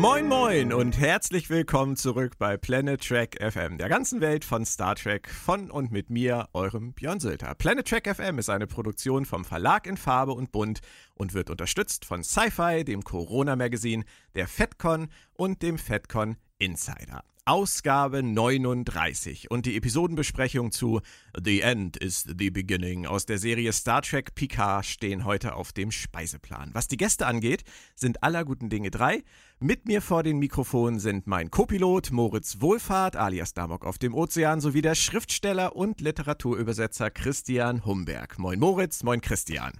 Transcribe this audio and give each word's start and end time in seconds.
Moin 0.00 0.28
Moin 0.28 0.72
und 0.72 0.98
herzlich 0.98 1.50
willkommen 1.50 1.94
zurück 1.94 2.38
bei 2.38 2.56
Planet 2.56 3.06
Trek 3.06 3.36
FM, 3.38 3.76
der 3.76 3.90
ganzen 3.90 4.22
Welt 4.22 4.46
von 4.46 4.64
Star 4.64 4.94
Trek, 4.94 5.28
von 5.28 5.70
und 5.70 5.92
mit 5.92 6.08
mir, 6.08 6.48
eurem 6.54 6.94
Björn 6.94 7.20
Sülter. 7.20 7.54
Planet 7.54 7.86
Trek 7.86 8.08
FM 8.08 8.38
ist 8.38 8.48
eine 8.48 8.66
Produktion 8.66 9.26
vom 9.26 9.44
Verlag 9.44 9.86
in 9.86 9.98
Farbe 9.98 10.32
und 10.32 10.52
Bunt 10.52 10.80
und 11.16 11.34
wird 11.34 11.50
unterstützt 11.50 12.06
von 12.06 12.24
Sci-Fi, 12.24 12.82
dem 12.82 13.04
Corona 13.04 13.56
Magazine, 13.56 14.06
der 14.34 14.48
FedCon 14.48 15.10
und 15.34 15.60
dem 15.60 15.76
FedCon 15.76 16.38
Insider. 16.56 17.22
Ausgabe 17.50 18.22
39 18.22 19.50
und 19.50 19.66
die 19.66 19.76
Episodenbesprechung 19.76 20.70
zu 20.70 21.00
The 21.36 21.62
End 21.62 21.96
is 21.96 22.24
the 22.38 22.50
Beginning 22.50 23.06
aus 23.06 23.26
der 23.26 23.38
Serie 23.38 23.72
Star 23.72 24.02
Trek 24.02 24.36
Picard 24.36 24.86
stehen 24.86 25.24
heute 25.24 25.56
auf 25.56 25.72
dem 25.72 25.90
Speiseplan. 25.90 26.70
Was 26.74 26.86
die 26.86 26.96
Gäste 26.96 27.26
angeht, 27.26 27.64
sind 27.96 28.22
aller 28.22 28.44
guten 28.44 28.68
Dinge 28.68 28.92
drei. 28.92 29.24
Mit 29.58 29.86
mir 29.86 30.00
vor 30.00 30.22
den 30.22 30.38
Mikrofonen 30.38 31.00
sind 31.00 31.26
mein 31.26 31.50
Copilot 31.50 32.12
Moritz 32.12 32.60
Wohlfahrt 32.60 33.16
alias 33.16 33.52
Damok 33.52 33.84
auf 33.84 33.98
dem 33.98 34.14
Ozean 34.14 34.60
sowie 34.60 34.82
der 34.82 34.94
Schriftsteller 34.94 35.74
und 35.74 36.00
Literaturübersetzer 36.00 37.10
Christian 37.10 37.84
Humberg. 37.84 38.38
Moin 38.38 38.60
Moritz, 38.60 39.02
moin 39.02 39.20
Christian. 39.20 39.72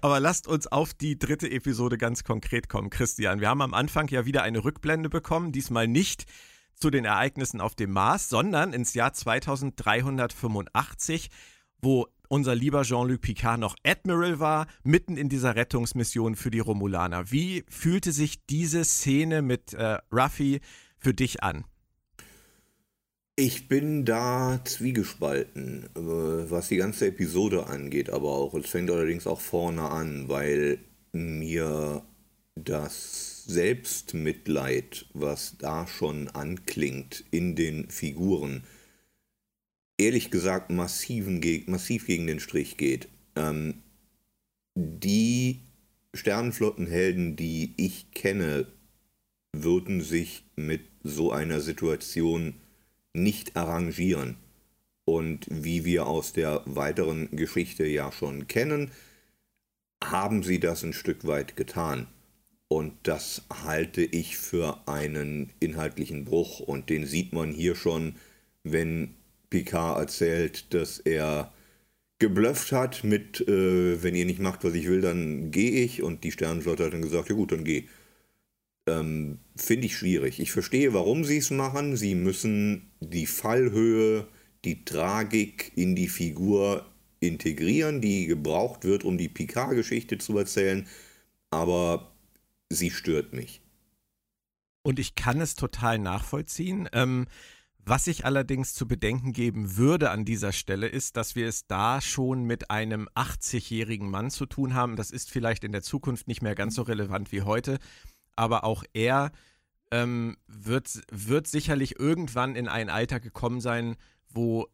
Aber 0.00 0.20
lasst 0.20 0.46
uns 0.46 0.66
auf 0.66 0.94
die 0.94 1.18
dritte 1.18 1.50
Episode 1.50 1.98
ganz 1.98 2.24
konkret 2.24 2.68
kommen, 2.68 2.90
Christian. 2.90 3.40
Wir 3.40 3.48
haben 3.48 3.62
am 3.62 3.74
Anfang 3.74 4.06
ja 4.08 4.24
wieder 4.24 4.42
eine 4.42 4.64
Rückblende 4.64 5.08
bekommen, 5.08 5.52
diesmal 5.52 5.88
nicht 5.88 6.26
zu 6.74 6.90
den 6.90 7.04
Ereignissen 7.04 7.60
auf 7.60 7.74
dem 7.74 7.92
Mars, 7.92 8.28
sondern 8.28 8.72
ins 8.72 8.94
Jahr 8.94 9.12
2385, 9.12 11.30
wo 11.80 12.06
unser 12.28 12.54
lieber 12.54 12.82
Jean-Luc 12.82 13.22
Picard 13.22 13.58
noch 13.58 13.76
Admiral 13.84 14.38
war, 14.38 14.66
mitten 14.84 15.16
in 15.16 15.28
dieser 15.28 15.56
Rettungsmission 15.56 16.36
für 16.36 16.50
die 16.50 16.60
Romulaner. 16.60 17.30
Wie 17.30 17.64
fühlte 17.68 18.12
sich 18.12 18.44
diese 18.46 18.84
Szene 18.84 19.42
mit 19.42 19.72
äh, 19.74 19.98
Ruffy 20.12 20.60
für 20.98 21.14
dich 21.14 21.42
an? 21.42 21.64
Ich 23.40 23.68
bin 23.68 24.04
da 24.04 24.60
zwiegespalten, 24.64 25.84
äh, 25.94 26.50
was 26.50 26.68
die 26.68 26.76
ganze 26.76 27.06
Episode 27.06 27.68
angeht, 27.68 28.10
aber 28.10 28.30
auch, 28.30 28.52
es 28.54 28.68
fängt 28.68 28.90
allerdings 28.90 29.26
auch 29.26 29.40
vorne 29.40 29.90
an, 29.90 30.28
weil 30.28 30.80
mir 31.12 32.02
das 32.56 33.44
Selbstmitleid, 33.44 35.06
was 35.14 35.56
da 35.58 35.86
schon 35.86 36.28
anklingt 36.28 37.24
in 37.30 37.54
den 37.54 37.88
Figuren, 37.90 38.64
ehrlich 39.98 40.30
gesagt 40.30 40.70
massiven, 40.70 41.42
massiv 41.66 42.06
gegen 42.06 42.26
den 42.26 42.40
Strich 42.40 42.76
geht. 42.76 43.08
Ähm, 43.36 43.82
die 44.74 45.60
Sternenflottenhelden, 46.14 47.36
die 47.36 47.74
ich 47.76 48.12
kenne, 48.12 48.66
würden 49.52 50.00
sich 50.00 50.44
mit 50.56 50.82
so 51.02 51.32
einer 51.32 51.60
Situation 51.60 52.54
nicht 53.12 53.56
arrangieren. 53.56 54.36
Und 55.04 55.46
wie 55.50 55.84
wir 55.84 56.06
aus 56.06 56.32
der 56.32 56.62
weiteren 56.66 57.30
Geschichte 57.34 57.86
ja 57.86 58.12
schon 58.12 58.46
kennen, 58.46 58.90
haben 60.04 60.42
sie 60.42 60.60
das 60.60 60.84
ein 60.84 60.92
Stück 60.92 61.26
weit 61.26 61.56
getan. 61.56 62.06
Und 62.68 62.92
das 63.02 63.42
halte 63.64 64.02
ich 64.02 64.36
für 64.36 64.86
einen 64.86 65.50
inhaltlichen 65.60 66.24
Bruch. 66.24 66.60
Und 66.60 66.90
den 66.90 67.06
sieht 67.06 67.32
man 67.32 67.50
hier 67.50 67.74
schon, 67.74 68.16
wenn 68.62 69.14
Picard 69.50 69.98
erzählt, 69.98 70.72
dass 70.74 70.98
er 70.98 71.52
geblufft 72.18 72.72
hat 72.72 73.04
mit, 73.04 73.40
äh, 73.46 74.02
wenn 74.02 74.14
ihr 74.14 74.26
nicht 74.26 74.40
macht, 74.40 74.64
was 74.64 74.74
ich 74.74 74.88
will, 74.88 75.00
dann 75.00 75.50
gehe 75.50 75.84
ich. 75.84 76.02
Und 76.02 76.24
die 76.24 76.32
Sternenflotte 76.32 76.84
hat 76.84 76.92
dann 76.92 77.02
gesagt, 77.02 77.28
ja 77.28 77.34
gut, 77.34 77.52
dann 77.52 77.64
geh. 77.64 77.84
Ähm, 78.88 79.38
Finde 79.56 79.86
ich 79.86 79.96
schwierig. 79.96 80.40
Ich 80.40 80.52
verstehe, 80.52 80.94
warum 80.94 81.24
sie 81.24 81.38
es 81.38 81.50
machen. 81.50 81.96
Sie 81.96 82.14
müssen 82.14 82.90
die 83.00 83.26
Fallhöhe, 83.26 84.26
die 84.64 84.84
Tragik 84.84 85.72
in 85.76 85.94
die 85.94 86.08
Figur 86.08 86.86
integrieren, 87.20 88.00
die 88.00 88.26
gebraucht 88.26 88.84
wird, 88.84 89.04
um 89.04 89.18
die 89.18 89.28
Picard-Geschichte 89.28 90.18
zu 90.18 90.36
erzählen. 90.38 90.86
Aber 91.50 92.12
sie 92.70 92.90
stört 92.90 93.32
mich. 93.32 93.60
Und 94.82 94.98
ich 94.98 95.14
kann 95.14 95.40
es 95.40 95.54
total 95.54 95.98
nachvollziehen. 95.98 96.88
Ähm, 96.92 97.26
was 97.88 98.06
ich 98.06 98.24
allerdings 98.24 98.74
zu 98.74 98.86
bedenken 98.86 99.32
geben 99.32 99.76
würde 99.76 100.10
an 100.10 100.24
dieser 100.24 100.52
Stelle 100.52 100.88
ist, 100.88 101.16
dass 101.16 101.34
wir 101.34 101.48
es 101.48 101.66
da 101.66 102.00
schon 102.00 102.44
mit 102.44 102.70
einem 102.70 103.08
80-jährigen 103.14 104.10
Mann 104.10 104.30
zu 104.30 104.44
tun 104.44 104.74
haben. 104.74 104.96
Das 104.96 105.10
ist 105.10 105.30
vielleicht 105.30 105.64
in 105.64 105.72
der 105.72 105.82
Zukunft 105.82 106.28
nicht 106.28 106.42
mehr 106.42 106.54
ganz 106.54 106.74
so 106.74 106.82
relevant 106.82 107.32
wie 107.32 107.42
heute, 107.42 107.78
aber 108.36 108.64
auch 108.64 108.84
er 108.92 109.32
ähm, 109.90 110.36
wird, 110.46 111.00
wird 111.10 111.46
sicherlich 111.46 111.98
irgendwann 111.98 112.56
in 112.56 112.68
ein 112.68 112.90
Alter 112.90 113.20
gekommen 113.20 113.62
sein, 113.62 113.96
wo 114.28 114.68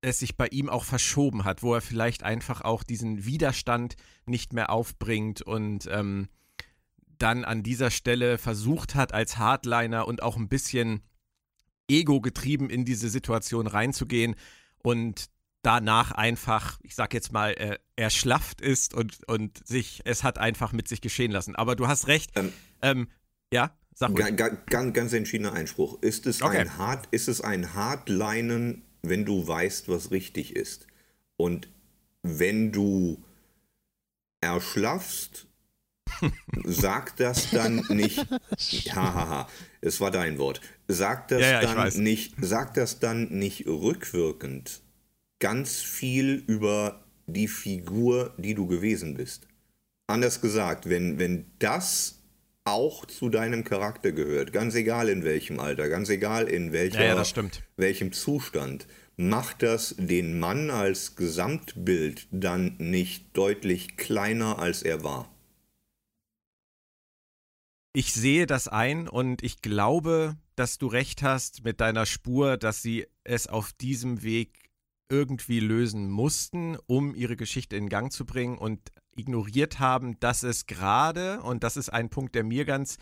es 0.00 0.20
sich 0.20 0.36
bei 0.36 0.46
ihm 0.46 0.68
auch 0.68 0.84
verschoben 0.84 1.44
hat, 1.44 1.64
wo 1.64 1.74
er 1.74 1.80
vielleicht 1.80 2.22
einfach 2.22 2.60
auch 2.60 2.84
diesen 2.84 3.24
Widerstand 3.24 3.96
nicht 4.24 4.52
mehr 4.52 4.70
aufbringt 4.70 5.42
und 5.42 5.88
ähm, 5.90 6.28
dann 7.18 7.44
an 7.44 7.64
dieser 7.64 7.90
Stelle 7.90 8.38
versucht 8.38 8.94
hat, 8.94 9.12
als 9.12 9.36
Hardliner 9.36 10.06
und 10.06 10.22
auch 10.22 10.36
ein 10.36 10.48
bisschen 10.48 11.02
Ego 11.88 12.20
getrieben 12.20 12.70
in 12.70 12.84
diese 12.84 13.08
Situation 13.08 13.66
reinzugehen 13.66 14.36
und 14.82 15.26
danach 15.62 16.12
einfach, 16.12 16.78
ich 16.82 16.94
sag 16.94 17.12
jetzt 17.12 17.32
mal, 17.32 17.52
äh, 17.52 17.78
erschlafft 17.96 18.60
ist 18.60 18.94
und, 18.94 19.26
und 19.28 19.66
sich, 19.66 20.02
es 20.04 20.22
hat 20.22 20.38
einfach 20.38 20.72
mit 20.72 20.86
sich 20.86 21.00
geschehen 21.00 21.32
lassen. 21.32 21.56
Aber 21.56 21.74
du 21.74 21.88
hast 21.88 22.06
recht. 22.06 22.30
Ähm, 22.36 22.52
ähm, 22.82 23.08
ja, 23.52 23.76
sag 23.94 24.10
ruhig. 24.10 24.36
Ganz, 24.36 24.94
ganz 24.94 25.12
entschiedener 25.12 25.52
Einspruch. 25.52 26.00
Ist 26.02 26.26
es, 26.26 26.42
okay. 26.42 26.58
ein 26.58 26.78
Hard, 26.78 27.08
ist 27.10 27.28
es 27.28 27.40
ein 27.40 27.74
Hardlinen, 27.74 28.82
wenn 29.02 29.24
du 29.24 29.46
weißt, 29.46 29.88
was 29.88 30.10
richtig 30.10 30.54
ist? 30.54 30.86
Und 31.36 31.68
wenn 32.22 32.70
du 32.70 33.22
erschlaffst 34.40 35.46
sagt 36.64 37.20
das 37.20 37.50
dann 37.50 37.84
nicht, 37.88 38.24
hahaha, 38.94 39.48
es 39.80 40.00
war 40.00 40.10
dein 40.10 40.38
Wort, 40.38 40.60
sagt 40.88 41.30
das 41.32 41.42
Ja, 41.42 41.62
ja, 41.62 41.74
dann 41.74 42.02
nicht, 42.02 42.34
sagt 42.40 42.76
das 42.76 42.98
dann 42.98 43.28
nicht 43.28 43.66
rückwirkend 43.66 44.82
ganz 45.38 45.80
viel 45.80 46.42
über 46.46 47.04
die 47.26 47.48
Figur, 47.48 48.34
die 48.38 48.54
du 48.54 48.66
gewesen 48.66 49.14
bist? 49.14 49.46
Anders 50.06 50.40
gesagt, 50.40 50.88
wenn, 50.88 51.18
wenn 51.18 51.46
das 51.58 52.20
auch 52.64 53.06
zu 53.06 53.28
deinem 53.28 53.64
Charakter 53.64 54.12
gehört, 54.12 54.52
ganz 54.52 54.74
egal 54.74 55.08
in 55.08 55.24
welchem 55.24 55.60
Alter, 55.60 55.88
ganz 55.88 56.08
egal 56.08 56.48
in 56.48 56.72
welcher, 56.72 57.04
Ja, 57.04 57.24
welchem 57.76 58.12
Zustand, 58.12 58.86
macht 59.16 59.62
das 59.62 59.94
den 59.98 60.38
Mann 60.38 60.70
als 60.70 61.16
Gesamtbild 61.16 62.28
dann 62.30 62.76
nicht 62.78 63.36
deutlich 63.36 63.96
kleiner, 63.96 64.58
als 64.58 64.82
er 64.82 65.02
war? 65.04 65.32
Ich 67.92 68.12
sehe 68.12 68.46
das 68.46 68.68
ein 68.68 69.08
und 69.08 69.42
ich 69.42 69.62
glaube, 69.62 70.36
dass 70.56 70.78
du 70.78 70.86
recht 70.86 71.22
hast 71.22 71.64
mit 71.64 71.80
deiner 71.80 72.06
Spur, 72.06 72.56
dass 72.56 72.82
sie 72.82 73.06
es 73.24 73.46
auf 73.46 73.72
diesem 73.72 74.22
Weg 74.22 74.70
irgendwie 75.08 75.60
lösen 75.60 76.10
mussten, 76.10 76.76
um 76.86 77.14
ihre 77.14 77.36
Geschichte 77.36 77.76
in 77.76 77.88
Gang 77.88 78.12
zu 78.12 78.24
bringen 78.26 78.58
und 78.58 78.90
ignoriert 79.14 79.78
haben, 79.78 80.18
dass 80.18 80.42
es 80.42 80.66
gerade, 80.66 81.40
und 81.42 81.62
das 81.62 81.76
ist 81.76 81.90
ein 81.90 82.10
Punkt, 82.10 82.34
der 82.34 82.42
mir 82.44 82.64
ganz 82.64 82.96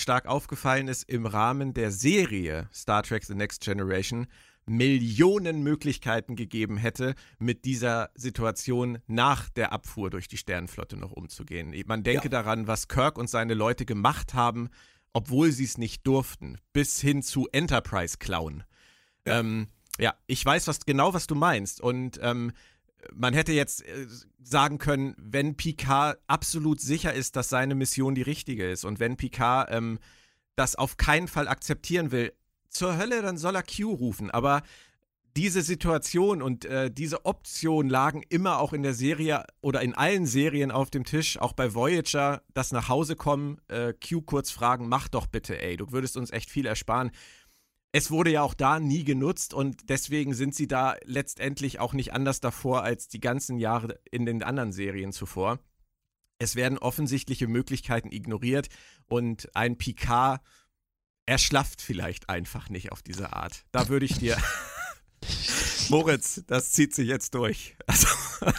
stark 0.00 0.26
aufgefallen 0.26 0.88
ist, 0.88 1.08
im 1.08 1.26
Rahmen 1.26 1.74
der 1.74 1.90
Serie 1.90 2.68
Star 2.72 3.02
Trek 3.02 3.24
The 3.24 3.34
Next 3.34 3.62
Generation 3.62 4.26
Millionen 4.64 5.62
Möglichkeiten 5.62 6.36
gegeben 6.36 6.76
hätte, 6.76 7.16
mit 7.40 7.64
dieser 7.64 8.10
Situation 8.14 8.98
nach 9.08 9.48
der 9.50 9.72
Abfuhr 9.72 10.08
durch 10.08 10.28
die 10.28 10.36
Sternenflotte 10.36 10.96
noch 10.96 11.10
umzugehen. 11.10 11.74
Man 11.86 12.04
denke 12.04 12.26
Ja. 12.26 12.30
daran, 12.30 12.68
was 12.68 12.86
Kirk 12.86 13.18
und 13.18 13.28
seine 13.28 13.54
Leute 13.54 13.84
gemacht 13.84 14.34
haben, 14.34 14.70
obwohl 15.12 15.52
sie 15.52 15.64
es 15.64 15.78
nicht 15.78 16.06
durften, 16.06 16.58
bis 16.72 17.00
hin 17.00 17.22
zu 17.22 17.48
Enterprise 17.52 18.18
klauen. 18.18 18.64
Ja, 19.26 19.40
ähm, 19.40 19.68
ja 19.98 20.14
ich 20.26 20.44
weiß 20.44 20.66
was, 20.68 20.80
genau, 20.86 21.14
was 21.14 21.26
du 21.26 21.34
meinst. 21.34 21.80
Und 21.80 22.18
ähm, 22.22 22.52
man 23.12 23.34
hätte 23.34 23.52
jetzt 23.52 23.84
äh, 23.84 24.06
sagen 24.42 24.78
können, 24.78 25.14
wenn 25.18 25.56
Picard 25.56 26.18
absolut 26.26 26.80
sicher 26.80 27.12
ist, 27.12 27.36
dass 27.36 27.48
seine 27.48 27.74
Mission 27.74 28.14
die 28.14 28.22
richtige 28.22 28.70
ist 28.70 28.84
und 28.84 29.00
wenn 29.00 29.16
Picard 29.16 29.70
ähm, 29.70 29.98
das 30.56 30.76
auf 30.76 30.96
keinen 30.96 31.28
Fall 31.28 31.48
akzeptieren 31.48 32.10
will, 32.10 32.32
zur 32.68 32.96
Hölle, 32.96 33.22
dann 33.22 33.36
soll 33.36 33.54
er 33.54 33.62
Q 33.62 33.92
rufen. 33.92 34.30
Aber 34.30 34.62
diese 35.36 35.62
Situation 35.62 36.42
und 36.42 36.64
äh, 36.64 36.90
diese 36.90 37.24
Option 37.24 37.88
lagen 37.88 38.22
immer 38.28 38.58
auch 38.58 38.72
in 38.72 38.82
der 38.82 38.94
Serie 38.94 39.44
oder 39.60 39.80
in 39.80 39.94
allen 39.94 40.26
Serien 40.26 40.70
auf 40.70 40.90
dem 40.90 41.04
Tisch, 41.04 41.38
auch 41.38 41.52
bei 41.52 41.74
Voyager, 41.74 42.42
das 42.52 42.72
nach 42.72 42.88
Hause 42.88 43.16
kommen, 43.16 43.58
äh, 43.68 43.94
Q 43.94 44.22
kurz 44.22 44.50
fragen, 44.50 44.88
mach 44.88 45.08
doch 45.08 45.26
bitte, 45.26 45.60
ey, 45.60 45.76
du 45.76 45.90
würdest 45.90 46.16
uns 46.16 46.30
echt 46.30 46.50
viel 46.50 46.66
ersparen. 46.66 47.10
Es 47.92 48.10
wurde 48.10 48.30
ja 48.30 48.42
auch 48.42 48.54
da 48.54 48.80
nie 48.80 49.04
genutzt 49.04 49.54
und 49.54 49.88
deswegen 49.90 50.34
sind 50.34 50.54
sie 50.54 50.66
da 50.66 50.96
letztendlich 51.04 51.78
auch 51.78 51.92
nicht 51.92 52.12
anders 52.12 52.40
davor 52.40 52.82
als 52.82 53.08
die 53.08 53.20
ganzen 53.20 53.58
Jahre 53.58 54.00
in 54.10 54.26
den 54.26 54.42
anderen 54.42 54.72
Serien 54.72 55.12
zuvor. 55.12 55.58
Es 56.38 56.56
werden 56.56 56.78
offensichtliche 56.78 57.46
Möglichkeiten 57.46 58.10
ignoriert 58.10 58.68
und 59.06 59.54
ein 59.54 59.78
Picard 59.78 60.40
erschlafft 61.26 61.80
vielleicht 61.80 62.28
einfach 62.28 62.68
nicht 62.68 62.92
auf 62.92 63.02
diese 63.02 63.32
Art. 63.32 63.64
Da 63.72 63.88
würde 63.88 64.06
ich 64.06 64.18
dir. 64.18 64.36
Moritz, 65.88 66.42
das 66.46 66.72
zieht 66.72 66.94
sich 66.94 67.08
jetzt 67.08 67.34
durch. 67.34 67.76
Also, 67.86 68.06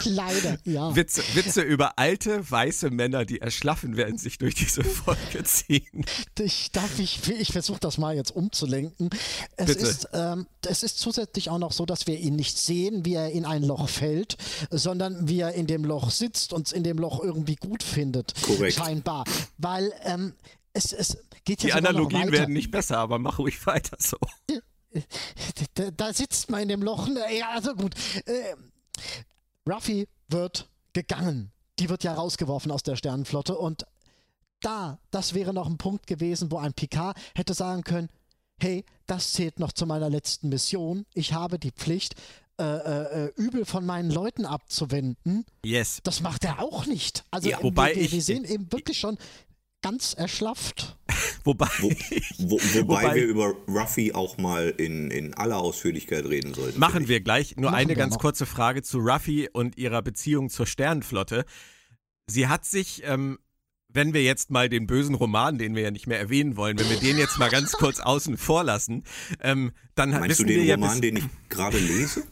Leider, 0.04 0.58
ja. 0.64 0.94
Witze, 0.94 1.22
Witze 1.34 1.62
über 1.62 1.98
alte, 1.98 2.48
weiße 2.50 2.90
Männer, 2.90 3.24
die 3.24 3.40
erschlaffen, 3.40 3.96
werden 3.96 4.18
sich 4.18 4.38
durch 4.38 4.54
diese 4.54 4.84
Folge 4.84 5.42
ziehen. 5.44 6.04
Ich 6.38 6.70
darf 6.72 6.98
ich, 6.98 7.28
ich 7.28 7.52
versuche 7.52 7.80
das 7.80 7.98
mal 7.98 8.14
jetzt 8.14 8.30
umzulenken. 8.30 9.10
Es 9.56 9.66
Bitte. 9.66 9.86
ist, 9.86 10.08
ähm, 10.12 10.46
es 10.66 10.82
ist 10.82 10.98
zusätzlich 10.98 11.50
auch 11.50 11.58
noch 11.58 11.72
so, 11.72 11.86
dass 11.86 12.06
wir 12.06 12.18
ihn 12.18 12.36
nicht 12.36 12.58
sehen, 12.58 13.04
wie 13.04 13.14
er 13.14 13.30
in 13.30 13.44
ein 13.44 13.62
Loch 13.62 13.88
fällt, 13.88 14.36
sondern 14.70 15.28
wie 15.28 15.40
er 15.40 15.54
in 15.54 15.66
dem 15.66 15.84
Loch 15.84 16.10
sitzt 16.10 16.52
und 16.52 16.72
in 16.72 16.84
dem 16.84 16.98
Loch 16.98 17.22
irgendwie 17.22 17.56
gut 17.56 17.82
findet. 17.82 18.34
Korrekt. 18.42 18.74
Scheinbar. 18.74 19.24
Weil 19.58 19.92
ähm, 20.04 20.34
es, 20.72 20.92
es 20.92 21.18
geht 21.44 21.62
ja 21.62 21.68
Die 21.68 21.72
Analogien 21.72 22.32
werden 22.32 22.52
nicht 22.52 22.70
besser, 22.70 22.98
aber 22.98 23.18
mach 23.18 23.38
ruhig 23.38 23.66
weiter 23.66 23.96
so. 23.98 24.18
Da, 25.74 25.90
da 25.90 26.12
sitzt 26.12 26.50
man 26.50 26.62
in 26.62 26.68
dem 26.68 26.82
Loch. 26.82 27.08
ne, 27.08 27.20
Ja, 27.36 27.50
also 27.50 27.74
gut. 27.74 27.94
Äh, 28.26 28.54
Ruffy 29.68 30.06
wird 30.28 30.68
gegangen. 30.92 31.50
Die 31.78 31.88
wird 31.88 32.04
ja 32.04 32.14
rausgeworfen 32.14 32.70
aus 32.70 32.82
der 32.82 32.96
Sternenflotte 32.96 33.56
und 33.58 33.84
da, 34.60 34.98
das 35.10 35.34
wäre 35.34 35.52
noch 35.52 35.66
ein 35.66 35.76
Punkt 35.76 36.06
gewesen, 36.06 36.50
wo 36.50 36.58
ein 36.58 36.72
Picard 36.72 37.16
hätte 37.34 37.52
sagen 37.54 37.82
können, 37.82 38.08
hey, 38.60 38.84
das 39.06 39.32
zählt 39.32 39.58
noch 39.58 39.72
zu 39.72 39.84
meiner 39.84 40.08
letzten 40.08 40.48
Mission. 40.48 41.04
Ich 41.12 41.32
habe 41.32 41.58
die 41.58 41.72
Pflicht, 41.72 42.14
äh, 42.58 42.62
äh, 42.62 43.24
äh, 43.26 43.32
übel 43.36 43.64
von 43.64 43.84
meinen 43.84 44.10
Leuten 44.12 44.46
abzuwenden. 44.46 45.44
Yes. 45.64 45.98
Das 46.04 46.20
macht 46.20 46.44
er 46.44 46.62
auch 46.62 46.86
nicht. 46.86 47.24
Also 47.32 47.48
Ja, 47.50 47.60
wobei 47.62 47.90
wir, 47.90 47.96
wir, 47.96 48.02
ich- 48.04 48.12
wir 48.12 48.22
sehen 48.22 48.44
eben 48.44 48.70
wirklich 48.70 48.98
schon 49.00 49.18
ganz 49.84 50.14
erschlafft. 50.14 50.96
Wobei. 51.44 51.68
Wo, 51.78 51.90
wo, 52.38 52.58
wobei, 52.58 52.80
Wobei- 53.02 53.14
wir 53.16 53.24
über 53.26 53.54
Ruffy 53.68 54.12
auch 54.12 54.38
mal 54.38 54.70
in, 54.78 55.10
in 55.10 55.34
aller 55.34 55.58
Ausführlichkeit 55.58 56.24
reden 56.24 56.54
sollten. 56.54 56.80
Machen 56.80 57.06
wir 57.06 57.20
gleich. 57.20 57.56
Nur 57.56 57.70
Machen 57.70 57.80
eine 57.80 57.94
ganz 57.94 58.14
noch. 58.14 58.20
kurze 58.22 58.46
Frage 58.46 58.82
zu 58.82 58.98
Ruffy 59.00 59.50
und 59.52 59.76
ihrer 59.76 60.00
Beziehung 60.00 60.48
zur 60.48 60.66
Sternenflotte. 60.66 61.44
Sie 62.26 62.48
hat 62.48 62.64
sich, 62.64 63.02
ähm, 63.04 63.38
wenn 63.90 64.14
wir 64.14 64.22
jetzt 64.22 64.50
mal 64.50 64.70
den 64.70 64.86
bösen 64.86 65.14
Roman, 65.14 65.58
den 65.58 65.74
wir 65.76 65.82
ja 65.82 65.90
nicht 65.90 66.06
mehr 66.06 66.18
erwähnen 66.18 66.56
wollen, 66.56 66.78
wenn 66.78 66.88
wir 66.88 66.98
den 66.98 67.18
jetzt 67.18 67.38
mal 67.38 67.50
ganz 67.50 67.72
kurz 67.72 68.00
außen 68.00 68.38
vor 68.38 68.64
lassen, 68.64 69.04
ähm, 69.42 69.72
dann. 69.94 70.10
Meinst 70.10 70.30
wissen 70.30 70.46
du 70.46 70.52
den 70.54 70.60
wir 70.62 70.66
ja 70.66 70.74
Roman, 70.76 70.92
bis, 70.92 71.00
den 71.02 71.16
ich 71.18 71.24
gerade 71.50 71.78
lese? 71.78 72.24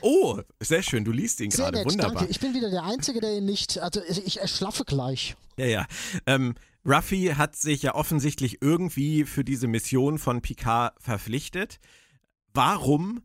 Oh, 0.00 0.40
sehr 0.60 0.82
schön, 0.82 1.04
du 1.04 1.12
liest 1.12 1.40
ihn 1.40 1.50
gerade. 1.50 1.84
Wunderbar. 1.84 2.14
danke. 2.14 2.30
Ich 2.30 2.40
bin 2.40 2.54
wieder 2.54 2.70
der 2.70 2.84
Einzige, 2.84 3.20
der 3.20 3.36
ihn 3.36 3.44
nicht, 3.44 3.78
also 3.78 4.00
ich 4.24 4.40
erschlaffe 4.40 4.84
gleich. 4.86 5.36
Ja, 5.58 5.66
ja. 5.66 5.86
Ähm, 6.26 6.54
Ruffy 6.88 7.34
hat 7.36 7.54
sich 7.54 7.82
ja 7.82 7.94
offensichtlich 7.94 8.62
irgendwie 8.62 9.24
für 9.24 9.44
diese 9.44 9.66
Mission 9.66 10.18
von 10.18 10.40
Picard 10.40 10.94
verpflichtet. 11.02 11.80
Warum 12.54 13.20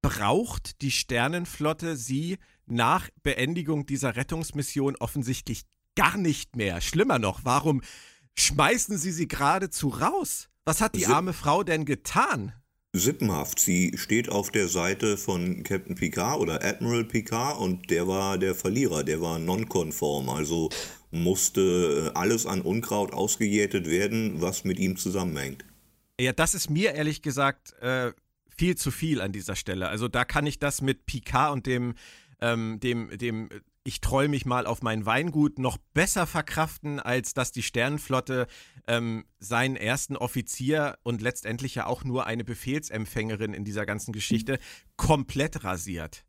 braucht 0.00 0.80
die 0.80 0.90
Sternenflotte 0.90 1.96
sie 1.96 2.38
nach 2.66 3.10
Beendigung 3.22 3.84
dieser 3.84 4.16
Rettungsmission 4.16 4.96
offensichtlich 4.96 5.64
gar 5.96 6.16
nicht 6.16 6.56
mehr? 6.56 6.80
Schlimmer 6.80 7.18
noch, 7.18 7.40
warum 7.44 7.82
schmeißen 8.38 8.96
sie 8.96 9.12
sie 9.12 9.28
geradezu 9.28 9.88
raus? 9.88 10.48
Was 10.64 10.80
hat 10.80 10.94
die 10.94 11.00
Sie- 11.00 11.06
arme 11.12 11.34
Frau 11.34 11.62
denn 11.64 11.84
getan? 11.84 12.54
Sippenhaft. 12.94 13.58
Sie 13.60 13.92
steht 13.98 14.30
auf 14.30 14.50
der 14.50 14.66
Seite 14.68 15.18
von 15.18 15.62
Captain 15.62 15.94
Picard 15.94 16.40
oder 16.40 16.64
Admiral 16.64 17.04
Picard 17.04 17.58
und 17.58 17.90
der 17.90 18.08
war 18.08 18.38
der 18.38 18.54
Verlierer, 18.54 19.04
der 19.04 19.20
war 19.20 19.38
nonkonform. 19.38 20.30
Also 20.30 20.70
musste 21.10 22.12
äh, 22.14 22.18
alles 22.18 22.46
an 22.46 22.60
Unkraut 22.60 23.12
ausgejätet 23.12 23.86
werden, 23.86 24.40
was 24.40 24.64
mit 24.64 24.78
ihm 24.78 24.96
zusammenhängt. 24.96 25.64
Ja, 26.20 26.32
das 26.32 26.54
ist 26.54 26.68
mir 26.68 26.94
ehrlich 26.94 27.22
gesagt 27.22 27.74
äh, 27.80 28.12
viel 28.48 28.76
zu 28.76 28.90
viel 28.90 29.20
an 29.20 29.32
dieser 29.32 29.56
Stelle. 29.56 29.88
Also 29.88 30.08
da 30.08 30.24
kann 30.24 30.46
ich 30.46 30.58
das 30.58 30.82
mit 30.82 31.06
Picard 31.06 31.52
und 31.52 31.66
dem, 31.66 31.94
ähm, 32.40 32.80
dem, 32.80 33.16
dem, 33.16 33.50
äh, 33.50 33.60
ich 33.84 34.00
troll 34.00 34.28
mich 34.28 34.44
mal 34.44 34.66
auf 34.66 34.82
mein 34.82 35.06
Weingut 35.06 35.58
noch 35.58 35.78
besser 35.94 36.26
verkraften, 36.26 37.00
als 37.00 37.32
dass 37.32 37.52
die 37.52 37.62
Sternenflotte 37.62 38.46
ähm, 38.86 39.24
seinen 39.38 39.76
ersten 39.76 40.16
Offizier 40.16 40.98
und 41.04 41.22
letztendlich 41.22 41.76
ja 41.76 41.86
auch 41.86 42.04
nur 42.04 42.26
eine 42.26 42.44
Befehlsempfängerin 42.44 43.54
in 43.54 43.64
dieser 43.64 43.86
ganzen 43.86 44.12
Geschichte 44.12 44.58
komplett 44.96 45.64
rasiert. 45.64 46.24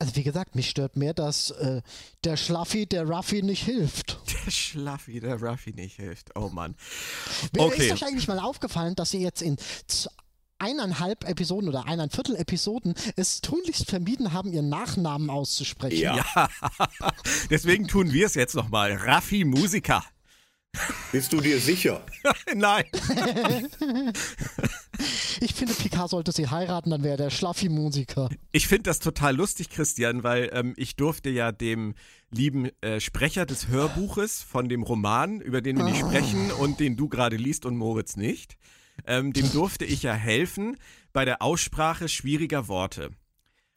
Also 0.00 0.14
wie 0.14 0.22
gesagt, 0.22 0.54
mich 0.54 0.70
stört 0.70 0.96
mehr, 0.96 1.12
dass 1.12 1.50
äh, 1.50 1.82
der 2.22 2.36
Schlaffi 2.36 2.86
der 2.86 3.04
Ruffy 3.08 3.42
nicht 3.42 3.64
hilft. 3.64 4.20
Der 4.46 4.50
Schlaffi, 4.52 5.20
der 5.20 5.42
Ruffy 5.42 5.72
nicht 5.72 5.96
hilft. 5.96 6.34
Oh 6.34 6.48
Mann. 6.48 6.74
Mir 7.54 7.62
Okay. 7.64 7.86
Ist 7.88 7.92
euch 7.92 8.06
eigentlich 8.06 8.28
mal 8.28 8.38
aufgefallen, 8.38 8.94
dass 8.94 9.10
sie 9.10 9.20
jetzt 9.20 9.42
in 9.42 9.56
eineinhalb 10.58 11.28
Episoden 11.28 11.68
oder 11.68 11.86
eineinviertel 11.86 12.36
Episoden 12.36 12.94
es 13.16 13.40
tunlichst 13.42 13.90
vermieden 13.90 14.32
haben, 14.32 14.52
ihren 14.52 14.68
Nachnamen 14.68 15.28
auszusprechen? 15.28 15.98
Ja. 15.98 16.24
Ja, 16.34 16.48
deswegen 17.50 17.88
tun 17.88 18.12
wir 18.12 18.26
es 18.26 18.34
jetzt 18.34 18.54
nochmal. 18.54 18.92
Raffi 18.92 19.44
Musiker. 19.44 20.02
Bist 21.12 21.32
du 21.32 21.40
dir 21.40 21.60
sicher? 21.60 22.04
Nein. 22.54 22.86
Ich 25.40 25.54
finde, 25.54 25.74
Picard 25.74 26.10
sollte 26.10 26.32
sie 26.32 26.48
heiraten, 26.48 26.90
dann 26.90 27.02
wäre 27.02 27.16
der 27.16 27.30
Schlaffi-Musiker. 27.30 28.28
Ich 28.52 28.66
finde 28.66 28.84
das 28.84 28.98
total 28.98 29.36
lustig, 29.36 29.70
Christian, 29.70 30.22
weil 30.22 30.50
ähm, 30.52 30.74
ich 30.76 30.96
durfte 30.96 31.30
ja 31.30 31.52
dem 31.52 31.94
lieben 32.30 32.70
äh, 32.80 33.00
Sprecher 33.00 33.46
des 33.46 33.68
Hörbuches 33.68 34.42
von 34.42 34.68
dem 34.68 34.82
Roman, 34.82 35.40
über 35.40 35.60
den 35.60 35.76
wir 35.76 35.84
nicht 35.84 35.98
sprechen 36.00 36.50
und 36.52 36.80
den 36.80 36.96
du 36.96 37.08
gerade 37.08 37.36
liest 37.36 37.64
und 37.66 37.76
Moritz 37.76 38.16
nicht, 38.16 38.56
ähm, 39.06 39.32
dem 39.32 39.50
durfte 39.52 39.84
ich 39.84 40.02
ja 40.02 40.12
helfen 40.12 40.76
bei 41.12 41.24
der 41.24 41.42
Aussprache 41.42 42.08
schwieriger 42.08 42.68
Worte. 42.68 43.10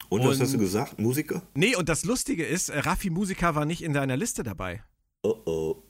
Und, 0.08 0.24
was 0.24 0.36
Und- 0.36 0.42
hast 0.42 0.54
du 0.54 0.58
gesagt? 0.58 0.98
Musiker? 0.98 1.42
Nee, 1.54 1.76
und 1.76 1.88
das 1.88 2.04
Lustige 2.04 2.44
ist, 2.44 2.68
äh, 2.68 2.80
Raffi 2.80 3.08
Musiker 3.10 3.54
war 3.54 3.64
nicht 3.64 3.82
in 3.82 3.92
deiner 3.92 4.16
Liste 4.16 4.42
dabei. 4.42 4.82
Oh 5.22 5.36
oh. 5.46 5.82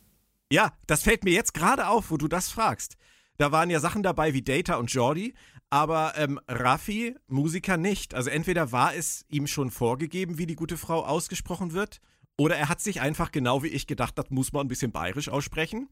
Ja, 0.53 0.73
das 0.87 1.03
fällt 1.03 1.25
mir 1.25 1.33
jetzt 1.33 1.55
gerade 1.55 1.89
auf, 1.89 2.11
wo 2.11 2.19
du 2.19 2.29
das 2.29 2.51
fragst. 2.51 2.97
Da 3.43 3.51
waren 3.51 3.71
ja 3.71 3.81
Sachen 3.81 4.05
dabei 4.05 4.35
wie 4.35 4.43
Data 4.43 4.77
und 4.77 4.93
Jordi, 4.93 5.35
aber 5.69 6.13
ähm, 6.17 6.39
Raffi, 6.47 7.17
Musiker, 7.27 7.77
nicht. 7.77 8.15
Also 8.15 8.31
entweder 8.31 8.71
war 8.71 8.95
es 8.95 9.25
ihm 9.31 9.49
schon 9.49 9.73
vorgegeben, 9.73 10.39
wie 10.39 10.47
die 10.47 10.55
gute 10.55 10.77
Frau 10.77 11.05
ausgesprochen 11.05 11.73
wird, 11.73 12.01
oder 12.39 12.55
er 12.57 12.69
hat 12.69 12.81
sich 12.81 13.01
einfach 13.01 13.33
genau 13.33 13.65
wie 13.65 13.67
ich 13.67 13.89
gedacht, 13.89 14.17
das 14.17 14.27
muss 14.31 14.53
man 14.53 14.65
ein 14.65 14.69
bisschen 14.69 14.93
bayerisch 14.93 15.29
aussprechen. 15.29 15.89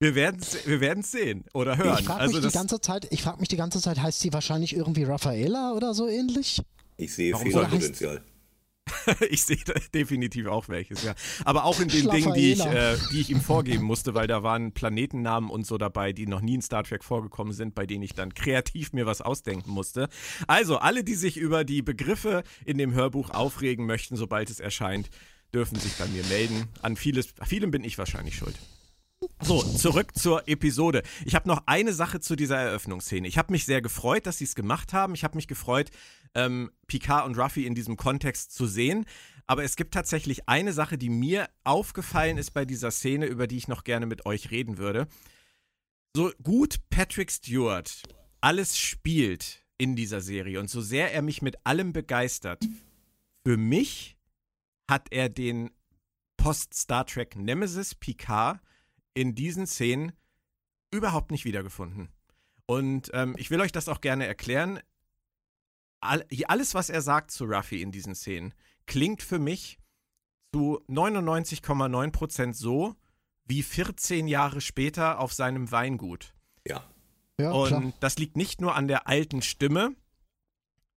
Wir 0.00 0.14
werden 0.14 0.42
es 0.42 0.66
wir 0.66 0.82
werden's 0.82 1.10
sehen 1.12 1.46
oder 1.54 1.78
hören. 1.78 1.96
Ich 1.98 2.04
frage 2.04 2.20
also 2.20 2.32
mich, 2.34 2.40
die 2.42 2.46
das, 2.48 2.52
ganze 2.52 2.82
Zeit, 2.82 3.08
ich 3.10 3.22
frag 3.22 3.40
mich 3.40 3.48
die 3.48 3.56
ganze 3.56 3.80
Zeit, 3.80 3.98
heißt 3.98 4.20
sie 4.20 4.30
wahrscheinlich 4.30 4.76
irgendwie 4.76 5.04
Raffaella 5.04 5.72
oder 5.72 5.94
so 5.94 6.08
ähnlich? 6.08 6.60
Ich 6.98 7.14
sehe 7.14 7.32
Warum 7.32 7.50
soll- 7.50 7.64
Fehlerpotenzial. 7.64 8.22
ich 9.30 9.44
sehe 9.44 9.58
definitiv 9.94 10.46
auch 10.46 10.68
welches, 10.68 11.02
ja. 11.02 11.14
Aber 11.44 11.64
auch 11.64 11.80
in 11.80 11.88
den 11.88 12.08
Dingen, 12.10 12.34
die 12.34 12.52
ich, 12.52 12.64
äh, 12.64 12.96
die 13.12 13.20
ich 13.20 13.30
ihm 13.30 13.40
vorgeben 13.40 13.84
musste, 13.84 14.14
weil 14.14 14.26
da 14.26 14.42
waren 14.42 14.72
Planetennamen 14.72 15.50
und 15.50 15.66
so 15.66 15.78
dabei, 15.78 16.12
die 16.12 16.26
noch 16.26 16.40
nie 16.40 16.54
in 16.54 16.62
Star 16.62 16.84
Trek 16.84 17.04
vorgekommen 17.04 17.52
sind, 17.52 17.74
bei 17.74 17.86
denen 17.86 18.02
ich 18.02 18.14
dann 18.14 18.34
kreativ 18.34 18.92
mir 18.92 19.06
was 19.06 19.20
ausdenken 19.20 19.70
musste. 19.70 20.08
Also, 20.46 20.78
alle, 20.78 21.04
die 21.04 21.14
sich 21.14 21.36
über 21.36 21.64
die 21.64 21.82
Begriffe 21.82 22.42
in 22.64 22.78
dem 22.78 22.94
Hörbuch 22.94 23.30
aufregen 23.30 23.86
möchten, 23.86 24.16
sobald 24.16 24.50
es 24.50 24.60
erscheint, 24.60 25.10
dürfen 25.54 25.78
sich 25.78 25.94
bei 25.94 26.06
mir 26.06 26.24
melden. 26.26 26.68
An 26.82 26.96
vieles, 26.96 27.28
vielem 27.46 27.70
bin 27.70 27.84
ich 27.84 27.98
wahrscheinlich 27.98 28.36
schuld. 28.36 28.54
So, 29.40 29.62
zurück 29.62 30.16
zur 30.16 30.46
Episode. 30.48 31.02
Ich 31.24 31.34
habe 31.34 31.48
noch 31.48 31.62
eine 31.66 31.92
Sache 31.92 32.20
zu 32.20 32.36
dieser 32.36 32.56
Eröffnungsszene. 32.56 33.26
Ich 33.26 33.38
habe 33.38 33.52
mich 33.52 33.64
sehr 33.64 33.80
gefreut, 33.80 34.26
dass 34.26 34.38
sie 34.38 34.44
es 34.44 34.54
gemacht 34.54 34.92
haben. 34.92 35.14
Ich 35.14 35.24
habe 35.24 35.36
mich 35.36 35.48
gefreut, 35.48 35.90
ähm, 36.34 36.70
Picard 36.86 37.26
und 37.26 37.38
Ruffy 37.38 37.66
in 37.66 37.74
diesem 37.74 37.96
Kontext 37.96 38.54
zu 38.54 38.66
sehen. 38.66 39.04
Aber 39.46 39.64
es 39.64 39.76
gibt 39.76 39.94
tatsächlich 39.94 40.48
eine 40.48 40.72
Sache, 40.72 40.98
die 40.98 41.08
mir 41.08 41.48
aufgefallen 41.64 42.36
ist 42.36 42.50
bei 42.50 42.64
dieser 42.64 42.90
Szene, 42.90 43.26
über 43.26 43.46
die 43.46 43.56
ich 43.56 43.68
noch 43.68 43.84
gerne 43.84 44.06
mit 44.06 44.26
euch 44.26 44.50
reden 44.50 44.78
würde. 44.78 45.08
So 46.14 46.30
gut 46.42 46.80
Patrick 46.90 47.30
Stewart 47.30 48.02
alles 48.40 48.78
spielt 48.78 49.64
in 49.78 49.96
dieser 49.96 50.20
Serie 50.20 50.60
und 50.60 50.68
so 50.68 50.80
sehr 50.80 51.12
er 51.12 51.22
mich 51.22 51.42
mit 51.42 51.64
allem 51.64 51.92
begeistert, 51.92 52.64
für 53.44 53.56
mich 53.56 54.16
hat 54.88 55.08
er 55.10 55.28
den 55.28 55.70
Post-Star 56.36 57.06
Trek 57.06 57.36
Nemesis 57.36 57.94
Picard 57.94 58.60
in 59.14 59.34
diesen 59.34 59.66
Szenen 59.66 60.12
überhaupt 60.90 61.30
nicht 61.30 61.44
wiedergefunden. 61.44 62.08
Und 62.66 63.10
ähm, 63.14 63.34
ich 63.38 63.50
will 63.50 63.60
euch 63.60 63.72
das 63.72 63.88
auch 63.88 64.00
gerne 64.00 64.26
erklären. 64.26 64.80
All, 66.00 66.24
alles, 66.46 66.74
was 66.74 66.90
er 66.90 67.02
sagt 67.02 67.30
zu 67.30 67.44
Ruffy 67.44 67.82
in 67.82 67.90
diesen 67.92 68.14
Szenen, 68.14 68.54
klingt 68.86 69.22
für 69.22 69.38
mich 69.38 69.78
zu 70.54 70.80
99,9% 70.88 72.54
so 72.54 72.94
wie 73.44 73.62
14 73.62 74.28
Jahre 74.28 74.60
später 74.60 75.18
auf 75.20 75.32
seinem 75.32 75.70
Weingut. 75.72 76.34
Ja. 76.66 76.84
Ja, 77.40 77.52
Und 77.52 77.68
klar. 77.68 77.92
das 78.00 78.18
liegt 78.18 78.36
nicht 78.36 78.60
nur 78.60 78.74
an 78.74 78.88
der 78.88 79.06
alten 79.06 79.42
Stimme, 79.42 79.94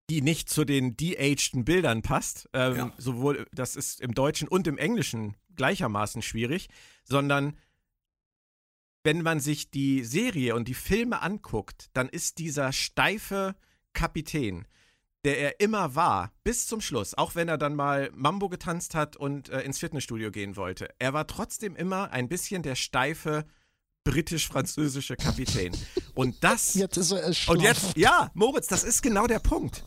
die 0.08 0.22
nicht 0.22 0.48
zu 0.48 0.64
den 0.64 0.96
de-ageden 0.96 1.64
Bildern 1.64 2.02
passt. 2.02 2.48
Ähm, 2.52 2.76
Ja. 2.76 2.92
Sowohl, 2.98 3.46
das 3.52 3.76
ist 3.76 4.00
im 4.00 4.14
Deutschen 4.14 4.48
und 4.48 4.66
im 4.66 4.78
Englischen 4.78 5.36
gleichermaßen 5.54 6.22
schwierig, 6.22 6.68
sondern 7.04 7.56
wenn 9.04 9.22
man 9.22 9.40
sich 9.40 9.70
die 9.70 10.04
Serie 10.04 10.54
und 10.54 10.66
die 10.68 10.74
Filme 10.74 11.22
anguckt, 11.22 11.90
dann 11.92 12.08
ist 12.08 12.38
dieser 12.38 12.72
steife 12.72 13.54
Kapitän, 13.92 14.66
der 15.24 15.38
er 15.38 15.60
immer 15.60 15.94
war, 15.94 16.32
bis 16.44 16.66
zum 16.66 16.80
Schluss, 16.80 17.14
auch 17.14 17.34
wenn 17.34 17.48
er 17.48 17.58
dann 17.58 17.74
mal 17.74 18.10
Mambo 18.14 18.48
getanzt 18.48 18.94
hat 18.94 19.16
und 19.16 19.48
äh, 19.50 19.60
ins 19.60 19.78
Fitnessstudio 19.78 20.30
gehen 20.30 20.56
wollte, 20.56 20.88
er 20.98 21.12
war 21.12 21.26
trotzdem 21.26 21.76
immer 21.76 22.10
ein 22.10 22.28
bisschen 22.28 22.62
der 22.62 22.74
steife 22.74 23.44
britisch-französische 24.04 25.16
Kapitän. 25.16 25.76
Und 26.14 26.42
das 26.42 26.74
Jetzt 26.74 26.96
ist 26.96 27.12
er 27.12 27.28
äh, 27.28 27.34
und 27.48 27.60
jetzt, 27.60 27.96
ja, 27.96 28.30
Moritz, 28.34 28.66
das 28.66 28.82
ist 28.82 29.02
genau 29.02 29.26
der 29.26 29.40
Punkt. 29.40 29.84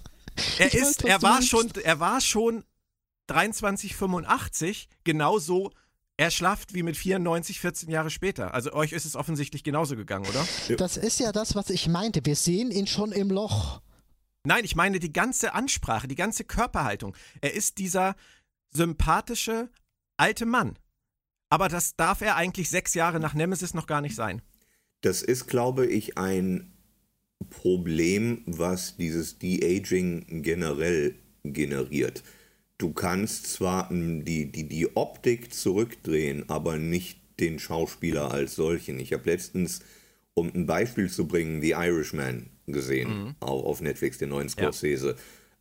Er 0.59 0.67
Ich 0.67 0.75
weiß, 0.75 0.89
ist, 0.89 1.03
was 1.03 1.09
er 1.09 1.21
war 1.21 1.41
schon, 1.41 1.71
er 1.83 1.99
war 1.99 2.21
schon 2.21 2.63
2385 3.27 4.89
genauso 5.03 5.71
erschlafft 6.17 6.73
wie 6.73 6.83
mit 6.83 6.95
94, 6.95 7.59
14 7.59 7.89
Jahre 7.89 8.09
später. 8.09 8.53
Also 8.53 8.71
euch 8.73 8.91
ist 8.91 9.05
es 9.05 9.15
offensichtlich 9.15 9.63
genauso 9.63 9.95
gegangen, 9.95 10.27
oder? 10.27 10.45
Das 10.77 10.97
ist 10.97 11.19
ja 11.19 11.31
das, 11.31 11.55
was 11.55 11.69
ich 11.69 11.87
meinte. 11.87 12.21
Wir 12.23 12.35
sehen 12.35 12.69
ihn 12.69 12.85
schon 12.85 13.11
im 13.11 13.29
Loch. 13.29 13.81
Nein, 14.45 14.65
ich 14.65 14.75
meine 14.75 14.99
die 14.99 15.13
ganze 15.13 15.53
Ansprache, 15.53 16.07
die 16.07 16.15
ganze 16.15 16.43
Körperhaltung. 16.43 17.15
Er 17.41 17.53
ist 17.53 17.77
dieser 17.77 18.15
sympathische 18.71 19.69
alte 20.17 20.45
Mann. 20.45 20.77
Aber 21.49 21.69
das 21.69 21.95
darf 21.95 22.21
er 22.21 22.35
eigentlich 22.35 22.69
sechs 22.69 22.93
Jahre 22.93 23.19
nach 23.19 23.33
Nemesis 23.33 23.73
noch 23.73 23.87
gar 23.87 24.01
nicht 24.01 24.15
sein. 24.15 24.41
Das 25.01 25.21
ist, 25.21 25.47
glaube 25.47 25.85
ich, 25.85 26.17
ein 26.17 26.73
Problem, 27.49 28.41
was 28.45 28.97
dieses 28.97 29.37
De-Aging 29.37 30.41
generell 30.43 31.15
generiert. 31.43 32.23
Du 32.77 32.91
kannst 32.91 33.47
zwar 33.47 33.89
die, 33.91 34.51
die, 34.51 34.67
die 34.67 34.95
Optik 34.95 35.53
zurückdrehen, 35.53 36.49
aber 36.49 36.77
nicht 36.77 37.19
den 37.39 37.59
Schauspieler 37.59 38.31
als 38.31 38.55
solchen. 38.55 38.99
Ich 38.99 39.13
habe 39.13 39.29
letztens, 39.29 39.81
um 40.35 40.51
ein 40.53 40.65
Beispiel 40.65 41.09
zu 41.09 41.27
bringen, 41.27 41.61
The 41.61 41.71
Irishman 41.71 42.49
gesehen, 42.67 43.35
auch 43.39 43.65
auf 43.65 43.81
Netflix, 43.81 44.17
den 44.17 44.29
neuen 44.29 44.49
Scorsese. 44.49 45.15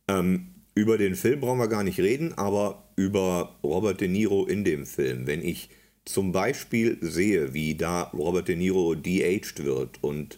Ähm, 0.07 0.55
über 0.75 0.97
den 0.97 1.15
Film 1.15 1.41
brauchen 1.41 1.59
wir 1.59 1.67
gar 1.67 1.83
nicht 1.83 1.99
reden, 1.99 2.33
aber 2.33 2.89
über 2.95 3.59
Robert 3.63 4.01
De 4.01 4.07
Niro 4.07 4.45
in 4.45 4.63
dem 4.63 4.85
Film. 4.85 5.27
Wenn 5.27 5.43
ich 5.43 5.69
zum 6.05 6.31
Beispiel 6.31 6.97
sehe, 7.01 7.53
wie 7.53 7.75
da 7.75 8.03
Robert 8.13 8.47
De 8.47 8.55
Niro 8.55 8.95
de-aged 8.95 9.63
wird 9.63 10.03
und 10.03 10.37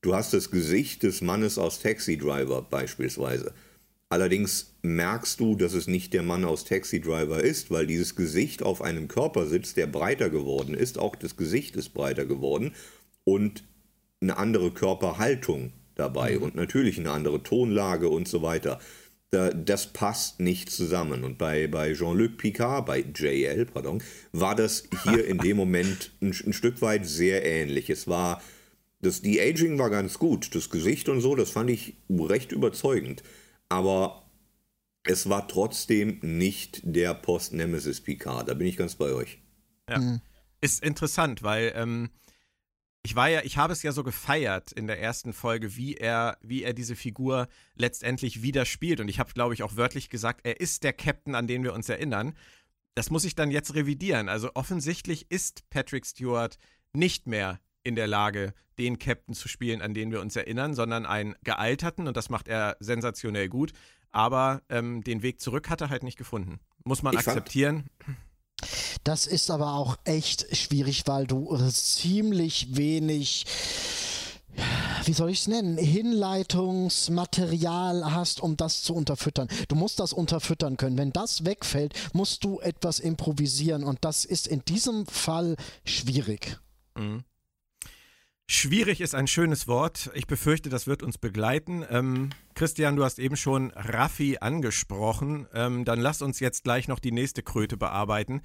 du 0.00 0.14
hast 0.14 0.32
das 0.32 0.50
Gesicht 0.50 1.02
des 1.02 1.20
Mannes 1.20 1.58
aus 1.58 1.80
Taxi 1.80 2.16
Driver 2.16 2.62
beispielsweise. 2.62 3.52
Allerdings 4.08 4.74
merkst 4.82 5.40
du, 5.40 5.56
dass 5.56 5.72
es 5.72 5.88
nicht 5.88 6.12
der 6.12 6.22
Mann 6.22 6.44
aus 6.44 6.64
Taxi 6.64 7.00
Driver 7.00 7.42
ist, 7.42 7.70
weil 7.70 7.86
dieses 7.86 8.14
Gesicht 8.14 8.62
auf 8.62 8.80
einem 8.80 9.08
Körper 9.08 9.46
sitzt, 9.46 9.76
der 9.76 9.88
breiter 9.88 10.30
geworden 10.30 10.74
ist. 10.74 10.98
Auch 10.98 11.16
das 11.16 11.36
Gesicht 11.36 11.74
ist 11.74 11.94
breiter 11.94 12.24
geworden 12.24 12.74
und 13.24 13.64
eine 14.20 14.36
andere 14.36 14.70
Körperhaltung 14.70 15.72
dabei 15.94 16.38
und 16.38 16.54
natürlich 16.54 16.98
eine 16.98 17.10
andere 17.10 17.42
Tonlage 17.42 18.08
und 18.08 18.28
so 18.28 18.42
weiter. 18.42 18.80
Da, 19.30 19.50
das 19.50 19.92
passt 19.92 20.40
nicht 20.40 20.70
zusammen. 20.70 21.24
Und 21.24 21.38
bei, 21.38 21.66
bei 21.66 21.92
Jean-Luc 21.92 22.38
Picard, 22.38 22.86
bei 22.86 23.00
JL, 23.00 23.66
pardon, 23.66 24.02
war 24.32 24.54
das 24.54 24.84
hier 25.04 25.26
in 25.26 25.38
dem 25.38 25.56
Moment 25.56 26.12
ein, 26.20 26.34
ein 26.46 26.52
Stück 26.52 26.80
weit 26.82 27.06
sehr 27.06 27.44
ähnlich. 27.44 27.90
Es 27.90 28.06
war, 28.06 28.42
das 29.00 29.22
De-Aging 29.22 29.78
war 29.78 29.90
ganz 29.90 30.18
gut. 30.18 30.54
Das 30.54 30.70
Gesicht 30.70 31.08
und 31.08 31.20
so, 31.20 31.34
das 31.34 31.50
fand 31.50 31.70
ich 31.70 31.96
recht 32.08 32.52
überzeugend. 32.52 33.22
Aber 33.68 34.22
es 35.04 35.28
war 35.28 35.48
trotzdem 35.48 36.18
nicht 36.22 36.80
der 36.84 37.14
Post-Nemesis 37.14 38.00
Picard. 38.00 38.48
Da 38.48 38.54
bin 38.54 38.66
ich 38.66 38.76
ganz 38.76 38.94
bei 38.94 39.12
euch. 39.12 39.38
Ja. 39.88 40.20
Ist 40.60 40.82
interessant, 40.82 41.42
weil 41.42 41.72
ähm, 41.76 42.08
ich 43.04 43.14
war 43.14 43.28
ja, 43.28 43.42
ich 43.44 43.58
habe 43.58 43.72
es 43.74 43.82
ja 43.82 43.92
so 43.92 44.02
gefeiert 44.02 44.72
in 44.72 44.86
der 44.86 44.98
ersten 44.98 45.32
Folge, 45.34 45.76
wie 45.76 45.94
er, 45.94 46.38
wie 46.42 46.62
er 46.62 46.72
diese 46.72 46.96
Figur 46.96 47.48
letztendlich 47.76 48.42
wieder 48.42 48.64
spielt. 48.64 48.98
Und 48.98 49.08
ich 49.08 49.18
habe, 49.18 49.32
glaube 49.34 49.52
ich, 49.54 49.62
auch 49.62 49.76
wörtlich 49.76 50.08
gesagt, 50.08 50.40
er 50.44 50.58
ist 50.58 50.82
der 50.84 50.94
Captain, 50.94 51.34
an 51.34 51.46
den 51.46 51.62
wir 51.62 51.74
uns 51.74 51.88
erinnern. 51.88 52.34
Das 52.94 53.10
muss 53.10 53.24
ich 53.24 53.34
dann 53.34 53.50
jetzt 53.50 53.74
revidieren. 53.74 54.28
Also 54.30 54.50
offensichtlich 54.54 55.30
ist 55.30 55.68
Patrick 55.68 56.06
Stewart 56.06 56.56
nicht 56.94 57.26
mehr 57.26 57.60
in 57.82 57.94
der 57.94 58.06
Lage, 58.06 58.54
den 58.78 58.98
Captain 58.98 59.34
zu 59.34 59.48
spielen, 59.48 59.82
an 59.82 59.92
den 59.92 60.10
wir 60.10 60.22
uns 60.22 60.34
erinnern, 60.34 60.74
sondern 60.74 61.04
einen 61.04 61.34
gealterten, 61.44 62.08
und 62.08 62.16
das 62.16 62.30
macht 62.30 62.48
er 62.48 62.76
sensationell 62.80 63.48
gut. 63.50 63.72
Aber 64.12 64.62
ähm, 64.70 65.04
den 65.04 65.22
Weg 65.22 65.40
zurück 65.40 65.68
hat 65.68 65.82
er 65.82 65.90
halt 65.90 66.04
nicht 66.04 66.16
gefunden. 66.16 66.58
Muss 66.84 67.02
man 67.02 67.12
Ich 67.14 67.20
fand- 67.22 67.36
akzeptieren. 67.36 67.84
Das 69.04 69.26
ist 69.26 69.50
aber 69.50 69.74
auch 69.74 69.98
echt 70.04 70.56
schwierig, 70.56 71.02
weil 71.06 71.26
du 71.26 71.54
ziemlich 71.68 72.74
wenig, 72.74 73.44
wie 75.04 75.12
soll 75.12 75.28
ich 75.28 75.40
es 75.40 75.46
nennen, 75.46 75.76
Hinleitungsmaterial 75.76 78.12
hast, 78.12 78.40
um 78.40 78.56
das 78.56 78.82
zu 78.82 78.94
unterfüttern. 78.94 79.48
Du 79.68 79.76
musst 79.76 80.00
das 80.00 80.14
unterfüttern 80.14 80.78
können. 80.78 80.96
Wenn 80.96 81.12
das 81.12 81.44
wegfällt, 81.44 81.92
musst 82.14 82.44
du 82.44 82.60
etwas 82.60 82.98
improvisieren 82.98 83.84
und 83.84 84.06
das 84.06 84.24
ist 84.24 84.46
in 84.46 84.64
diesem 84.64 85.04
Fall 85.06 85.56
schwierig. 85.84 86.58
Mhm. 86.96 87.24
Schwierig 88.46 89.00
ist 89.00 89.14
ein 89.14 89.26
schönes 89.26 89.66
Wort. 89.68 90.10
Ich 90.14 90.26
befürchte, 90.26 90.68
das 90.68 90.86
wird 90.86 91.02
uns 91.02 91.16
begleiten. 91.16 91.82
Ähm, 91.88 92.28
Christian, 92.54 92.94
du 92.94 93.02
hast 93.02 93.18
eben 93.18 93.36
schon 93.36 93.70
Raffi 93.70 94.36
angesprochen. 94.38 95.46
Ähm, 95.54 95.86
dann 95.86 95.98
lass 96.00 96.20
uns 96.20 96.40
jetzt 96.40 96.62
gleich 96.62 96.86
noch 96.86 96.98
die 96.98 97.12
nächste 97.12 97.42
Kröte 97.42 97.78
bearbeiten. 97.78 98.42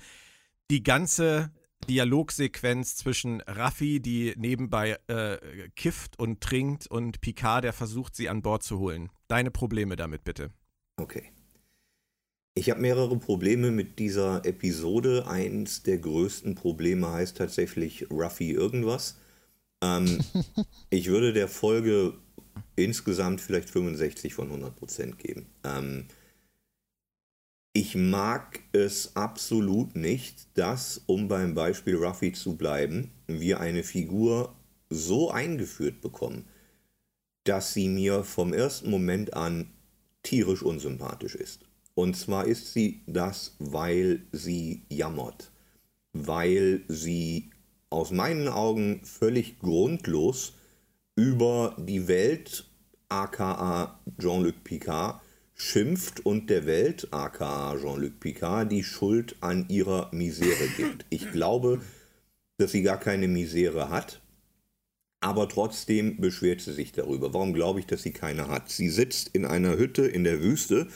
Die 0.72 0.84
ganze 0.84 1.52
Dialogsequenz 1.90 2.96
zwischen 2.96 3.42
Raffi, 3.42 4.00
die 4.00 4.34
nebenbei 4.38 5.00
äh, 5.08 5.38
kifft 5.76 6.20
und 6.20 6.42
trinkt, 6.42 6.88
und 6.88 7.22
Picard, 7.22 7.64
der 7.64 7.74
versucht, 7.74 8.16
sie 8.16 8.30
an 8.30 8.42
Bord 8.42 8.64
zu 8.64 8.80
holen. 8.80 9.10
Deine 9.28 9.50
Probleme 9.50 9.96
damit 9.96 10.24
bitte. 10.24 10.52
Okay. 10.98 11.32
Ich 12.54 12.70
habe 12.70 12.82
mehrere 12.82 13.18
Probleme 13.18 13.72
mit 13.72 14.00
dieser 14.00 14.46
Episode. 14.46 15.28
Eins 15.28 15.82
der 15.84 15.98
größten 15.98 16.56
Probleme 16.56 17.10
heißt 17.10 17.38
tatsächlich 17.38 18.12
Ruffy 18.12 18.52
irgendwas. 18.52 19.18
Ähm, 19.82 20.20
ich 20.90 21.08
würde 21.08 21.34
der 21.34 21.48
Folge 21.48 22.16
insgesamt 22.76 23.42
vielleicht 23.42 23.70
65 23.70 24.34
von 24.34 24.48
100 24.48 24.76
Prozent 24.76 25.20
geben. 25.20 25.48
Ähm, 25.64 26.06
ich 27.74 27.96
mag 27.96 28.60
es 28.72 29.16
absolut 29.16 29.96
nicht, 29.96 30.48
dass, 30.58 31.02
um 31.06 31.28
beim 31.28 31.54
Beispiel 31.54 31.96
Ruffy 31.96 32.34
zu 32.34 32.56
bleiben, 32.56 33.12
wir 33.28 33.60
eine 33.60 33.84
Figur 33.84 34.56
so 34.90 35.30
eingeführt 35.30 36.02
bekommen, 36.02 36.48
dass 37.44 37.74
sie 37.74 37.88
mir 37.88 38.24
vom 38.24 38.54
ersten 38.54 38.90
Moment 38.90 39.34
an 39.34 39.72
tierisch 40.24 40.64
unsympathisch 40.64 41.36
ist. 41.36 41.62
Und 41.94 42.16
zwar 42.16 42.46
ist 42.46 42.74
sie 42.74 43.02
das, 43.08 43.56
weil 43.60 44.22
sie 44.32 44.84
jammert, 44.90 45.52
weil 46.14 46.84
sie 46.88 47.52
aus 47.90 48.12
meinen 48.12 48.48
Augen 48.48 49.02
völlig 49.04 49.60
grundlos 49.60 50.54
über 51.16 51.76
die 51.78 52.08
Welt, 52.08 52.66
aka 53.10 54.00
Jean-Luc 54.20 54.64
Picard, 54.64 55.22
schimpft 55.60 56.26
und 56.26 56.50
der 56.50 56.66
Welt, 56.66 57.10
aka 57.12 57.78
Jean-Luc 57.78 58.20
Picard, 58.20 58.72
die 58.72 58.84
Schuld 58.84 59.36
an 59.42 59.68
ihrer 59.68 60.10
Misere 60.14 60.68
gibt. 60.78 61.06
Ich 61.10 61.32
glaube, 61.32 61.82
dass 62.58 62.72
sie 62.72 62.82
gar 62.82 63.00
keine 63.00 63.28
Misere 63.28 63.90
hat, 63.90 64.22
aber 65.20 65.50
trotzdem 65.50 66.18
beschwert 66.18 66.62
sie 66.62 66.74
sich 66.74 66.94
darüber. 66.94 67.34
Warum 67.34 67.54
glaube 67.54 67.80
ich, 67.80 67.86
dass 67.86 68.04
sie 68.04 68.14
keine 68.14 68.48
hat? 68.48 68.70
Sie 68.70 68.90
sitzt 68.90 69.30
in 69.34 69.46
einer 69.46 69.78
Hütte 69.78 70.08
in 70.08 70.24
der 70.24 70.42
Wüste 70.42 70.88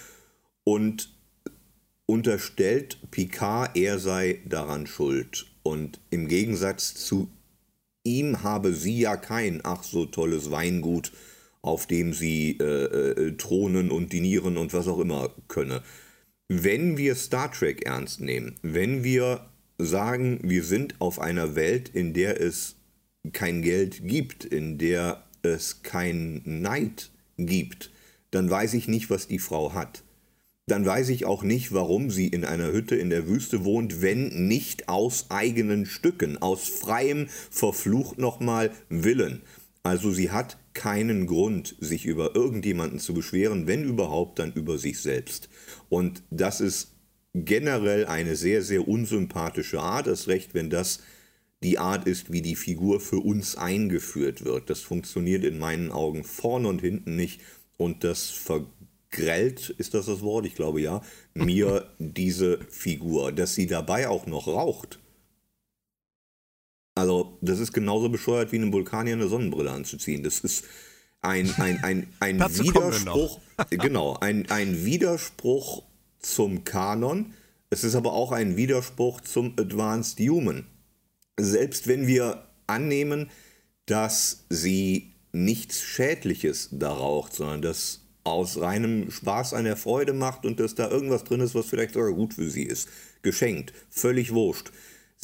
und 0.64 1.14
unterstellt 2.06 2.98
Picard, 3.12 3.76
er 3.76 4.00
sei 4.00 4.42
daran 4.46 4.88
schuld. 4.88 5.46
Und 5.62 6.00
im 6.10 6.30
Gegensatz 6.30 6.94
zu 6.96 7.30
ihm 8.06 8.44
habe 8.44 8.74
sie 8.74 9.00
ja 9.00 9.18
kein 9.18 9.60
ach 9.64 9.84
so 9.84 10.06
tolles 10.06 10.52
Weingut 10.52 11.12
auf 11.64 11.88
dem 11.88 12.14
sie 12.14 12.58
äh, 12.60 12.64
äh, 12.64 13.38
thronen 13.38 13.90
und 13.90 14.14
dinieren 14.14 14.58
und 14.58 14.74
was 14.74 14.88
auch 14.88 15.00
immer 15.00 15.34
könne. 15.48 15.82
Wenn 16.50 16.98
wir 16.98 17.16
Star 17.16 17.52
Trek 17.52 17.86
ernst 17.86 18.20
nehmen, 18.20 18.60
wenn 18.62 19.04
wir 19.04 19.50
sagen, 19.80 20.40
wir 20.44 20.64
sind 20.64 21.00
auf 21.00 21.20
einer 21.20 21.56
Welt, 21.56 21.90
in 21.90 22.14
der 22.14 22.40
es 22.40 22.76
kein 23.32 23.62
Geld 23.62 24.06
gibt, 24.06 24.44
in 24.44 24.78
der 24.78 25.24
es 25.42 25.82
kein 25.84 26.42
Neid 26.44 27.10
gibt, 27.38 27.92
dann 28.32 28.50
weiß 28.50 28.74
ich 28.74 28.88
nicht, 28.88 29.10
was 29.10 29.28
die 29.28 29.40
Frau 29.40 29.74
hat. 29.74 30.04
Dann 30.68 30.86
weiß 30.86 31.10
ich 31.10 31.26
auch 31.26 31.44
nicht, 31.44 31.74
warum 31.74 32.10
sie 32.10 32.28
in 32.28 32.44
einer 32.46 32.72
Hütte 32.72 32.96
in 32.96 33.10
der 33.10 33.28
Wüste 33.28 33.64
wohnt, 33.64 34.02
wenn 34.02 34.48
nicht 34.48 34.90
aus 34.90 35.28
eigenen 35.30 35.86
Stücken, 35.86 36.42
aus 36.42 36.68
freiem, 36.68 37.28
verflucht 37.50 38.18
nochmal 38.18 38.72
Willen. 38.90 39.42
Also 39.84 40.12
sie 40.12 40.32
hat 40.32 40.58
keinen 40.74 41.28
Grund, 41.28 41.76
sich 41.80 42.06
über 42.06 42.36
irgendjemanden 42.36 43.00
zu 43.00 43.14
beschweren, 43.14 43.68
wenn 43.68 43.84
überhaupt, 43.84 44.40
dann 44.40 44.54
über 44.54 44.78
sich 44.78 45.00
selbst. 45.00 45.50
Und 45.90 46.24
das 46.30 46.62
ist 46.62 46.94
generell 47.34 48.06
eine 48.06 48.36
sehr, 48.36 48.62
sehr 48.62 48.88
unsympathische 48.88 49.80
Art, 49.80 50.08
das 50.08 50.28
recht, 50.28 50.54
wenn 50.54 50.70
das 50.70 51.00
die 51.64 51.80
Art 51.80 52.08
ist, 52.08 52.32
wie 52.32 52.42
die 52.42 52.56
Figur 52.56 53.00
für 53.00 53.20
uns 53.20 53.56
eingeführt 53.56 54.44
wird. 54.44 54.70
Das 54.70 54.82
funktioniert 54.82 55.44
in 55.44 55.58
meinen 55.58 55.92
Augen 55.92 56.24
vorne 56.24 56.68
und 56.68 56.82
hinten 56.82 57.16
nicht 57.16 57.42
und 57.78 58.04
das 58.04 58.30
vergrellt, 58.30 59.70
ist 59.70 59.94
das 59.94 60.06
das 60.06 60.22
Wort? 60.22 60.46
Ich 60.46 60.56
glaube 60.56 60.82
ja, 60.82 61.02
mir 61.34 61.88
diese 62.00 62.60
Figur. 62.70 63.32
Dass 63.32 63.56
sie 63.56 63.68
dabei 63.68 64.10
auch 64.10 64.28
noch 64.28 64.48
raucht, 64.48 65.00
also, 66.96 67.38
das 67.42 67.60
ist 67.60 67.74
genauso 67.74 68.10
bescheuert 68.10 68.52
wie 68.52 68.58
einem 68.58 68.72
Vulkanier 68.72 69.14
eine 69.14 69.28
Sonnenbrille 69.28 69.72
anzuziehen. 69.72 70.24
Das 70.24 70.40
ist 70.42 70.66
ein, 71.22 71.52
ein, 71.58 71.84
ein, 71.84 72.08
ein 72.20 72.40
Widerspruch. 72.60 73.40
genau, 73.70 74.18
ein, 74.20 74.50
ein 74.52 74.86
Widerspruch 74.86 75.84
zum 76.20 76.64
Kanon. 76.64 77.34
Es 77.72 77.84
ist 77.84 77.96
aber 77.96 78.14
auch 78.14 78.32
ein 78.32 78.58
Widerspruch 78.58 79.22
zum 79.22 79.54
Advanced 79.58 80.20
Human. 80.20 80.68
Selbst 81.40 81.88
wenn 81.88 82.06
wir 82.06 82.46
annehmen, 82.68 83.32
dass 83.88 84.46
sie 84.50 85.14
nichts 85.32 85.82
Schädliches 85.82 86.70
da 86.72 86.92
raucht, 86.92 87.34
sondern 87.34 87.64
dass 87.64 88.02
aus 88.24 88.62
reinem 88.62 89.10
Spaß 89.10 89.56
an 89.56 89.66
der 89.66 89.76
Freude 89.76 90.14
macht 90.14 90.46
und 90.46 90.60
dass 90.60 90.76
da 90.76 90.90
irgendwas 90.90 91.24
drin 91.24 91.42
ist, 91.42 91.56
was 91.56 91.66
vielleicht 91.66 91.96
sogar 91.96 92.14
gut 92.14 92.36
für 92.36 92.50
sie 92.50 92.64
ist. 92.64 92.88
Geschenkt, 93.24 93.74
völlig 93.90 94.32
wurscht 94.32 94.72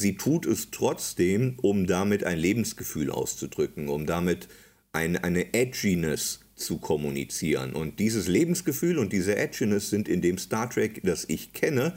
sie 0.00 0.16
tut 0.16 0.46
es 0.46 0.70
trotzdem, 0.70 1.56
um 1.62 1.86
damit 1.86 2.24
ein 2.24 2.38
Lebensgefühl 2.38 3.10
auszudrücken, 3.10 3.88
um 3.88 4.06
damit 4.06 4.48
ein, 4.92 5.16
eine 5.16 5.54
Edginess 5.54 6.40
zu 6.56 6.78
kommunizieren. 6.78 7.72
Und 7.72 8.00
dieses 8.00 8.26
Lebensgefühl 8.26 8.98
und 8.98 9.12
diese 9.12 9.36
Edginess 9.36 9.90
sind 9.90 10.08
in 10.08 10.20
dem 10.20 10.38
Star 10.38 10.68
Trek, 10.68 11.00
das 11.04 11.24
ich 11.28 11.52
kenne, 11.52 11.94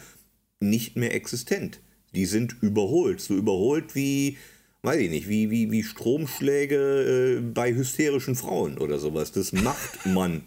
nicht 0.59 0.95
mehr 0.95 1.13
existent. 1.13 1.81
Die 2.13 2.25
sind 2.25 2.55
überholt, 2.61 3.19
so 3.19 3.35
überholt 3.35 3.95
wie, 3.95 4.37
weiß 4.83 4.99
ich 4.99 5.09
nicht, 5.09 5.27
wie, 5.27 5.49
wie, 5.49 5.71
wie 5.71 5.83
Stromschläge 5.83 7.39
äh, 7.39 7.41
bei 7.41 7.73
hysterischen 7.73 8.35
Frauen 8.35 8.77
oder 8.77 8.99
sowas. 8.99 9.31
Das 9.31 9.51
macht 9.51 10.05
man 10.05 10.43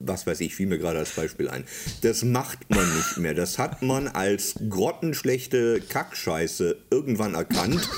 was 0.00 0.26
weiß 0.26 0.40
ich, 0.40 0.54
fiel 0.54 0.66
mir 0.66 0.78
gerade 0.78 0.98
als 0.98 1.10
Beispiel 1.10 1.48
ein. 1.48 1.64
Das 2.00 2.24
macht 2.24 2.70
man 2.70 2.96
nicht 2.96 3.18
mehr. 3.18 3.34
Das 3.34 3.58
hat 3.58 3.82
man 3.82 4.08
als 4.08 4.54
grottenschlechte 4.68 5.80
Kackscheiße 5.88 6.76
irgendwann 6.90 7.34
erkannt 7.34 7.88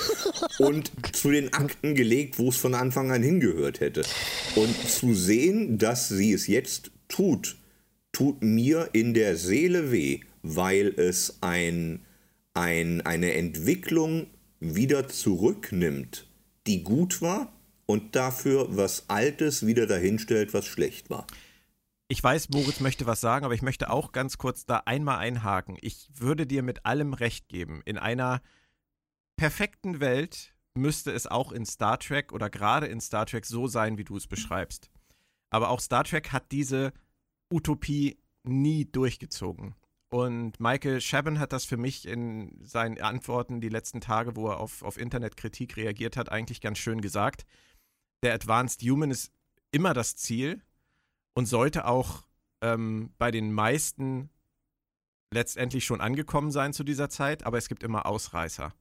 und 0.59 0.91
zu 1.13 1.31
den 1.31 1.53
Akten 1.53 1.95
gelegt, 1.95 2.37
wo 2.37 2.49
es 2.49 2.57
von 2.57 2.75
Anfang 2.75 3.11
an 3.11 3.23
hingehört 3.23 3.79
hätte. 3.79 4.03
Und 4.55 4.75
zu 4.89 5.15
sehen, 5.15 5.77
dass 5.77 6.09
sie 6.09 6.33
es 6.33 6.47
jetzt 6.47 6.91
tut, 7.07 7.55
tut 8.11 8.43
mir 8.43 8.89
in 8.91 9.13
der 9.13 9.37
Seele 9.37 9.91
weh, 9.91 10.19
weil 10.43 10.93
es 10.97 11.37
ein, 11.41 12.01
ein, 12.53 13.01
eine 13.01 13.33
Entwicklung 13.33 14.27
wieder 14.59 15.07
zurücknimmt, 15.07 16.27
die 16.67 16.83
gut 16.83 17.21
war 17.21 17.53
und 17.85 18.15
dafür 18.15 18.67
was 18.69 19.05
Altes 19.07 19.65
wieder 19.65 19.87
dahinstellt, 19.87 20.53
was 20.53 20.65
schlecht 20.65 21.09
war. 21.09 21.27
Ich 22.13 22.23
weiß, 22.23 22.49
Moritz 22.49 22.79
möchte 22.79 23.07
was 23.07 23.21
sagen, 23.21 23.43
aber 23.43 23.55
ich 23.55 23.63
möchte 23.63 23.89
auch 23.89 24.11
ganz 24.11 24.37
kurz 24.37 24.67
da 24.67 24.83
einmal 24.85 25.17
einhaken. 25.17 25.79
Ich 25.81 26.11
würde 26.13 26.45
dir 26.45 26.61
mit 26.61 26.85
allem 26.85 27.15
recht 27.15 27.49
geben. 27.49 27.81
In 27.85 27.97
einer 27.97 28.43
perfekten 29.35 29.99
Welt 29.99 30.53
müsste 30.75 31.11
es 31.11 31.25
auch 31.25 31.51
in 31.51 31.65
Star 31.65 31.97
Trek 31.97 32.31
oder 32.31 32.51
gerade 32.51 32.85
in 32.85 33.01
Star 33.01 33.25
Trek 33.25 33.47
so 33.47 33.65
sein, 33.65 33.97
wie 33.97 34.03
du 34.03 34.15
es 34.15 34.27
beschreibst. 34.27 34.91
Aber 35.49 35.71
auch 35.71 35.79
Star 35.79 36.03
Trek 36.03 36.31
hat 36.31 36.51
diese 36.51 36.93
Utopie 37.51 38.19
nie 38.43 38.85
durchgezogen. 38.85 39.73
Und 40.11 40.59
Michael 40.59 41.01
Chabon 41.01 41.39
hat 41.39 41.51
das 41.51 41.65
für 41.65 41.77
mich 41.77 42.07
in 42.07 42.63
seinen 42.63 43.01
Antworten 43.01 43.59
die 43.59 43.69
letzten 43.69 44.01
Tage, 44.01 44.35
wo 44.35 44.49
er 44.49 44.59
auf, 44.59 44.83
auf 44.83 44.99
Internetkritik 44.99 45.77
reagiert 45.77 46.15
hat, 46.15 46.31
eigentlich 46.31 46.61
ganz 46.61 46.77
schön 46.77 47.01
gesagt. 47.01 47.47
Der 48.21 48.35
Advanced 48.35 48.83
Human 48.83 49.09
ist 49.09 49.31
immer 49.71 49.95
das 49.95 50.15
Ziel, 50.15 50.61
und 51.33 51.45
sollte 51.45 51.85
auch 51.85 52.23
ähm, 52.61 53.11
bei 53.17 53.31
den 53.31 53.53
meisten 53.53 54.29
letztendlich 55.31 55.85
schon 55.85 56.01
angekommen 56.01 56.51
sein 56.51 56.73
zu 56.73 56.83
dieser 56.83 57.09
Zeit, 57.09 57.45
aber 57.45 57.57
es 57.57 57.67
gibt 57.67 57.83
immer 57.83 58.05
Ausreißer. 58.05 58.73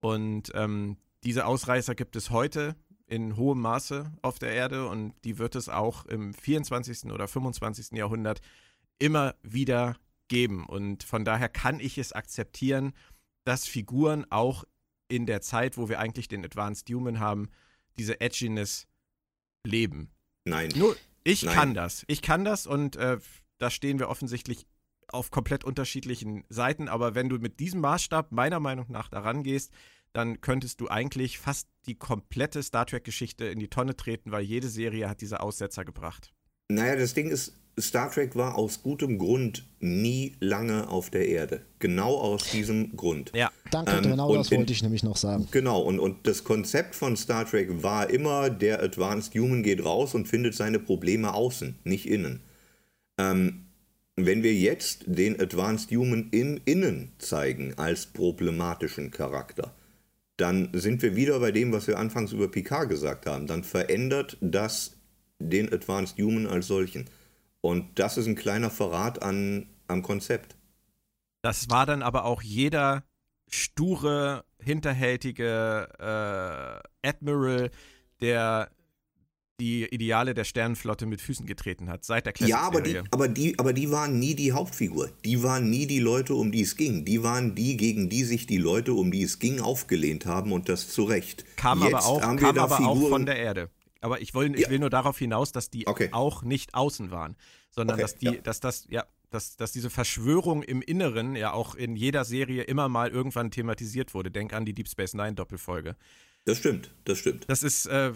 Und 0.00 0.52
ähm, 0.54 0.96
diese 1.24 1.46
Ausreißer 1.46 1.94
gibt 1.94 2.16
es 2.16 2.30
heute 2.30 2.76
in 3.06 3.36
hohem 3.36 3.60
Maße 3.60 4.12
auf 4.22 4.38
der 4.38 4.52
Erde 4.52 4.88
und 4.88 5.14
die 5.24 5.38
wird 5.38 5.54
es 5.54 5.68
auch 5.68 6.04
im 6.06 6.34
24. 6.34 7.12
oder 7.12 7.28
25. 7.28 7.92
Jahrhundert 7.92 8.40
immer 8.98 9.34
wieder 9.42 9.96
geben. 10.28 10.66
Und 10.66 11.04
von 11.04 11.24
daher 11.24 11.48
kann 11.48 11.80
ich 11.80 11.98
es 11.98 12.12
akzeptieren, 12.12 12.92
dass 13.44 13.66
Figuren 13.66 14.26
auch 14.30 14.64
in 15.08 15.26
der 15.26 15.40
Zeit, 15.40 15.76
wo 15.76 15.88
wir 15.88 16.00
eigentlich 16.00 16.26
den 16.26 16.44
Advanced 16.44 16.88
Human 16.90 17.20
haben, 17.20 17.48
diese 17.96 18.20
Edginess 18.20 18.88
leben. 19.64 20.10
Nein. 20.44 20.70
Nur, 20.76 20.96
ich 21.26 21.42
Nein. 21.42 21.54
kann 21.54 21.74
das. 21.74 22.04
Ich 22.06 22.22
kann 22.22 22.44
das 22.44 22.66
und 22.66 22.94
äh, 22.96 23.18
da 23.58 23.70
stehen 23.70 23.98
wir 23.98 24.08
offensichtlich 24.08 24.66
auf 25.08 25.30
komplett 25.30 25.64
unterschiedlichen 25.64 26.44
Seiten. 26.48 26.88
Aber 26.88 27.14
wenn 27.14 27.28
du 27.28 27.38
mit 27.38 27.58
diesem 27.58 27.80
Maßstab 27.80 28.30
meiner 28.30 28.60
Meinung 28.60 28.86
nach 28.88 29.08
daran 29.08 29.42
gehst, 29.42 29.72
dann 30.12 30.40
könntest 30.40 30.80
du 30.80 30.88
eigentlich 30.88 31.38
fast 31.38 31.68
die 31.86 31.96
komplette 31.96 32.62
Star 32.62 32.86
Trek-Geschichte 32.86 33.44
in 33.46 33.58
die 33.58 33.68
Tonne 33.68 33.96
treten, 33.96 34.30
weil 34.30 34.44
jede 34.44 34.68
Serie 34.68 35.08
hat 35.08 35.20
diese 35.20 35.40
Aussetzer 35.40 35.84
gebracht. 35.84 36.32
Naja, 36.68 36.96
das 36.96 37.14
Ding 37.14 37.28
ist, 37.28 37.54
Star 37.78 38.10
Trek 38.10 38.36
war 38.36 38.56
aus 38.56 38.82
gutem 38.82 39.18
Grund 39.18 39.66
nie 39.80 40.32
lange 40.40 40.88
auf 40.88 41.10
der 41.10 41.28
Erde. 41.28 41.60
Genau 41.78 42.16
aus 42.16 42.50
diesem 42.50 42.96
Grund. 42.96 43.32
Ja. 43.34 43.50
Danke, 43.70 43.92
ähm, 43.96 44.02
genau 44.02 44.34
das 44.34 44.50
wollte 44.50 44.72
ich 44.72 44.82
nämlich 44.82 45.02
noch 45.02 45.16
sagen. 45.16 45.48
Genau, 45.50 45.80
und, 45.82 45.98
und 45.98 46.26
das 46.26 46.44
Konzept 46.44 46.94
von 46.94 47.16
Star 47.16 47.44
Trek 47.44 47.82
war 47.82 48.08
immer, 48.08 48.48
der 48.48 48.82
Advanced 48.82 49.34
Human 49.34 49.62
geht 49.62 49.84
raus 49.84 50.14
und 50.14 50.26
findet 50.26 50.54
seine 50.54 50.78
Probleme 50.78 51.34
außen, 51.34 51.76
nicht 51.84 52.08
innen. 52.08 52.40
Ähm, 53.18 53.66
wenn 54.16 54.42
wir 54.42 54.54
jetzt 54.54 55.04
den 55.06 55.38
Advanced 55.38 55.90
Human 55.90 56.28
im 56.30 56.58
Innen 56.64 57.12
zeigen 57.18 57.74
als 57.76 58.06
problematischen 58.06 59.10
Charakter, 59.10 59.74
dann 60.38 60.70
sind 60.72 61.02
wir 61.02 61.16
wieder 61.16 61.38
bei 61.40 61.52
dem, 61.52 61.72
was 61.72 61.86
wir 61.86 61.98
anfangs 61.98 62.32
über 62.32 62.48
Picard 62.48 62.88
gesagt 62.88 63.26
haben. 63.26 63.46
Dann 63.46 63.64
verändert 63.64 64.38
das 64.40 64.92
den 65.38 65.70
Advanced 65.72 66.18
Human 66.18 66.46
als 66.46 66.66
solchen. 66.66 67.06
Und 67.66 67.98
das 67.98 68.16
ist 68.16 68.26
ein 68.28 68.36
kleiner 68.36 68.70
Verrat 68.70 69.22
an, 69.22 69.66
am 69.88 70.02
Konzept. 70.02 70.56
Das 71.42 71.68
war 71.68 71.84
dann 71.84 72.00
aber 72.00 72.24
auch 72.24 72.42
jeder 72.42 73.02
sture, 73.50 74.44
hinterhältige 74.60 75.88
äh, 75.98 77.08
Admiral, 77.08 77.70
der 78.20 78.70
die 79.60 79.84
Ideale 79.84 80.34
der 80.34 80.44
Sternenflotte 80.44 81.06
mit 81.06 81.20
Füßen 81.20 81.46
getreten 81.46 81.88
hat, 81.88 82.04
seit 82.04 82.26
der 82.26 82.34
Classic 82.34 82.54
Ja, 82.54 82.60
aber 82.60 82.82
die, 82.82 83.00
aber, 83.10 83.26
die, 83.26 83.58
aber 83.58 83.72
die 83.72 83.90
waren 83.90 84.18
nie 84.18 84.34
die 84.36 84.52
Hauptfigur. 84.52 85.10
Die 85.24 85.42
waren 85.42 85.68
nie 85.68 85.86
die 85.86 85.98
Leute, 85.98 86.34
um 86.34 86.52
die 86.52 86.60
es 86.62 86.76
ging. 86.76 87.04
Die 87.04 87.24
waren 87.24 87.56
die, 87.56 87.76
gegen 87.76 88.08
die 88.08 88.22
sich 88.22 88.46
die 88.46 88.58
Leute, 88.58 88.92
um 88.92 89.10
die 89.10 89.22
es 89.22 89.38
ging, 89.40 89.60
aufgelehnt 89.60 90.26
haben 90.26 90.52
und 90.52 90.68
das 90.68 90.90
zu 90.90 91.04
Recht. 91.04 91.44
Kam 91.56 91.82
Jetzt 91.82 91.94
aber 91.94 92.06
auch, 92.06 92.20
kam 92.20 92.58
aber 92.58 92.64
auch 92.64 92.76
Figuren- 92.76 93.10
von 93.10 93.26
der 93.26 93.38
Erde. 93.38 93.70
Aber 94.06 94.20
ich 94.20 94.32
will, 94.34 94.54
ich 94.54 94.60
Ja. 94.62 94.70
will 94.70 94.78
nur 94.78 94.88
darauf 94.88 95.18
hinaus, 95.18 95.50
dass 95.50 95.68
die 95.68 95.84
Okay. 95.88 96.10
auch 96.12 96.44
nicht 96.44 96.74
außen 96.74 97.10
waren, 97.10 97.34
sondern 97.72 97.94
Okay, 97.94 98.02
dass 98.02 98.14
die, 98.14 98.26
ja. 98.26 98.40
dass 98.40 98.60
das, 98.60 98.86
ja, 98.88 99.04
dass, 99.30 99.56
dass 99.56 99.72
diese 99.72 99.90
Verschwörung 99.90 100.62
im 100.62 100.80
Inneren 100.80 101.34
ja 101.34 101.52
auch 101.52 101.74
in 101.74 101.96
jeder 101.96 102.24
Serie 102.24 102.62
immer 102.62 102.88
mal 102.88 103.10
irgendwann 103.10 103.50
thematisiert 103.50 104.14
wurde. 104.14 104.30
Denk 104.30 104.52
an 104.52 104.64
die 104.64 104.74
Deep 104.74 104.88
Space 104.88 105.14
Nine 105.14 105.34
Doppelfolge. 105.34 105.96
Das 106.44 106.58
stimmt, 106.58 106.94
das 107.04 107.18
stimmt. 107.18 107.46
Das 107.48 107.64
ist, 107.64 107.86
äh, 107.86 108.12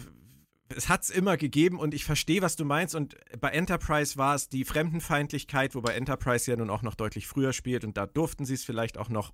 es 0.68 0.88
hat 0.88 1.03
es 1.03 1.11
immer 1.11 1.37
gegeben 1.37 1.81
und 1.81 1.92
ich 1.92 2.05
verstehe, 2.05 2.40
was 2.40 2.55
du 2.55 2.64
meinst. 2.64 2.94
Und 2.94 3.16
bei 3.40 3.48
Enterprise 3.50 4.16
war 4.16 4.37
es 4.37 4.48
die 4.48 4.64
Fremdenfeindlichkeit, 4.64 5.74
wobei 5.74 5.94
Enterprise 5.94 6.48
ja 6.48 6.57
nun 6.57 6.70
auch 6.70 6.83
noch 6.83 6.94
deutlich 6.94 7.26
früher 7.26 7.53
spielt 7.53 7.85
und 7.85 7.96
da 7.96 8.07
durften 8.07 8.44
sie 8.44 8.55
es 8.55 8.62
vielleicht 8.64 8.96
auch 8.96 9.09
noch. 9.09 9.33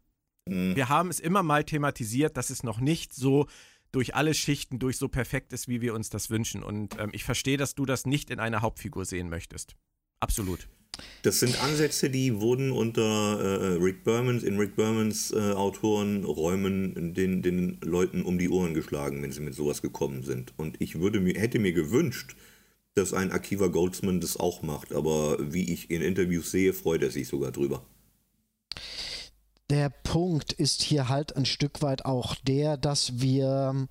Mhm. 0.49 0.75
Wir 0.75 0.89
haben 0.89 1.11
es 1.11 1.21
immer 1.21 1.43
mal 1.43 1.65
thematisiert, 1.65 2.39
dass 2.39 2.49
es 2.49 2.63
noch 2.63 2.81
nicht 2.81 3.13
so 3.13 3.47
durch 3.93 4.15
alle 4.15 4.35
Schichten 4.35 4.79
durch 4.79 4.99
so 4.99 5.09
perfekt 5.09 5.53
ist, 5.53 5.69
wie 5.69 5.81
wir 5.81 5.95
uns 5.95 6.11
das 6.11 6.31
wünschen. 6.31 6.63
Und 6.63 6.99
ähm, 6.99 7.11
ich 7.13 7.25
verstehe, 7.25 7.57
dass 7.57 7.75
du 7.75 7.85
das 7.87 8.07
nicht 8.07 8.31
in 8.31 8.41
einer 8.41 8.63
Hauptfigur 8.63 9.05
sehen 9.05 9.29
möchtest. 9.29 9.77
Absolut. 10.21 10.69
Das 11.23 11.41
sind 11.41 11.63
Ansätze, 11.63 12.09
die 12.09 12.41
wurden 12.41 12.73
unter 12.73 13.03
äh, 13.03 13.73
Rick 13.75 14.05
Bermans, 14.05 14.43
in 14.43 14.59
Rick 14.59 14.77
Bermans 14.77 15.31
äh, 15.31 15.53
Autorenräumen 15.53 17.15
den, 17.15 17.43
den 17.43 17.79
Leuten 17.83 18.23
um 18.23 18.39
die 18.39 18.49
Ohren 18.49 18.75
geschlagen, 18.75 19.23
wenn 19.23 19.33
sie 19.33 19.41
mit 19.41 19.55
sowas 19.55 19.83
gekommen 19.83 20.23
sind. 20.23 20.55
Und 20.57 20.81
ich 20.81 20.99
würde 20.99 21.21
mir, 21.21 21.39
hätte 21.39 21.59
mir 21.59 21.73
gewünscht, 21.73 22.35
dass 22.95 23.13
ein 23.13 23.31
Akiva 23.31 23.67
Goldsman 23.67 24.21
das 24.21 24.39
auch 24.39 24.63
macht. 24.63 24.93
Aber 24.93 25.37
wie 25.41 25.71
ich 25.73 25.91
in 25.91 26.01
Interviews 26.01 26.51
sehe, 26.51 26.73
freut 26.73 27.03
er 27.03 27.11
sich 27.11 27.29
sogar 27.29 27.53
drüber. 27.53 27.85
Der 29.71 29.91
Punkt 29.91 30.53
ist 30.53 30.83
hier 30.83 31.09
halt 31.09 31.37
ein 31.37 31.45
Stück 31.47 31.83
weit 31.83 32.05
auch 32.05 32.37
der, 32.37 32.77
dass 32.77 33.21
wir 33.21 33.89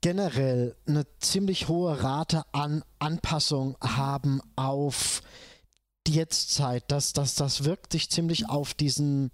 generell 0.00 0.76
eine 0.86 1.06
ziemlich 1.20 1.68
hohe 1.68 2.02
Rate 2.02 2.42
an 2.52 2.84
Anpassung 2.98 3.76
haben 3.80 4.40
auf 4.56 5.22
die 6.06 6.14
Jetztzeit. 6.14 6.84
Das, 6.88 7.12
das, 7.12 7.34
das 7.34 7.64
wirkt 7.64 7.92
sich 7.92 8.10
ziemlich 8.10 8.48
auf 8.48 8.74
diesen 8.74 9.30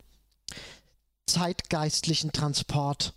zeitgeistlichen 1.27 2.33
Transport 2.33 3.15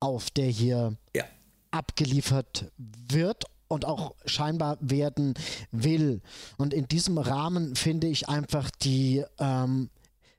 auf, 0.00 0.30
der 0.30 0.46
hier 0.46 0.96
Ja. 1.14 1.24
abgeliefert 1.70 2.70
wird 2.76 3.44
und 3.68 3.84
auch 3.84 4.14
scheinbar 4.24 4.78
werden 4.80 5.34
will. 5.70 6.22
Und 6.56 6.72
in 6.72 6.86
diesem 6.88 7.18
Rahmen 7.18 7.74
finde 7.76 8.06
ich 8.06 8.28
einfach 8.28 8.70
die 8.70 9.24
ähm, 9.38 9.90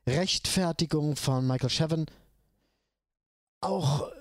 Rechtfertigung 0.08 1.16
von 1.16 1.46
Michael 1.46 1.70
Chavin 1.70 2.06
auch 3.60 4.08
äh, 4.08 4.12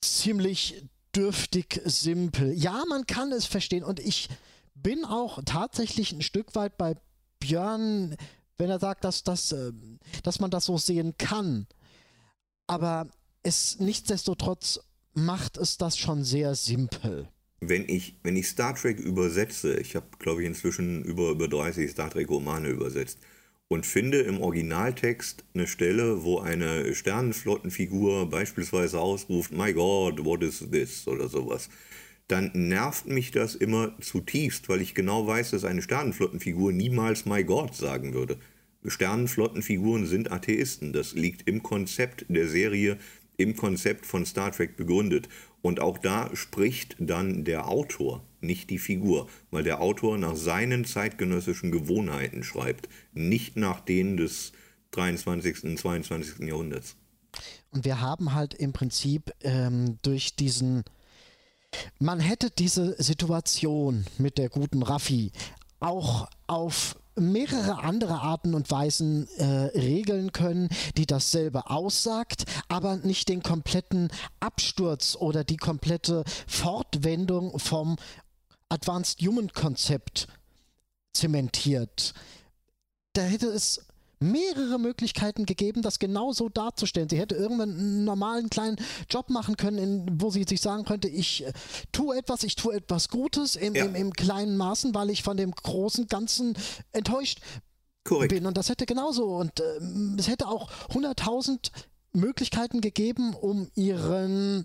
ziemlich 0.00 0.84
dürftig 1.14 1.80
simpel. 1.84 2.52
Ja, 2.52 2.82
man 2.88 3.06
kann 3.06 3.32
es 3.32 3.46
verstehen 3.46 3.84
und 3.84 4.00
ich 4.00 4.28
bin 4.74 5.04
auch 5.04 5.40
tatsächlich 5.44 6.12
ein 6.12 6.22
Stück 6.22 6.54
weit 6.54 6.76
bei 6.76 6.96
Björn, 7.38 8.16
wenn 8.56 8.70
er 8.70 8.80
sagt, 8.80 9.04
dass, 9.04 9.22
dass, 9.22 9.52
äh, 9.52 9.72
dass 10.22 10.40
man 10.40 10.50
das 10.50 10.64
so 10.64 10.78
sehen 10.78 11.14
kann. 11.18 11.66
Aber 12.66 13.08
es 13.42 13.78
nichtsdestotrotz 13.78 14.80
macht 15.12 15.56
es 15.56 15.78
das 15.78 15.96
schon 15.96 16.24
sehr 16.24 16.54
simpel. 16.54 17.28
Wenn 17.60 17.88
ich, 17.88 18.18
wenn 18.22 18.36
ich 18.36 18.48
Star 18.48 18.74
Trek 18.74 18.98
übersetze, 18.98 19.78
ich 19.78 19.94
habe, 19.94 20.06
glaube 20.18 20.42
ich, 20.42 20.48
inzwischen 20.48 21.04
über, 21.04 21.30
über 21.30 21.48
30 21.48 21.90
Star 21.90 22.10
Trek-Romane 22.10 22.68
übersetzt 22.68 23.20
und 23.68 23.86
finde 23.86 24.20
im 24.20 24.40
Originaltext 24.40 25.44
eine 25.54 25.66
Stelle, 25.66 26.22
wo 26.22 26.38
eine 26.38 26.94
Sternenflottenfigur 26.94 28.28
beispielsweise 28.28 29.00
ausruft, 29.00 29.52
My 29.52 29.72
God, 29.72 30.24
what 30.24 30.42
is 30.42 30.66
this? 30.70 31.06
oder 31.08 31.28
sowas, 31.28 31.68
dann 32.28 32.50
nervt 32.54 33.06
mich 33.06 33.30
das 33.30 33.54
immer 33.54 33.98
zutiefst, 34.00 34.68
weil 34.68 34.80
ich 34.80 34.94
genau 34.94 35.26
weiß, 35.26 35.50
dass 35.50 35.64
eine 35.64 35.82
Sternenflottenfigur 35.82 36.72
niemals 36.72 37.26
My 37.26 37.44
God 37.44 37.74
sagen 37.74 38.14
würde. 38.14 38.38
Sternenflottenfiguren 38.86 40.06
sind 40.06 40.30
Atheisten. 40.30 40.92
Das 40.92 41.14
liegt 41.14 41.48
im 41.48 41.62
Konzept 41.62 42.26
der 42.28 42.48
Serie, 42.48 42.98
im 43.36 43.56
Konzept 43.56 44.06
von 44.06 44.26
Star 44.26 44.52
Trek 44.52 44.76
begründet. 44.76 45.28
Und 45.62 45.80
auch 45.80 45.98
da 45.98 46.30
spricht 46.34 46.96
dann 46.98 47.44
der 47.44 47.68
Autor, 47.68 48.22
nicht 48.44 48.70
die 48.70 48.78
Figur, 48.78 49.28
weil 49.50 49.64
der 49.64 49.80
Autor 49.80 50.18
nach 50.18 50.36
seinen 50.36 50.84
zeitgenössischen 50.84 51.70
Gewohnheiten 51.70 52.42
schreibt, 52.42 52.88
nicht 53.12 53.56
nach 53.56 53.80
denen 53.80 54.16
des 54.16 54.52
23. 54.92 55.64
und 55.64 55.78
22. 55.78 56.46
Jahrhunderts. 56.46 56.96
Und 57.70 57.84
wir 57.84 58.00
haben 58.00 58.34
halt 58.34 58.54
im 58.54 58.72
Prinzip 58.72 59.32
ähm, 59.40 59.98
durch 60.02 60.36
diesen, 60.36 60.84
man 61.98 62.20
hätte 62.20 62.50
diese 62.50 63.02
Situation 63.02 64.04
mit 64.18 64.38
der 64.38 64.48
guten 64.48 64.82
Raffi 64.82 65.32
auch 65.80 66.28
auf 66.46 66.96
mehrere 67.16 67.78
andere 67.78 68.20
Arten 68.20 68.54
und 68.54 68.70
Weisen 68.70 69.28
äh, 69.36 69.44
regeln 69.44 70.32
können, 70.32 70.68
die 70.96 71.06
dasselbe 71.06 71.70
aussagt, 71.70 72.44
aber 72.68 72.96
nicht 72.96 73.28
den 73.28 73.42
kompletten 73.42 74.08
Absturz 74.40 75.16
oder 75.18 75.44
die 75.44 75.56
komplette 75.56 76.24
Fortwendung 76.46 77.58
vom 77.58 77.96
Advanced 78.74 79.20
Human 79.22 79.52
Konzept 79.52 80.26
zementiert. 81.12 82.12
Da 83.12 83.22
hätte 83.22 83.46
es 83.46 83.80
mehrere 84.20 84.78
Möglichkeiten 84.78 85.44
gegeben, 85.46 85.82
das 85.82 85.98
genauso 85.98 86.48
darzustellen. 86.48 87.08
Sie 87.08 87.18
hätte 87.18 87.34
irgendwann 87.34 87.70
einen 87.70 88.04
normalen 88.04 88.48
kleinen 88.50 88.76
Job 89.10 89.28
machen 89.30 89.56
können, 89.56 89.78
in, 89.78 90.20
wo 90.20 90.30
sie 90.30 90.44
sich 90.48 90.60
sagen 90.60 90.84
könnte, 90.84 91.08
ich 91.08 91.44
äh, 91.44 91.52
tue 91.92 92.16
etwas, 92.16 92.42
ich 92.42 92.56
tue 92.56 92.74
etwas 92.74 93.08
Gutes 93.08 93.54
im, 93.56 93.74
Ja. 93.74 93.84
im, 93.84 93.94
im 93.94 94.12
kleinen 94.12 94.56
Maßen, 94.56 94.94
weil 94.94 95.10
ich 95.10 95.22
von 95.22 95.36
dem 95.36 95.52
großen 95.52 96.06
Ganzen 96.06 96.56
enttäuscht 96.92 97.40
Korrekt. 98.04 98.32
bin. 98.32 98.46
Und 98.46 98.56
das 98.56 98.68
hätte 98.68 98.86
genauso. 98.86 99.36
Und 99.36 99.60
ähm, 99.78 100.16
es 100.18 100.28
hätte 100.28 100.48
auch 100.48 100.70
100.000 100.90 101.70
Möglichkeiten 102.12 102.80
gegeben, 102.80 103.34
um 103.34 103.68
ihren 103.74 104.64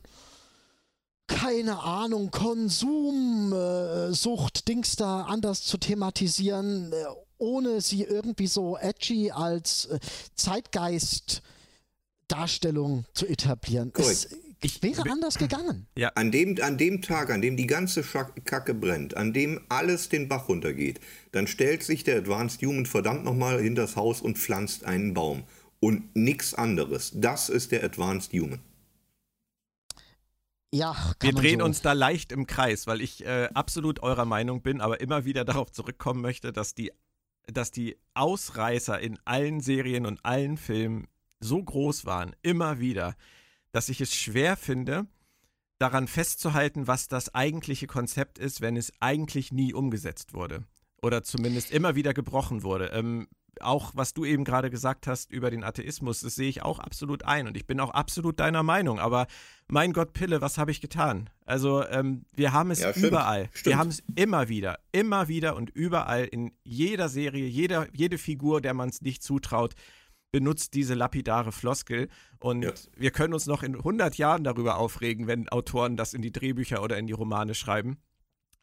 keine 1.30 1.80
Ahnung, 1.80 2.32
Konsum, 2.32 3.54
äh, 3.54 4.12
Sucht, 4.13 4.68
Dings 4.68 4.98
da 4.98 5.22
anders 5.22 5.63
zu 5.63 5.78
thematisieren, 5.78 6.92
äh, 6.92 6.96
ohne 7.38 7.80
sie 7.80 8.04
irgendwie 8.04 8.48
so 8.48 8.78
edgy 8.78 9.32
als 9.32 9.86
äh, 9.86 10.00
Zeitgeist-Darstellung 10.36 13.06
zu 13.13 13.26
etablieren. 13.28 13.94
Es 13.96 14.28
Ich- 14.62 14.84
wäre 14.84 15.10
anders 15.10 15.38
gegangen. 15.38 15.88
An 16.15 16.32
dem, 16.32 16.58
an 16.62 16.78
dem 16.78 17.02
Tag, 17.02 17.30
an 17.30 17.42
dem 17.42 17.56
die 17.56 17.65
ganze 17.68 18.04
Kacke 18.04 18.74
brennt, 18.74 19.15
an 19.15 19.32
dem 19.32 19.62
alles 19.70 20.10
den 20.10 20.28
Bach 20.28 20.50
runtergeht, 20.50 21.00
dann 21.32 21.48
stellt 21.48 21.82
sich 21.84 22.04
der 22.04 22.18
Advanced 22.18 22.62
Human 22.62 22.86
verdammt 22.86 23.24
nochmal 23.24 23.62
hinters 23.62 23.96
Haus 23.96 24.20
und 24.20 24.38
pflanzt 24.38 24.84
einen 24.84 25.13
Baum. 25.13 25.44
Und 25.80 26.13
nichts 26.13 26.54
anderes. 26.56 27.13
Das 27.15 27.48
ist 27.48 27.72
der 27.72 27.86
Advanced 27.86 28.34
Human. 28.34 28.60
Ja, 30.71 30.95
Wir 31.19 31.34
drehen 31.34 31.60
so. 31.60 31.65
uns 31.65 31.82
da 31.82 31.93
leicht 31.93 32.32
im 32.32 32.45
Kreis, 32.45 32.86
weil 32.86 33.01
ich 33.01 33.25
äh, 33.25 33.49
absolut 33.53 34.03
eurer 34.03 34.25
Meinung 34.25 34.62
bin, 34.62 34.82
aber 34.82 35.01
immer 35.01 35.25
wieder 35.25 35.43
darauf 35.45 35.71
zurückkommen 35.71 36.21
möchte, 36.21 36.53
dass 36.53 36.75
die, 36.75 36.91
dass 37.47 37.71
die 37.71 37.97
Ausreißer 38.13 38.99
in 38.99 39.17
allen 39.25 39.62
Serien 39.62 40.05
und 40.05 40.23
allen 40.23 40.58
Filmen 40.58 41.08
so 41.39 41.63
groß 41.63 42.05
waren, 42.05 42.36
immer 42.43 42.79
wieder, 42.79 43.15
dass 43.71 43.89
ich 43.89 44.01
es 44.01 44.13
schwer 44.13 44.58
finde, 44.58 45.08
daran 45.79 46.08
festzuhalten, 46.08 46.88
was 46.88 47.08
das 47.08 47.34
eigentliche 47.34 47.88
Konzept 47.88 48.38
ist, 48.38 48.62
wenn 48.62 48.77
es 48.77 48.91
eigentlich 48.99 49.51
nie 49.51 49.73
umgesetzt 49.73 50.34
wurde. 50.34 50.65
Oder 51.01 51.23
zumindest 51.23 51.71
immer 51.71 51.95
wieder 51.95 52.13
gebrochen 52.13 52.62
wurde. 52.62 52.88
Ähm, 52.88 53.27
auch 53.62 53.91
was 53.95 54.13
du 54.13 54.25
eben 54.25 54.43
gerade 54.43 54.69
gesagt 54.69 55.07
hast 55.07 55.31
über 55.31 55.49
den 55.51 55.63
Atheismus, 55.63 56.21
das 56.21 56.35
sehe 56.35 56.49
ich 56.49 56.62
auch 56.63 56.79
absolut 56.79 57.25
ein 57.25 57.47
und 57.47 57.57
ich 57.57 57.65
bin 57.67 57.79
auch 57.79 57.91
absolut 57.91 58.39
deiner 58.39 58.63
Meinung. 58.63 58.99
Aber 58.99 59.27
mein 59.67 59.93
Gott, 59.93 60.13
Pille, 60.13 60.41
was 60.41 60.57
habe 60.57 60.71
ich 60.71 60.81
getan? 60.81 61.29
Also 61.45 61.85
ähm, 61.88 62.25
wir 62.33 62.53
haben 62.53 62.71
es 62.71 62.79
Ja, 62.79 62.91
stimmt, 62.91 63.07
überall. 63.07 63.49
stimmt. 63.51 63.65
Wir 63.65 63.77
haben 63.77 63.89
es 63.89 64.03
immer 64.15 64.49
wieder, 64.49 64.79
immer 64.91 65.27
wieder 65.27 65.55
und 65.55 65.69
überall 65.71 66.25
in 66.25 66.51
jeder 66.63 67.09
Serie, 67.09 67.45
jeder, 67.47 67.88
jede 67.93 68.17
Figur, 68.17 68.62
der 68.62 68.73
man 68.73 68.89
es 68.89 69.01
nicht 69.01 69.23
zutraut, 69.23 69.73
benutzt 70.31 70.73
diese 70.75 70.93
lapidare 70.93 71.51
Floskel. 71.51 72.07
Und 72.39 72.62
Ja. 72.63 72.71
wir 72.95 73.12
können 73.12 73.33
uns 73.33 73.47
noch 73.47 73.63
in 73.63 73.75
100 73.75 74.15
Jahren 74.17 74.43
darüber 74.43 74.77
aufregen, 74.77 75.27
wenn 75.27 75.49
Autoren 75.49 75.97
das 75.97 76.13
in 76.13 76.21
die 76.21 76.31
Drehbücher 76.31 76.83
oder 76.83 76.97
in 76.97 77.07
die 77.07 77.13
Romane 77.13 77.55
schreiben. 77.55 77.97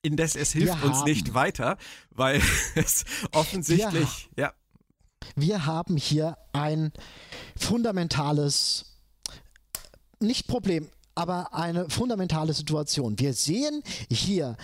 Indes 0.02 0.36
es 0.36 0.52
hilft 0.52 0.80
uns 0.84 1.02
nicht 1.04 1.34
weiter, 1.34 1.76
weil 2.10 2.40
es 2.76 3.04
offensichtlich, 3.32 4.30
ja, 4.36 4.52
Wir 5.34 5.66
haben 5.66 5.96
hier 5.96 6.36
ein 6.52 6.92
fundamentales, 7.58 8.86
nicht 10.20 10.46
Problem, 10.46 10.88
aber 11.14 11.54
eine 11.54 11.88
fundamentale 11.90 12.52
Situation. 12.52 13.18
Wir 13.18 13.32
sehen 13.32 13.82
hier 14.10 14.56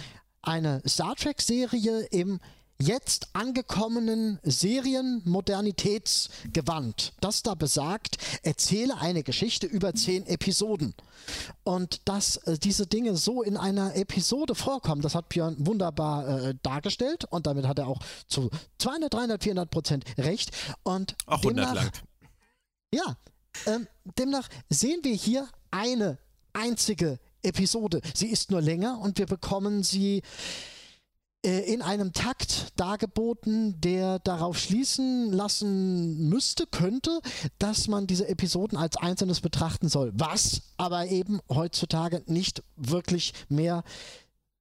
eine 0.43 0.83
Star 0.87 1.15
Trek-Serie 1.15 2.03
im 2.11 2.41
jetzt 2.83 3.29
angekommenen 3.35 4.39
Serienmodernitätsgewand, 4.43 7.13
das 7.21 7.43
da 7.43 7.55
besagt, 7.55 8.17
erzähle 8.43 8.99
eine 8.99 9.23
Geschichte 9.23 9.67
über 9.67 9.95
zehn 9.95 10.27
Episoden. 10.27 10.95
Und 11.65 12.01
dass 12.07 12.37
äh, 12.39 12.59
diese 12.59 12.87
Dinge 12.87 13.17
so 13.17 13.43
in 13.43 13.57
einer 13.57 13.95
Episode 13.97 14.55
vorkommen, 14.55 15.03
das 15.03 15.15
hat 15.15 15.29
Björn 15.29 15.57
wunderbar 15.59 16.29
äh, 16.29 16.55
dargestellt 16.63 17.25
und 17.31 17.47
damit 17.47 17.67
hat 17.67 17.79
er 17.79 17.87
auch 17.87 18.01
zu 18.27 18.51
200, 18.79 19.15
300, 19.15 19.43
400 19.43 19.71
Prozent 19.71 20.05
recht. 20.19 20.51
Und 20.83 21.15
auch 21.27 21.39
100 21.39 21.65
demnach- 21.67 21.75
langt. 21.75 22.03
ja, 22.93 23.17
ähm, 23.67 23.87
demnach 24.19 24.49
sehen 24.69 25.01
wir 25.03 25.15
hier 25.15 25.49
eine 25.71 26.19
einzige 26.53 27.19
Episode. 27.43 28.01
Sie 28.15 28.29
ist 28.29 28.51
nur 28.51 28.61
länger 28.61 28.99
und 29.01 29.19
wir 29.19 29.27
bekommen 29.27 29.83
sie 29.83 30.23
in 31.43 31.83
einem 31.83 32.13
Takt 32.13 32.69
dargeboten, 32.77 33.81
der 33.81 34.21
darauf 34.21 34.59
schließen 34.59 35.33
lassen 35.33 36.29
müsste, 36.29 36.67
könnte, 36.67 37.21
dass 37.59 37.89
man 37.89 38.07
diese 38.07 38.29
Episoden 38.29 38.79
als 38.79 38.97
Einzelnes 38.97 39.41
betrachten 39.41 39.89
soll. 39.89 40.13
Was 40.15 40.63
aber 40.77 41.07
eben 41.07 41.41
heutzutage 41.49 42.23
nicht 42.27 42.63
wirklich 42.77 43.35
mehr 43.49 43.83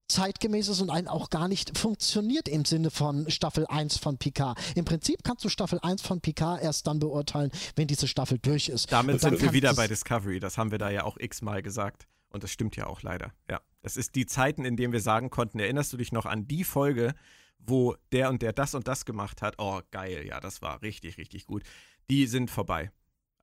zeitgemäß 0.07 0.67
ist 0.67 0.81
und 0.81 0.89
einen 0.89 1.07
auch 1.07 1.29
gar 1.29 1.47
nicht 1.47 1.77
funktioniert 1.77 2.47
im 2.47 2.65
Sinne 2.65 2.91
von 2.91 3.29
Staffel 3.29 3.65
1 3.67 3.97
von 3.97 4.17
Picard. 4.17 4.57
Im 4.75 4.83
Prinzip 4.83 5.23
kannst 5.23 5.45
du 5.45 5.49
Staffel 5.49 5.79
1 5.81 6.01
von 6.01 6.19
Picard 6.19 6.61
erst 6.61 6.87
dann 6.87 6.99
beurteilen, 6.99 7.51
wenn 7.75 7.87
diese 7.87 8.07
Staffel 8.07 8.37
durch 8.39 8.69
ist. 8.69 8.91
Damit 8.91 9.21
sind 9.21 9.41
wir 9.41 9.53
wieder 9.53 9.73
bei 9.73 9.87
Discovery. 9.87 10.39
Das 10.39 10.57
haben 10.57 10.71
wir 10.71 10.79
da 10.79 10.89
ja 10.89 11.03
auch 11.03 11.17
x-mal 11.17 11.61
gesagt. 11.61 12.07
Und 12.29 12.43
das 12.43 12.51
stimmt 12.51 12.75
ja 12.75 12.87
auch 12.87 13.01
leider. 13.01 13.31
Ja. 13.49 13.61
Das 13.81 13.97
ist 13.97 14.15
die 14.15 14.25
Zeiten, 14.25 14.65
in 14.65 14.77
denen 14.77 14.93
wir 14.93 15.01
sagen 15.01 15.29
konnten, 15.29 15.59
erinnerst 15.59 15.91
du 15.93 15.97
dich 15.97 16.11
noch 16.11 16.25
an 16.25 16.47
die 16.47 16.63
Folge, 16.63 17.13
wo 17.57 17.95
der 18.11 18.29
und 18.29 18.41
der 18.41 18.53
das 18.53 18.75
und 18.75 18.87
das 18.87 19.05
gemacht 19.05 19.41
hat? 19.41 19.55
Oh, 19.57 19.81
geil, 19.91 20.25
ja, 20.25 20.39
das 20.39 20.61
war 20.61 20.81
richtig, 20.81 21.17
richtig 21.17 21.45
gut. 21.45 21.63
Die 22.09 22.27
sind 22.27 22.49
vorbei. 22.51 22.91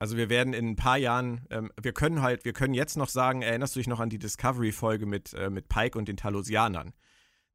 Also 0.00 0.16
wir 0.16 0.28
werden 0.28 0.54
in 0.54 0.68
ein 0.68 0.76
paar 0.76 0.96
Jahren, 0.96 1.46
ähm, 1.50 1.72
wir 1.80 1.92
können 1.92 2.22
halt, 2.22 2.44
wir 2.44 2.52
können 2.52 2.74
jetzt 2.74 2.96
noch 2.96 3.08
sagen, 3.08 3.42
erinnerst 3.42 3.74
du 3.74 3.80
dich 3.80 3.88
noch 3.88 3.98
an 3.98 4.10
die 4.10 4.18
Discovery-Folge 4.18 5.06
mit, 5.06 5.34
äh, 5.34 5.50
mit 5.50 5.68
Pike 5.68 5.98
und 5.98 6.06
den 6.06 6.16
Talosianern? 6.16 6.94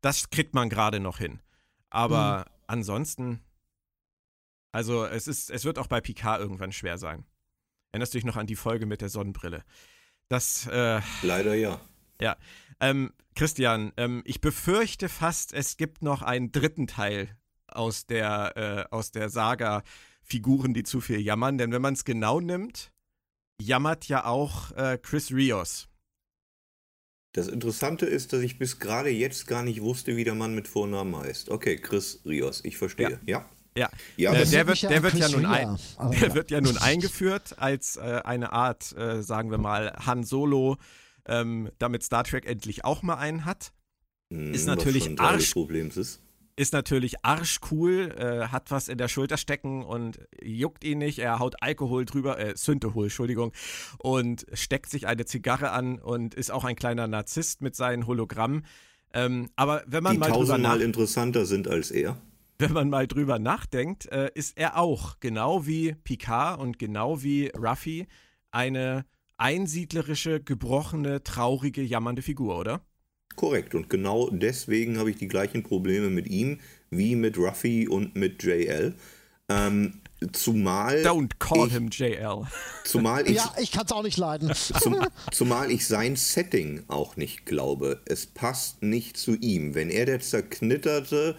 Das 0.01 0.29
kriegt 0.29 0.53
man 0.53 0.69
gerade 0.69 0.99
noch 0.99 1.19
hin. 1.19 1.39
Aber 1.89 2.45
ansonsten, 2.67 3.39
also 4.73 5.05
es 5.05 5.27
ist, 5.27 5.51
es 5.51 5.63
wird 5.63 5.79
auch 5.79 5.87
bei 5.87 6.01
Picard 6.01 6.41
irgendwann 6.41 6.73
schwer 6.73 6.97
sein. 6.97 7.25
Erinnerst 7.91 8.13
du 8.13 8.17
dich 8.17 8.25
noch 8.25 8.35
an 8.35 8.47
die 8.47 8.55
Folge 8.55 8.85
mit 8.85 9.01
der 9.01 9.09
Sonnenbrille? 9.09 9.63
Das, 10.27 10.67
äh, 10.67 10.99
Leider 11.21 11.53
ja. 11.53 11.79
Ja. 12.23 12.37
Ähm, 12.79 13.13
Christian, 13.35 13.93
ähm, 13.97 14.21
ich 14.25 14.41
befürchte 14.41 15.09
fast, 15.09 15.53
es 15.53 15.77
gibt 15.77 16.01
noch 16.01 16.21
einen 16.21 16.51
dritten 16.51 16.87
Teil 16.87 17.29
aus 17.67 18.05
der, 18.05 18.53
äh, 18.89 18.95
aus 18.95 19.11
der 19.11 19.29
Saga 19.29 19.83
Figuren, 20.21 20.73
die 20.73 20.83
zu 20.83 21.01
viel 21.01 21.19
jammern. 21.19 21.57
Denn 21.57 21.71
wenn 21.71 21.81
man 21.81 21.93
es 21.93 22.05
genau 22.05 22.39
nimmt, 22.39 22.91
jammert 23.61 24.07
ja 24.07 24.25
auch 24.25 24.71
äh, 24.71 24.97
Chris 25.01 25.31
Rios. 25.31 25.89
Das 27.33 27.47
Interessante 27.47 28.05
ist, 28.05 28.31
dass 28.31 28.41
ich 28.41 28.59
bis 28.59 28.79
gerade 28.79 29.09
jetzt 29.09 29.47
gar 29.47 29.63
nicht 29.63 29.81
wusste, 29.81 30.15
wie 30.15 30.23
der 30.23 30.35
Mann 30.35 30.53
mit 30.53 30.67
Vornamen 30.67 31.15
heißt. 31.15 31.49
Okay, 31.49 31.77
Chris 31.77 32.21
Rios, 32.25 32.61
ich 32.63 32.77
verstehe. 32.77 33.19
Ja. 33.25 33.45
Ja, 33.75 33.89
Ja, 34.17 34.33
äh, 34.33 34.35
aber 34.35 34.45
der 34.45 34.67
wird, 34.67 34.77
ja 34.83 34.89
der 34.89 35.01
wird 35.01 35.15
ja 35.15 35.29
nun 35.29 35.45
ein, 35.47 35.79
der 36.11 36.27
ja. 36.27 36.35
wird 36.35 36.51
ja 36.51 36.61
nun 36.61 36.77
eingeführt 36.77 37.55
als 37.57 37.95
äh, 37.95 38.21
eine 38.23 38.53
Art, 38.53 38.95
äh, 38.95 39.23
sagen 39.23 39.49
wir 39.49 39.57
mal, 39.57 39.93
Han 40.05 40.23
Solo, 40.23 40.77
ähm, 41.27 41.69
damit 41.79 42.03
Star 42.03 42.23
Trek 42.23 42.45
endlich 42.45 42.85
auch 42.85 43.01
mal 43.01 43.15
einen 43.15 43.45
hat. 43.45 43.71
Hm, 44.31 44.53
ist 44.53 44.65
natürlich 44.65 45.09
Arsch- 45.19 45.55
ist. 45.97 46.21
ist 46.55 46.73
natürlich 46.73 47.25
arschcool, 47.25 48.13
äh, 48.17 48.47
hat 48.49 48.69
was 48.71 48.87
in 48.87 48.97
der 48.97 49.07
Schulter 49.07 49.37
stecken 49.37 49.83
und 49.83 50.19
juckt 50.41 50.83
ihn 50.83 50.99
nicht. 50.99 51.19
Er 51.19 51.39
haut 51.39 51.55
Alkohol 51.61 52.05
drüber, 52.05 52.37
äh, 52.39 52.55
Synthehol, 52.55 53.05
Entschuldigung, 53.05 53.53
und 53.99 54.45
steckt 54.53 54.89
sich 54.89 55.07
eine 55.07 55.25
Zigarre 55.25 55.71
an 55.71 55.99
und 55.99 56.35
ist 56.35 56.51
auch 56.51 56.63
ein 56.63 56.75
kleiner 56.75 57.07
Narzisst 57.07 57.61
mit 57.61 57.75
seinen 57.75 58.05
Hologrammen. 58.07 58.65
Ähm, 59.13 59.49
aber 59.55 59.83
wenn 59.87 60.03
man 60.03 60.13
Die 60.13 60.19
mal 60.19 60.27
drüber 60.27 60.39
tausendmal 60.39 60.81
interessanter 60.81 61.45
sind 61.45 61.67
als 61.67 61.91
er. 61.91 62.17
wenn 62.59 62.73
man 62.73 62.89
mal 62.89 63.07
drüber 63.07 63.39
nachdenkt, 63.39 64.05
äh, 64.11 64.29
ist 64.33 64.57
er 64.57 64.77
auch, 64.77 65.19
genau 65.19 65.65
wie 65.67 65.95
Picard 66.03 66.59
und 66.59 66.79
genau 66.79 67.21
wie 67.23 67.51
Ruffy, 67.57 68.07
eine 68.51 69.05
einsiedlerische, 69.37 70.41
gebrochene, 70.41 71.23
traurige, 71.23 71.81
jammernde 71.81 72.21
Figur, 72.21 72.57
oder? 72.57 72.81
Korrekt. 73.35 73.75
Und 73.75 73.89
genau 73.89 74.29
deswegen 74.29 74.97
habe 74.97 75.09
ich 75.09 75.17
die 75.17 75.27
gleichen 75.27 75.63
Probleme 75.63 76.09
mit 76.09 76.27
ihm 76.27 76.59
wie 76.89 77.15
mit 77.15 77.37
Ruffy 77.37 77.87
und 77.87 78.15
mit 78.15 78.43
JL. 78.43 78.93
Ähm, 79.49 80.01
zumal, 80.31 81.03
Don't 81.03 81.31
call 81.39 81.67
ich, 81.67 81.73
him 81.73 81.89
JL. 81.89 82.43
zumal 82.85 83.27
ich 83.27 83.35
Ja, 83.35 83.53
ich 83.59 83.71
kann 83.71 83.85
es 83.85 83.91
auch 83.91 84.03
nicht 84.03 84.17
leiden. 84.17 84.51
Zum, 84.81 84.97
zumal 85.31 85.71
ich 85.71 85.87
sein 85.87 86.15
Setting 86.15 86.83
auch 86.87 87.17
nicht 87.17 87.45
glaube. 87.45 88.01
Es 88.05 88.25
passt 88.25 88.83
nicht 88.83 89.17
zu 89.17 89.35
ihm. 89.35 89.75
Wenn 89.75 89.89
er 89.89 90.05
der 90.05 90.19
zerknitterte, 90.21 91.35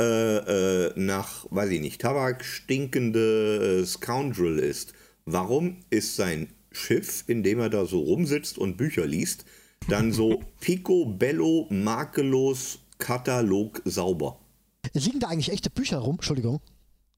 äh, 0.00 0.04
äh, 0.04 0.92
nach, 0.96 1.46
weiß 1.50 1.70
ich 1.70 1.80
nicht, 1.80 2.00
Tabak 2.00 2.44
stinkende 2.44 3.80
äh, 3.82 3.86
Scoundrel 3.86 4.58
ist, 4.58 4.92
warum 5.24 5.78
ist 5.90 6.16
sein 6.16 6.48
Schiff, 6.76 7.24
in 7.26 7.42
dem 7.42 7.58
er 7.60 7.70
da 7.70 7.86
so 7.86 8.00
rumsitzt 8.00 8.58
und 8.58 8.76
Bücher 8.76 9.06
liest, 9.06 9.44
dann 9.88 10.12
so 10.12 10.42
picobello, 10.60 11.66
makellos, 11.70 12.78
Katalog 12.98 13.82
sauber? 13.84 14.38
Liegen 14.92 15.20
da 15.20 15.28
eigentlich 15.28 15.50
echte 15.52 15.70
Bücher 15.70 15.98
rum? 15.98 16.16
Entschuldigung. 16.16 16.60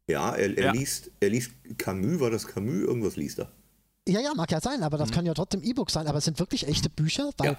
Ja, 0.09 0.35
er, 0.35 0.57
er, 0.57 0.65
Ja. 0.67 0.73
Liest, 0.73 1.11
er 1.21 1.31
liest 1.31 1.51
Camus, 1.77 2.21
war 2.21 2.31
das 2.31 2.47
Camus? 2.47 2.83
Irgendwas 2.83 3.17
liest 3.17 3.41
er. 3.41 3.53
Ja, 4.09 4.21
ja, 4.21 4.33
mag 4.35 4.51
ja 4.51 4.61
sein, 4.61 4.83
aber 4.83 4.97
das 4.97 5.11
kann 5.11 5.27
ja 5.27 5.35
trotzdem 5.35 5.63
E-Book 5.63 5.91
sein. 5.91 6.07
Aber 6.07 6.19
es 6.19 6.25
sind 6.25 6.39
wirklich 6.39 6.67
echte 6.67 6.89
Bücher, 6.89 7.31
weil 7.37 7.51
Ja. 7.51 7.57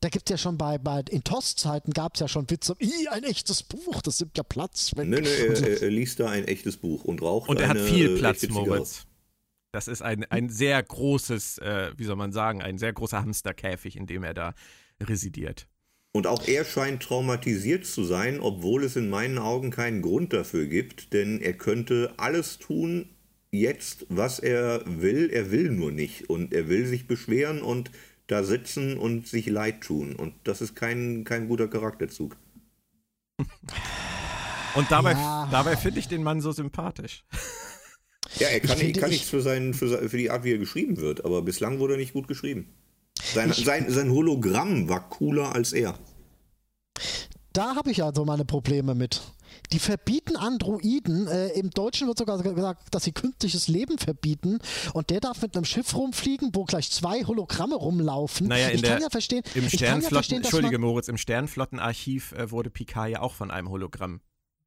da 0.00 0.08
gibt 0.08 0.30
es 0.30 0.32
ja 0.32 0.38
schon 0.38 0.56
bei, 0.56 0.78
bei 0.78 1.02
in 1.10 1.22
TOS-Zeiten 1.22 1.92
gab 1.92 2.14
es 2.14 2.20
ja 2.20 2.28
schon 2.28 2.48
Witze, 2.48 2.74
"Ih, 2.78 3.08
ein 3.10 3.22
echtes 3.24 3.62
Buch, 3.62 4.00
das 4.00 4.18
nimmt 4.20 4.34
ja 4.38 4.42
Platz 4.42 4.96
weg. 4.96 5.06
Und 5.48 5.56
so. 5.56 5.64
er, 5.66 5.82
er, 5.82 5.90
liest 5.90 6.18
da 6.20 6.30
ein 6.30 6.46
echtes 6.48 6.78
Buch 6.78 7.04
und 7.04 7.20
raucht 7.20 7.50
Und 7.50 7.60
er 7.60 7.68
hat 7.68 7.78
viel 7.78 8.16
Platz. 8.16 8.48
Moritz. 8.48 9.02
Das 9.72 9.86
ist 9.88 10.02
ein, 10.02 10.24
ein 10.30 10.48
sehr 10.48 10.82
großes, 10.82 11.58
äh, 11.58 11.92
wie 11.96 12.04
soll 12.04 12.16
man 12.16 12.32
sagen, 12.32 12.60
ein 12.62 12.78
sehr 12.78 12.92
großer 12.92 13.20
Hamsterkäfig, 13.20 13.96
in 13.96 14.06
dem 14.06 14.24
er 14.24 14.34
da 14.34 14.54
residiert. 15.00 15.66
Und 16.12 16.26
auch 16.26 16.48
er 16.48 16.64
scheint 16.64 17.04
traumatisiert 17.04 17.86
zu 17.86 18.04
sein, 18.04 18.40
obwohl 18.40 18.82
es 18.82 18.96
in 18.96 19.08
meinen 19.10 19.38
Augen 19.38 19.70
keinen 19.70 20.02
Grund 20.02 20.32
dafür 20.32 20.66
gibt, 20.66 21.12
denn 21.12 21.40
er 21.40 21.52
könnte 21.52 22.12
alles 22.16 22.58
tun, 22.58 23.10
jetzt, 23.52 24.06
was 24.08 24.40
er 24.40 24.82
will, 24.86 25.30
er 25.32 25.52
will 25.52 25.70
nur 25.70 25.92
nicht. 25.92 26.28
Und 26.28 26.52
er 26.52 26.68
will 26.68 26.86
sich 26.86 27.06
beschweren 27.06 27.62
und 27.62 27.92
da 28.26 28.42
sitzen 28.42 28.98
und 28.98 29.28
sich 29.28 29.46
leid 29.46 29.82
tun. 29.82 30.16
Und 30.16 30.34
das 30.44 30.60
ist 30.60 30.74
kein, 30.74 31.22
kein 31.24 31.46
guter 31.46 31.68
Charakterzug. 31.68 32.36
Und 34.74 34.90
dabei, 34.90 35.12
Ja. 35.12 35.48
dabei 35.50 35.76
finde 35.76 36.00
ich 36.00 36.08
den 36.08 36.22
Mann 36.24 36.40
so 36.40 36.50
sympathisch. 36.52 37.24
Ja, 38.38 38.48
er 38.48 38.60
kann, 38.60 38.76
finde, 38.78 39.00
kann 39.00 39.10
ich- 39.10 39.16
nichts 39.18 39.30
für, 39.30 39.42
seinen, 39.42 39.74
für, 39.74 40.08
für 40.08 40.16
die 40.16 40.30
Art, 40.30 40.44
wie 40.44 40.52
er 40.52 40.58
geschrieben 40.58 40.98
wird, 40.98 41.24
aber 41.24 41.42
bislang 41.42 41.78
wurde 41.78 41.94
er 41.94 41.98
nicht 41.98 42.12
gut 42.12 42.28
geschrieben. 42.28 42.72
Sein, 43.34 43.52
sein, 43.52 43.90
sein 43.90 44.10
Hologramm 44.10 44.88
war 44.88 45.08
cooler 45.10 45.54
als 45.54 45.72
er. 45.72 45.98
Da 47.52 47.74
habe 47.74 47.90
ich 47.90 48.02
also 48.02 48.24
meine 48.24 48.44
Probleme 48.44 48.94
mit. 48.94 49.20
Die 49.72 49.80
verbieten 49.80 50.36
Androiden. 50.36 51.26
Äh, 51.26 51.48
Im 51.58 51.70
Deutschen 51.70 52.06
wird 52.06 52.16
sogar 52.18 52.40
gesagt, 52.40 52.94
dass 52.94 53.04
sie 53.04 53.12
künstliches 53.12 53.66
Leben 53.66 53.98
verbieten. 53.98 54.58
Und 54.94 55.10
der 55.10 55.20
darf 55.20 55.42
mit 55.42 55.56
einem 55.56 55.64
Schiff 55.64 55.94
rumfliegen, 55.96 56.50
wo 56.54 56.64
gleich 56.64 56.90
zwei 56.90 57.24
Hologramme 57.24 57.74
rumlaufen. 57.74 58.46
Naja, 58.46 58.68
in 58.68 58.76
ich 58.76 58.82
kann 58.82 58.92
der- 58.92 59.02
ja 59.02 59.10
verstehen, 59.10 59.42
Im 59.54 59.64
ich 59.66 59.72
kann 59.72 59.80
ja 59.80 59.86
Sternflotten, 59.88 60.14
verstehen 60.14 60.42
dass 60.42 60.52
Entschuldige 60.52 60.78
Moritz, 60.78 61.08
im 61.08 61.16
Sternflottenarchiv 61.16 62.32
äh, 62.32 62.50
wurde 62.52 62.70
Picard 62.70 63.10
ja 63.10 63.20
auch 63.22 63.34
von 63.34 63.50
einem 63.50 63.68
Hologramm 63.68 64.20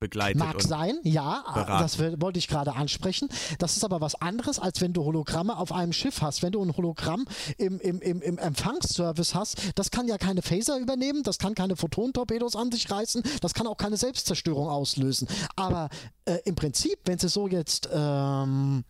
begleitet. 0.04 0.38
Mag 0.38 0.62
sein, 0.62 1.00
ja, 1.04 1.44
beraten. 1.54 1.82
das 1.82 1.98
wollte 2.20 2.38
ich 2.38 2.50
gerade 2.50 2.74
ansprechen. 2.76 3.30
Das 3.58 3.78
ist 3.78 3.86
aber 3.86 4.02
was 4.02 4.16
anderes, 4.16 4.60
als 4.60 4.82
wenn 4.82 4.92
du 4.92 5.04
Hologramme 5.04 5.58
auf 5.58 5.72
einem 5.72 5.94
Schiff 5.94 6.22
hast. 6.22 6.44
Wenn 6.44 6.52
du 6.52 6.62
ein 6.62 6.76
Hologramm 6.76 7.26
im, 7.58 7.80
im, 7.80 8.02
im, 8.02 8.22
im 8.22 8.38
Empfangsservice 8.38 9.34
hast, 9.34 9.58
das 9.76 9.92
kann 9.92 10.10
ja 10.10 10.18
keine 10.18 10.42
Phaser 10.42 10.78
übernehmen, 10.78 11.24
das 11.24 11.40
kann 11.40 11.56
keine 11.56 11.78
Photontorpedos 11.78 12.58
an 12.58 12.70
sich 12.72 12.92
reißen, 12.92 13.24
das 13.40 13.54
kann 13.54 13.66
auch 13.66 13.78
keine 13.78 13.96
Selbstzerstörung 13.96 14.68
auslösen. 14.68 15.30
Aber 15.56 15.90
äh, 16.26 16.40
im 16.44 16.56
Prinzip, 16.56 17.00
wenn 17.06 17.18
sie 17.18 17.30
so 17.30 17.48
jetzt 17.48 17.88
ähm, 17.94 18.84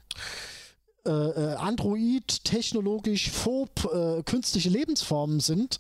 äh, 1.06 1.12
äh, 1.12 1.56
Android, 1.56 2.44
technologisch, 2.44 3.30
phob, 3.30 3.88
äh, 3.94 4.24
künstliche 4.24 4.70
Lebensformen 4.70 5.42
sind, 5.42 5.78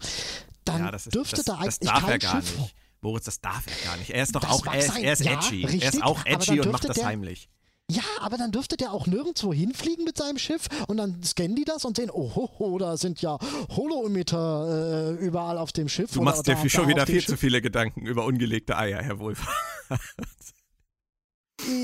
dann 0.64 0.86
ja, 0.86 0.90
ist, 0.90 1.14
dürfte 1.14 1.38
das, 1.38 1.46
da 1.46 1.56
eigentlich 1.56 1.92
kein 1.92 2.22
Schiff 2.22 2.60
nicht. 2.60 2.76
Moritz, 3.04 3.26
das 3.26 3.40
darf 3.42 3.66
er 3.68 3.86
gar 3.86 3.98
nicht. 3.98 4.10
Er 4.10 4.24
ist 4.24 4.34
doch 4.36 4.42
Das 4.42 4.50
auch, 4.50 4.66
er 4.66 4.80
ist, 4.80 4.98
er 4.98 5.14
ist 5.14 5.24
Ja, 5.24 5.34
edgy. 5.34 5.62
er 5.64 5.70
ist 5.70 5.74
richtig, 5.84 6.04
auch 6.04 6.26
edgy 6.26 6.60
und 6.62 6.72
macht 6.72 6.88
das 6.90 6.96
der- 6.98 7.06
heimlich. 7.06 7.50
Ja, 7.92 8.02
aber 8.22 8.38
dann 8.38 8.52
dürfte 8.54 8.78
der 8.78 8.94
auch 8.94 9.08
nirgendwo 9.08 9.52
hinfliegen 9.54 10.06
mit 10.06 10.18
seinem 10.18 10.38
Schiff 10.38 10.68
und 10.88 10.96
dann 10.98 11.22
scannen 11.22 11.54
die 11.58 11.66
das 11.66 11.84
und 11.84 11.98
sehen, 11.98 12.10
oh, 12.10 12.34
ho, 12.34 12.50
ho, 12.58 12.78
da 12.78 12.96
sind 12.96 13.22
ja 13.22 13.38
Holo-Emitter 13.76 15.18
äh, 15.20 15.24
überall 15.26 15.58
auf 15.58 15.74
dem 15.74 15.90
Schiff. 15.90 16.12
Du 16.14 16.22
machst 16.22 16.48
dir 16.48 16.56
da- 16.56 16.70
schon 16.70 16.84
da 16.84 16.90
wieder 16.90 17.06
viel 17.06 17.20
Schiff. 17.20 17.32
zu 17.32 17.38
viele 17.38 17.62
Gedanken 17.62 18.06
über 18.06 18.24
ungelegte 18.26 18.78
Eier, 18.78 19.02
Herr 19.04 19.20
Wolf. 19.20 19.46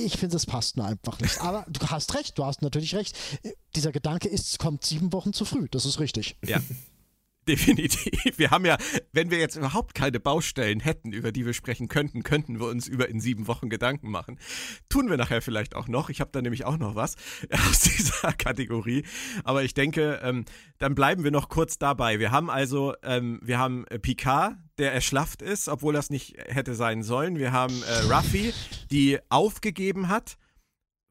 Ich 0.03 0.17
finde, 0.17 0.36
es 0.36 0.45
passt 0.45 0.75
nur 0.77 0.86
einfach 0.86 1.19
nicht. 1.21 1.39
Aber 1.41 1.65
du 1.69 1.79
hast 1.88 2.13
recht, 2.15 2.38
du 2.38 2.43
hast 2.45 2.62
natürlich 2.62 2.95
recht. 2.95 3.15
Dieser 3.75 3.91
Gedanke 3.93 4.27
ist, 4.27 4.49
es 4.49 4.58
kommt 4.58 4.84
sieben 4.84 5.13
Wochen 5.13 5.32
zu 5.32 5.45
früh. 5.45 5.67
Das 5.71 5.86
ist 5.86 5.99
richtig. 5.99 6.36
Ja. 6.45 6.60
Definitiv. 7.50 8.38
Wir 8.38 8.52
haben 8.52 8.64
ja, 8.64 8.78
wenn 9.12 9.32
wir 9.32 9.40
jetzt 9.40 9.56
überhaupt 9.56 9.96
keine 9.96 10.20
Baustellen 10.20 10.80
hätten, 10.80 11.12
über 11.12 11.32
die 11.32 11.48
wir 11.48 11.54
sprechen 11.54 11.88
könnten, 11.88 12.22
könnten 12.22 12.60
wir 12.60 12.68
uns 12.68 12.88
über 12.88 13.10
in 13.10 13.20
sieben 13.20 13.48
Wochen 13.48 13.70
Gedanken 13.70 14.12
machen. 14.12 14.38
Tun 14.88 15.10
wir 15.10 15.18
nachher 15.18 15.42
vielleicht 15.42 15.76
auch 15.76 15.88
noch. 15.88 16.12
Ich 16.12 16.22
habe 16.22 16.30
da 16.32 16.44
nämlich 16.44 16.66
auch 16.66 16.78
noch 16.78 16.94
was 16.94 17.16
aus 17.52 17.80
dieser 17.80 18.34
Kategorie. 18.34 19.04
Aber 19.44 19.64
ich 19.64 19.74
denke, 19.74 20.20
ähm, 20.22 20.46
dann 20.78 20.94
bleiben 20.94 21.24
wir 21.24 21.32
noch 21.32 21.50
kurz 21.50 21.80
dabei. 21.80 22.20
Wir 22.20 22.30
haben 22.30 22.52
also, 22.52 22.94
ähm, 23.02 23.40
wir 23.42 23.58
haben 23.58 23.88
äh, 23.88 23.98
Picard, 23.98 24.56
der 24.78 24.94
erschlafft 24.94 25.42
ist, 25.42 25.70
obwohl 25.70 25.94
das 25.94 26.12
nicht 26.12 26.38
hätte 26.38 26.76
sein 26.76 27.02
sollen. 27.02 27.40
Wir 27.40 27.52
haben 27.52 27.82
äh, 27.82 28.14
Ruffy, 28.14 28.54
die 28.92 29.18
aufgegeben 29.30 30.08
hat, 30.08 30.38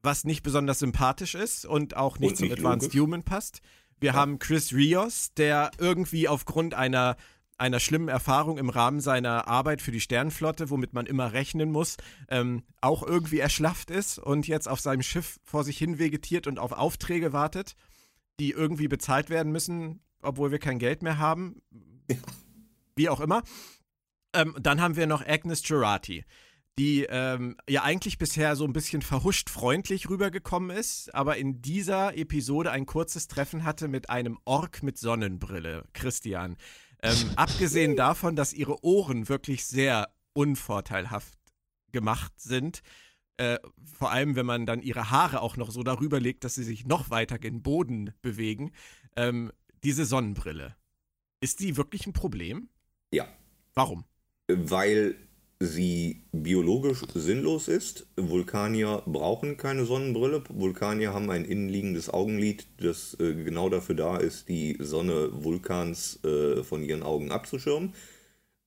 was 0.01 0.23
nicht 0.23 0.43
besonders 0.43 0.79
sympathisch 0.79 1.35
ist 1.35 1.65
und 1.65 1.97
auch 1.97 2.17
nicht 2.17 2.29
Und 2.29 2.37
zum 2.37 2.47
nicht 2.47 2.57
Advanced. 2.59 2.93
Human 2.93 3.23
passt. 3.23 3.59
Wir 3.99 4.13
haben 4.13 4.39
Chris 4.39 4.73
Rios, 4.73 5.33
der 5.33 5.71
irgendwie 5.77 6.27
aufgrund 6.27 6.73
einer, 6.73 7.17
einer 7.57 7.79
schlimmen 7.79 8.07
Erfahrung 8.07 8.57
im 8.57 8.69
Rahmen 8.69 9.01
seiner 9.01 9.47
Arbeit 9.47 9.81
für 9.81 9.91
die 9.91 9.99
Sternenflotte, 9.99 10.69
womit 10.69 10.93
man 10.93 11.05
immer 11.05 11.33
rechnen 11.33 11.71
muss, 11.71 11.97
ähm, 12.29 12.63
auch 12.81 13.03
irgendwie 13.03 13.39
erschlafft 13.39 13.91
ist 13.91 14.17
und 14.17 14.47
jetzt 14.47 14.69
auf 14.69 14.79
seinem 14.79 15.03
Schiff 15.03 15.39
vor 15.43 15.63
sich 15.63 15.77
hin 15.77 15.99
vegetiert 15.99 16.47
und 16.47 16.59
auf 16.59 16.71
Aufträge 16.71 17.33
wartet, 17.33 17.75
die 18.39 18.51
irgendwie 18.51 18.87
bezahlt 18.87 19.29
werden 19.29 19.51
müssen, 19.51 20.01
obwohl 20.21 20.51
wir 20.51 20.59
kein 20.59 20.79
Geld 20.79 21.03
mehr 21.03 21.17
haben. 21.17 21.61
Wie 22.95 23.09
auch 23.09 23.19
immer. 23.19 23.43
Ähm, 24.33 24.55
dann 24.59 24.79
haben 24.79 24.95
wir 24.95 25.07
noch 25.07 25.25
Agnes 25.25 25.63
Girardi, 25.63 26.23
die 26.79 27.05
ähm, 27.09 27.57
ja 27.67 27.83
eigentlich 27.83 28.17
bisher 28.17 28.55
so 28.55 28.63
ein 28.63 28.71
bisschen 28.71 29.01
verhuscht 29.01 29.49
freundlich 29.49 30.09
rübergekommen 30.09 30.69
ist, 30.75 31.13
aber 31.13 31.35
in 31.35 31.61
dieser 31.61 32.15
Episode 32.15 32.71
ein 32.71 32.85
kurzes 32.85 33.27
Treffen 33.27 33.65
hatte 33.65 33.89
mit 33.89 34.09
einem 34.09 34.39
Ork 34.45 34.81
mit 34.81 34.97
Sonnenbrille, 34.97 35.83
Christian. 35.91 36.55
Ähm, 37.01 37.17
abgesehen 37.35 37.97
davon, 37.97 38.37
dass 38.37 38.53
ihre 38.53 38.81
Ohren 38.81 39.27
wirklich 39.27 39.65
sehr 39.65 40.07
unvorteilhaft 40.31 41.33
gemacht 41.91 42.31
sind, 42.39 42.81
äh, 43.35 43.59
vor 43.83 44.11
allem 44.11 44.37
wenn 44.37 44.45
man 44.45 44.65
dann 44.65 44.81
ihre 44.81 45.09
Haare 45.09 45.41
auch 45.41 45.57
noch 45.57 45.71
so 45.71 45.83
darüber 45.83 46.21
legt, 46.21 46.45
dass 46.45 46.55
sie 46.55 46.63
sich 46.63 46.85
noch 46.85 47.09
weiter 47.09 47.39
gen 47.39 47.61
Boden 47.61 48.13
bewegen, 48.21 48.71
ähm, 49.17 49.51
diese 49.83 50.05
Sonnenbrille. 50.05 50.77
Ist 51.41 51.59
die 51.59 51.75
wirklich 51.75 52.07
ein 52.07 52.13
Problem? 52.13 52.69
Ja, 53.11 53.27
Warum? 53.73 54.05
weil 54.47 55.15
sie 55.59 56.21
biologisch 56.31 57.01
sinnlos 57.13 57.67
ist. 57.67 58.07
Vulkanier 58.15 59.03
brauchen 59.05 59.57
keine 59.57 59.85
Sonnenbrille. 59.85 60.43
Vulkanier 60.49 61.13
haben 61.13 61.29
ein 61.29 61.45
innenliegendes 61.45 62.09
Augenlid, 62.09 62.65
das 62.77 63.17
äh, 63.19 63.33
genau 63.33 63.69
dafür 63.69 63.95
da 63.95 64.17
ist, 64.17 64.47
die 64.47 64.77
Sonne 64.79 65.29
Vulkans 65.43 66.23
äh, 66.23 66.63
von 66.63 66.83
ihren 66.83 67.03
Augen 67.03 67.31
abzuschirmen. 67.31 67.93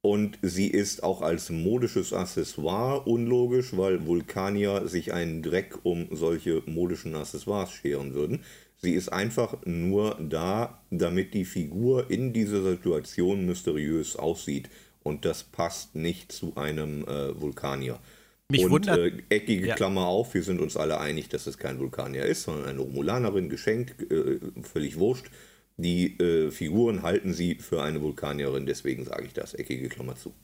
Und 0.05 0.39
sie 0.43 0.67
ist 0.67 1.05
auch 1.05 1.23
als 1.23 1.49
modisches 1.51 2.13
Accessoire 2.13 3.07
unlogisch, 3.07 3.77
weil 3.77 4.05
Vulkanier 4.05 4.89
sich 4.89 5.13
einen 5.13 5.43
Dreck 5.43 5.79
um 5.85 6.09
solche 6.11 6.63
modischen 6.67 7.15
Accessoires 7.15 7.73
scheren 7.73 8.13
würden. 8.13 8.41
Sie 8.77 8.95
ist 8.95 9.11
einfach 9.11 9.65
nur 9.65 10.19
da, 10.21 10.83
damit 10.91 11.35
die 11.35 11.45
Figur 11.45 12.11
in 12.11 12.33
dieser 12.33 12.65
Situation 12.65 13.47
mysteriös 13.47 14.17
aussieht. 14.17 14.71
Und 15.03 15.25
das 15.25 15.43
passt 15.45 15.95
nicht 15.95 16.33
zu 16.33 16.57
einem 16.57 17.03
äh, 17.05 17.41
Vulkanier. 17.41 17.99
Mich 18.49 18.65
und 18.65 18.71
wundert- 18.71 18.99
äh, 18.99 19.23
eckige 19.31 19.69
Ja. 19.69 19.75
Klammer 19.75 20.07
auf, 20.07 20.35
wir 20.35 20.43
sind 20.43 20.61
uns 20.61 20.77
alle 20.77 21.01
einig, 21.01 21.29
dass 21.29 21.47
es 21.47 21.59
kein 21.59 21.79
Vulkanier 21.79 22.25
ist, 22.25 22.43
sondern 22.45 22.69
eine 22.69 22.81
Romulanerin, 22.81 23.49
geschenkt, 23.49 24.11
äh, 24.13 24.39
völlig 24.63 24.99
wurscht. 24.99 25.27
Die 25.79 26.19
äh, 26.19 26.51
Figuren 26.51 27.03
halten 27.03 27.33
sie 27.33 27.55
für 27.57 27.83
eine 27.83 28.03
Vulkanierin, 28.03 28.67
deswegen 28.67 29.05
sage 29.05 29.25
ich 29.25 29.33
das, 29.33 29.55
eckige 29.55 29.89
Klammer 29.89 30.17
zu. 30.17 30.35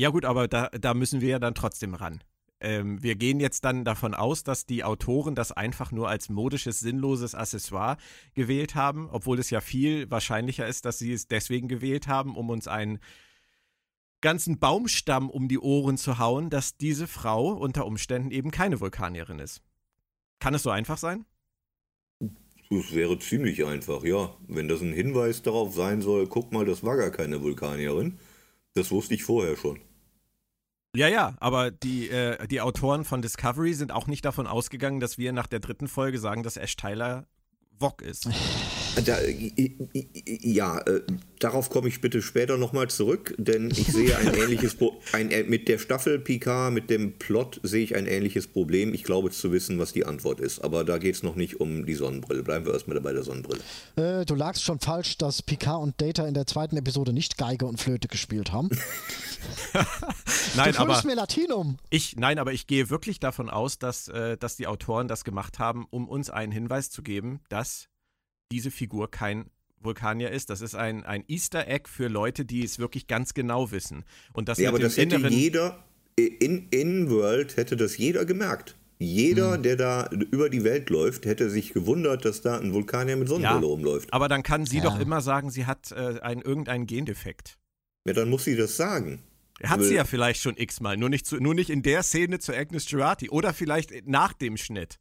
Ja 0.00 0.10
gut, 0.10 0.24
aber 0.24 0.46
da, 0.46 0.68
da 0.68 0.94
müssen 0.94 1.20
wir 1.20 1.30
ja 1.30 1.38
dann 1.38 1.54
trotzdem 1.54 1.94
ran. 1.94 2.22
Ähm, 2.60 3.02
wir 3.02 3.16
gehen 3.16 3.40
jetzt 3.40 3.64
dann 3.64 3.84
davon 3.84 4.14
aus, 4.14 4.42
dass 4.44 4.64
die 4.64 4.84
Autoren 4.84 5.34
das 5.34 5.52
einfach 5.52 5.92
nur 5.92 6.08
als 6.08 6.28
modisches, 6.28 6.80
sinnloses 6.80 7.34
Accessoire 7.34 7.96
gewählt 8.34 8.74
haben, 8.74 9.08
obwohl 9.10 9.38
es 9.38 9.50
ja 9.50 9.60
viel 9.60 10.10
wahrscheinlicher 10.10 10.66
ist, 10.66 10.84
dass 10.84 10.98
sie 10.98 11.12
es 11.12 11.28
deswegen 11.28 11.68
gewählt 11.68 12.08
haben, 12.08 12.36
um 12.36 12.48
uns 12.48 12.68
einen 12.68 12.98
ganzen 14.26 14.58
Baumstamm 14.58 15.30
um 15.30 15.46
die 15.46 15.60
Ohren 15.60 15.96
zu 15.96 16.18
hauen, 16.18 16.50
dass 16.50 16.76
diese 16.76 17.06
Frau 17.06 17.52
unter 17.52 17.86
Umständen 17.86 18.32
eben 18.32 18.50
keine 18.50 18.80
Vulkanierin 18.80 19.38
ist. 19.38 19.62
Kann 20.40 20.52
es 20.52 20.64
so 20.64 20.70
einfach 20.70 20.98
sein? 20.98 21.24
Das 22.68 22.92
wäre 22.92 23.20
ziemlich 23.20 23.64
einfach, 23.64 24.02
ja. 24.02 24.34
Wenn 24.48 24.66
das 24.66 24.80
ein 24.80 24.92
Hinweis 24.92 25.42
darauf 25.42 25.72
sein 25.72 26.02
soll, 26.02 26.26
guck 26.26 26.50
mal, 26.50 26.64
das 26.64 26.82
war 26.82 26.96
gar 26.96 27.10
keine 27.12 27.40
Vulkanierin. 27.40 28.18
Das 28.74 28.90
wusste 28.90 29.14
ich 29.14 29.22
vorher 29.22 29.56
schon. 29.56 29.78
Ja, 30.96 31.06
ja, 31.06 31.36
aber 31.38 31.70
die, 31.70 32.10
äh, 32.10 32.48
die 32.48 32.60
Autoren 32.60 33.04
von 33.04 33.22
Discovery 33.22 33.74
sind 33.74 33.92
auch 33.92 34.08
nicht 34.08 34.24
davon 34.24 34.48
ausgegangen, 34.48 34.98
dass 34.98 35.18
wir 35.18 35.32
nach 35.32 35.46
der 35.46 35.60
dritten 35.60 35.86
Folge 35.86 36.18
sagen, 36.18 36.42
dass 36.42 36.56
Ash 36.56 36.74
Tyler 36.74 37.28
Wok 37.78 38.02
ist. 38.02 38.28
Da, 39.04 39.18
ja, 40.24 40.78
äh, 40.78 41.02
darauf 41.38 41.68
komme 41.68 41.88
ich 41.88 42.00
bitte 42.00 42.22
später 42.22 42.56
nochmal 42.56 42.88
zurück, 42.88 43.34
denn 43.36 43.70
ich 43.70 43.92
sehe 43.92 44.16
ein 44.16 44.34
ähnliches 44.42 44.74
Pro 44.74 45.00
ein, 45.12 45.30
äh, 45.30 45.42
mit 45.44 45.68
der 45.68 45.78
Staffel 45.78 46.18
Picard, 46.18 46.72
mit 46.72 46.88
dem 46.88 47.12
Plot 47.12 47.60
sehe 47.62 47.84
ich 47.84 47.94
ein 47.94 48.06
ähnliches 48.06 48.46
Problem. 48.46 48.94
Ich 48.94 49.04
glaube 49.04 49.30
zu 49.30 49.52
wissen, 49.52 49.78
was 49.78 49.92
die 49.92 50.06
Antwort 50.06 50.40
ist, 50.40 50.60
aber 50.60 50.84
da 50.84 50.98
geht 50.98 51.14
es 51.14 51.22
noch 51.22 51.36
nicht 51.36 51.60
um 51.60 51.84
die 51.84 51.94
Sonnenbrille. 51.94 52.42
Bleiben 52.42 52.64
wir 52.64 52.72
erstmal 52.72 53.00
bei 53.00 53.12
der 53.12 53.22
Sonnenbrille. 53.22 53.60
Äh, 53.96 54.24
du 54.24 54.34
lagst 54.34 54.62
schon 54.62 54.80
falsch, 54.80 55.18
dass 55.18 55.42
Picard 55.42 55.82
und 55.82 56.00
Data 56.00 56.26
in 56.26 56.34
der 56.34 56.46
zweiten 56.46 56.76
Episode 56.76 57.12
nicht 57.12 57.36
Geige 57.36 57.66
und 57.66 57.80
Flöte 57.80 58.08
gespielt 58.08 58.52
haben. 58.52 58.70
Nein, 60.56 60.72
du 60.72 60.78
aber 60.78 61.02
mir 61.04 61.14
Latinum. 61.14 61.76
ich, 61.90 62.16
nein, 62.16 62.38
aber 62.38 62.52
ich 62.52 62.66
gehe 62.66 62.88
wirklich 62.88 63.20
davon 63.20 63.50
aus, 63.50 63.78
dass, 63.78 64.08
äh, 64.08 64.36
dass 64.38 64.56
die 64.56 64.66
Autoren 64.66 65.06
das 65.06 65.24
gemacht 65.24 65.58
haben, 65.58 65.86
um 65.90 66.08
uns 66.08 66.30
einen 66.30 66.50
Hinweis 66.50 66.90
zu 66.90 67.02
geben, 67.02 67.40
dass 67.48 67.88
diese 68.52 68.70
Figur 68.70 69.10
kein 69.10 69.46
Vulkanier 69.80 70.30
ist. 70.30 70.50
Das 70.50 70.60
ist 70.60 70.74
ein, 70.74 71.04
ein 71.04 71.24
Easter 71.28 71.68
Egg 71.68 71.88
für 71.88 72.08
Leute, 72.08 72.44
die 72.44 72.64
es 72.64 72.78
wirklich 72.78 73.06
ganz 73.06 73.34
genau 73.34 73.70
wissen. 73.70 74.04
Und 74.32 74.48
das 74.48 74.58
Ja, 74.58 74.68
aber 74.70 74.78
das 74.78 74.96
hätte 74.96 75.16
inneren. 75.16 75.32
jeder, 75.32 75.84
in, 76.16 76.68
in 76.70 77.10
World 77.10 77.56
hätte 77.56 77.76
das 77.76 77.96
jeder 77.96 78.24
gemerkt. 78.24 78.76
Jeder, 78.98 79.58
der 79.58 79.76
da 79.76 80.08
über 80.30 80.48
die 80.48 80.64
Welt 80.64 80.88
läuft, 80.88 81.26
hätte 81.26 81.50
sich 81.50 81.74
gewundert, 81.74 82.24
dass 82.24 82.40
da 82.40 82.58
ein 82.58 82.72
Vulkanier 82.72 83.16
mit 83.16 83.28
Sonnenbrille 83.28 83.60
Ja. 83.60 83.66
rumläuft. 83.66 84.10
aber 84.12 84.28
dann 84.28 84.42
kann 84.42 84.64
sie 84.64 84.78
Ja. 84.78 84.84
doch 84.84 84.98
immer 84.98 85.20
sagen, 85.20 85.50
sie 85.50 85.66
hat 85.66 85.92
äh, 85.92 86.18
einen, 86.20 86.40
irgendeinen 86.40 86.86
Gendefekt. 86.86 87.58
Ja, 88.06 88.14
dann 88.14 88.30
muss 88.30 88.44
sie 88.44 88.56
das 88.56 88.76
sagen. 88.76 89.20
Hat 89.62 89.82
sie 89.82 89.94
ja 89.94 90.04
vielleicht 90.04 90.40
schon 90.40 90.56
x-mal, 90.56 90.96
nur 90.96 91.08
nicht, 91.10 91.26
zu, 91.26 91.36
nur 91.36 91.54
nicht 91.54 91.70
in 91.70 91.82
der 91.82 92.02
Szene 92.02 92.38
zu 92.38 92.54
Agnes 92.54 92.86
Girardi 92.86 93.28
oder 93.30 93.52
vielleicht 93.54 94.06
nach 94.06 94.32
dem 94.32 94.56
Schnitt. 94.56 94.98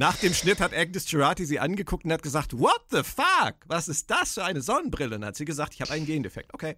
Nach 0.00 0.16
dem 0.16 0.32
Schnitt 0.32 0.60
hat 0.60 0.72
Agnes 0.72 1.04
Girardi 1.04 1.44
sie 1.44 1.60
angeguckt 1.60 2.06
und 2.06 2.12
hat 2.12 2.22
gesagt, 2.22 2.58
what 2.58 2.80
the 2.90 3.02
fuck, 3.02 3.56
was 3.66 3.86
ist 3.86 4.10
das 4.10 4.32
für 4.32 4.44
eine 4.44 4.62
Sonnenbrille? 4.62 5.16
Und 5.16 5.20
dann 5.20 5.28
hat 5.28 5.36
sie 5.36 5.44
gesagt, 5.44 5.74
ich 5.74 5.82
habe 5.82 5.90
einen 5.90 6.06
Gendefekt. 6.06 6.54
Okay. 6.54 6.76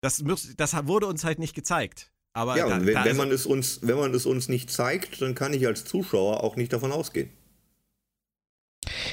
Das, 0.00 0.20
muss, 0.24 0.52
das 0.56 0.74
wurde 0.88 1.06
uns 1.06 1.22
halt 1.22 1.38
nicht 1.38 1.54
gezeigt. 1.54 2.10
Aber 2.32 2.56
Ja, 2.56 2.68
da, 2.68 2.74
und 2.74 2.86
wenn, 2.86 2.94
da 2.94 3.04
wenn, 3.04 3.16
man 3.16 3.30
es 3.30 3.46
uns, 3.46 3.78
wenn 3.82 3.96
man 3.96 4.12
es 4.14 4.26
uns 4.26 4.48
nicht 4.48 4.68
zeigt, 4.68 5.22
dann 5.22 5.36
kann 5.36 5.52
ich 5.54 5.64
als 5.64 5.84
Zuschauer 5.84 6.42
auch 6.42 6.56
nicht 6.56 6.72
davon 6.72 6.90
ausgehen. 6.90 7.30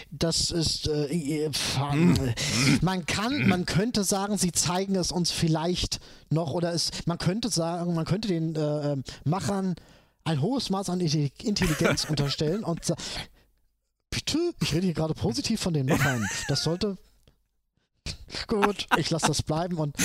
das 0.09 0.49
ist, 0.49 0.87
äh, 0.87 1.51
man 2.81 3.05
kann, 3.05 3.47
man 3.47 3.67
könnte 3.67 4.03
sagen, 4.03 4.39
sie 4.39 4.51
zeigen 4.51 4.95
es 4.95 5.11
uns 5.11 5.29
vielleicht 5.29 5.99
noch 6.31 6.53
oder 6.53 6.73
es, 6.73 6.89
man 7.05 7.19
könnte 7.19 7.49
sagen, 7.49 7.93
man 7.93 8.05
könnte 8.05 8.29
den 8.29 8.55
äh, 8.55 8.93
ähm, 8.93 9.03
Machern 9.25 9.75
ein 10.25 10.41
hohes 10.41 10.69
Maß 10.69 10.89
an 10.89 10.99
Intelligenz 10.99 12.05
unterstellen 12.09 12.63
und 12.63 12.83
sagen, 12.83 13.01
bitte, 14.09 14.53
ich 14.61 14.73
rede 14.73 14.87
hier 14.87 14.93
gerade 14.93 15.13
positiv 15.13 15.61
von 15.61 15.73
den 15.73 15.85
Machern. 15.85 16.27
Das 16.47 16.63
sollte 16.63 16.97
Gut, 18.47 18.87
ich 18.97 19.09
lasse 19.09 19.27
das 19.27 19.43
bleiben 19.43 19.77
und. 19.77 19.95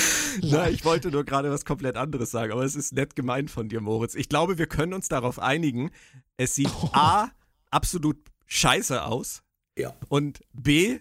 Nein, 0.42 0.72
ich 0.72 0.84
wollte 0.84 1.10
nur 1.10 1.24
gerade 1.24 1.50
was 1.50 1.64
komplett 1.64 1.96
anderes 1.96 2.30
sagen, 2.30 2.52
aber 2.52 2.64
es 2.64 2.76
ist 2.76 2.92
nett 2.92 3.16
gemeint 3.16 3.50
von 3.50 3.68
dir, 3.68 3.80
Moritz. 3.80 4.14
Ich 4.14 4.28
glaube, 4.28 4.56
wir 4.56 4.66
können 4.66 4.94
uns 4.94 5.08
darauf 5.08 5.38
einigen. 5.38 5.90
Es 6.36 6.54
sieht 6.54 6.70
oh. 6.82 6.90
A 6.92 7.30
absolut 7.70 8.18
scheiße 8.46 9.04
aus. 9.04 9.42
Ja. 9.76 9.94
Und 10.08 10.40
B, 10.52 11.00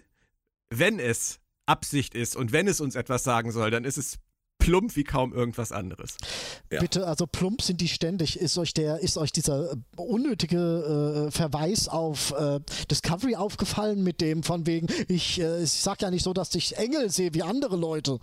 wenn 0.70 0.98
es 0.98 1.40
Absicht 1.66 2.14
ist 2.14 2.36
und 2.36 2.52
wenn 2.52 2.68
es 2.68 2.80
uns 2.80 2.96
etwas 2.96 3.22
sagen 3.22 3.52
soll, 3.52 3.70
dann 3.70 3.84
ist 3.84 3.98
es 3.98 4.18
plump 4.60 4.94
wie 4.94 5.04
kaum 5.04 5.32
irgendwas 5.32 5.72
anderes. 5.72 6.16
Ja. 6.70 6.80
Bitte, 6.80 7.06
also 7.06 7.26
plump 7.26 7.62
sind 7.62 7.80
die 7.80 7.88
ständig. 7.88 8.38
Ist 8.38 8.56
euch 8.58 8.72
der, 8.74 9.00
ist 9.00 9.18
euch 9.18 9.32
dieser 9.32 9.72
äh, 9.72 9.76
unnötige 9.96 11.26
äh, 11.26 11.30
Verweis 11.32 11.88
auf 11.88 12.32
äh, 12.38 12.60
Discovery 12.88 13.34
aufgefallen 13.34 14.04
mit 14.04 14.20
dem 14.20 14.44
von 14.44 14.66
wegen, 14.66 14.86
ich, 15.08 15.40
äh, 15.40 15.62
ich 15.64 15.72
sag 15.72 16.02
ja 16.02 16.10
nicht 16.10 16.22
so, 16.22 16.32
dass 16.32 16.54
ich 16.54 16.76
Engel 16.76 17.10
sehe 17.10 17.34
wie 17.34 17.42
andere 17.42 17.76
Leute. 17.76 18.18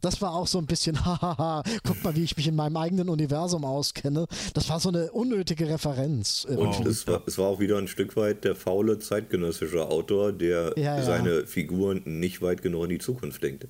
Das 0.00 0.20
war 0.20 0.34
auch 0.34 0.46
so 0.46 0.58
ein 0.58 0.66
bisschen, 0.66 1.04
hahaha, 1.04 1.62
guck 1.84 2.02
mal, 2.02 2.16
wie 2.16 2.24
ich 2.24 2.36
mich 2.36 2.48
in 2.48 2.56
meinem 2.56 2.76
eigenen 2.76 3.08
Universum 3.08 3.64
auskenne. 3.64 4.26
Das 4.54 4.68
war 4.68 4.80
so 4.80 4.88
eine 4.88 5.12
unnötige 5.12 5.68
Referenz. 5.68 6.44
Und 6.44 6.86
es 6.86 7.06
war, 7.06 7.22
es 7.26 7.38
war 7.38 7.46
auch 7.46 7.60
wieder 7.60 7.78
ein 7.78 7.88
Stück 7.88 8.16
weit 8.16 8.44
der 8.44 8.54
faule 8.54 8.98
zeitgenössische 8.98 9.88
Autor, 9.88 10.32
der 10.32 10.72
ja, 10.76 10.96
ja. 10.96 11.02
seine 11.02 11.46
Figuren 11.46 12.02
nicht 12.04 12.42
weit 12.42 12.62
genug 12.62 12.84
in 12.84 12.90
die 12.90 12.98
Zukunft 12.98 13.42
denkt. 13.42 13.66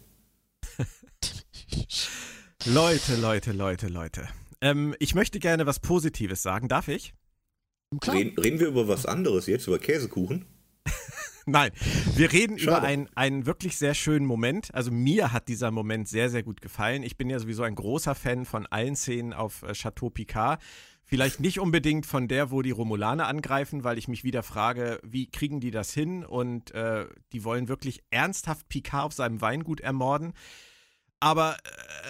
Leute, 2.64 3.16
Leute, 3.16 3.52
Leute, 3.52 3.88
Leute. 3.88 4.28
Ähm, 4.60 4.94
ich 4.98 5.14
möchte 5.14 5.38
gerne 5.38 5.66
was 5.66 5.80
Positives 5.80 6.42
sagen. 6.42 6.68
Darf 6.68 6.88
ich? 6.88 7.14
Reden, 8.06 8.38
reden 8.38 8.58
wir 8.58 8.68
über 8.68 8.88
was 8.88 9.06
anderes 9.06 9.46
jetzt, 9.46 9.66
über 9.66 9.78
Käsekuchen? 9.78 10.44
Nein, 11.46 11.70
wir 12.16 12.32
reden 12.32 12.58
Schade. 12.58 12.78
über 12.78 12.86
einen, 12.86 13.08
einen 13.14 13.46
wirklich 13.46 13.76
sehr 13.76 13.94
schönen 13.94 14.26
Moment. 14.26 14.74
Also 14.74 14.90
mir 14.90 15.32
hat 15.32 15.46
dieser 15.46 15.70
Moment 15.70 16.08
sehr, 16.08 16.28
sehr 16.28 16.42
gut 16.42 16.60
gefallen. 16.60 17.04
Ich 17.04 17.16
bin 17.16 17.30
ja 17.30 17.38
sowieso 17.38 17.62
ein 17.62 17.76
großer 17.76 18.16
Fan 18.16 18.44
von 18.44 18.66
allen 18.66 18.96
Szenen 18.96 19.32
auf 19.32 19.62
äh, 19.62 19.72
Chateau 19.72 20.10
Picard. 20.10 20.60
Vielleicht 21.04 21.38
nicht 21.38 21.60
unbedingt 21.60 22.04
von 22.04 22.26
der, 22.26 22.50
wo 22.50 22.62
die 22.62 22.72
Romulaner 22.72 23.28
angreifen, 23.28 23.84
weil 23.84 23.96
ich 23.96 24.08
mich 24.08 24.24
wieder 24.24 24.42
frage, 24.42 24.98
wie 25.04 25.30
kriegen 25.30 25.60
die 25.60 25.70
das 25.70 25.92
hin? 25.92 26.24
Und 26.24 26.72
äh, 26.72 27.06
die 27.32 27.44
wollen 27.44 27.68
wirklich 27.68 28.02
ernsthaft 28.10 28.68
Picard 28.68 29.04
auf 29.04 29.12
seinem 29.12 29.40
Weingut 29.40 29.78
ermorden. 29.80 30.32
Aber 31.20 31.56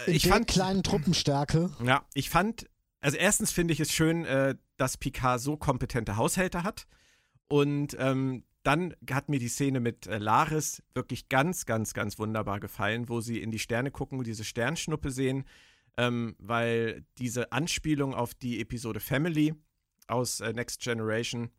äh, 0.06 0.10
ich 0.12 0.28
fand 0.28 0.46
kleinen 0.48 0.82
Truppenstärke. 0.82 1.70
Ja, 1.84 2.04
ich 2.14 2.30
fand 2.30 2.66
also 3.06 3.18
erstens 3.18 3.52
finde 3.52 3.72
ich 3.72 3.78
es 3.78 3.92
schön, 3.92 4.24
äh, 4.24 4.56
dass 4.78 4.96
Picard 4.96 5.40
so 5.40 5.56
kompetente 5.56 6.16
Haushälter 6.16 6.64
hat 6.64 6.88
und 7.46 7.96
ähm, 8.00 8.42
dann 8.64 8.96
hat 9.08 9.28
mir 9.28 9.38
die 9.38 9.46
Szene 9.46 9.78
mit 9.78 10.08
äh, 10.08 10.18
Laris 10.18 10.82
wirklich 10.92 11.28
ganz, 11.28 11.66
ganz, 11.66 11.94
ganz 11.94 12.18
wunderbar 12.18 12.58
gefallen, 12.58 13.08
wo 13.08 13.20
sie 13.20 13.40
in 13.40 13.52
die 13.52 13.60
Sterne 13.60 13.92
gucken 13.92 14.18
und 14.18 14.26
diese 14.26 14.42
Sternschnuppe 14.42 15.12
sehen, 15.12 15.44
ähm, 15.96 16.34
weil 16.40 17.04
diese 17.18 17.52
Anspielung 17.52 18.12
auf 18.12 18.34
die 18.34 18.60
Episode 18.60 18.98
Family 18.98 19.54
aus 20.08 20.40
äh, 20.40 20.52
Next 20.52 20.80
Generation 20.80 21.50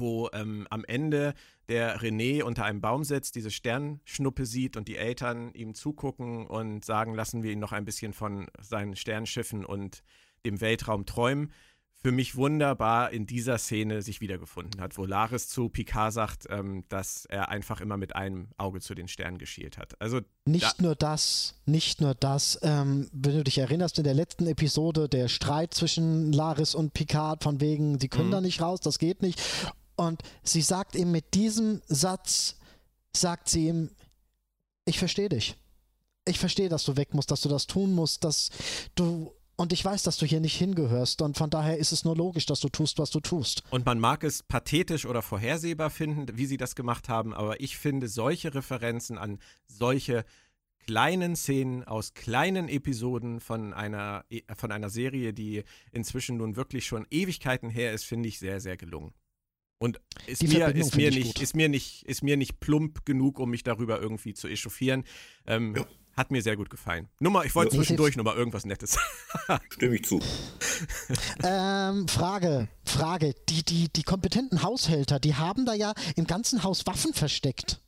wo 0.00 0.30
ähm, 0.32 0.66
am 0.70 0.84
Ende 0.84 1.34
der 1.68 2.00
René 2.00 2.42
unter 2.42 2.64
einem 2.64 2.80
Baum 2.80 3.04
sitzt, 3.04 3.34
diese 3.34 3.50
Sternschnuppe 3.50 4.46
sieht 4.46 4.76
und 4.76 4.88
die 4.88 4.96
Eltern 4.96 5.52
ihm 5.52 5.74
zugucken 5.74 6.46
und 6.46 6.84
sagen, 6.84 7.14
lassen 7.14 7.42
wir 7.42 7.52
ihn 7.52 7.58
noch 7.58 7.72
ein 7.72 7.84
bisschen 7.84 8.12
von 8.12 8.46
seinen 8.60 8.96
Sternschiffen 8.96 9.64
und 9.64 10.02
dem 10.46 10.60
Weltraum 10.60 11.04
träumen. 11.04 11.52
Für 12.00 12.12
mich 12.12 12.36
wunderbar 12.36 13.10
in 13.10 13.26
dieser 13.26 13.58
Szene 13.58 14.02
sich 14.02 14.20
wiedergefunden 14.20 14.80
hat, 14.80 14.96
wo 14.96 15.04
Laris 15.04 15.48
zu 15.48 15.68
Picard 15.68 16.12
sagt, 16.12 16.46
ähm, 16.48 16.84
dass 16.88 17.24
er 17.24 17.48
einfach 17.48 17.80
immer 17.80 17.96
mit 17.96 18.14
einem 18.14 18.50
Auge 18.56 18.80
zu 18.80 18.94
den 18.94 19.08
Sternen 19.08 19.36
geschielt 19.36 19.78
hat. 19.78 20.00
Also 20.00 20.20
nicht 20.44 20.78
da 20.78 20.82
nur 20.82 20.94
das, 20.94 21.56
nicht 21.66 22.00
nur 22.00 22.14
das. 22.14 22.56
Ähm, 22.62 23.08
wenn 23.12 23.38
du 23.38 23.42
dich 23.42 23.58
erinnerst, 23.58 23.98
in 23.98 24.04
der 24.04 24.14
letzten 24.14 24.46
Episode 24.46 25.08
der 25.08 25.26
Streit 25.26 25.74
zwischen 25.74 26.32
Laris 26.32 26.76
und 26.76 26.94
Picard 26.94 27.42
von 27.42 27.60
wegen, 27.60 27.98
sie 27.98 28.08
können 28.08 28.28
mhm. 28.28 28.32
da 28.32 28.40
nicht 28.42 28.62
raus, 28.62 28.78
das 28.78 29.00
geht 29.00 29.20
nicht. 29.20 29.42
Und 29.98 30.22
sie 30.44 30.62
sagt 30.62 30.94
ihm 30.94 31.10
mit 31.10 31.34
diesem 31.34 31.82
Satz, 31.88 32.54
sagt 33.14 33.48
sie 33.48 33.66
ihm, 33.66 33.90
ich 34.84 34.98
verstehe 34.98 35.28
dich. 35.28 35.56
Ich 36.24 36.38
verstehe, 36.38 36.68
dass 36.68 36.84
du 36.84 36.96
weg 36.96 37.14
musst, 37.14 37.32
dass 37.32 37.40
du 37.40 37.48
das 37.48 37.66
tun 37.66 37.92
musst, 37.92 38.22
dass 38.22 38.50
du 38.94 39.32
und 39.56 39.72
ich 39.72 39.84
weiß, 39.84 40.04
dass 40.04 40.18
du 40.18 40.24
hier 40.24 40.38
nicht 40.38 40.54
hingehörst 40.54 41.20
und 41.20 41.36
von 41.36 41.50
daher 41.50 41.78
ist 41.78 41.90
es 41.90 42.04
nur 42.04 42.14
logisch, 42.14 42.46
dass 42.46 42.60
du 42.60 42.68
tust, 42.68 43.00
was 43.00 43.10
du 43.10 43.18
tust. 43.18 43.64
Und 43.70 43.84
man 43.84 43.98
mag 43.98 44.22
es 44.22 44.44
pathetisch 44.44 45.04
oder 45.04 45.20
vorhersehbar 45.20 45.90
finden, 45.90 46.38
wie 46.38 46.46
sie 46.46 46.58
das 46.58 46.76
gemacht 46.76 47.08
haben, 47.08 47.34
aber 47.34 47.60
ich 47.60 47.76
finde 47.76 48.06
solche 48.06 48.54
Referenzen 48.54 49.18
an 49.18 49.40
solche 49.66 50.24
kleinen 50.86 51.34
Szenen 51.34 51.82
aus 51.82 52.14
kleinen 52.14 52.68
Episoden 52.68 53.40
von 53.40 53.74
einer, 53.74 54.24
von 54.54 54.70
einer 54.70 54.90
Serie, 54.90 55.34
die 55.34 55.64
inzwischen 55.90 56.36
nun 56.36 56.54
wirklich 56.54 56.86
schon 56.86 57.04
Ewigkeiten 57.10 57.68
her 57.68 57.92
ist, 57.92 58.04
finde 58.04 58.28
ich 58.28 58.38
sehr, 58.38 58.60
sehr 58.60 58.76
gelungen. 58.76 59.12
Und 59.78 60.00
ist 60.26 60.42
mir, 60.42 60.74
ist, 60.74 60.96
mir 60.96 61.10
nicht, 61.10 61.40
ist, 61.40 61.54
mir 61.54 61.68
nicht, 61.68 62.02
ist 62.04 62.22
mir 62.22 62.36
nicht 62.36 62.58
plump 62.58 63.06
genug, 63.06 63.38
um 63.38 63.50
mich 63.50 63.62
darüber 63.62 64.00
irgendwie 64.00 64.34
zu 64.34 64.48
echauffieren. 64.48 65.04
Ähm, 65.46 65.76
ja. 65.76 65.86
Hat 66.16 66.32
mir 66.32 66.42
sehr 66.42 66.56
gut 66.56 66.68
gefallen. 66.68 67.08
Nummer, 67.20 67.44
ich 67.44 67.54
wollte 67.54 67.76
ja. 67.76 67.80
zwischendurch 67.80 68.16
nochmal 68.16 68.36
irgendwas 68.36 68.64
Nettes. 68.64 68.98
Stimme 69.70 69.94
ich 69.94 70.04
zu. 70.04 70.20
ähm, 71.44 72.08
Frage, 72.08 72.66
Frage. 72.84 73.34
Die, 73.48 73.62
die, 73.62 73.88
die 73.88 74.02
kompetenten 74.02 74.64
Haushälter, 74.64 75.20
die 75.20 75.36
haben 75.36 75.64
da 75.64 75.74
ja 75.74 75.94
im 76.16 76.26
ganzen 76.26 76.64
Haus 76.64 76.86
Waffen 76.86 77.14
versteckt. 77.14 77.80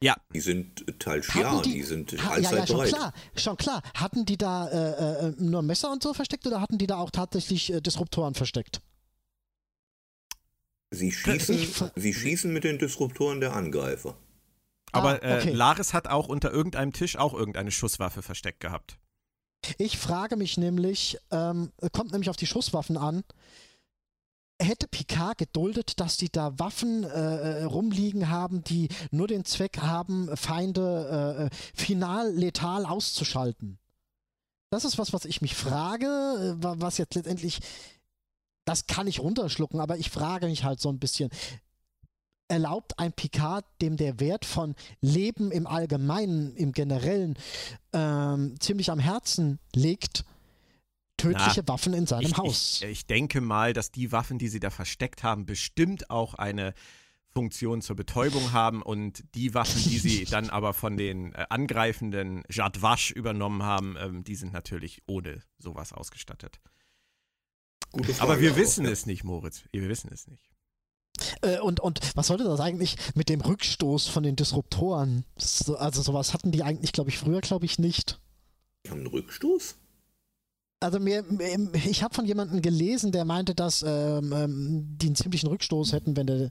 Ja. 0.00 0.16
Die 0.32 0.40
sind 0.40 1.00
teils 1.00 1.32
ja, 1.34 1.60
die, 1.60 1.72
die 1.72 1.82
sind 1.82 2.12
allzeit 2.28 2.52
ja, 2.52 2.58
ja, 2.58 2.66
schon 2.68 2.76
bereit. 2.76 2.88
Klar, 2.90 3.12
schon 3.34 3.56
klar. 3.56 3.82
Hatten 3.94 4.26
die 4.26 4.36
da 4.36 4.68
äh, 4.68 5.28
äh, 5.28 5.34
nur 5.38 5.62
Messer 5.62 5.90
und 5.90 6.04
so 6.04 6.14
versteckt 6.14 6.46
oder 6.46 6.60
hatten 6.60 6.78
die 6.78 6.86
da 6.86 6.98
auch 6.98 7.10
tatsächlich 7.10 7.72
äh, 7.72 7.80
Disruptoren 7.80 8.34
versteckt? 8.34 8.80
Sie 10.92 11.10
schießen, 11.10 11.90
sie 11.96 12.14
schießen 12.14 12.52
mit 12.52 12.64
den 12.64 12.78
Disruptoren 12.78 13.40
der 13.40 13.54
Angreifer. 13.54 14.14
Aber 14.92 15.22
ah, 15.22 15.38
okay. 15.38 15.48
äh, 15.48 15.52
Laris 15.52 15.94
hat 15.94 16.06
auch 16.06 16.28
unter 16.28 16.52
irgendeinem 16.52 16.92
Tisch 16.92 17.16
auch 17.16 17.32
irgendeine 17.32 17.70
Schusswaffe 17.70 18.20
versteckt 18.20 18.60
gehabt. 18.60 18.98
Ich 19.78 19.96
frage 19.96 20.36
mich 20.36 20.58
nämlich, 20.58 21.18
ähm, 21.30 21.72
kommt 21.92 22.12
nämlich 22.12 22.28
auf 22.28 22.36
die 22.36 22.46
Schusswaffen 22.46 22.98
an, 22.98 23.24
hätte 24.60 24.86
Picard 24.86 25.38
geduldet, 25.38 25.98
dass 25.98 26.18
die 26.18 26.30
da 26.30 26.58
Waffen 26.58 27.04
äh, 27.04 27.08
äh 27.60 27.64
rumliegen 27.64 28.28
haben, 28.28 28.62
die 28.62 28.88
nur 29.10 29.28
den 29.28 29.46
Zweck 29.46 29.78
haben, 29.78 30.36
Feinde 30.36 31.38
äh, 31.40 31.44
äh, 31.44 31.50
final 31.74 32.32
letal 32.32 32.84
auszuschalten? 32.84 33.78
Das 34.70 34.84
ist 34.84 34.98
was, 34.98 35.12
was 35.12 35.24
ich 35.24 35.40
mich 35.40 35.54
frage, 35.54 36.06
äh, 36.06 36.54
was 36.60 36.98
jetzt 36.98 37.14
letztendlich 37.14 37.60
das 38.64 38.86
kann 38.86 39.06
ich 39.06 39.20
runterschlucken, 39.20 39.80
aber 39.80 39.96
ich 39.98 40.10
frage 40.10 40.46
mich 40.46 40.64
halt 40.64 40.80
so 40.80 40.88
ein 40.88 40.98
bisschen, 40.98 41.30
erlaubt 42.48 42.98
ein 42.98 43.12
Picard, 43.12 43.64
dem 43.80 43.96
der 43.96 44.20
Wert 44.20 44.44
von 44.44 44.74
Leben 45.00 45.50
im 45.50 45.66
Allgemeinen, 45.66 46.54
im 46.54 46.72
Generellen 46.72 47.38
ähm, 47.92 48.54
ziemlich 48.60 48.90
am 48.90 48.98
Herzen 48.98 49.58
liegt, 49.74 50.24
tödliche 51.16 51.62
Na, 51.62 51.68
Waffen 51.68 51.94
in 51.94 52.06
seinem 52.06 52.26
ich, 52.26 52.36
Haus. 52.36 52.80
Ich, 52.82 52.88
ich, 52.90 53.06
denke 53.06 53.40
mal, 53.40 53.72
dass 53.72 53.90
die 53.90 54.12
Waffen, 54.12 54.38
die 54.38 54.48
sie 54.48 54.60
da 54.60 54.70
versteckt 54.70 55.22
haben, 55.22 55.46
bestimmt 55.46 56.10
auch 56.10 56.34
eine 56.34 56.74
Funktion 57.32 57.80
zur 57.80 57.96
Betäubung 57.96 58.52
haben 58.52 58.82
und 58.82 59.24
die 59.34 59.54
Waffen, 59.54 59.82
die 59.82 59.98
sie 59.98 60.24
dann 60.26 60.50
aber 60.50 60.74
von 60.74 60.98
den 60.98 61.32
äh, 61.32 61.46
angreifenden 61.48 62.42
Jadwasch 62.50 63.10
übernommen 63.12 63.62
haben, 63.62 63.96
ähm, 63.98 64.24
die 64.24 64.34
sind 64.34 64.52
natürlich 64.52 65.02
ohne 65.06 65.42
sowas 65.58 65.94
ausgestattet. 65.94 66.60
Aber 68.18 68.40
wir 68.40 68.56
wissen 68.56 68.86
es 68.86 69.06
nicht, 69.06 69.24
Moritz. 69.24 69.62
Wir 69.70 69.88
wissen 69.88 70.10
es 70.12 70.26
nicht. 70.26 70.50
Äh, 71.42 71.58
und, 71.60 71.80
und 71.80 72.00
was 72.14 72.28
sollte 72.28 72.44
das 72.44 72.60
eigentlich 72.60 72.96
mit 73.14 73.28
dem 73.28 73.40
Rückstoß 73.40 74.08
von 74.08 74.22
den 74.22 74.36
Disruptoren? 74.36 75.24
So, 75.36 75.76
also 75.76 76.02
sowas 76.02 76.32
hatten 76.32 76.52
die 76.52 76.62
eigentlich, 76.62 76.92
glaube 76.92 77.10
ich, 77.10 77.18
früher, 77.18 77.40
glaube 77.40 77.66
ich, 77.66 77.78
nicht. 77.78 78.20
Die 78.84 78.90
haben 78.90 78.98
einen 78.98 79.08
Rückstoß? 79.08 79.76
Also 80.80 80.98
mir, 80.98 81.24
ich 81.86 82.02
habe 82.02 82.14
von 82.14 82.26
jemandem 82.26 82.60
gelesen, 82.60 83.12
der 83.12 83.24
meinte, 83.24 83.54
dass 83.54 83.84
ähm, 83.86 84.32
ähm, 84.32 84.96
die 84.98 85.06
einen 85.06 85.14
ziemlichen 85.14 85.46
Rückstoß 85.46 85.92
hätten, 85.92 86.16
wenn 86.16 86.26
der 86.26 86.50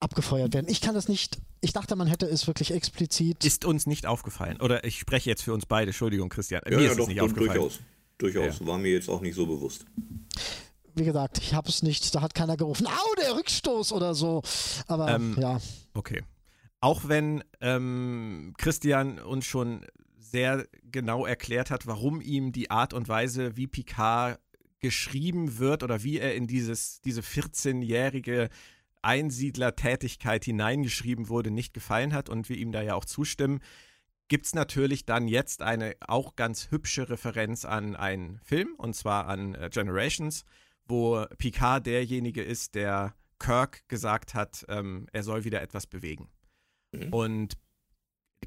abgefeuert 0.00 0.54
werden. 0.54 0.66
Ich 0.68 0.80
kann 0.80 0.94
das 0.94 1.08
nicht. 1.08 1.38
Ich 1.60 1.72
dachte, 1.72 1.96
man 1.96 2.06
hätte 2.06 2.26
es 2.26 2.46
wirklich 2.46 2.72
explizit. 2.72 3.44
Ist 3.44 3.64
uns 3.64 3.86
nicht 3.86 4.06
aufgefallen. 4.06 4.60
Oder 4.60 4.84
ich 4.84 4.98
spreche 4.98 5.28
jetzt 5.30 5.42
für 5.42 5.52
uns 5.52 5.66
beide. 5.66 5.90
Entschuldigung, 5.90 6.28
Christian. 6.28 6.62
Ja, 6.64 6.76
mir 6.76 6.84
ja, 6.84 6.90
ist 6.90 6.98
doch, 6.98 7.04
es 7.04 7.08
nicht 7.08 7.20
aufgefallen. 7.20 7.60
Durchaus. 7.60 7.80
Durchaus. 8.18 8.60
Ja. 8.60 8.66
War 8.66 8.78
mir 8.78 8.92
jetzt 8.92 9.08
auch 9.08 9.20
nicht 9.20 9.34
so 9.34 9.46
bewusst. 9.46 9.86
wie 10.94 11.04
gesagt, 11.04 11.38
ich 11.38 11.54
habe 11.54 11.68
es 11.68 11.82
nicht, 11.82 12.14
da 12.14 12.20
hat 12.22 12.34
keiner 12.34 12.56
gerufen, 12.56 12.86
au, 12.86 13.14
der 13.20 13.36
Rückstoß 13.36 13.92
oder 13.92 14.14
so. 14.14 14.42
Aber 14.86 15.14
ähm, 15.14 15.36
ja. 15.38 15.60
Okay. 15.94 16.22
Auch 16.80 17.08
wenn 17.08 17.42
ähm, 17.60 18.54
Christian 18.58 19.18
uns 19.18 19.46
schon 19.46 19.84
sehr 20.18 20.66
genau 20.90 21.26
erklärt 21.26 21.70
hat, 21.70 21.86
warum 21.86 22.20
ihm 22.20 22.52
die 22.52 22.70
Art 22.70 22.92
und 22.92 23.08
Weise, 23.08 23.56
wie 23.56 23.66
Picard 23.66 24.38
geschrieben 24.80 25.58
wird 25.58 25.82
oder 25.82 26.02
wie 26.02 26.18
er 26.18 26.34
in 26.34 26.46
dieses, 26.46 27.00
diese 27.00 27.22
14-jährige 27.22 28.50
Einsiedlertätigkeit 29.00 30.44
hineingeschrieben 30.44 31.28
wurde, 31.28 31.50
nicht 31.50 31.72
gefallen 31.72 32.12
hat 32.12 32.28
und 32.28 32.48
wir 32.48 32.56
ihm 32.56 32.72
da 32.72 32.82
ja 32.82 32.94
auch 32.94 33.04
zustimmen, 33.04 33.60
gibt 34.28 34.46
es 34.46 34.54
natürlich 34.54 35.04
dann 35.04 35.28
jetzt 35.28 35.62
eine 35.62 35.96
auch 36.00 36.36
ganz 36.36 36.70
hübsche 36.70 37.08
Referenz 37.08 37.64
an 37.64 37.94
einen 37.96 38.38
Film, 38.40 38.74
und 38.76 38.94
zwar 38.94 39.26
an 39.26 39.54
äh, 39.54 39.70
Generations, 39.70 40.44
wo 40.86 41.24
Picard 41.38 41.86
derjenige 41.86 42.42
ist, 42.42 42.74
der 42.74 43.14
Kirk 43.38 43.86
gesagt 43.88 44.34
hat, 44.34 44.64
ähm, 44.68 45.06
er 45.12 45.22
soll 45.22 45.44
wieder 45.44 45.60
etwas 45.62 45.86
bewegen. 45.86 46.28
Mhm. 46.92 47.12
Und 47.12 47.54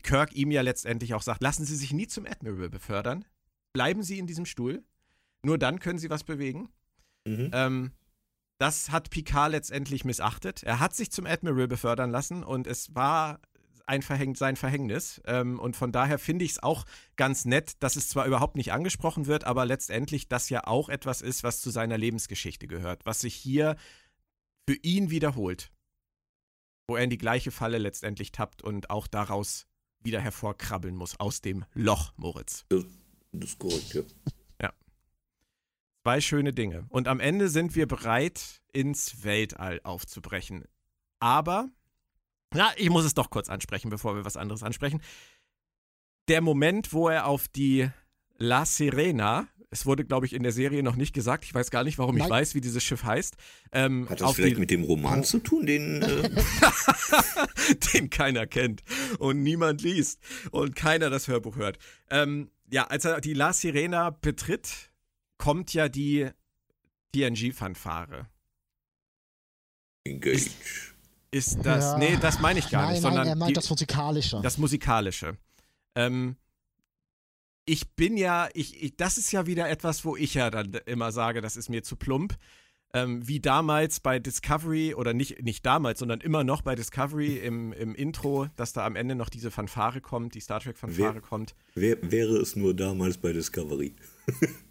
Kirk 0.03 0.33
ihm 0.33 0.51
ja 0.51 0.61
letztendlich 0.61 1.13
auch 1.13 1.21
sagt, 1.21 1.41
lassen 1.41 1.65
Sie 1.65 1.75
sich 1.75 1.93
nie 1.93 2.07
zum 2.07 2.25
Admiral 2.25 2.69
befördern, 2.69 3.25
bleiben 3.73 4.03
Sie 4.03 4.19
in 4.19 4.27
diesem 4.27 4.45
Stuhl, 4.45 4.83
nur 5.43 5.57
dann 5.57 5.79
können 5.79 5.99
Sie 5.99 6.09
was 6.09 6.23
bewegen. 6.23 6.69
Mhm. 7.25 7.51
Ähm, 7.53 7.91
das 8.57 8.89
hat 8.89 9.11
Picard 9.11 9.51
letztendlich 9.51 10.03
missachtet. 10.03 10.63
Er 10.63 10.79
hat 10.79 10.95
sich 10.95 11.11
zum 11.11 11.27
Admiral 11.27 11.67
befördern 11.67 12.09
lassen 12.09 12.43
und 12.43 12.65
es 12.65 12.95
war 12.95 13.39
ein 13.87 14.01
Verhäng 14.01 14.35
sein 14.35 14.55
Verhängnis. 14.55 15.21
Ähm, 15.25 15.59
und 15.59 15.75
von 15.75 15.91
daher 15.91 16.19
finde 16.19 16.45
ich 16.45 16.51
es 16.51 16.63
auch 16.63 16.85
ganz 17.15 17.45
nett, 17.45 17.81
dass 17.81 17.95
es 17.95 18.09
zwar 18.09 18.25
überhaupt 18.25 18.55
nicht 18.55 18.71
angesprochen 18.71 19.25
wird, 19.25 19.45
aber 19.45 19.65
letztendlich 19.65 20.27
das 20.27 20.49
ja 20.49 20.67
auch 20.67 20.89
etwas 20.89 21.21
ist, 21.21 21.43
was 21.43 21.61
zu 21.61 21.69
seiner 21.69 21.97
Lebensgeschichte 21.97 22.67
gehört, 22.67 23.05
was 23.05 23.21
sich 23.21 23.33
hier 23.33 23.75
für 24.69 24.75
ihn 24.81 25.09
wiederholt. 25.09 25.71
Wo 26.87 26.95
er 26.95 27.03
in 27.03 27.09
die 27.09 27.17
gleiche 27.17 27.51
Falle 27.51 27.77
letztendlich 27.77 28.31
tappt 28.31 28.61
und 28.61 28.89
auch 28.89 29.07
daraus 29.07 29.67
wieder 30.01 30.21
hervorkrabbeln 30.21 30.95
muss, 30.95 31.19
aus 31.19 31.41
dem 31.41 31.65
Loch, 31.73 32.13
Moritz. 32.17 32.65
Das, 32.69 32.85
das 33.31 33.49
ist 33.51 33.59
korrekt, 33.59 33.93
ja. 33.93 34.01
Ja. 34.61 34.73
Zwei 36.03 36.21
schöne 36.21 36.53
Dinge. 36.53 36.85
Und 36.89 37.07
am 37.07 37.19
Ende 37.19 37.49
sind 37.49 37.75
wir 37.75 37.87
bereit, 37.87 38.61
ins 38.71 39.23
Weltall 39.23 39.81
aufzubrechen. 39.83 40.65
Aber 41.19 41.69
na, 42.53 42.71
ich 42.77 42.89
muss 42.89 43.05
es 43.05 43.13
doch 43.13 43.29
kurz 43.29 43.49
ansprechen, 43.49 43.89
bevor 43.89 44.15
wir 44.15 44.25
was 44.25 44.37
anderes 44.37 44.63
ansprechen. 44.63 45.01
Der 46.27 46.41
Moment, 46.41 46.93
wo 46.93 47.09
er 47.09 47.25
auf 47.25 47.47
die 47.47 47.89
La 48.37 48.65
Sirena, 48.65 49.47
es 49.69 49.85
wurde, 49.85 50.05
glaube 50.05 50.25
ich, 50.25 50.33
in 50.33 50.43
der 50.43 50.51
Serie 50.51 50.81
noch 50.81 50.95
nicht 50.95 51.13
gesagt, 51.13 51.43
ich 51.43 51.53
weiß 51.53 51.71
gar 51.71 51.83
nicht, 51.83 51.97
warum 51.97 52.15
Nein. 52.15 52.25
ich 52.25 52.29
weiß, 52.29 52.55
wie 52.55 52.61
dieses 52.61 52.83
Schiff 52.83 53.03
heißt. 53.03 53.35
Ähm, 53.71 54.09
Hat 54.09 54.21
das 54.21 54.33
vielleicht 54.33 54.55
die, 54.55 54.59
mit 54.59 54.71
dem 54.71 54.83
Roman 54.83 55.23
zu 55.23 55.39
tun, 55.39 55.65
den, 55.65 56.01
äh 56.01 56.29
den 57.93 58.09
keiner 58.09 58.47
kennt 58.47 58.83
und 59.19 59.43
niemand 59.43 59.81
liest 59.81 60.21
und 60.51 60.75
keiner 60.75 61.09
das 61.09 61.27
Hörbuch 61.27 61.57
hört. 61.57 61.79
Ähm, 62.09 62.49
ja, 62.69 62.87
als 62.87 63.05
er 63.05 63.19
die 63.19 63.33
La 63.33 63.53
Sirena 63.53 64.09
betritt, 64.09 64.91
kommt 65.37 65.73
ja 65.73 65.89
die 65.89 66.29
TNG-Fanfare. 67.13 68.27
Engage. 70.05 70.35
Ist, 70.35 70.95
ist 71.31 71.59
das. 71.63 71.83
Ja. 71.83 71.97
Nee, 71.97 72.17
das 72.19 72.39
meine 72.39 72.59
ich 72.59 72.69
gar 72.69 72.83
nein, 72.83 72.93
nicht, 72.93 73.01
sondern. 73.01 73.23
Nein, 73.23 73.27
er 73.29 73.35
meint 73.35 73.49
die, 73.49 73.53
das 73.53 73.69
Musikalische. 73.69 74.39
Das 74.41 74.57
Musikalische. 74.57 75.37
Ähm, 75.95 76.35
ich 77.65 77.89
bin 77.91 78.17
ja, 78.17 78.49
ich, 78.53 78.81
ich, 78.81 78.95
das 78.95 79.17
ist 79.17 79.31
ja 79.31 79.45
wieder 79.45 79.69
etwas, 79.69 80.05
wo 80.05 80.15
ich 80.15 80.33
ja 80.33 80.49
dann 80.49 80.73
immer 80.85 81.11
sage, 81.11 81.41
das 81.41 81.57
ist 81.57 81.69
mir 81.69 81.83
zu 81.83 81.95
plump. 81.95 82.37
Ähm, 82.93 83.27
wie 83.27 83.41
damals 83.41 83.99
bei 83.99 84.17
Discovery, 84.17 84.93
oder 84.95 85.13
nicht, 85.13 85.43
nicht 85.43 85.65
damals, 85.65 85.99
sondern 85.99 86.21
immer 86.21 86.45
noch 86.45 86.61
bei 86.61 86.73
Discovery 86.73 87.37
im, 87.37 87.73
im 87.73 87.93
Intro, 87.93 88.47
dass 88.55 88.71
da 88.71 88.85
am 88.85 88.95
Ende 88.95 89.13
noch 89.13 89.27
diese 89.27 89.51
Fanfare 89.51 89.99
kommt, 89.99 90.35
die 90.35 90.39
Star 90.39 90.61
Trek-Fanfare 90.61 91.19
kommt. 91.19 91.53
Wär, 91.75 91.97
wäre 92.01 92.37
es 92.37 92.55
nur 92.55 92.73
damals 92.73 93.17
bei 93.17 93.33
Discovery. 93.33 93.93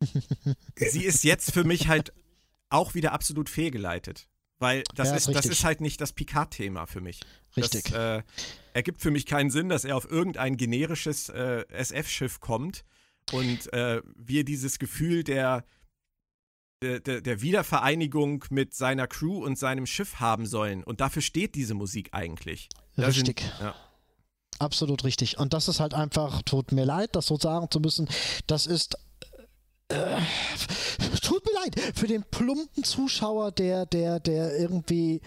Sie 0.76 1.04
ist 1.04 1.24
jetzt 1.24 1.52
für 1.52 1.64
mich 1.64 1.88
halt 1.88 2.12
auch 2.68 2.94
wieder 2.94 3.12
absolut 3.12 3.48
fehlgeleitet. 3.48 4.28
Weil 4.58 4.84
das, 4.94 5.08
ja, 5.08 5.16
ist, 5.16 5.28
das 5.28 5.46
ist 5.46 5.64
halt 5.64 5.80
nicht 5.80 6.00
das 6.00 6.12
Picard-Thema 6.12 6.86
für 6.86 7.00
mich. 7.00 7.20
Richtig. 7.56 7.84
Das 7.84 7.92
äh, 7.92 8.22
ergibt 8.72 9.02
für 9.02 9.10
mich 9.10 9.26
keinen 9.26 9.50
Sinn, 9.50 9.68
dass 9.68 9.84
er 9.84 9.96
auf 9.96 10.10
irgendein 10.10 10.56
generisches 10.56 11.28
äh, 11.28 11.64
SF-Schiff 11.68 12.40
kommt 12.40 12.84
und 13.32 13.72
äh, 13.72 14.00
wir 14.14 14.44
dieses 14.44 14.78
Gefühl 14.78 15.24
der, 15.24 15.64
der, 16.82 17.00
der, 17.00 17.42
Wiedervereinigung 17.42 18.44
mit 18.50 18.74
seiner 18.74 19.06
Crew 19.06 19.44
und 19.44 19.58
seinem 19.58 19.86
Schiff 19.86 20.20
haben 20.20 20.46
sollen. 20.46 20.84
Und 20.84 21.00
dafür 21.00 21.22
steht 21.22 21.54
diese 21.54 21.74
Musik 21.74 22.10
eigentlich. 22.12 22.68
Da 22.96 23.06
richtig. 23.06 23.40
Sind, 23.40 23.60
ja. 23.60 23.74
Absolut 24.58 25.04
richtig. 25.04 25.38
Und 25.38 25.52
das 25.52 25.68
ist 25.68 25.80
halt 25.80 25.92
einfach, 25.92 26.42
tut 26.42 26.72
mir 26.72 26.84
leid, 26.84 27.14
das 27.14 27.26
so 27.26 27.36
sagen 27.36 27.70
zu 27.70 27.80
müssen, 27.80 28.08
das 28.46 28.66
ist 28.66 28.96
äh, 29.88 30.20
tut 31.22 31.44
mir 31.44 31.52
leid, 31.52 31.80
für 31.94 32.06
den 32.06 32.24
plumpen 32.30 32.84
Zuschauer, 32.84 33.52
der, 33.52 33.86
der, 33.86 34.20
der 34.20 34.58
irgendwie, 34.58 35.20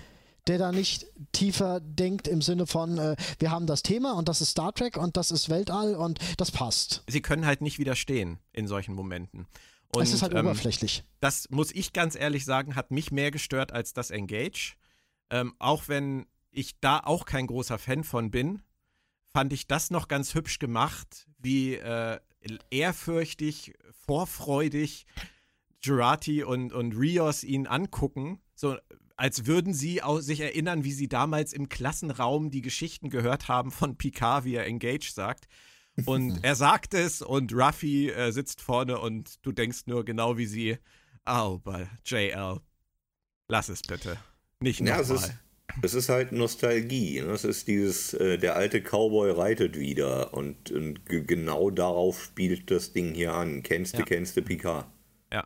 der 0.47 0.57
da 0.57 0.72
nicht 0.72 1.05
tiefer 1.32 1.80
denkt 1.80 2.28
im 2.28 2.41
Sinne 2.41 2.68
von, 2.68 2.97
äh, 2.97 3.16
wir 3.39 3.51
haben 3.51 3.68
das 3.68 3.84
Thema 3.84 4.14
und 4.14 4.30
das 4.30 4.41
ist 4.41 4.51
Star 4.51 4.74
Trek 4.74 4.97
und 4.97 5.18
das 5.18 5.32
ist 5.32 5.49
Weltall 5.49 5.95
und 5.95 6.20
das 6.38 6.51
passt. 6.51 7.03
Sie 7.07 7.22
können 7.22 7.45
halt 7.45 7.62
nicht 7.62 7.80
widerstehen 7.80 8.39
in 8.53 8.68
solchen 8.68 8.95
Momenten. 8.95 9.47
Und, 9.91 10.03
es 10.03 10.14
ist 10.14 10.22
halt 10.22 10.34
ähm, 10.34 10.45
oberflächlich. 10.45 11.03
Das 11.20 11.49
muss 11.49 11.72
ich 11.72 11.93
ganz 11.93 12.16
ehrlich 12.16 12.45
sagen, 12.45 12.76
hat 12.76 12.91
mich 12.91 13.12
mehr 13.12 13.32
gestört 13.32 13.72
als 13.72 13.93
das 13.93 14.12
Engage. 14.12 14.76
Ähm, 15.32 15.55
auch 15.60 15.88
wenn 15.88 16.28
ich 16.51 16.80
da 16.80 16.99
auch 16.99 17.26
kein 17.26 17.47
großer 17.47 17.80
Fan 17.80 18.03
von 18.03 18.32
bin, 18.32 18.62
fand 19.32 19.53
ich 19.53 19.68
das 19.68 19.91
noch 19.91 20.07
ganz 20.07 20.34
hübsch 20.34 20.60
gemacht, 20.60 21.28
wie 21.38 21.76
äh, 21.76 22.20
ehrfürchtig, 22.72 23.74
vorfreudig 24.06 25.06
Jurati 25.82 26.44
und, 26.44 26.74
und 26.74 26.94
Rios 26.94 27.44
ihn 27.44 27.68
angucken, 27.68 28.40
so 28.56 28.78
als 29.16 29.46
würden 29.46 29.74
sie 29.74 30.02
sich 30.20 30.40
erinnern, 30.40 30.84
wie 30.84 30.94
sie 30.94 31.10
damals 31.10 31.52
im 31.52 31.68
Klassenraum 31.68 32.52
die 32.52 32.62
Geschichten 32.62 33.10
gehört 33.10 33.50
haben 33.50 33.72
von 33.72 33.98
Picard, 33.98 34.46
wie 34.46 34.56
er 34.56 34.66
Engage 34.66 35.12
sagt. 35.12 35.48
Und 36.06 36.40
er 36.44 36.56
sagt 36.56 36.94
es 36.94 37.22
und 37.22 37.54
Ruffy 37.54 38.10
äh, 38.10 38.32
sitzt 38.32 38.62
vorne 38.62 39.00
und 39.00 39.46
du 39.46 39.52
denkst 39.52 39.88
nur 39.88 40.06
genau 40.06 40.38
wie 40.38 40.46
sie, 40.46 40.78
oh, 41.26 41.60
JL, 42.06 42.62
lass 43.50 43.68
es 43.68 43.82
bitte. 43.82 44.18
Nicht 44.62 44.80
nochmal. 44.80 45.00
Ja, 45.00 45.04
es 45.82 45.93
ist 45.93 46.09
halt 46.09 46.32
Nostalgie. 46.32 47.22
Ne? 47.22 47.32
Es 47.32 47.43
ist 47.43 47.67
dieses, 47.67 48.13
äh, 48.13 48.38
der 48.38 48.55
alte 48.55 48.82
Cowboy 48.82 49.32
reitet 49.32 49.78
wieder 49.78 50.34
und, 50.34 50.72
und 50.72 51.05
genau 51.05 51.70
darauf 51.70 52.24
spielt 52.24 52.72
das 52.72 52.93
Ding 52.93 53.13
hier 53.13 53.34
an. 53.34 53.63
Kennst 53.63 53.95
du, 53.95 53.99
ja. 53.99 54.05
kennst 54.05 54.38
du 54.38 54.41
Picard. 54.41 54.86
Ja. 55.32 55.45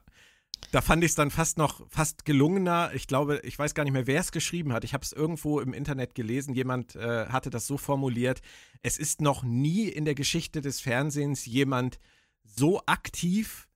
Da 0.72 0.82
fand 0.82 1.04
ich 1.04 1.12
es 1.12 1.16
dann 1.16 1.30
fast 1.30 1.58
noch 1.58 1.88
fast 1.90 2.26
gelungener. 2.26 2.92
Ich 2.96 3.08
glaube, 3.08 3.42
ich 3.44 3.60
weiß 3.60 3.76
gar 3.76 3.84
nicht 3.84 3.94
mehr, 3.94 4.08
wer 4.08 4.20
es 4.20 4.32
geschrieben 4.32 4.74
hat. 4.74 4.84
Ich 4.84 4.94
habe 4.94 5.04
es 5.04 5.12
irgendwo 5.12 5.60
im 5.60 5.74
Internet 5.74 6.16
gelesen. 6.16 6.56
Jemand 6.56 6.96
äh, 6.96 7.28
hatte 7.28 7.50
das 7.50 7.68
so 7.68 7.78
formuliert: 7.78 8.42
Es 8.82 8.98
ist 8.98 9.22
noch 9.22 9.44
nie 9.44 9.88
in 9.88 10.06
der 10.06 10.16
Geschichte 10.16 10.62
des 10.62 10.82
Fernsehens 10.82 11.46
jemand 11.46 12.00
so 12.44 12.82
aktiv 12.86 13.68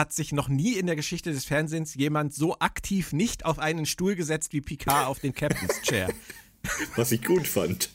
hat 0.00 0.12
sich 0.14 0.32
noch 0.32 0.48
nie 0.48 0.72
in 0.72 0.86
der 0.86 0.96
Geschichte 0.96 1.30
des 1.30 1.44
Fernsehens 1.44 1.94
jemand 1.94 2.34
so 2.34 2.58
aktiv 2.58 3.12
nicht 3.12 3.44
auf 3.44 3.58
einen 3.58 3.84
Stuhl 3.84 4.16
gesetzt 4.16 4.52
wie 4.54 4.62
Picard 4.62 5.06
auf 5.06 5.20
den 5.20 5.34
Captain's 5.34 5.82
Chair. 5.82 6.08
Was 6.96 7.12
ich 7.12 7.22
gut 7.22 7.46
fand. 7.46 7.90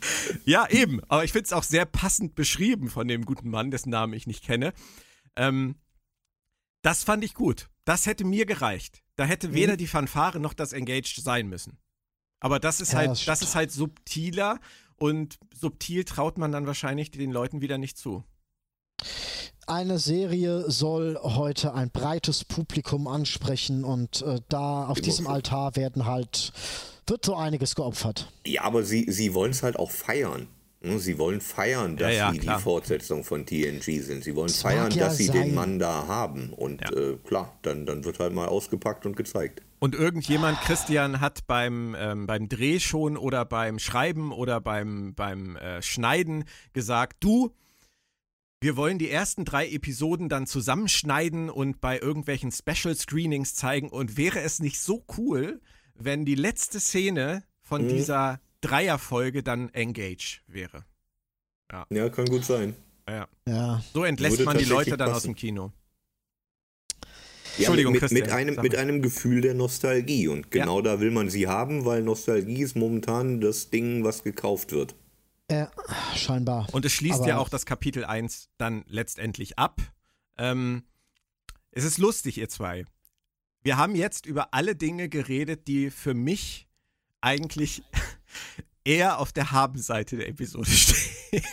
Ja, 0.46 0.70
eben. 0.70 1.04
Aber 1.10 1.24
ich 1.24 1.32
finde 1.32 1.46
es 1.46 1.54
auch 1.54 1.64
sehr 1.64 1.86
passend 1.86 2.36
beschrieben 2.36 2.90
von 2.90 3.08
dem 3.08 3.26
guten 3.26 3.50
Mann, 3.50 3.72
dessen 3.72 3.90
Namen 3.90 4.14
ich 4.14 4.28
nicht 4.28 4.44
kenne. 4.44 4.74
Ähm, 5.36 5.76
das 6.84 7.04
fand 7.04 7.24
ich 7.24 7.34
gut. 7.34 7.70
Das 7.86 8.06
hätte 8.06 8.24
mir 8.24 8.46
gereicht. 8.46 9.04
Da 9.16 9.26
hätte 9.26 9.54
weder 9.54 9.74
mhm. 9.74 9.78
die 9.78 9.88
Fanfare 9.88 10.40
noch 10.40 10.54
das 10.54 10.74
Engaged 10.74 11.24
sein 11.24 11.48
müssen. 11.48 11.78
Aber 12.40 12.60
das 12.60 12.82
ist 12.82 12.94
ja, 12.94 13.00
halt, 13.00 13.12
das, 13.12 13.26
das 13.26 13.42
ist 13.42 13.56
halt 13.56 13.72
subtiler 13.72 14.60
und 14.96 15.40
subtil 15.54 16.04
traut 16.04 16.38
man 16.38 16.52
dann 16.52 16.68
wahrscheinlich 16.68 17.12
den 17.12 17.32
Leuten 17.32 17.62
wieder 17.62 17.78
nicht 17.78 17.98
zu 17.98 18.24
eine 19.68 19.98
Serie 19.98 20.70
soll 20.70 21.18
heute 21.22 21.74
ein 21.74 21.90
breites 21.90 22.46
Publikum 22.46 23.08
ansprechen 23.08 23.84
und 23.84 24.22
äh, 24.22 24.40
da 24.50 24.86
auf 24.86 25.02
diesem 25.02 25.28
Altar 25.28 25.76
werden 25.76 26.06
halt, 26.06 26.54
wird 27.08 27.26
so 27.26 27.36
einiges 27.36 27.76
geopfert. 27.76 28.32
Ja, 28.46 28.64
aber 28.64 28.84
sie, 28.84 29.06
sie 29.10 29.34
wollen 29.34 29.52
es 29.52 29.64
halt 29.64 29.78
auch 29.78 29.92
feiern. 29.92 30.48
Ne? 30.82 31.00
Sie 31.00 31.18
wollen 31.18 31.42
feiern, 31.42 31.98
dass 31.98 32.12
ja, 32.12 32.28
ja, 32.28 32.32
sie 32.32 32.40
klar. 32.40 32.58
die 32.58 32.64
Fortsetzung 32.64 33.24
von 33.24 33.46
TNG 33.46 34.02
sind. 34.02 34.24
Sie 34.24 34.36
wollen 34.36 34.48
das 34.48 34.62
feiern, 34.62 34.92
ja 34.92 35.06
dass 35.06 35.18
sie 35.18 35.26
sein. 35.26 35.48
den 35.48 35.56
Mann 35.56 35.80
da 35.80 36.08
haben. 36.08 36.54
Und 36.54 36.82
äh, 36.92 37.18
klar, 37.26 37.58
dann, 37.64 37.86
dann 37.86 38.06
wird 38.06 38.20
halt 38.20 38.34
mal 38.34 38.48
ausgepackt 38.48 39.06
und 39.06 39.16
gezeigt. 39.16 39.62
Und 39.80 39.96
irgendjemand, 39.96 40.60
Christian, 40.62 41.22
hat 41.22 41.48
beim, 41.48 41.96
ähm, 42.00 42.28
beim 42.28 42.48
Dreh 42.50 42.80
schon 42.80 43.18
oder 43.18 43.46
beim 43.46 43.80
Schreiben 43.80 44.32
oder 44.32 44.62
beim, 44.62 45.16
beim 45.16 45.58
äh, 45.58 45.82
Schneiden 45.82 46.46
gesagt, 46.74 47.18
du, 47.20 47.52
wir 48.66 48.76
wollen 48.76 48.98
die 48.98 49.12
ersten 49.12 49.46
drei 49.46 49.70
Episoden 49.70 50.28
dann 50.28 50.48
zusammenschneiden 50.48 51.52
und 51.52 51.82
bei 51.82 52.00
irgendwelchen 52.00 52.52
Special 52.52 52.96
Screenings 52.96 53.54
zeigen. 53.54 53.90
Und 53.90 54.18
wäre 54.18 54.40
es 54.40 54.60
nicht 54.60 54.80
so 54.80 55.06
cool, 55.20 55.62
wenn 55.94 56.26
die 56.26 56.34
letzte 56.34 56.80
Szene 56.80 57.44
von 57.62 57.84
mhm. 57.84 57.90
dieser 57.90 58.42
Dreierfolge 58.62 59.44
dann 59.44 59.70
Engage 59.70 60.42
wäre? 60.48 60.84
Ja, 61.72 61.86
ja 61.92 62.10
kann 62.10 62.26
gut 62.26 62.44
sein. 62.44 62.76
Ja. 63.08 63.28
ja. 63.48 63.84
So 63.94 64.04
entlässt 64.04 64.40
Würde 64.40 64.46
man 64.46 64.58
die 64.58 64.66
Leute 64.66 64.98
dann 64.98 65.10
passen. 65.10 65.16
aus 65.16 65.22
dem 65.22 65.36
Kino. 65.36 65.72
Ja, 67.58 67.70
Entschuldigung, 67.70 67.94
mit, 67.94 68.12
mit, 68.12 68.30
einem, 68.32 68.56
mit 68.56 68.76
einem 68.76 69.04
Gefühl 69.04 69.42
der 69.42 69.54
Nostalgie. 69.54 70.28
Und 70.28 70.50
genau 70.50 70.78
ja. 70.78 70.82
da 70.82 71.00
will 71.00 71.12
man 71.12 71.30
sie 71.30 71.48
haben, 71.48 71.86
weil 71.86 72.02
Nostalgie 72.02 72.64
ist 72.64 72.76
momentan 72.76 73.42
das 73.42 73.70
Ding, 73.70 74.04
was 74.04 74.24
gekauft 74.24 74.72
wird. 74.72 74.96
Äh, 75.48 75.68
scheinbar. 76.16 76.68
Und 76.72 76.86
es 76.86 76.94
schließt 76.94 77.20
Aber 77.20 77.28
ja 77.28 77.38
auch 77.38 77.50
das 77.50 77.66
Kapitel 77.66 78.04
1 78.04 78.50
dann 78.58 78.84
letztendlich 78.88 79.60
ab. 79.60 79.82
Ähm, 80.38 80.84
es 81.72 81.84
ist 81.84 81.98
lustig, 81.98 82.38
ihr 82.38 82.50
zwei. 82.50 82.86
Wir 83.62 83.78
haben 83.78 83.96
jetzt 83.96 84.26
über 84.26 84.54
alle 84.54 84.76
Dinge 84.76 85.10
geredet, 85.10 85.68
die 85.68 85.92
für 85.92 86.14
mich 86.14 86.68
eigentlich 87.22 87.84
eher 88.84 89.20
auf 89.20 89.34
der 89.34 89.52
Habenseite 89.52 90.18
der 90.18 90.30
Episode 90.30 90.70
stehen. 90.70 91.44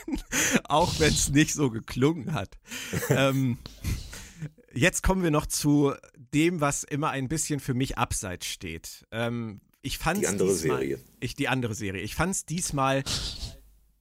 auch 0.65 0.99
wenn 1.01 1.13
es 1.13 1.31
nicht 1.31 1.53
so 1.53 1.71
geklungen 1.71 2.33
hat. 2.33 2.59
ähm, 3.09 3.59
jetzt 4.73 5.03
kommen 5.03 5.23
wir 5.23 5.31
noch 5.31 5.47
zu 5.47 5.95
dem, 6.15 6.61
was 6.61 6.85
immer 6.85 7.11
ein 7.11 7.29
bisschen 7.29 7.61
für 7.61 7.75
mich 7.75 7.99
abseits 7.99 8.47
steht. 8.47 9.07
Ähm, 9.11 9.61
ich 9.83 9.99
fand 9.99 10.23
die 10.23 10.27
andere 10.29 10.49
diesmal, 10.49 10.79
Serie. 10.79 11.01
Ich, 11.21 11.35
die 11.35 11.49
andere 11.49 11.75
Serie. 11.75 12.03
Ich 12.03 12.15
fand 12.15 12.35
es 12.35 12.47
diesmal 12.47 13.03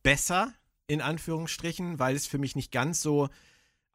besser, 0.04 0.54
in 0.88 1.02
Anführungsstrichen, 1.02 2.00
weil 2.00 2.16
es 2.16 2.28
für 2.28 2.38
mich 2.38 2.56
nicht 2.56 2.72
ganz 2.72 3.02
so 3.02 3.30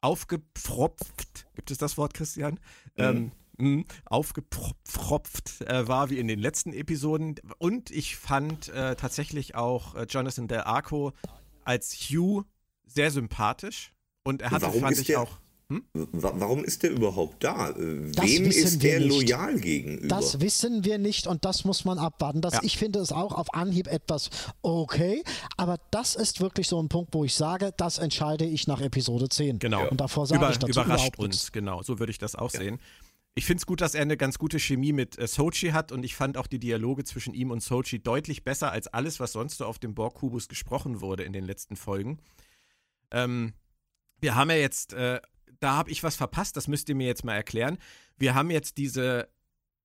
aufgepfropft, 0.01 1.47
gibt 1.55 1.71
es 1.71 1.77
das 1.77 1.97
Wort, 1.97 2.13
Christian? 2.13 2.59
Mhm. 2.95 3.03
Ähm, 3.03 3.31
hm, 3.59 3.85
aufgepfropft 4.05 5.61
äh, 5.61 5.87
war 5.87 6.09
wie 6.09 6.19
in 6.19 6.27
den 6.27 6.39
letzten 6.39 6.73
Episoden. 6.73 7.35
Und 7.57 7.89
ich 7.89 8.15
fand 8.15 8.69
äh, 8.69 8.95
tatsächlich 8.95 9.55
auch 9.55 9.95
äh, 9.95 10.03
Jonathan 10.03 10.47
Del 10.47 10.61
Arco 10.61 11.13
als 11.63 11.93
Hugh 11.93 12.45
sehr 12.85 13.11
sympathisch. 13.11 13.93
Und 14.23 14.41
er 14.41 14.51
hatte, 14.51 14.71
fand 14.71 14.99
ich, 14.99 15.17
auch. 15.17 15.39
Hm? 15.69 15.83
Warum 15.93 16.63
ist 16.63 16.83
der 16.83 16.91
überhaupt 16.91 17.43
da? 17.43 17.71
Äh, 17.71 18.11
das 18.11 18.25
Wem 18.25 18.45
ist 18.45 18.81
der 18.83 19.01
loyal 19.01 19.59
gegenüber? 19.59 20.07
Das 20.07 20.39
wissen 20.39 20.85
wir 20.85 20.97
nicht 20.97 21.27
und 21.27 21.43
das 21.43 21.65
muss 21.65 21.83
man 21.83 21.99
abwarten. 21.99 22.39
Das, 22.39 22.53
ja. 22.53 22.59
Ich 22.63 22.77
finde 22.77 22.99
es 22.99 23.11
auch 23.11 23.33
auf 23.33 23.53
Anhieb 23.53 23.87
etwas 23.87 24.29
okay, 24.61 25.23
aber 25.57 25.77
das 25.91 26.15
ist 26.15 26.39
wirklich 26.39 26.69
so 26.69 26.81
ein 26.81 26.87
Punkt, 26.87 27.13
wo 27.13 27.25
ich 27.25 27.35
sage, 27.35 27.73
das 27.75 27.97
entscheide 27.97 28.45
ich 28.45 28.67
nach 28.67 28.79
Episode 28.79 29.27
10. 29.27 29.59
Genau. 29.59 29.89
Und 29.89 29.99
davor 29.99 30.25
sage 30.25 30.39
Über, 30.39 30.51
ich 30.51 30.57
dazu 30.57 30.79
Überrascht 30.79 31.19
uns, 31.19 31.35
nichts. 31.35 31.51
genau. 31.51 31.83
So 31.83 31.99
würde 31.99 32.11
ich 32.11 32.17
das 32.17 32.35
auch 32.35 32.53
ja. 32.53 32.61
sehen. 32.61 32.79
Ich 33.35 33.45
finde 33.45 33.59
es 33.59 33.65
gut, 33.65 33.81
dass 33.81 33.93
er 33.93 34.01
eine 34.01 34.17
ganz 34.17 34.39
gute 34.39 34.59
Chemie 34.59 34.93
mit 34.93 35.19
äh, 35.19 35.27
Sochi 35.27 35.71
hat 35.71 35.91
und 35.91 36.03
ich 36.03 36.15
fand 36.15 36.37
auch 36.37 36.47
die 36.47 36.59
Dialoge 36.59 37.03
zwischen 37.03 37.33
ihm 37.33 37.51
und 37.51 37.61
Sochi 37.61 37.99
deutlich 37.99 38.45
besser 38.45 38.71
als 38.71 38.87
alles, 38.87 39.19
was 39.19 39.33
sonst 39.33 39.57
so 39.57 39.65
auf 39.65 39.79
dem 39.79 39.93
Borg-Kubus 39.93 40.47
gesprochen 40.47 41.01
wurde 41.01 41.23
in 41.23 41.33
den 41.33 41.43
letzten 41.43 41.75
Folgen. 41.75 42.19
Ähm, 43.11 43.53
wir 44.21 44.35
haben 44.35 44.49
ja 44.49 44.55
jetzt 44.55 44.93
äh, 44.93 45.19
da 45.59 45.75
habe 45.75 45.91
ich 45.91 46.03
was 46.03 46.15
verpasst, 46.15 46.57
das 46.57 46.67
müsst 46.67 46.89
ihr 46.89 46.95
mir 46.95 47.07
jetzt 47.07 47.23
mal 47.23 47.35
erklären. 47.35 47.77
Wir 48.17 48.35
haben 48.35 48.51
jetzt 48.51 48.77
diese 48.77 49.29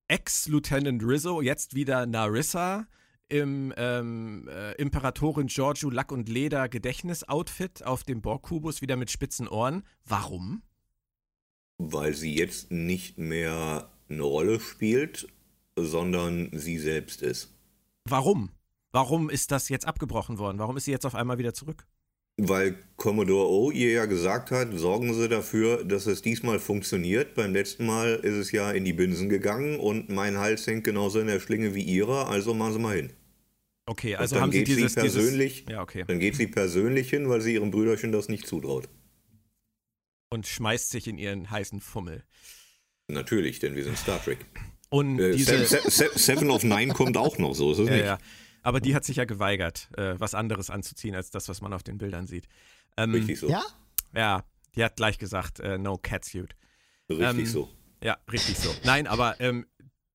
Ex-Lieutenant 0.07 1.03
Rizzo, 1.03 1.41
jetzt 1.41 1.75
wieder 1.75 2.05
Narissa 2.05 2.87
im 3.29 3.73
ähm, 3.77 4.47
äh, 4.47 4.73
Imperatorin 4.73 5.47
Giorgio 5.47 5.89
Lack 5.89 6.11
und 6.11 6.29
Leder 6.29 6.69
Gedächtnis-Outfit 6.69 7.83
auf 7.83 8.03
dem 8.03 8.21
Borg-Kubus, 8.21 8.81
wieder 8.81 8.95
mit 8.95 9.09
spitzen 9.09 9.47
Ohren. 9.47 9.83
Warum? 10.05 10.61
Weil 11.77 12.13
sie 12.13 12.35
jetzt 12.35 12.71
nicht 12.71 13.17
mehr 13.17 13.89
eine 14.09 14.21
Rolle 14.21 14.59
spielt, 14.59 15.27
sondern 15.75 16.49
sie 16.53 16.77
selbst 16.77 17.21
ist. 17.21 17.49
Warum? 18.05 18.51
Warum 18.91 19.29
ist 19.29 19.51
das 19.51 19.69
jetzt 19.69 19.87
abgebrochen 19.87 20.37
worden? 20.37 20.59
Warum 20.59 20.77
ist 20.77 20.85
sie 20.85 20.91
jetzt 20.91 21.05
auf 21.05 21.15
einmal 21.15 21.39
wieder 21.39 21.53
zurück? 21.53 21.87
Weil 22.37 22.75
Commodore 22.97 23.47
O 23.47 23.69
ihr 23.69 23.91
ja 23.91 24.05
gesagt 24.05 24.49
hat, 24.49 24.69
sorgen 24.73 25.13
Sie 25.13 25.29
dafür, 25.29 25.83
dass 25.83 26.07
es 26.07 26.21
diesmal 26.23 26.59
funktioniert. 26.59 27.35
Beim 27.35 27.53
letzten 27.53 27.85
Mal 27.85 28.15
ist 28.15 28.33
es 28.33 28.51
ja 28.51 28.71
in 28.71 28.85
die 28.85 28.93
Binsen 28.93 29.29
gegangen 29.29 29.79
und 29.79 30.09
mein 30.09 30.37
Hals 30.37 30.65
hängt 30.65 30.83
genauso 30.83 31.19
in 31.19 31.27
der 31.27 31.39
Schlinge 31.39 31.75
wie 31.75 31.83
Ihrer, 31.83 32.29
also 32.29 32.53
machen 32.53 32.73
Sie 32.73 32.79
mal 32.79 32.95
hin. 32.95 33.13
Okay, 33.85 34.15
also 34.15 34.39
haben 34.39 34.51
Sie 34.51 34.63
dieses, 34.63 34.93
sie 34.93 34.99
persönlich, 34.99 35.65
dieses, 35.65 35.71
ja, 35.71 35.81
okay. 35.81 36.05
Dann 36.07 36.19
geht 36.19 36.35
sie 36.35 36.47
persönlich 36.47 37.09
hin, 37.09 37.27
weil 37.27 37.41
sie 37.41 37.53
ihrem 37.53 37.69
Brüderchen 37.69 38.11
das 38.11 38.29
nicht 38.29 38.47
zutraut. 38.47 38.87
Und 40.29 40.47
schmeißt 40.47 40.89
sich 40.89 41.07
in 41.07 41.17
ihren 41.17 41.51
heißen 41.51 41.81
Fummel. 41.81 42.23
Natürlich, 43.09 43.59
denn 43.59 43.75
wir 43.75 43.83
sind 43.83 43.97
Star 43.97 44.23
Trek. 44.23 44.39
Und 44.89 45.19
äh, 45.19 45.35
diese 45.35 45.65
Seven 45.65 46.49
of 46.49 46.63
Nine 46.63 46.93
kommt 46.93 47.17
auch 47.17 47.37
noch, 47.37 47.53
so 47.53 47.73
ist 47.73 47.79
es 47.79 47.87
ja, 47.89 47.95
nicht. 47.95 48.05
Ja. 48.05 48.17
Aber 48.63 48.79
die 48.79 48.95
hat 48.95 49.03
sich 49.03 49.17
ja 49.17 49.25
geweigert, 49.25 49.89
äh, 49.97 50.15
was 50.17 50.33
anderes 50.33 50.69
anzuziehen 50.69 51.15
als 51.15 51.29
das, 51.29 51.49
was 51.49 51.61
man 51.61 51.73
auf 51.73 51.83
den 51.83 51.97
Bildern 51.97 52.25
sieht. 52.27 52.47
Ähm, 52.97 53.11
richtig 53.11 53.39
so. 53.39 53.49
Ja? 53.49 53.63
Ja, 54.15 54.43
die 54.75 54.83
hat 54.83 54.95
gleich 54.95 55.19
gesagt, 55.19 55.59
äh, 55.59 55.77
no 55.77 55.97
catsuit. 55.97 56.55
Richtig 57.09 57.39
ähm, 57.39 57.45
so. 57.45 57.69
Ja, 58.01 58.17
richtig 58.31 58.57
so. 58.57 58.73
Nein, 58.83 59.07
aber 59.07 59.39
ähm, 59.39 59.65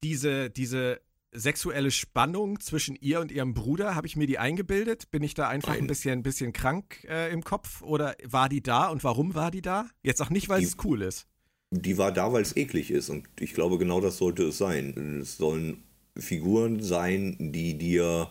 diese, 0.02 0.50
diese 0.50 1.00
sexuelle 1.32 1.90
Spannung 1.90 2.60
zwischen 2.60 2.96
ihr 2.96 3.20
und 3.20 3.30
ihrem 3.30 3.54
Bruder, 3.54 3.94
habe 3.94 4.06
ich 4.06 4.16
mir 4.16 4.26
die 4.26 4.38
eingebildet? 4.38 5.10
Bin 5.10 5.22
ich 5.22 5.34
da 5.34 5.48
einfach 5.48 5.74
Nein. 5.74 5.84
ein 5.84 5.86
bisschen, 5.86 6.20
ein 6.20 6.22
bisschen 6.22 6.52
krank 6.52 7.04
äh, 7.08 7.32
im 7.32 7.44
Kopf? 7.44 7.82
Oder 7.82 8.16
war 8.24 8.48
die 8.48 8.62
da 8.62 8.88
und 8.88 9.04
warum 9.04 9.34
war 9.34 9.50
die 9.50 9.62
da? 9.62 9.88
Jetzt 10.02 10.22
auch 10.22 10.30
nicht, 10.30 10.48
weil 10.48 10.60
die, 10.60 10.66
es 10.66 10.76
cool 10.84 11.02
ist. 11.02 11.26
Die 11.70 11.98
war 11.98 12.12
da, 12.12 12.32
weil 12.32 12.42
es 12.42 12.56
eklig 12.56 12.90
ist. 12.90 13.10
Und 13.10 13.28
ich 13.38 13.52
glaube, 13.52 13.78
genau 13.78 14.00
das 14.00 14.18
sollte 14.18 14.44
es 14.44 14.58
sein. 14.58 15.20
Es 15.20 15.36
sollen 15.36 15.84
Figuren 16.16 16.82
sein, 16.82 17.36
die 17.38 17.76
dir 17.76 18.30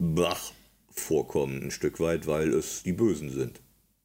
bach 0.00 0.52
vorkommen, 0.90 1.62
ein 1.62 1.70
Stück 1.70 2.00
weit, 2.00 2.26
weil 2.26 2.52
es 2.52 2.82
die 2.82 2.92
Bösen 2.92 3.30
sind. 3.30 3.60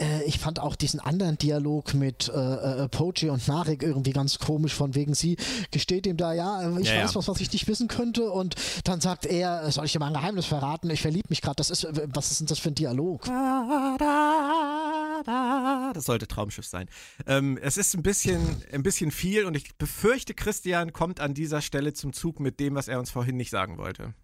Äh, 0.00 0.24
ich 0.24 0.38
fand 0.38 0.60
auch 0.60 0.76
diesen 0.76 1.00
anderen 1.00 1.38
Dialog 1.38 1.94
mit 1.94 2.28
äh, 2.28 2.84
äh, 2.84 2.88
Pochi 2.88 3.30
und 3.30 3.46
Narek 3.48 3.82
irgendwie 3.82 4.12
ganz 4.12 4.38
komisch, 4.38 4.74
von 4.74 4.94
wegen 4.94 5.14
sie 5.14 5.36
gesteht 5.70 6.06
ihm 6.06 6.16
da, 6.16 6.32
ja, 6.32 6.62
äh, 6.62 6.80
ich 6.80 6.88
ja, 6.88 7.02
weiß 7.02 7.12
ja. 7.12 7.18
was, 7.18 7.28
was 7.28 7.40
ich 7.40 7.52
nicht 7.52 7.66
wissen 7.66 7.88
könnte 7.88 8.30
und 8.30 8.54
dann 8.84 9.00
sagt 9.00 9.26
er, 9.26 9.70
soll 9.72 9.86
ich 9.86 9.92
dir 9.92 9.98
mal 9.98 10.06
ein 10.06 10.14
Geheimnis 10.14 10.46
verraten, 10.46 10.88
ich 10.90 11.02
verliebe 11.02 11.26
mich 11.28 11.42
gerade, 11.42 11.56
das 11.56 11.70
ist, 11.70 11.86
was 12.14 12.30
ist 12.30 12.40
denn 12.40 12.46
das 12.46 12.58
für 12.58 12.70
ein 12.70 12.74
Dialog? 12.74 13.24
Das 15.94 16.04
sollte 16.04 16.28
Traumschiff 16.28 16.64
sein. 16.66 16.88
Ähm, 17.26 17.58
es 17.60 17.76
ist 17.76 17.94
ein 17.94 18.04
bisschen, 18.04 18.62
ein 18.72 18.84
bisschen 18.84 19.10
viel 19.10 19.46
und 19.46 19.56
ich 19.56 19.76
befürchte, 19.76 20.32
Christian 20.32 20.92
kommt 20.92 21.18
an 21.18 21.34
dieser 21.34 21.60
Stelle 21.60 21.92
zum 21.92 22.12
Zug 22.12 22.38
mit 22.38 22.60
dem, 22.60 22.76
was 22.76 22.86
er 22.86 23.00
uns 23.00 23.10
vorhin 23.10 23.36
nicht 23.36 23.50
sagen 23.50 23.78
wollte. 23.78 24.14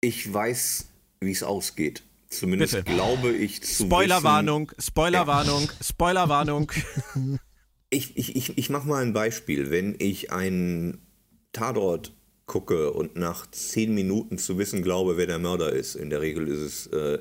Ich 0.00 0.32
weiß, 0.32 0.86
wie 1.20 1.32
es 1.32 1.42
ausgeht. 1.42 2.04
Zumindest 2.30 2.74
Bitte. 2.74 2.92
glaube 2.92 3.32
ich 3.32 3.62
zu 3.62 3.84
Spoilerwarnung, 3.84 4.70
Spoilerwarnung, 4.78 5.64
ja. 5.64 5.84
Spoilerwarnung. 5.84 6.72
ich, 7.90 8.16
ich, 8.16 8.36
ich, 8.36 8.56
ich 8.56 8.70
mache 8.70 8.86
mal 8.86 9.02
ein 9.02 9.12
Beispiel. 9.12 9.70
Wenn 9.70 9.96
ich 9.98 10.30
einen 10.30 11.04
Tatort 11.52 12.12
gucke 12.46 12.92
und 12.92 13.16
nach 13.16 13.50
zehn 13.50 13.94
Minuten 13.94 14.38
zu 14.38 14.58
wissen 14.58 14.82
glaube, 14.82 15.16
wer 15.16 15.26
der 15.26 15.40
Mörder 15.40 15.72
ist, 15.72 15.96
in 15.96 16.08
der 16.08 16.20
Regel 16.20 16.46
ist 16.46 16.60
es 16.60 16.86
äh, 16.88 17.18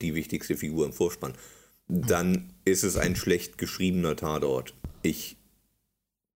die 0.00 0.14
wichtigste 0.14 0.56
Figur 0.56 0.86
im 0.86 0.92
Vorspann, 0.92 1.34
dann 1.88 2.52
ist 2.64 2.82
es 2.82 2.96
ein 2.96 3.14
schlecht 3.14 3.58
geschriebener 3.58 4.16
Tatort. 4.16 4.74
Ich 5.02 5.36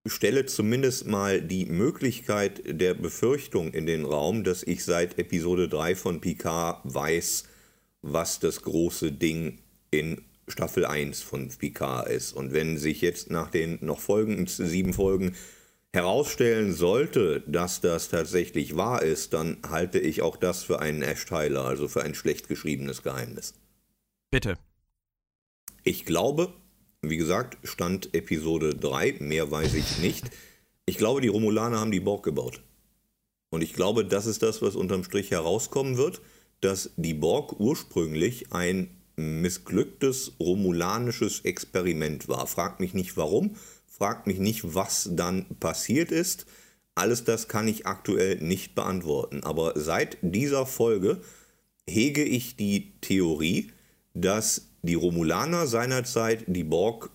stelle 0.05 0.45
zumindest 0.45 1.07
mal 1.07 1.41
die 1.41 1.65
Möglichkeit 1.65 2.61
der 2.65 2.93
Befürchtung 2.93 3.73
in 3.73 3.85
den 3.85 4.05
Raum, 4.05 4.43
dass 4.43 4.63
ich 4.63 4.85
seit 4.85 5.19
Episode 5.19 5.67
3 5.67 5.95
von 5.95 6.21
Picard 6.21 6.81
weiß, 6.83 7.45
was 8.01 8.39
das 8.39 8.61
große 8.61 9.11
Ding 9.11 9.59
in 9.91 10.21
Staffel 10.47 10.85
1 10.85 11.21
von 11.21 11.49
Picard 11.49 12.07
ist. 12.09 12.33
Und 12.33 12.53
wenn 12.53 12.77
sich 12.77 13.01
jetzt 13.01 13.29
nach 13.29 13.51
den 13.51 13.79
noch 13.81 13.99
folgenden 13.99 14.47
sieben 14.47 14.93
Folgen 14.93 15.35
herausstellen 15.93 16.73
sollte, 16.73 17.43
dass 17.47 17.81
das 17.81 18.09
tatsächlich 18.09 18.75
wahr 18.75 19.01
ist, 19.01 19.33
dann 19.33 19.57
halte 19.67 19.99
ich 19.99 20.21
auch 20.21 20.37
das 20.37 20.63
für 20.63 20.79
einen 20.79 21.01
Ash-Tyler, 21.01 21.65
also 21.65 21.87
für 21.87 22.03
ein 22.03 22.15
schlecht 22.15 22.47
geschriebenes 22.47 23.03
Geheimnis. 23.03 23.55
Bitte. 24.29 24.57
Ich 25.83 26.05
glaube, 26.05 26.53
wie 27.01 27.17
gesagt, 27.17 27.57
Stand 27.63 28.13
Episode 28.13 28.75
3, 28.75 29.17
mehr 29.19 29.49
weiß 29.49 29.73
ich 29.73 29.99
nicht. 29.99 30.25
Ich 30.85 30.97
glaube, 30.97 31.21
die 31.21 31.29
Romulaner 31.29 31.79
haben 31.79 31.91
die 31.91 31.99
Borg 31.99 32.23
gebaut. 32.23 32.61
Und 33.49 33.61
ich 33.61 33.73
glaube, 33.73 34.05
das 34.05 34.25
ist 34.25 34.43
das, 34.43 34.61
was 34.61 34.75
unterm 34.75 35.03
Strich 35.03 35.31
herauskommen 35.31 35.97
wird, 35.97 36.21
dass 36.61 36.91
die 36.97 37.13
Borg 37.13 37.59
ursprünglich 37.59 38.51
ein 38.51 38.89
missglücktes 39.15 40.33
romulanisches 40.39 41.41
Experiment 41.41 42.27
war. 42.27 42.47
Fragt 42.47 42.79
mich 42.79 42.93
nicht 42.93 43.17
warum, 43.17 43.55
fragt 43.85 44.27
mich 44.27 44.39
nicht, 44.39 44.75
was 44.75 45.09
dann 45.11 45.45
passiert 45.59 46.11
ist. 46.11 46.45
Alles 46.95 47.23
das 47.23 47.47
kann 47.47 47.67
ich 47.67 47.85
aktuell 47.85 48.37
nicht 48.37 48.75
beantworten. 48.75 49.43
Aber 49.43 49.73
seit 49.75 50.17
dieser 50.21 50.65
Folge 50.65 51.21
hege 51.87 52.23
ich 52.23 52.55
die 52.55 52.93
Theorie, 53.01 53.71
dass 54.13 54.69
die 54.81 54.95
Romulaner 54.95 55.67
seinerzeit 55.67 56.45
die 56.47 56.63
Borg 56.63 57.11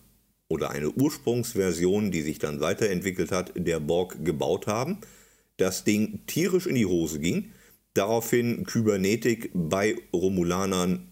oder 0.49 0.71
eine 0.71 0.91
Ursprungsversion, 0.91 2.11
die 2.11 2.23
sich 2.23 2.39
dann 2.39 2.61
weiterentwickelt 2.61 3.33
hat, 3.33 3.53
der 3.57 3.81
Borg 3.81 4.25
gebaut 4.25 4.67
haben. 4.67 4.99
Das 5.57 5.85
Ding 5.85 6.21
tierisch 6.27 6.67
in 6.67 6.75
die 6.75 6.87
Hose 6.87 7.21
ging. 7.21 7.53
Daraufhin 7.95 8.65
Kybernetik 8.65 9.51
bei 9.55 9.97
Romulanern 10.13 11.09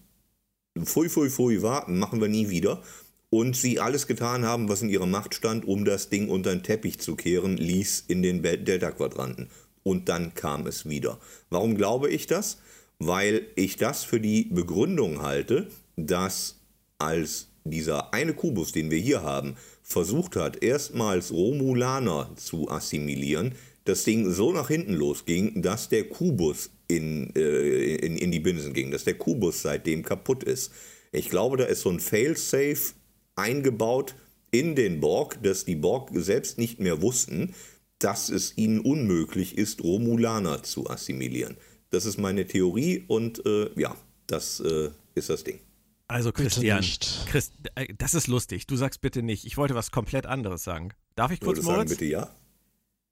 Pfui, 0.79 1.09
pfui, 1.09 1.31
pfui 1.31 1.63
war, 1.63 1.89
machen 1.91 2.21
wir 2.21 2.29
nie 2.29 2.49
wieder. 2.49 2.83
Und 3.29 3.57
sie 3.57 3.79
alles 3.79 4.07
getan 4.07 4.45
haben, 4.45 4.69
was 4.69 4.83
in 4.83 4.89
ihrer 4.89 5.07
Macht 5.07 5.35
stand, 5.35 5.67
um 5.67 5.85
das 5.85 6.09
Ding 6.09 6.29
unter 6.29 6.51
den 6.51 6.63
Teppich 6.63 6.99
zu 6.99 7.17
kehren, 7.17 7.57
ließ 7.57 8.05
in 8.09 8.23
den 8.23 8.43
Delta-Quadranten. 8.43 9.49
Und 9.83 10.09
dann 10.09 10.35
kam 10.35 10.67
es 10.67 10.89
wieder. 10.89 11.19
Warum 11.49 11.77
glaube 11.77 12.09
ich 12.09 12.27
das? 12.27 12.59
Weil 12.99 13.47
ich 13.55 13.77
das 13.77 14.05
für 14.05 14.21
die 14.21 14.45
Begründung 14.45 15.23
halte, 15.23 15.69
dass 15.97 16.59
als 16.99 17.49
dieser 17.65 18.13
eine 18.13 18.35
Kubus, 18.35 18.73
den 18.73 18.91
wir 18.91 18.99
hier 18.99 19.23
haben, 19.23 19.57
versucht 19.83 20.37
hat, 20.37 20.63
erstmals 20.63 21.33
Romulaner 21.33 22.31
zu 22.37 22.71
assimilieren, 22.71 23.55
das 23.85 24.05
Ding 24.05 24.31
so 24.31 24.53
nach 24.53 24.69
hinten 24.69 24.95
losging, 24.95 25.63
dass 25.63 25.89
der 25.89 26.09
Kubus 26.09 26.71
in, 26.89 27.35
äh, 27.35 27.97
in, 27.97 28.17
in 28.17 28.31
die 28.31 28.41
Binsen 28.41 28.73
ging, 28.73 28.91
dass 28.91 29.05
der 29.05 29.15
Kubus 29.15 29.63
seitdem 29.63 30.03
kaputt 30.03 30.45
ist. 30.45 30.73
Ich 31.13 31.29
glaube, 31.29 31.57
da 31.57 31.65
ist 31.65 31.81
so 31.81 31.91
ein 31.91 32.01
Failsafe 32.01 32.95
eingebaut 33.37 34.15
in 34.51 34.75
den 34.75 35.01
Borg, 35.01 35.43
dass 35.43 35.65
die 35.65 35.77
Borg 35.77 36.11
selbst 36.15 36.59
nicht 36.59 36.81
mehr 36.81 37.03
wussten, 37.03 37.55
dass 37.99 38.29
es 38.29 38.57
ihnen 38.57 38.81
unmöglich 38.81 39.57
ist, 39.57 39.83
Romulaner 39.83 40.63
zu 40.63 40.89
assimilieren. 40.89 41.57
Das 41.91 42.07
ist 42.07 42.19
meine 42.19 42.47
Theorie 42.47 43.05
und 43.09 43.45
äh, 43.47 43.71
ja, 43.79 43.97
das 44.27 44.61
äh, 44.61 44.91
ist 45.15 45.31
das 45.31 45.45
Ding. 45.45 45.61
Also 46.09 46.33
Christian, 46.33 46.85
Christ, 47.27 47.53
äh, 47.77 47.93
das 47.97 48.15
ist 48.15 48.27
lustig. 48.27 48.67
Du 48.67 48.77
sagst 48.77 49.01
bitte 49.01 49.23
nicht. 49.23 49.45
Ich 49.45 49.57
wollte 49.57 49.75
was 49.75 49.91
komplett 49.91 50.27
anderes 50.27 50.65
sagen. 50.65 50.91
Darf 51.15 51.31
ich 51.31 51.41
kurz 51.41 51.63
Moritz? 51.63 51.77
sagen 51.77 51.89
bitte 51.89 52.05
ja? 52.05 52.35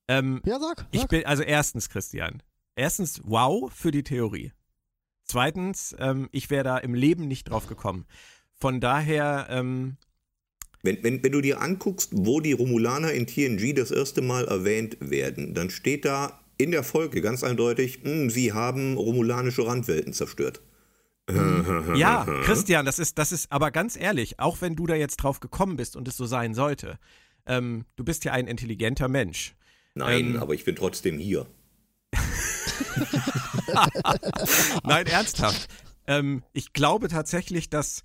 Ähm, 0.09 0.41
ja, 0.45 0.59
sag, 0.59 0.79
sag. 0.79 0.87
Ich 0.91 1.07
bin, 1.07 1.27
also 1.27 1.43
erstens, 1.43 1.89
Christian, 1.89 2.43
erstens, 2.75 3.21
wow 3.25 3.71
für 3.73 3.91
die 3.91 4.03
Theorie. 4.03 4.53
Zweitens, 5.25 5.95
ähm, 5.99 6.29
ich 6.33 6.49
wäre 6.49 6.65
da 6.65 6.79
im 6.79 6.95
Leben 6.95 7.29
nicht 7.29 7.51
drauf 7.51 7.67
gekommen. 7.67 8.07
Von 8.55 8.81
daher. 8.81 9.47
Ähm, 9.51 9.99
wenn, 10.83 11.03
wenn, 11.03 11.23
wenn 11.23 11.33
du 11.33 11.41
dir 11.41 11.61
anguckst, 11.61 12.11
wo 12.15 12.41
die 12.41 12.53
Romulaner 12.53 13.13
in 13.13 13.27
TNG 13.27 13.75
das 13.75 13.91
erste 13.91 14.23
Mal 14.23 14.47
erwähnt 14.47 14.97
werden, 15.01 15.53
dann 15.53 15.71
steht 15.71 16.05
da 16.05 16.41
in 16.57 16.71
der 16.71 16.83
Folge 16.83 17.21
ganz 17.21 17.45
eindeutig, 17.45 18.05
mh, 18.05 18.11
hm, 18.11 18.31
sie 18.31 18.53
haben 18.53 18.97
romulanische 18.97 19.67
Randwelten 19.67 20.13
zerstört. 20.13 20.63
ja, 21.29 22.25
Christian, 22.45 22.87
das 22.87 22.99
ist, 22.99 23.19
das 23.19 23.33
ist 23.33 23.53
aber 23.53 23.71
ganz 23.71 23.97
ehrlich, 23.97 24.41
auch 24.41 24.61
wenn 24.61 24.77
du 24.77 24.87
da 24.87 24.95
jetzt 24.95 25.19
drauf 25.19 25.41
gekommen 25.41 25.77
bist 25.77 25.95
und 25.95 26.09
es 26.09 26.17
so 26.17 26.25
sein 26.25 26.55
sollte, 26.55 26.99
ähm, 27.47 27.85
du 27.97 28.05
bist 28.05 28.25
ja 28.25 28.33
ein 28.33 28.47
intelligenter 28.47 29.09
Mensch. 29.09 29.55
Nein, 29.99 30.35
ähm, 30.35 30.43
aber 30.43 30.55
ich 30.55 30.65
bin 30.65 30.77
trotzdem 30.77 31.19
hier. 31.19 31.47
Nein, 34.85 35.07
ernsthaft. 35.07 35.69
Ähm, 36.07 36.43
ich 36.53 36.73
glaube 36.73 37.09
tatsächlich, 37.09 37.69
dass 37.69 38.05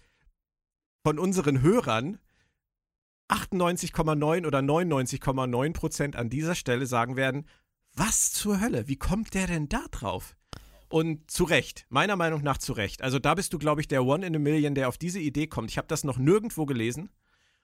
von 1.04 1.20
unseren 1.20 1.62
Hörern 1.62 2.20
98,9 3.30 4.46
oder 4.46 4.60
99,9 4.60 5.74
Prozent 5.74 6.16
an 6.16 6.30
dieser 6.30 6.56
Stelle 6.56 6.86
sagen 6.86 7.16
werden, 7.16 7.48
was 7.96 8.32
zur 8.32 8.60
Hölle, 8.60 8.88
wie 8.88 8.98
kommt 8.98 9.34
der 9.34 9.48
denn 9.48 9.70
da 9.70 9.86
drauf? 9.91 10.36
Und 10.89 11.30
zu 11.32 11.44
Recht, 11.44 11.86
meiner 11.89 12.16
Meinung 12.16 12.44
nach 12.44 12.58
zu 12.58 12.74
Recht. 12.74 13.02
Also 13.02 13.18
da 13.20 13.34
bist 13.34 13.54
du, 13.54 13.58
glaube 13.58 13.82
ich, 13.82 13.88
der 13.88 14.04
One 14.04 14.26
in 14.26 14.36
a 14.36 14.39
Million, 14.39 14.76
der 14.76 14.88
auf 14.88 14.98
diese 14.98 15.20
Idee 15.20 15.48
kommt. 15.48 15.72
Ich 15.72 15.78
habe 15.78 15.88
das 15.88 16.04
noch 16.04 16.18
nirgendwo 16.18 16.66
gelesen. 16.66 17.10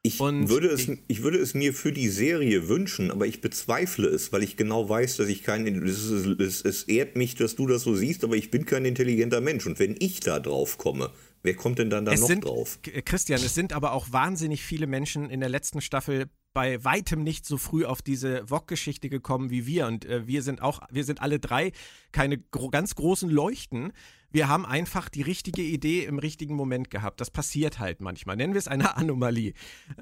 Ich 0.01 0.17
würde, 0.19 0.67
es, 0.69 0.87
ich, 0.87 0.99
ich, 1.07 1.23
würde 1.23 1.39
es 1.39 1.53
mir 1.53 1.73
für 1.73 1.91
die 1.91 2.07
Serie 2.07 2.69
wünschen, 2.69 3.11
aber 3.11 3.27
ich 3.27 3.41
bezweifle 3.41 4.07
es, 4.07 4.31
weil 4.31 4.43
ich 4.43 4.55
genau 4.55 4.87
weiß, 4.87 5.17
dass 5.17 5.27
ich 5.27 5.43
kein. 5.43 5.67
Es, 5.83 6.05
es, 6.05 6.61
es 6.61 6.83
ehrt 6.83 7.17
mich, 7.17 7.35
dass 7.35 7.57
du 7.57 7.67
das 7.67 7.83
so 7.83 7.93
siehst, 7.93 8.23
aber 8.23 8.37
ich 8.37 8.49
bin 8.49 8.65
kein 8.65 8.85
intelligenter 8.85 9.41
Mensch. 9.41 9.65
Und 9.65 9.77
wenn 9.77 9.97
ich 9.99 10.21
da 10.21 10.39
drauf 10.39 10.77
komme, 10.77 11.11
wer 11.43 11.53
kommt 11.53 11.79
denn 11.79 11.89
dann 11.89 12.05
da 12.05 12.15
noch 12.15 12.27
sind, 12.27 12.45
drauf? 12.45 12.79
Christian, 12.81 13.41
es 13.43 13.53
sind 13.53 13.73
aber 13.73 13.91
auch 13.91 14.13
wahnsinnig 14.13 14.63
viele 14.63 14.87
Menschen 14.87 15.29
in 15.29 15.41
der 15.41 15.49
letzten 15.49 15.81
Staffel 15.81 16.29
bei 16.53 16.83
weitem 16.83 17.23
nicht 17.23 17.45
so 17.45 17.57
früh 17.57 17.85
auf 17.85 18.01
diese 18.01 18.47
VOG-Geschichte 18.47 19.09
gekommen 19.09 19.49
wie 19.49 19.65
wir. 19.65 19.87
Und 19.87 20.05
äh, 20.05 20.25
wir 20.25 20.43
sind 20.43 20.61
auch, 20.61 20.81
wir 20.89 21.03
sind 21.03 21.21
alle 21.21 21.39
drei 21.39 21.73
keine 22.11 22.37
gro 22.37 22.69
ganz 22.69 22.95
großen 22.95 23.29
Leuchten. 23.29 23.91
Wir 24.31 24.47
haben 24.47 24.65
einfach 24.65 25.09
die 25.09 25.21
richtige 25.21 25.61
Idee 25.61 26.05
im 26.05 26.19
richtigen 26.19 26.55
Moment 26.55 26.89
gehabt. 26.89 27.19
Das 27.21 27.31
passiert 27.31 27.79
halt 27.79 28.01
manchmal. 28.01 28.35
Nennen 28.35 28.53
wir 28.53 28.59
es 28.59 28.67
eine 28.67 28.95
Anomalie. 28.97 29.53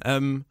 Ähm, 0.04 0.46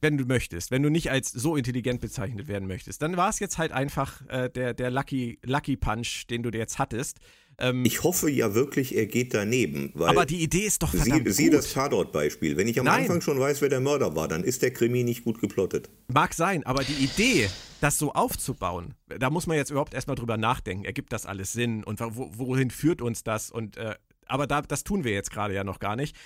wenn 0.00 0.18
du 0.18 0.26
möchtest, 0.26 0.70
wenn 0.70 0.82
du 0.82 0.90
nicht 0.90 1.10
als 1.10 1.30
so 1.30 1.56
intelligent 1.56 2.02
bezeichnet 2.02 2.46
werden 2.46 2.68
möchtest, 2.68 3.00
dann 3.00 3.16
war 3.16 3.30
es 3.30 3.38
jetzt 3.38 3.56
halt 3.56 3.72
einfach 3.72 4.20
äh, 4.28 4.50
der, 4.50 4.74
der 4.74 4.90
Lucky, 4.90 5.38
Lucky 5.42 5.78
Punch, 5.78 6.26
den 6.28 6.42
du 6.42 6.50
jetzt 6.50 6.78
hattest. 6.78 7.20
Ähm, 7.58 7.84
ich 7.84 8.02
hoffe 8.02 8.30
ja 8.30 8.54
wirklich, 8.54 8.96
er 8.96 9.06
geht 9.06 9.34
daneben. 9.34 9.92
aber 9.98 10.26
die 10.26 10.42
Idee 10.42 10.66
ist 10.66 10.82
doch 10.82 10.90
verdammt 10.90 11.26
Sieh, 11.28 11.44
sieh 11.44 11.50
das 11.50 11.72
Tatort-Beispiel. 11.72 12.56
Wenn 12.56 12.68
ich 12.68 12.78
am 12.78 12.86
Nein. 12.86 13.02
Anfang 13.02 13.20
schon 13.20 13.38
weiß, 13.38 13.60
wer 13.60 13.68
der 13.68 13.80
Mörder 13.80 14.16
war, 14.16 14.28
dann 14.28 14.44
ist 14.44 14.62
der 14.62 14.72
Krimi 14.72 15.04
nicht 15.04 15.24
gut 15.24 15.40
geplottet. 15.40 15.90
Mag 16.08 16.34
sein, 16.34 16.64
aber 16.64 16.84
die 16.84 17.04
Idee, 17.04 17.48
das 17.80 17.98
so 17.98 18.12
aufzubauen, 18.12 18.94
da 19.06 19.30
muss 19.30 19.46
man 19.46 19.56
jetzt 19.56 19.70
überhaupt 19.70 19.94
erstmal 19.94 20.16
drüber 20.16 20.36
nachdenken. 20.36 20.84
Ergibt 20.84 21.12
das 21.12 21.26
alles 21.26 21.52
Sinn 21.52 21.84
und 21.84 22.00
wo, 22.00 22.30
wohin 22.34 22.70
führt 22.70 23.02
uns 23.02 23.22
das? 23.22 23.50
Und, 23.50 23.76
äh, 23.76 23.94
aber 24.26 24.46
da, 24.46 24.62
das 24.62 24.84
tun 24.84 25.04
wir 25.04 25.12
jetzt 25.12 25.30
gerade 25.30 25.54
ja 25.54 25.64
noch 25.64 25.78
gar 25.78 25.96
nicht. 25.96 26.16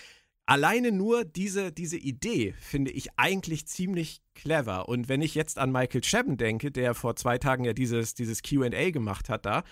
Alleine 0.48 0.92
nur 0.92 1.26
diese, 1.26 1.72
diese 1.72 1.98
Idee 1.98 2.54
finde 2.58 2.90
ich 2.90 3.08
eigentlich 3.18 3.66
ziemlich 3.66 4.22
clever. 4.34 4.88
Und 4.88 5.06
wenn 5.10 5.20
ich 5.20 5.34
jetzt 5.34 5.58
an 5.58 5.70
Michael 5.70 6.00
Chabon 6.00 6.38
denke, 6.38 6.70
der 6.70 6.94
vor 6.94 7.16
zwei 7.16 7.36
Tagen 7.36 7.64
ja 7.64 7.74
dieses, 7.74 8.14
dieses 8.14 8.40
QA 8.40 8.90
gemacht 8.90 9.28
hat 9.28 9.44
da, 9.44 9.62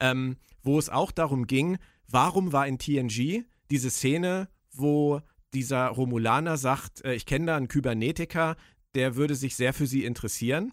ähm, 0.00 0.36
wo 0.62 0.78
es 0.78 0.88
auch 0.88 1.10
darum 1.10 1.46
ging, 1.46 1.78
warum 2.08 2.52
war 2.52 2.66
in 2.66 2.78
TNG 2.78 3.44
diese 3.70 3.90
Szene, 3.90 4.48
wo 4.72 5.20
dieser 5.54 5.88
Romulaner 5.88 6.56
sagt, 6.56 7.04
äh, 7.04 7.14
ich 7.14 7.26
kenne 7.26 7.46
da 7.46 7.56
einen 7.56 7.68
Kybernetiker, 7.68 8.56
der 8.94 9.16
würde 9.16 9.34
sich 9.34 9.56
sehr 9.56 9.74
für 9.74 9.86
sie 9.86 10.04
interessieren. 10.04 10.72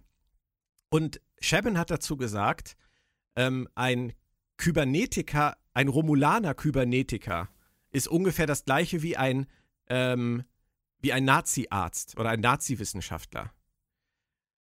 Und 0.90 1.22
Shabin 1.40 1.78
hat 1.78 1.92
dazu 1.92 2.18
gesagt, 2.18 2.76
ähm, 3.36 3.68
ein 3.76 4.14
Kybernetiker, 4.58 5.58
ein 5.74 5.88
Romulaner 5.88 6.54
Kybernetiker 6.54 7.50
ist 7.92 8.08
ungefähr 8.08 8.48
das 8.48 8.66
gleiche 8.66 9.02
wie 9.02 9.18
ein, 9.18 9.48
ähm, 9.88 10.44
wie 11.00 11.14
ein 11.14 11.26
Nazi-Arzt 11.26 12.18
oder 12.18 12.30
ein 12.30 12.40
Nazi-Wissenschaftler. 12.40 13.52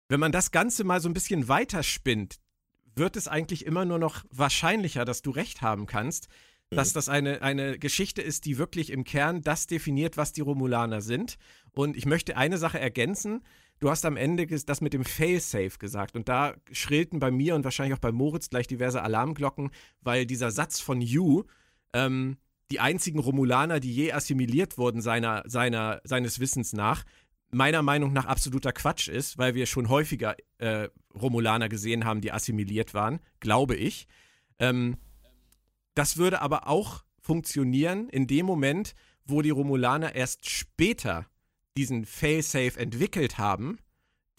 Wenn 0.09 0.19
man 0.19 0.31
das 0.31 0.51
Ganze 0.51 0.83
mal 0.83 1.01
so 1.01 1.09
ein 1.09 1.13
bisschen 1.13 1.47
weiterspinnt, 1.47 2.39
wird 2.95 3.15
es 3.15 3.27
eigentlich 3.27 3.65
immer 3.65 3.85
nur 3.85 3.99
noch 3.99 4.23
wahrscheinlicher, 4.31 5.05
dass 5.05 5.21
du 5.21 5.31
recht 5.31 5.61
haben 5.61 5.85
kannst, 5.85 6.27
mhm. 6.69 6.75
dass 6.75 6.93
das 6.93 7.09
eine, 7.09 7.41
eine 7.41 7.79
Geschichte 7.79 8.21
ist, 8.21 8.45
die 8.45 8.57
wirklich 8.57 8.91
im 8.91 9.03
Kern 9.03 9.41
das 9.41 9.67
definiert, 9.67 10.17
was 10.17 10.33
die 10.33 10.41
Romulaner 10.41 11.01
sind. 11.01 11.37
Und 11.73 11.95
ich 11.95 12.05
möchte 12.05 12.37
eine 12.37 12.57
Sache 12.57 12.79
ergänzen. 12.79 13.43
du 13.79 13.89
hast 13.89 14.05
am 14.05 14.17
Ende 14.17 14.45
das 14.45 14.81
mit 14.81 14.93
dem 14.93 15.05
Fail-Safe 15.05 15.77
gesagt 15.79 16.15
und 16.15 16.29
da 16.29 16.53
schrillten 16.71 17.19
bei 17.19 17.31
mir 17.31 17.55
und 17.55 17.63
wahrscheinlich 17.63 17.95
auch 17.95 18.01
bei 18.01 18.11
Moritz 18.11 18.49
gleich 18.49 18.67
diverse 18.67 19.01
Alarmglocken, 19.01 19.71
weil 20.01 20.25
dieser 20.25 20.51
Satz 20.51 20.79
von 20.79 21.01
You, 21.01 21.43
ähm, 21.93 22.37
die 22.71 22.79
einzigen 22.79 23.19
Romulaner, 23.19 23.79
die 23.79 23.93
je 23.93 24.11
assimiliert 24.13 24.77
wurden 24.77 25.01
seiner, 25.01 25.43
seiner, 25.45 25.99
seines 26.03 26.39
Wissens 26.39 26.73
nach, 26.73 27.03
meiner 27.51 27.81
Meinung 27.81 28.13
nach 28.13 28.25
absoluter 28.25 28.71
Quatsch 28.71 29.07
ist, 29.07 29.37
weil 29.37 29.55
wir 29.55 29.65
schon 29.65 29.89
häufiger 29.89 30.35
äh, 30.57 30.89
Romulaner 31.13 31.69
gesehen 31.69 32.05
haben, 32.05 32.21
die 32.21 32.31
assimiliert 32.31 32.93
waren, 32.93 33.19
glaube 33.39 33.75
ich. 33.75 34.07
Ähm, 34.59 34.97
das 35.95 36.17
würde 36.17 36.41
aber 36.41 36.67
auch 36.67 37.03
funktionieren 37.19 38.09
in 38.09 38.27
dem 38.27 38.45
Moment, 38.45 38.93
wo 39.25 39.41
die 39.41 39.49
Romulaner 39.49 40.15
erst 40.15 40.49
später 40.49 41.27
diesen 41.77 42.05
Failsafe 42.05 42.79
entwickelt 42.79 43.37
haben, 43.37 43.77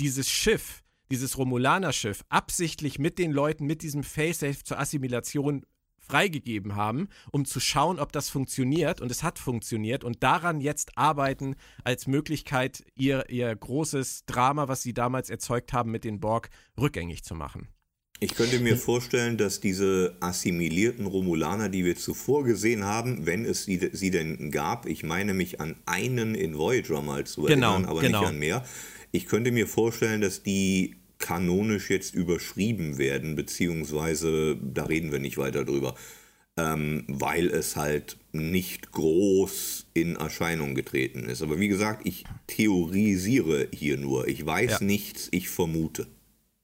dieses 0.01 0.29
Schiff, 0.29 0.83
dieses 1.11 1.39
Romulaner-Schiff, 1.39 2.25
absichtlich 2.29 2.99
mit 2.99 3.19
den 3.19 3.33
Leuten 3.33 3.67
mit 3.67 3.83
diesem 3.83 4.03
Failsafe 4.03 4.65
zur 4.65 4.79
Assimilation 4.79 5.65
freigegeben 6.03 6.77
haben, 6.77 7.09
um 7.31 7.45
zu 7.45 7.61
schauen, 7.61 7.99
ob 7.99 8.13
das 8.13 8.29
funktioniert. 8.29 9.01
Und 9.01 9.11
es 9.11 9.23
hat 9.23 9.39
funktioniert. 9.39 10.05
Und 10.05 10.23
daran 10.23 10.61
jetzt 10.61 10.99
arbeiten 10.99 11.57
als 11.85 12.07
Möglichkeit, 12.07 12.85
ihr, 12.95 13.29
ihr 13.31 13.55
großes 13.55 14.27
Drama, 14.27 14.69
was 14.69 14.83
sie 14.83 14.95
damals 14.95 15.31
erzeugt 15.31 15.73
haben 15.73 15.91
mit 15.91 16.05
den 16.05 16.21
Borg, 16.21 16.51
rückgängig 16.79 17.25
zu 17.25 17.35
machen. 17.35 17.69
Ich 18.23 18.37
könnte 18.37 18.61
mir 18.61 18.77
vorstellen, 18.77 19.37
dass 19.37 19.59
diese 19.59 20.17
assimilierten 20.21 21.07
Romulaner, 21.07 21.69
die 21.69 21.85
wir 21.85 21.97
zuvor 21.97 22.45
gesehen 22.45 22.85
haben, 22.85 23.27
wenn 23.27 23.45
es 23.45 23.65
sie, 23.65 23.91
sie 23.93 24.13
denn 24.13 24.53
gab, 24.53 24.87
ich 24.87 25.03
meine 25.03 25.35
mich 25.35 25.61
an 25.61 25.75
einen 25.87 26.37
in 26.37 26.57
Voyager 26.57 27.03
mal 27.03 27.25
zu 27.25 27.43
genau, 27.43 27.73
erinnern, 27.73 27.91
aber 27.91 28.01
genau. 28.01 28.21
nicht 28.21 28.29
an 28.29 28.39
mehr. 28.39 28.65
Ich 29.11 29.27
könnte 29.27 29.51
mir 29.51 29.67
vorstellen, 29.67 30.21
dass 30.21 30.45
die 30.45 31.02
kanonisch 31.23 31.89
jetzt 31.89 32.15
überschrieben 32.15 32.99
werden, 32.99 33.37
beziehungsweise 33.37 34.59
da 34.61 34.85
reden 34.85 35.13
wir 35.13 35.21
nicht 35.21 35.39
weiter 35.39 35.65
drüber, 35.65 35.95
ähm, 36.59 37.05
weil 37.09 37.47
es 37.47 37.77
halt 37.77 38.19
nicht 38.33 38.93
groß 38.93 39.87
in 39.95 40.17
Erscheinung 40.17 40.75
getreten 40.75 41.25
ist. 41.25 41.41
Aber 41.41 41.59
wie 41.59 41.69
gesagt, 41.69 42.07
ich 42.07 42.25
theorisiere 42.49 43.69
hier 43.73 43.97
nur. 43.97 44.29
Ich 44.29 44.45
weiß 44.45 44.81
ja. 44.81 44.85
nichts, 44.85 45.29
ich 45.31 45.49
vermute. 45.49 46.09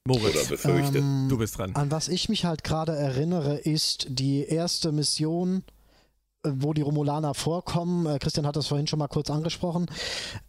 Moritz, 0.05 0.35
oder 0.35 0.45
befürchte. 0.45 0.99
Ähm, 0.99 1.27
du 1.29 1.37
bist 1.37 1.57
dran. 1.57 1.75
An 1.75 1.89
was 1.89 2.07
ich 2.09 2.29
mich 2.29 2.45
halt 2.45 2.63
gerade 2.63 2.95
erinnere, 2.95 3.57
ist 3.57 4.07
die 4.09 4.43
erste 4.43 4.91
Mission, 4.91 5.63
äh, 6.43 6.51
wo 6.53 6.73
die 6.73 6.81
Romulaner 6.81 7.33
vorkommen. 7.33 8.05
Äh, 8.05 8.19
Christian 8.19 8.45
hat 8.45 8.55
das 8.55 8.67
vorhin 8.67 8.87
schon 8.87 8.99
mal 8.99 9.07
kurz 9.07 9.29
angesprochen. 9.29 9.87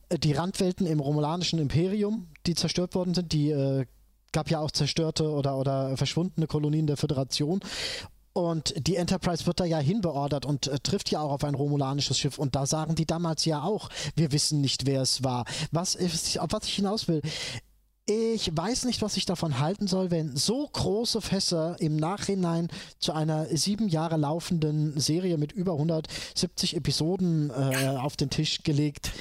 Äh, 0.08 0.18
die 0.18 0.32
Randwelten 0.32 0.86
im 0.86 1.00
romulanischen 1.00 1.58
Imperium, 1.58 2.26
die 2.46 2.54
zerstört 2.54 2.94
worden 2.94 3.14
sind, 3.14 3.32
die 3.32 3.50
äh, 3.50 3.86
gab 4.32 4.50
ja 4.50 4.60
auch 4.60 4.70
zerstörte 4.70 5.30
oder, 5.30 5.56
oder 5.56 5.96
verschwundene 5.96 6.46
Kolonien 6.46 6.86
der 6.86 6.96
Föderation. 6.96 7.60
Und 8.32 8.74
die 8.86 8.96
Enterprise 8.96 9.46
wird 9.46 9.58
da 9.58 9.64
ja 9.64 9.78
hinbeordert 9.78 10.46
und 10.46 10.68
äh, 10.68 10.78
trifft 10.78 11.10
ja 11.10 11.20
auch 11.20 11.32
auf 11.32 11.44
ein 11.44 11.54
romulanisches 11.54 12.18
Schiff. 12.18 12.38
Und 12.38 12.54
da 12.54 12.64
sagen 12.64 12.94
die 12.94 13.06
damals 13.06 13.44
ja 13.44 13.62
auch, 13.62 13.88
wir 14.14 14.30
wissen 14.30 14.60
nicht, 14.60 14.86
wer 14.86 15.02
es 15.02 15.24
war. 15.24 15.44
Was, 15.72 15.96
auf 16.38 16.52
was 16.52 16.64
ich 16.64 16.74
hinaus 16.74 17.08
will, 17.08 17.22
ich 18.06 18.50
weiß 18.52 18.86
nicht, 18.86 19.02
was 19.02 19.16
ich 19.16 19.26
davon 19.26 19.60
halten 19.60 19.86
soll, 19.86 20.10
wenn 20.10 20.36
so 20.36 20.66
große 20.66 21.20
Fässer 21.20 21.76
im 21.80 21.96
Nachhinein 21.96 22.68
zu 22.98 23.12
einer 23.12 23.46
sieben 23.56 23.88
Jahre 23.88 24.16
laufenden 24.16 24.98
Serie 24.98 25.38
mit 25.38 25.52
über 25.52 25.72
170 25.72 26.76
Episoden 26.76 27.50
äh, 27.50 27.96
auf 28.00 28.16
den 28.16 28.30
Tisch 28.30 28.62
gelegt 28.62 29.12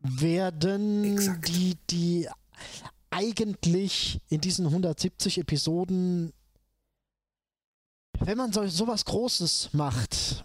werden, 0.00 1.16
Exakt. 1.16 1.48
die, 1.48 1.76
die 1.90 2.28
eigentlich 3.14 4.20
in 4.28 4.40
diesen 4.40 4.66
170 4.66 5.38
Episoden, 5.38 6.32
wenn 8.18 8.36
man 8.36 8.52
so, 8.52 8.66
sowas 8.66 9.04
Großes 9.04 9.70
macht, 9.72 10.44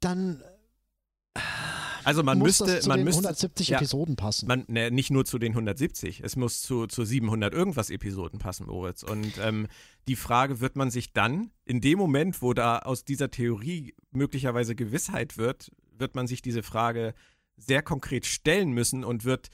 dann 0.00 0.42
also 2.04 2.22
man 2.22 2.38
muss 2.38 2.60
müsste, 2.60 2.80
zu 2.80 2.88
man 2.88 3.00
den 3.00 3.04
müsste, 3.04 3.20
170 3.20 3.68
ja, 3.68 3.76
Episoden 3.76 4.16
passen. 4.16 4.46
Man, 4.48 4.64
ne, 4.66 4.90
nicht 4.90 5.10
nur 5.10 5.24
zu 5.24 5.38
den 5.38 5.52
170, 5.52 6.22
es 6.24 6.36
muss 6.36 6.62
zu, 6.62 6.86
zu 6.86 7.04
700 7.04 7.52
irgendwas 7.52 7.90
Episoden 7.90 8.38
passen, 8.38 8.66
Moritz. 8.66 9.02
Und 9.02 9.34
ähm, 9.42 9.66
die 10.08 10.16
Frage 10.16 10.60
wird 10.60 10.74
man 10.74 10.90
sich 10.90 11.12
dann, 11.12 11.50
in 11.66 11.80
dem 11.80 11.98
Moment, 11.98 12.40
wo 12.40 12.54
da 12.54 12.78
aus 12.78 13.04
dieser 13.04 13.30
Theorie 13.30 13.94
möglicherweise 14.10 14.74
Gewissheit 14.74 15.36
wird, 15.36 15.70
wird 15.98 16.14
man 16.14 16.26
sich 16.26 16.40
diese 16.40 16.62
Frage 16.62 17.14
sehr 17.58 17.82
konkret 17.82 18.24
stellen 18.24 18.70
müssen 18.70 19.04
und 19.04 19.24
wird 19.24 19.48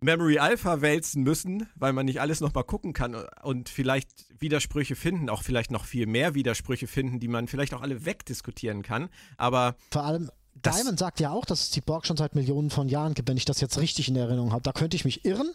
Memory 0.00 0.38
Alpha 0.38 0.82
wälzen 0.82 1.22
müssen, 1.22 1.68
weil 1.74 1.92
man 1.92 2.06
nicht 2.06 2.20
alles 2.20 2.40
nochmal 2.40 2.64
gucken 2.64 2.92
kann 2.92 3.16
und 3.42 3.68
vielleicht 3.68 4.26
Widersprüche 4.38 4.94
finden, 4.94 5.30
auch 5.30 5.42
vielleicht 5.42 5.70
noch 5.70 5.84
viel 5.84 6.06
mehr 6.06 6.34
Widersprüche 6.34 6.86
finden, 6.86 7.18
die 7.18 7.28
man 7.28 7.48
vielleicht 7.48 7.72
auch 7.72 7.82
alle 7.82 8.04
wegdiskutieren 8.04 8.82
kann. 8.82 9.08
Aber 9.38 9.76
vor 9.90 10.04
allem 10.04 10.30
Diamond 10.54 10.98
sagt 10.98 11.20
ja 11.20 11.30
auch, 11.30 11.44
dass 11.44 11.62
es 11.62 11.70
die 11.70 11.80
Borg 11.80 12.06
schon 12.06 12.16
seit 12.16 12.34
Millionen 12.34 12.70
von 12.70 12.88
Jahren 12.88 13.14
gibt, 13.14 13.28
wenn 13.28 13.36
ich 13.36 13.44
das 13.44 13.60
jetzt 13.60 13.78
richtig 13.78 14.08
in 14.08 14.16
Erinnerung 14.16 14.52
habe. 14.52 14.62
Da 14.62 14.72
könnte 14.72 14.96
ich 14.96 15.04
mich 15.04 15.24
irren, 15.24 15.50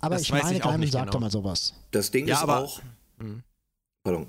aber 0.00 0.18
ich 0.18 0.30
meine, 0.30 0.54
ich 0.54 0.62
Diamond 0.62 0.92
sagt 0.92 1.10
genau. 1.10 1.20
mal 1.20 1.30
sowas. 1.30 1.74
Das 1.90 2.10
Ding 2.10 2.26
ja, 2.26 2.36
ist 2.36 2.48
auch. 2.48 2.80
Mh. 3.18 3.42
Pardon. 4.04 4.26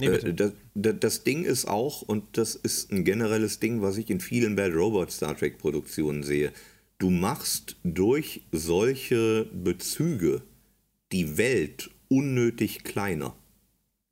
Nee, 0.00 0.06
äh, 0.06 0.34
das, 0.34 0.52
das, 0.74 1.24
Ding 1.24 1.44
ist 1.44 1.68
auch, 1.68 2.02
und 2.02 2.38
das 2.38 2.54
ist 2.54 2.90
ein 2.90 3.04
generelles 3.04 3.60
Ding, 3.60 3.82
was 3.82 3.98
ich 3.98 4.08
in 4.10 4.20
vielen 4.20 4.56
Bad 4.56 4.72
Robot 4.72 5.10
Star 5.10 5.36
Trek 5.36 5.58
Produktionen 5.58 6.22
sehe. 6.22 6.52
Du 7.00 7.08
machst 7.08 7.76
durch 7.82 8.42
solche 8.52 9.46
Bezüge 9.54 10.42
die 11.12 11.38
Welt 11.38 11.90
unnötig 12.08 12.84
kleiner. 12.84 13.34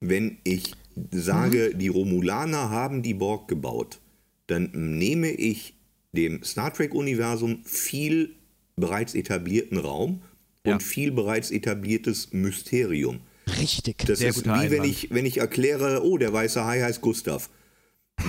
Wenn 0.00 0.38
ich 0.42 0.72
sage, 1.12 1.72
mhm. 1.74 1.78
die 1.78 1.88
Romulaner 1.88 2.70
haben 2.70 3.02
die 3.02 3.12
Borg 3.12 3.46
gebaut, 3.46 4.00
dann 4.46 4.70
nehme 4.72 5.30
ich 5.30 5.74
dem 6.12 6.42
Star 6.42 6.72
Trek-Universum 6.72 7.62
viel 7.62 8.34
bereits 8.76 9.14
etablierten 9.14 9.76
Raum 9.76 10.22
ja. 10.64 10.72
und 10.72 10.82
viel 10.82 11.12
bereits 11.12 11.50
etabliertes 11.50 12.32
Mysterium. 12.32 13.20
Richtig. 13.58 13.98
Das 14.06 14.20
Sehr 14.20 14.30
ist 14.30 14.46
wie 14.46 14.48
Einwand. 14.48 14.70
wenn 14.70 14.84
ich, 14.84 15.10
wenn 15.10 15.26
ich 15.26 15.38
erkläre, 15.38 16.02
oh, 16.04 16.16
der 16.16 16.32
weiße 16.32 16.64
Hai 16.64 16.80
heißt 16.80 17.02
Gustav. 17.02 17.50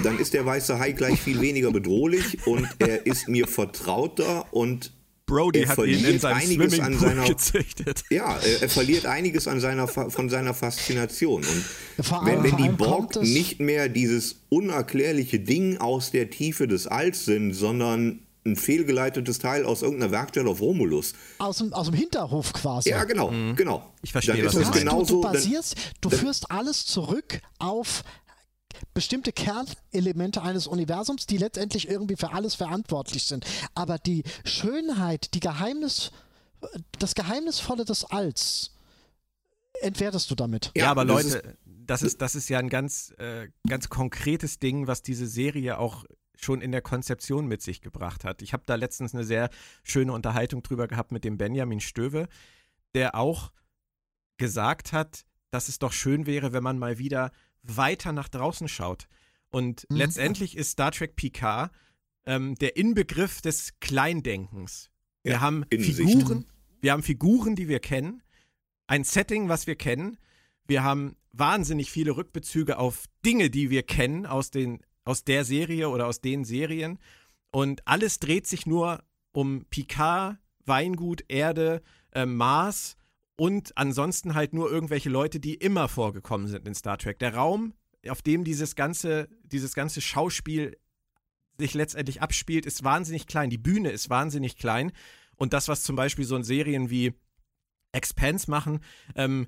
Dann 0.03 0.19
ist 0.19 0.33
der 0.33 0.45
weiße 0.45 0.79
Hai 0.79 0.91
gleich 0.91 1.19
viel 1.19 1.41
weniger 1.41 1.71
bedrohlich 1.71 2.45
und 2.45 2.67
er 2.79 3.05
ist 3.05 3.27
mir 3.27 3.47
vertrauter 3.47 4.45
und 4.51 4.91
Brody 5.29 5.63
hat 5.65 5.77
ihn 5.79 6.03
in 6.03 6.19
seinem 6.19 6.37
einiges 6.37 6.79
an 6.79 6.97
seiner, 6.97 7.25
gezüchtet. 7.25 8.03
Ja, 8.09 8.37
er, 8.37 8.63
er, 8.63 8.69
verliert 8.69 9.05
einiges 9.05 9.47
an 9.47 9.59
seiner, 9.59 9.87
von 9.87 10.27
seiner 10.29 10.55
Faszination. 10.55 11.43
Und 11.43 12.25
wenn, 12.25 12.43
wenn 12.43 12.57
die 12.57 12.69
Borg 12.69 13.21
nicht 13.21 13.59
mehr 13.59 13.89
dieses 13.89 14.37
unerklärliche 14.49 15.39
Ding 15.39 15.77
aus 15.77 16.09
der 16.09 16.31
Tiefe 16.31 16.67
des 16.67 16.87
Alls 16.87 17.25
sind, 17.25 17.53
sondern 17.53 18.21
ein 18.45 18.55
fehlgeleitetes 18.55 19.39
Teil 19.39 19.65
aus 19.65 19.81
irgendeiner 19.81 20.11
Werkstelle 20.11 20.49
auf 20.49 20.61
Romulus. 20.61 21.13
Aus 21.39 21.57
dem, 21.57 21.73
aus 21.73 21.87
dem 21.87 21.95
Hinterhof 21.95 22.53
quasi. 22.53 22.89
Ja, 22.89 23.03
genau, 23.03 23.31
mhm. 23.31 23.55
genau. 23.55 23.91
Ich 24.01 24.11
verstehe, 24.11 24.37
dann 24.37 24.47
ist 24.47 24.55
was 24.55 24.71
du, 24.71 24.79
genauso, 24.79 25.21
du, 25.21 25.27
du 25.27 25.33
basierst, 25.33 25.75
du 26.01 26.09
führst 26.09 26.49
alles 26.49 26.85
zurück 26.85 27.41
auf 27.59 28.03
bestimmte 28.93 29.31
Kernelemente 29.31 30.41
eines 30.41 30.67
Universums, 30.67 31.25
die 31.25 31.37
letztendlich 31.37 31.89
irgendwie 31.89 32.15
für 32.15 32.31
alles 32.31 32.55
verantwortlich 32.55 33.23
sind. 33.23 33.45
Aber 33.75 33.97
die 33.97 34.23
Schönheit, 34.43 35.33
die 35.33 35.39
Geheimnis, 35.39 36.11
das 36.97 37.15
Geheimnisvolle 37.15 37.85
des 37.85 38.05
Alls 38.05 38.71
entwertest 39.81 40.29
du 40.29 40.35
damit. 40.35 40.71
Ja, 40.75 40.91
aber 40.91 41.05
Leute, 41.05 41.57
das 41.65 42.01
ist, 42.01 42.21
das 42.21 42.35
ist 42.35 42.49
ja 42.49 42.59
ein 42.59 42.69
ganz, 42.69 43.13
äh, 43.17 43.49
ganz 43.67 43.89
konkretes 43.89 44.59
Ding, 44.59 44.87
was 44.87 45.01
diese 45.01 45.27
Serie 45.27 45.77
auch 45.77 46.05
schon 46.35 46.61
in 46.61 46.71
der 46.71 46.81
Konzeption 46.81 47.47
mit 47.47 47.61
sich 47.61 47.81
gebracht 47.81 48.23
hat. 48.23 48.41
Ich 48.41 48.53
habe 48.53 48.63
da 48.65 48.75
letztens 48.75 49.13
eine 49.13 49.23
sehr 49.23 49.49
schöne 49.83 50.13
Unterhaltung 50.13 50.63
drüber 50.63 50.87
gehabt 50.87 51.11
mit 51.11 51.23
dem 51.23 51.37
Benjamin 51.37 51.81
Stöwe, 51.81 52.27
der 52.95 53.15
auch 53.15 53.51
gesagt 54.37 54.93
hat, 54.93 55.25
dass 55.51 55.67
es 55.67 55.79
doch 55.79 55.91
schön 55.91 56.25
wäre, 56.25 56.53
wenn 56.53 56.63
man 56.63 56.79
mal 56.79 56.97
wieder 56.97 57.31
weiter 57.63 58.11
nach 58.11 58.29
draußen 58.29 58.67
schaut. 58.67 59.07
Und 59.49 59.85
mhm. 59.89 59.97
letztendlich 59.97 60.55
ist 60.55 60.71
Star 60.71 60.91
Trek 60.91 61.15
Picard 61.15 61.71
ähm, 62.25 62.55
der 62.55 62.77
Inbegriff 62.77 63.41
des 63.41 63.79
Kleindenkens. 63.79 64.89
Wir 65.23 65.33
ja, 65.33 65.41
haben 65.41 65.65
Figuren, 65.69 66.45
wir 66.81 66.91
haben 66.91 67.03
Figuren, 67.03 67.55
die 67.55 67.67
wir 67.67 67.79
kennen, 67.79 68.21
ein 68.87 69.03
Setting, 69.03 69.49
was 69.49 69.67
wir 69.67 69.75
kennen. 69.75 70.17
Wir 70.65 70.83
haben 70.83 71.15
wahnsinnig 71.31 71.91
viele 71.91 72.15
Rückbezüge 72.15 72.77
auf 72.77 73.05
Dinge, 73.25 73.49
die 73.49 73.69
wir 73.69 73.83
kennen 73.83 74.25
aus, 74.25 74.51
den, 74.51 74.79
aus 75.03 75.23
der 75.23 75.45
Serie 75.45 75.89
oder 75.89 76.07
aus 76.07 76.21
den 76.21 76.45
Serien. 76.45 76.99
Und 77.51 77.87
alles 77.87 78.19
dreht 78.19 78.47
sich 78.47 78.65
nur 78.65 79.03
um 79.31 79.65
Picard, 79.69 80.37
Weingut, 80.65 81.23
Erde, 81.27 81.81
äh, 82.11 82.25
Mars 82.25 82.95
und 83.39 83.77
ansonsten 83.77 84.35
halt 84.35 84.53
nur 84.53 84.69
irgendwelche 84.69 85.09
Leute, 85.09 85.39
die 85.39 85.55
immer 85.55 85.87
vorgekommen 85.87 86.47
sind 86.47 86.67
in 86.67 86.75
Star 86.75 86.97
Trek. 86.97 87.19
Der 87.19 87.35
Raum, 87.35 87.73
auf 88.09 88.21
dem 88.21 88.43
dieses 88.43 88.75
ganze, 88.75 89.29
dieses 89.43 89.73
ganze 89.73 90.01
Schauspiel 90.01 90.77
sich 91.57 91.73
letztendlich 91.73 92.21
abspielt, 92.21 92.65
ist 92.65 92.83
wahnsinnig 92.83 93.27
klein. 93.27 93.49
Die 93.49 93.57
Bühne 93.57 93.91
ist 93.91 94.09
wahnsinnig 94.09 94.57
klein. 94.57 94.91
Und 95.37 95.53
das, 95.53 95.69
was 95.69 95.83
zum 95.83 95.95
Beispiel 95.95 96.25
so 96.25 96.35
in 96.35 96.43
Serien 96.43 96.89
wie 96.89 97.13
Expanse 97.93 98.51
machen. 98.51 98.81
Ähm, 99.15 99.47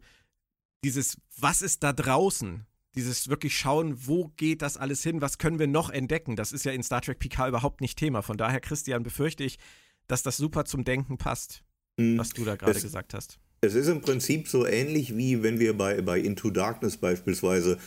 dieses, 0.85 1.17
was 1.37 1.61
ist 1.61 1.83
da 1.83 1.91
draußen? 1.91 2.65
Dieses 2.95 3.27
wirklich 3.27 3.57
schauen, 3.57 4.07
wo 4.07 4.29
geht 4.37 4.61
das 4.61 4.77
alles 4.77 5.03
hin? 5.03 5.21
Was 5.21 5.37
können 5.37 5.59
wir 5.59 5.67
noch 5.67 5.89
entdecken? 5.89 6.37
Das 6.37 6.53
ist 6.53 6.63
ja 6.63 6.71
in 6.71 6.81
Star 6.81 7.01
Trek 7.01 7.19
PK 7.19 7.49
überhaupt 7.49 7.81
nicht 7.81 7.97
Thema. 7.97 8.21
Von 8.21 8.37
daher, 8.37 8.61
Christian, 8.61 9.03
befürchte 9.03 9.43
ich, 9.43 9.59
dass 10.07 10.23
das 10.23 10.37
super 10.37 10.63
zum 10.63 10.85
Denken 10.85 11.17
passt, 11.17 11.65
mhm. 11.97 12.17
was 12.17 12.29
du 12.29 12.45
da 12.45 12.55
gerade 12.55 12.79
gesagt 12.79 13.13
hast. 13.13 13.37
Es 13.63 13.75
ist 13.75 13.89
im 13.89 14.01
Prinzip 14.01 14.47
so 14.47 14.65
ähnlich 14.65 15.15
wie 15.15 15.43
wenn 15.43 15.59
wir 15.59 15.77
bei, 15.77 16.01
bei 16.01 16.19
Into 16.19 16.49
Darkness 16.49 16.97
beispielsweise 16.97 17.77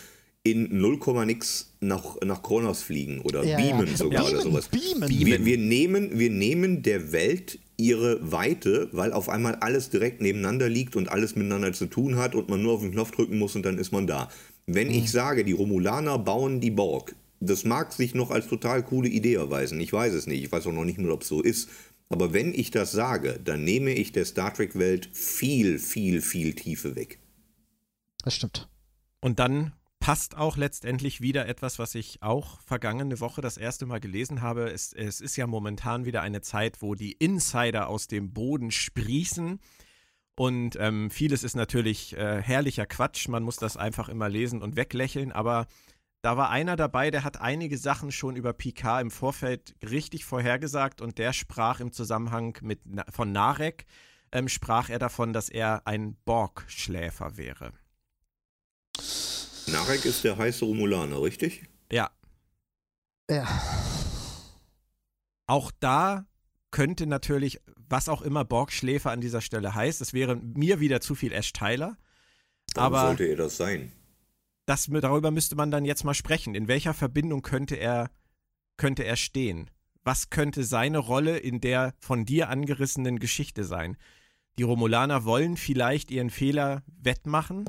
in 0.44 0.78
0, 0.78 1.00
nix 1.26 1.72
nach, 1.80 2.14
nach 2.24 2.44
Kronos 2.44 2.80
fliegen 2.80 3.20
oder 3.22 3.42
ja, 3.42 3.56
beamen 3.56 3.88
ja. 3.88 3.96
sogar 3.96 4.22
beamen, 4.22 4.34
oder 4.36 4.42
sowas. 4.42 4.68
Beamen. 4.68 5.08
Wir, 5.08 5.44
wir, 5.44 5.58
nehmen, 5.58 6.16
wir 6.16 6.30
nehmen 6.30 6.84
der 6.84 7.10
Welt 7.10 7.58
ihre 7.76 8.30
Weite, 8.30 8.88
weil 8.92 9.12
auf 9.12 9.28
einmal 9.28 9.56
alles 9.56 9.90
direkt 9.90 10.20
nebeneinander 10.20 10.68
liegt 10.68 10.94
und 10.94 11.08
alles 11.08 11.34
miteinander 11.34 11.72
zu 11.72 11.86
tun 11.86 12.14
hat 12.14 12.36
und 12.36 12.48
man 12.48 12.62
nur 12.62 12.74
auf 12.74 12.82
den 12.82 12.92
Knopf 12.92 13.10
drücken 13.10 13.38
muss 13.38 13.56
und 13.56 13.66
dann 13.66 13.78
ist 13.78 13.90
man 13.90 14.06
da. 14.06 14.30
Wenn 14.66 14.88
mhm. 14.88 14.94
ich 14.94 15.10
sage, 15.10 15.42
die 15.42 15.52
Romulaner 15.52 16.20
bauen 16.20 16.60
die 16.60 16.70
Borg, 16.70 17.16
das 17.40 17.64
mag 17.64 17.92
sich 17.92 18.14
noch 18.14 18.30
als 18.30 18.46
total 18.46 18.84
coole 18.84 19.08
Idee 19.08 19.34
erweisen. 19.34 19.80
Ich 19.80 19.92
weiß 19.92 20.14
es 20.14 20.28
nicht. 20.28 20.44
Ich 20.44 20.52
weiß 20.52 20.68
auch 20.68 20.72
noch 20.72 20.84
nicht 20.84 20.98
mal, 20.98 21.10
ob 21.10 21.22
es 21.22 21.28
so 21.28 21.42
ist. 21.42 21.68
Aber 22.08 22.32
wenn 22.32 22.52
ich 22.52 22.70
das 22.70 22.92
sage, 22.92 23.40
dann 23.42 23.64
nehme 23.64 23.92
ich 23.92 24.12
der 24.12 24.24
Star 24.24 24.52
Trek-Welt 24.52 25.08
viel, 25.12 25.78
viel, 25.78 26.20
viel 26.20 26.54
Tiefe 26.54 26.96
weg. 26.96 27.18
Das 28.22 28.34
stimmt. 28.34 28.68
Und 29.20 29.38
dann 29.38 29.72
passt 30.04 30.36
auch 30.36 30.58
letztendlich 30.58 31.22
wieder 31.22 31.48
etwas, 31.48 31.78
was 31.78 31.94
ich 31.94 32.22
auch 32.22 32.60
vergangene 32.60 33.20
Woche 33.20 33.40
das 33.40 33.56
erste 33.56 33.86
Mal 33.86 34.00
gelesen 34.00 34.42
habe. 34.42 34.70
Es, 34.70 34.92
es 34.92 35.22
ist 35.22 35.36
ja 35.36 35.46
momentan 35.46 36.04
wieder 36.04 36.20
eine 36.20 36.42
Zeit, 36.42 36.82
wo 36.82 36.94
die 36.94 37.12
Insider 37.12 37.88
aus 37.88 38.06
dem 38.06 38.34
Boden 38.34 38.70
sprießen. 38.70 39.60
Und 40.36 40.76
ähm, 40.78 41.10
vieles 41.10 41.42
ist 41.42 41.54
natürlich 41.54 42.14
äh, 42.18 42.42
herrlicher 42.42 42.84
Quatsch. 42.84 43.28
Man 43.28 43.44
muss 43.44 43.56
das 43.56 43.78
einfach 43.78 44.10
immer 44.10 44.28
lesen 44.28 44.60
und 44.60 44.76
weglächeln. 44.76 45.32
Aber 45.32 45.68
da 46.24 46.38
war 46.38 46.48
einer 46.48 46.74
dabei, 46.76 47.10
der 47.10 47.22
hat 47.22 47.42
einige 47.42 47.76
Sachen 47.76 48.10
schon 48.10 48.34
über 48.34 48.54
Picard 48.54 49.02
im 49.02 49.10
Vorfeld 49.10 49.74
richtig 49.82 50.24
vorhergesagt. 50.24 51.02
Und 51.02 51.18
der 51.18 51.34
sprach 51.34 51.80
im 51.80 51.92
Zusammenhang 51.92 52.56
mit, 52.62 52.80
von 53.10 53.30
Narek, 53.30 53.84
ähm, 54.32 54.48
sprach 54.48 54.88
er 54.88 54.98
davon, 54.98 55.34
dass 55.34 55.50
er 55.50 55.86
ein 55.86 56.16
Borg-Schläfer 56.24 57.36
wäre. 57.36 57.74
Narek 59.66 60.06
ist 60.06 60.24
der 60.24 60.38
heiße 60.38 60.64
Romulaner, 60.64 61.20
richtig? 61.20 61.64
Ja. 61.92 62.10
Ja. 63.28 63.46
Auch 65.46 65.72
da 65.78 66.24
könnte 66.70 67.06
natürlich, 67.06 67.60
was 67.76 68.08
auch 68.08 68.22
immer 68.22 68.46
Borg-Schläfer 68.46 69.10
an 69.10 69.20
dieser 69.20 69.42
Stelle 69.42 69.74
heißt, 69.74 70.00
es 70.00 70.14
wäre 70.14 70.36
mir 70.36 70.80
wieder 70.80 71.02
zu 71.02 71.14
viel 71.14 71.34
Ash 71.34 71.52
Tyler. 71.52 71.98
Warum 72.74 72.94
aber 72.94 73.06
sollte 73.08 73.24
er 73.24 73.36
das 73.36 73.58
sein? 73.58 73.92
Das, 74.66 74.88
darüber 74.90 75.30
müsste 75.30 75.56
man 75.56 75.70
dann 75.70 75.84
jetzt 75.84 76.04
mal 76.04 76.14
sprechen. 76.14 76.54
In 76.54 76.68
welcher 76.68 76.94
Verbindung 76.94 77.42
könnte 77.42 77.76
er, 77.76 78.10
könnte 78.76 79.04
er 79.04 79.16
stehen? 79.16 79.70
Was 80.02 80.30
könnte 80.30 80.64
seine 80.64 80.98
Rolle 80.98 81.38
in 81.38 81.60
der 81.60 81.94
von 81.98 82.24
dir 82.24 82.48
angerissenen 82.48 83.18
Geschichte 83.18 83.64
sein? 83.64 83.96
Die 84.58 84.62
Romulaner 84.62 85.24
wollen 85.24 85.56
vielleicht 85.56 86.10
ihren 86.10 86.30
Fehler 86.30 86.82
wettmachen 86.86 87.64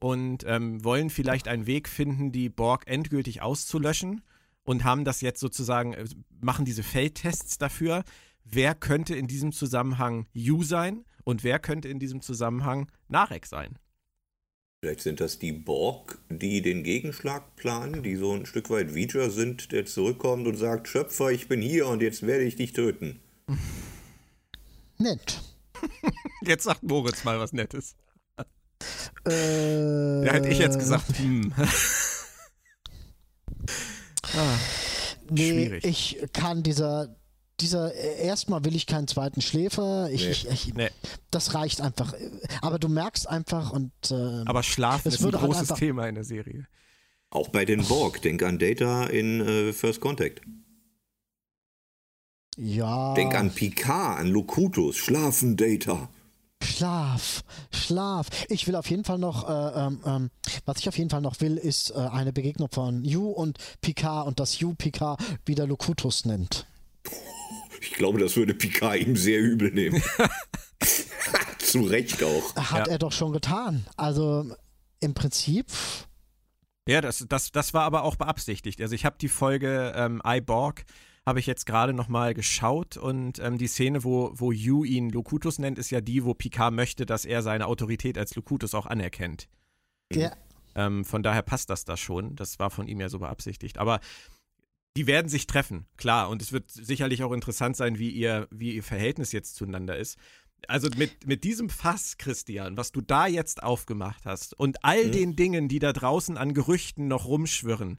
und 0.00 0.44
ähm, 0.46 0.84
wollen 0.84 1.10
vielleicht 1.10 1.48
einen 1.48 1.66
Weg 1.66 1.88
finden, 1.88 2.32
die 2.32 2.48
Borg 2.48 2.86
endgültig 2.86 3.42
auszulöschen 3.42 4.22
und 4.64 4.84
haben 4.84 5.04
das 5.04 5.20
jetzt 5.20 5.40
sozusagen, 5.40 5.94
äh, 5.94 6.04
machen 6.40 6.64
diese 6.64 6.82
Feldtests 6.82 7.58
dafür. 7.58 8.04
Wer 8.44 8.74
könnte 8.74 9.14
in 9.14 9.28
diesem 9.28 9.52
Zusammenhang 9.52 10.26
You 10.32 10.62
sein 10.62 11.04
und 11.24 11.44
wer 11.44 11.58
könnte 11.58 11.88
in 11.88 11.98
diesem 11.98 12.20
Zusammenhang 12.20 12.90
Narek 13.08 13.46
sein? 13.46 13.78
Vielleicht 14.82 15.02
sind 15.02 15.20
das 15.20 15.38
die 15.38 15.52
Borg, 15.52 16.16
die 16.30 16.62
den 16.62 16.82
Gegenschlag 16.82 17.54
planen, 17.56 18.02
die 18.02 18.16
so 18.16 18.32
ein 18.32 18.46
Stück 18.46 18.70
weit 18.70 18.94
Vija 18.94 19.28
sind, 19.28 19.72
der 19.72 19.84
zurückkommt 19.84 20.46
und 20.46 20.56
sagt, 20.56 20.88
Schöpfer, 20.88 21.30
ich 21.30 21.48
bin 21.48 21.60
hier 21.60 21.86
und 21.86 22.00
jetzt 22.00 22.26
werde 22.26 22.44
ich 22.44 22.56
dich 22.56 22.72
töten. 22.72 23.20
Nett. 24.96 25.42
Jetzt 26.42 26.64
sagt 26.64 26.82
Moritz 26.82 27.24
mal 27.24 27.38
was 27.38 27.52
Nettes. 27.52 27.94
Äh, 29.28 30.24
ja, 30.24 30.32
hätte 30.32 30.48
ich 30.48 30.58
jetzt 30.58 30.78
gesagt, 30.78 31.18
hm. 31.18 31.52
ah, 34.34 34.58
nee, 35.28 35.50
schwierig. 35.50 35.84
Ich 35.84 36.26
kann 36.32 36.62
dieser, 36.62 37.14
dieser, 37.60 37.94
erstmal 37.94 38.64
will 38.64 38.74
ich 38.74 38.86
keinen 38.86 39.08
zweiten 39.08 39.40
Schläfer. 39.40 40.10
Ich, 40.10 40.24
nee. 40.24 40.30
ich, 40.30 40.48
ich 40.48 40.74
nee. 40.74 40.90
Das 41.30 41.54
reicht 41.54 41.80
einfach. 41.80 42.14
Aber 42.62 42.78
du 42.78 42.88
merkst 42.88 43.28
einfach 43.28 43.72
und. 43.72 43.92
Äh, 44.10 44.42
Aber 44.46 44.62
Schlafen 44.62 45.08
ist 45.08 45.20
ein 45.20 45.32
halt 45.32 45.42
großes 45.42 45.70
halt 45.70 45.78
Thema 45.78 46.08
in 46.08 46.14
der 46.14 46.24
Serie. 46.24 46.66
Auch 47.30 47.48
bei 47.48 47.64
den 47.64 47.84
Borg. 47.84 48.22
Denk 48.22 48.42
an 48.42 48.58
Data 48.58 49.06
in 49.06 49.40
äh, 49.40 49.72
First 49.72 50.00
Contact. 50.00 50.40
Ja. 52.56 53.14
Denk 53.14 53.34
an 53.34 53.50
Picard, 53.50 54.20
an 54.20 54.26
Locutus. 54.28 54.96
Schlafen, 54.96 55.56
Data. 55.56 56.08
Schlaf, 56.62 57.42
Schlaf. 57.70 58.28
Ich 58.48 58.66
will 58.66 58.76
auf 58.76 58.90
jeden 58.90 59.04
Fall 59.04 59.18
noch, 59.18 59.48
äh, 59.48 59.86
ähm, 59.86 60.00
ähm, 60.04 60.30
was 60.66 60.78
ich 60.78 60.88
auf 60.88 60.98
jeden 60.98 61.08
Fall 61.08 61.22
noch 61.22 61.40
will, 61.40 61.56
ist 61.56 61.90
äh, 61.90 61.94
eine 61.94 62.32
Begegnung 62.32 62.68
von 62.70 63.02
Yu 63.04 63.30
und 63.30 63.58
Picard 63.80 64.26
und 64.26 64.40
dass 64.40 64.60
Yu 64.60 64.74
Picard 64.74 65.22
wieder 65.46 65.66
Locutus 65.66 66.26
nennt. 66.26 66.66
Ich 67.90 67.96
glaube, 67.96 68.20
das 68.20 68.36
würde 68.36 68.54
Picard 68.54 69.00
ihm 69.00 69.16
sehr 69.16 69.40
übel 69.40 69.72
nehmen. 69.72 70.00
Zu 71.58 71.82
Recht 71.82 72.22
auch. 72.22 72.54
Hat 72.54 72.86
ja. 72.86 72.92
er 72.92 72.98
doch 72.98 73.12
schon 73.12 73.32
getan. 73.32 73.84
Also 73.96 74.54
im 75.00 75.14
Prinzip. 75.14 75.66
Ja, 76.88 77.00
das, 77.00 77.24
das, 77.28 77.50
das 77.50 77.74
war 77.74 77.82
aber 77.82 78.04
auch 78.04 78.16
beabsichtigt. 78.16 78.80
Also 78.80 78.94
ich 78.94 79.04
habe 79.04 79.16
die 79.20 79.28
Folge 79.28 79.92
ähm, 79.96 80.22
iBorg 80.24 80.84
habe 81.26 81.40
ich 81.40 81.46
jetzt 81.46 81.66
gerade 81.66 81.92
nochmal 81.92 82.32
geschaut 82.32 82.96
und 82.96 83.38
ähm, 83.40 83.58
die 83.58 83.66
Szene, 83.66 84.04
wo, 84.04 84.32
wo 84.34 84.52
Yu 84.52 84.84
ihn 84.84 85.10
Locutus 85.10 85.58
nennt, 85.58 85.78
ist 85.78 85.90
ja 85.90 86.00
die, 86.00 86.24
wo 86.24 86.32
Picard 86.32 86.72
möchte, 86.72 87.06
dass 87.06 87.24
er 87.24 87.42
seine 87.42 87.66
Autorität 87.66 88.16
als 88.16 88.34
Locutus 88.36 88.74
auch 88.74 88.86
anerkennt. 88.86 89.48
Ja. 90.12 90.32
Ähm, 90.74 91.04
von 91.04 91.22
daher 91.22 91.42
passt 91.42 91.70
das 91.70 91.84
da 91.84 91.96
schon. 91.96 92.36
Das 92.36 92.58
war 92.58 92.70
von 92.70 92.88
ihm 92.88 93.00
ja 93.00 93.08
so 93.08 93.18
beabsichtigt. 93.18 93.78
Aber 93.78 94.00
die 94.96 95.06
werden 95.06 95.28
sich 95.28 95.46
treffen, 95.46 95.86
klar. 95.96 96.28
Und 96.28 96.42
es 96.42 96.52
wird 96.52 96.70
sicherlich 96.70 97.22
auch 97.22 97.32
interessant 97.32 97.76
sein, 97.76 97.98
wie 97.98 98.10
ihr, 98.10 98.48
wie 98.50 98.74
ihr 98.74 98.82
Verhältnis 98.82 99.32
jetzt 99.32 99.56
zueinander 99.56 99.96
ist. 99.96 100.18
Also 100.68 100.88
mit, 100.96 101.26
mit 101.26 101.44
diesem 101.44 101.70
Fass, 101.70 102.18
Christian, 102.18 102.76
was 102.76 102.92
du 102.92 103.00
da 103.00 103.26
jetzt 103.26 103.62
aufgemacht 103.62 104.26
hast 104.26 104.58
und 104.58 104.84
all 104.84 105.06
mhm. 105.06 105.12
den 105.12 105.36
Dingen, 105.36 105.68
die 105.68 105.78
da 105.78 105.92
draußen 105.92 106.36
an 106.36 106.52
Gerüchten 106.52 107.08
noch 107.08 107.26
rumschwirren, 107.26 107.98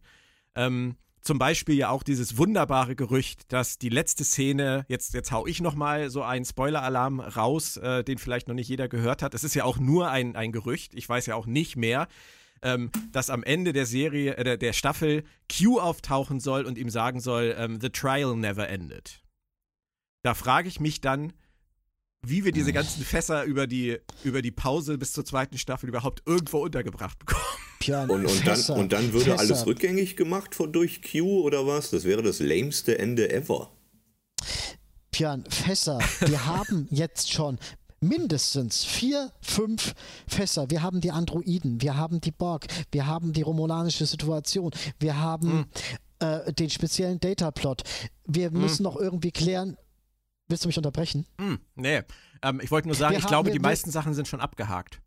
ähm, 0.55 0.95
zum 1.21 1.37
Beispiel 1.37 1.75
ja 1.75 1.89
auch 1.89 2.03
dieses 2.03 2.37
wunderbare 2.37 2.95
Gerücht, 2.95 3.51
dass 3.53 3.77
die 3.77 3.89
letzte 3.89 4.23
Szene, 4.23 4.85
jetzt, 4.87 5.13
jetzt 5.13 5.31
hau 5.31 5.45
ich 5.45 5.61
nochmal 5.61 6.09
so 6.09 6.23
einen 6.23 6.45
Spoiler-Alarm 6.45 7.19
raus, 7.19 7.77
äh, 7.77 8.03
den 8.03 8.17
vielleicht 8.17 8.47
noch 8.47 8.55
nicht 8.55 8.67
jeder 8.67 8.87
gehört 8.87 9.21
hat. 9.21 9.33
Es 9.33 9.43
ist 9.43 9.53
ja 9.53 9.63
auch 9.63 9.77
nur 9.77 10.09
ein, 10.09 10.35
ein 10.35 10.51
Gerücht, 10.51 10.93
ich 10.95 11.07
weiß 11.07 11.27
ja 11.27 11.35
auch 11.35 11.45
nicht 11.45 11.75
mehr, 11.75 12.07
ähm, 12.61 12.91
dass 13.11 13.29
am 13.29 13.43
Ende 13.43 13.73
der 13.73 13.85
Serie, 13.85 14.35
äh, 14.37 14.57
der 14.57 14.73
Staffel 14.73 15.23
Q 15.51 15.79
auftauchen 15.79 16.39
soll 16.39 16.65
und 16.65 16.77
ihm 16.77 16.89
sagen 16.89 17.19
soll, 17.19 17.55
ähm, 17.57 17.79
The 17.81 17.89
Trial 17.89 18.35
never 18.35 18.69
ended. 18.69 19.21
Da 20.23 20.33
frage 20.33 20.67
ich 20.67 20.79
mich 20.79 21.01
dann, 21.01 21.33
wie 22.23 22.45
wir 22.45 22.51
diese 22.51 22.71
ganzen 22.71 23.03
Fässer 23.03 23.43
über 23.45 23.65
die, 23.65 23.97
über 24.23 24.41
die 24.41 24.51
Pause 24.51 24.97
bis 24.97 25.13
zur 25.13 25.25
zweiten 25.25 25.57
Staffel 25.57 25.89
überhaupt 25.89 26.21
irgendwo 26.25 26.59
untergebracht 26.59 27.17
bekommen. 27.19 27.41
Pian, 27.79 28.09
und, 28.11 28.25
und, 28.27 28.47
dann, 28.47 28.77
und 28.77 28.93
dann 28.93 29.11
würde 29.11 29.31
Fässer. 29.31 29.39
alles 29.39 29.65
rückgängig 29.65 30.15
gemacht 30.15 30.53
von, 30.53 30.71
durch 30.71 31.01
Q 31.01 31.41
oder 31.41 31.65
was? 31.65 31.89
Das 31.89 32.03
wäre 32.03 32.21
das 32.21 32.39
lameste 32.39 32.99
Ende 32.99 33.31
ever. 33.31 33.71
Pian, 35.11 35.43
Fässer, 35.49 35.99
wir 36.19 36.45
haben 36.45 36.87
jetzt 36.91 37.33
schon 37.33 37.57
mindestens 38.01 38.83
vier, 38.83 39.31
fünf 39.41 39.93
Fässer. 40.27 40.69
Wir 40.69 40.81
haben 40.81 41.01
die 41.01 41.11
Androiden, 41.11 41.81
wir 41.81 41.95
haben 41.95 42.19
die 42.19 42.31
Borg, 42.31 42.65
wir 42.91 43.07
haben 43.07 43.31
die 43.31 43.43
romulanische 43.43 44.05
Situation, 44.05 44.71
wir 44.99 45.19
haben 45.19 45.51
hm. 45.51 45.65
äh, 46.19 46.53
den 46.53 46.69
speziellen 46.69 47.19
Data-Plot. 47.19 47.83
Wir 48.25 48.49
hm. 48.49 48.59
müssen 48.59 48.83
noch 48.83 48.97
irgendwie 48.97 49.31
klären, 49.31 49.77
Willst 50.51 50.65
du 50.65 50.67
mich 50.67 50.77
unterbrechen? 50.77 51.25
Hm, 51.39 51.59
nee. 51.75 52.01
Ähm, 52.41 52.59
ich 52.61 52.71
wollte 52.71 52.89
nur 52.89 52.95
sagen, 52.95 53.13
wir 53.13 53.19
ich 53.19 53.25
glaube, 53.25 53.51
die 53.51 53.59
meisten 53.59 53.89
Sachen 53.89 54.13
sind 54.13 54.27
schon 54.27 54.41
abgehakt. 54.41 54.99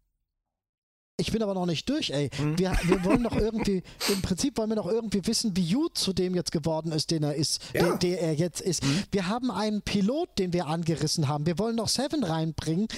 Ich 1.17 1.31
bin 1.31 1.43
aber 1.43 1.55
noch 1.55 1.67
nicht 1.67 1.89
durch, 1.89 2.11
ey. 2.11 2.29
Hm. 2.35 2.59
Wir, 2.59 2.73
wir 2.85 3.05
wollen 3.05 3.23
noch 3.23 3.37
irgendwie, 3.37 3.83
im 4.09 4.23
Prinzip 4.23 4.59
wollen 4.59 4.71
wir 4.71 4.77
noch 4.77 4.89
irgendwie 4.89 5.25
wissen, 5.27 5.57
wie 5.57 5.63
Yu 5.63 5.89
zu 5.89 6.13
dem 6.13 6.35
jetzt 6.35 6.51
geworden 6.51 6.91
ist, 6.91 7.11
den 7.11 7.23
er 7.23 7.35
ist, 7.35 7.63
ja. 7.73 7.83
der, 7.83 7.97
der, 7.99 8.21
er 8.21 8.35
jetzt 8.35 8.61
ist. 8.61 8.83
Hm. 8.83 9.05
Wir 9.13 9.29
haben 9.29 9.51
einen 9.51 9.83
Pilot, 9.83 10.39
den 10.39 10.53
wir 10.53 10.67
angerissen 10.67 11.29
haben. 11.29 11.47
Wir 11.47 11.59
wollen 11.59 11.77
noch 11.77 11.89
Seven 11.89 12.25
reinbringen. 12.25 12.89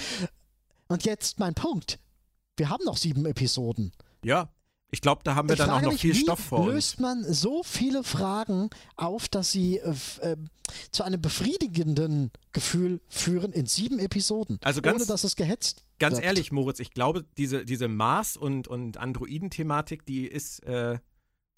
Und 0.88 1.04
jetzt 1.04 1.38
mein 1.40 1.54
Punkt. 1.54 1.98
Wir 2.56 2.70
haben 2.70 2.84
noch 2.84 2.96
sieben 2.96 3.26
Episoden. 3.26 3.92
Ja. 4.24 4.48
Ich 4.92 5.00
glaube, 5.00 5.22
da 5.24 5.34
haben 5.34 5.48
wir 5.48 5.54
Ich 5.54 5.58
dann 5.58 5.70
auch 5.70 5.82
noch 5.82 5.92
mich, 5.92 6.00
viel 6.00 6.14
wie 6.14 6.18
Stoff 6.20 6.38
vor 6.38 6.60
uns. 6.60 6.72
löst 6.74 7.00
man 7.00 7.24
so 7.24 7.62
viele 7.64 8.04
Fragen 8.04 8.70
auf, 8.96 9.28
dass 9.28 9.50
sie 9.50 9.78
äh, 9.78 9.94
äh, 10.20 10.36
zu 10.92 11.02
einem 11.02 11.20
befriedigenden 11.20 12.30
Gefühl 12.52 13.00
führen 13.08 13.52
in 13.52 13.66
sieben 13.66 13.98
Episoden, 13.98 14.58
Also 14.62 14.80
ganz- 14.82 14.96
ohne 14.96 15.06
dass 15.06 15.24
es 15.24 15.34
gehetzt 15.36 15.84
Ganz 15.98 16.14
wirkt? 16.16 16.26
ehrlich, 16.26 16.52
Moritz, 16.52 16.78
ich 16.78 16.92
glaube, 16.92 17.24
diese, 17.36 17.64
diese 17.64 17.88
Mars- 17.88 18.36
und, 18.36 18.68
und 18.68 18.96
Androiden-Thematik, 18.96 20.06
die 20.06 20.26
ist, 20.26 20.62
äh, 20.64 20.98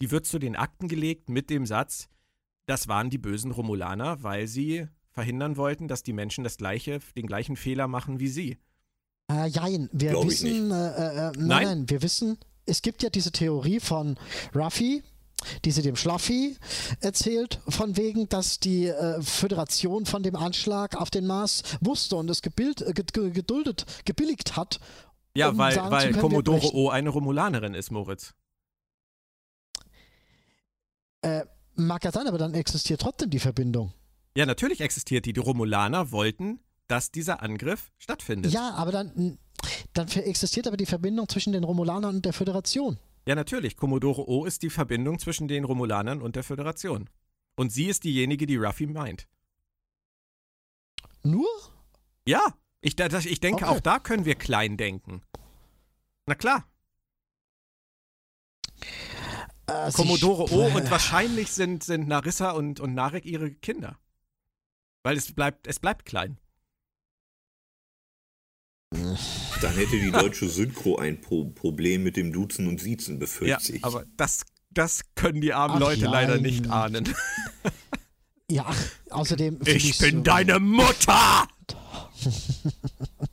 die 0.00 0.10
wird 0.10 0.26
zu 0.26 0.38
den 0.38 0.56
Akten 0.56 0.88
gelegt 0.88 1.28
mit 1.28 1.50
dem 1.50 1.66
Satz, 1.66 2.08
das 2.66 2.88
waren 2.88 3.10
die 3.10 3.18
bösen 3.18 3.50
Romulaner, 3.50 4.22
weil 4.22 4.46
sie 4.46 4.86
verhindern 5.10 5.56
wollten, 5.56 5.86
dass 5.88 6.02
die 6.02 6.12
Menschen 6.12 6.44
das 6.44 6.56
gleiche, 6.56 7.00
den 7.16 7.26
gleichen 7.26 7.56
Fehler 7.56 7.88
machen 7.88 8.20
wie 8.20 8.28
sie. 8.28 8.58
Ah, 9.26 9.46
jein, 9.46 9.90
wir 9.92 10.10
Glaub 10.10 10.24
ich 10.24 10.42
wissen, 10.42 10.70
äh, 10.70 10.74
äh, 10.74 11.28
äh, 11.28 11.32
nein, 11.36 11.46
Nein? 11.48 11.64
nein, 11.64 11.90
wir 11.90 12.02
wissen, 12.02 12.38
es 12.68 12.82
gibt 12.82 13.02
ja 13.02 13.10
diese 13.10 13.32
Theorie 13.32 13.80
von 13.80 14.16
Ruffy, 14.54 15.02
die 15.64 15.70
sie 15.70 15.82
dem 15.82 15.94
Schlaffi 15.96 16.56
erzählt, 17.00 17.60
von 17.68 17.96
wegen, 17.96 18.28
dass 18.28 18.58
die 18.58 18.86
äh, 18.86 19.22
Föderation 19.22 20.04
von 20.04 20.22
dem 20.22 20.34
Anschlag 20.36 20.96
auf 20.96 21.10
den 21.10 21.26
Mars 21.26 21.62
wusste 21.80 22.16
und 22.16 22.28
es 22.28 22.42
gebild, 22.42 22.82
äh, 22.82 22.90
ged- 22.90 23.12
ge- 23.12 23.30
geduldet, 23.30 23.86
gebilligt 24.04 24.56
hat. 24.56 24.80
Ja, 25.36 25.50
Um 25.50 25.58
weil, 25.58 25.76
weil 25.76 26.10
können, 26.10 26.20
Commodore. 26.20 26.74
O 26.74 26.88
eine 26.90 27.10
Romulanerin 27.10 27.74
ist, 27.74 27.90
Moritz. 27.92 28.34
Äh, 31.22 31.44
mag 31.74 32.04
ja 32.04 32.12
sein, 32.12 32.26
aber 32.26 32.38
dann 32.38 32.54
existiert 32.54 33.00
trotzdem 33.00 33.30
die 33.30 33.38
Verbindung. 33.38 33.92
Ja, 34.36 34.46
natürlich 34.46 34.80
existiert 34.80 35.26
die. 35.26 35.32
Die 35.32 35.40
Romulaner 35.40 36.10
wollten, 36.12 36.60
dass 36.86 37.10
dieser 37.10 37.42
Angriff 37.42 37.90
stattfindet. 37.98 38.52
Ja, 38.52 38.72
aber 38.74 38.92
dann, 38.92 39.38
dann 39.92 40.08
existiert 40.08 40.66
aber 40.66 40.76
die 40.76 40.86
Verbindung 40.86 41.28
zwischen 41.28 41.52
den 41.52 41.64
Romulanern 41.64 42.16
und 42.16 42.24
der 42.24 42.32
Föderation. 42.32 42.98
Ja, 43.26 43.34
natürlich. 43.34 43.76
Commodore 43.76 44.28
O 44.28 44.44
ist 44.44 44.62
die 44.62 44.70
Verbindung 44.70 45.18
zwischen 45.18 45.48
den 45.48 45.64
Romulanern 45.64 46.22
und 46.22 46.36
der 46.36 46.42
Föderation. 46.44 47.10
Und 47.56 47.70
sie 47.72 47.86
ist 47.86 48.04
diejenige, 48.04 48.46
die 48.46 48.56
Ruffy 48.56 48.86
meint. 48.86 49.26
Nur? 51.22 51.48
Ja, 52.26 52.54
ich, 52.80 52.96
da- 52.96 53.08
das, 53.08 53.26
ich 53.26 53.40
denke, 53.40 53.64
Okay. 53.66 53.74
auch 53.76 53.80
da 53.80 53.98
können 53.98 54.24
wir 54.24 54.34
klein 54.36 54.76
denken. 54.76 55.22
Na 56.26 56.34
klar, 56.34 56.64
Äh, 59.66 59.90
Commodore 59.92 60.50
O 60.52 60.64
und 60.76 60.90
wahrscheinlich 60.90 61.50
sind, 61.52 61.82
sind 61.84 62.08
Narissa 62.08 62.52
und, 62.52 62.80
und 62.80 62.94
Narek 62.94 63.26
ihre 63.26 63.50
Kinder. 63.50 63.98
Weil 65.02 65.16
es 65.16 65.32
bleibt, 65.34 65.66
es 65.66 65.78
bleibt 65.80 66.06
klein. 66.06 66.38
Dann 69.60 69.74
hätte 69.74 69.98
die 69.98 70.10
deutsche 70.12 70.48
Synchro 70.48 70.96
ein 70.98 71.20
Pro 71.20 71.46
Problem 71.46 72.02
mit 72.04 72.16
dem 72.16 72.32
Duzen 72.32 72.68
und 72.68 72.80
Siezen, 72.80 73.14
Ja, 73.14 73.18
befürchte 73.20 73.72
ich. 73.76 73.84
aber 73.84 74.04
das, 74.16 74.42
das 74.70 75.00
können 75.16 75.40
die 75.40 75.52
armen 75.52 75.76
Ach, 75.76 75.80
Leute 75.80 76.04
leider 76.04 76.34
nein. 76.34 76.42
nicht 76.42 76.70
ahnen. 76.70 77.12
Ja, 78.50 78.66
ach, 78.68 78.76
außerdem. 79.10 79.58
Ich 79.66 79.98
bin 79.98 80.16
so- 80.18 80.22
deine 80.22 80.60
Mutter! 80.60 81.48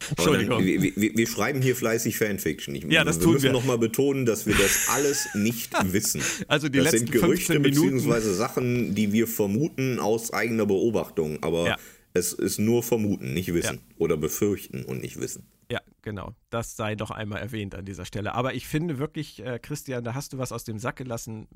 Entschuldigung. 0.10 0.58
Dann, 0.60 0.66
wir, 0.66 0.82
wir, 0.96 1.16
wir 1.18 1.28
schreiben 1.28 1.62
hier 1.62 1.76
fleißig 1.76 2.18
Fanfiction. 2.18 2.76
Ich, 2.76 2.84
Ja, 2.86 3.04
das 3.04 3.18
wir 3.20 3.24
tun 3.24 3.34
müssen 3.34 3.44
wir. 3.46 3.52
nochmal 3.52 3.78
betonen, 3.78 4.26
dass 4.26 4.46
wir 4.46 4.56
das 4.56 4.90
alles 4.90 5.28
nicht 5.36 5.72
wissen. 5.94 6.22
Also 6.48 6.70
die 6.70 6.80
das 6.80 6.92
letzten 6.92 7.08
sind 7.08 7.12
Gerüchte 7.12 7.54
15 7.54 7.62
Minuten. 7.62 7.82
beziehungsweise 7.96 8.34
Sachen, 8.34 8.94
die 8.96 9.14
wir 9.14 9.28
vermuten 9.28 10.00
aus 10.00 10.34
eigener 10.34 10.66
Beobachtung. 10.66 11.42
Aber 11.44 11.68
Ja. 11.68 11.78
es 12.14 12.34
ist 12.34 12.60
nur 12.60 12.84
vermuten, 12.84 13.34
nicht 13.34 13.54
wissen. 13.54 13.80
Oder 13.98 14.18
befürchten 14.18 14.84
und 14.84 15.02
nicht 15.02 15.20
wissen. 15.20 15.48
Ja, 15.72 15.82
genau. 16.02 16.36
Das 16.50 16.76
sei 16.76 16.96
doch 16.96 17.12
einmal 17.12 17.42
erwähnt 17.42 17.74
an 17.76 17.86
dieser 17.86 18.06
Stelle. 18.06 18.34
Aber 18.36 18.54
ich 18.54 18.68
finde 18.68 19.00
wirklich, 19.00 19.44
äh, 19.44 19.60
Christian, 19.60 20.04
da 20.04 20.14
hast 20.14 20.34
du 20.34 20.38
was 20.38 20.52
aus 20.52 20.64
dem 20.64 20.78
Sack 20.80 20.98
gelassen, 20.98 21.48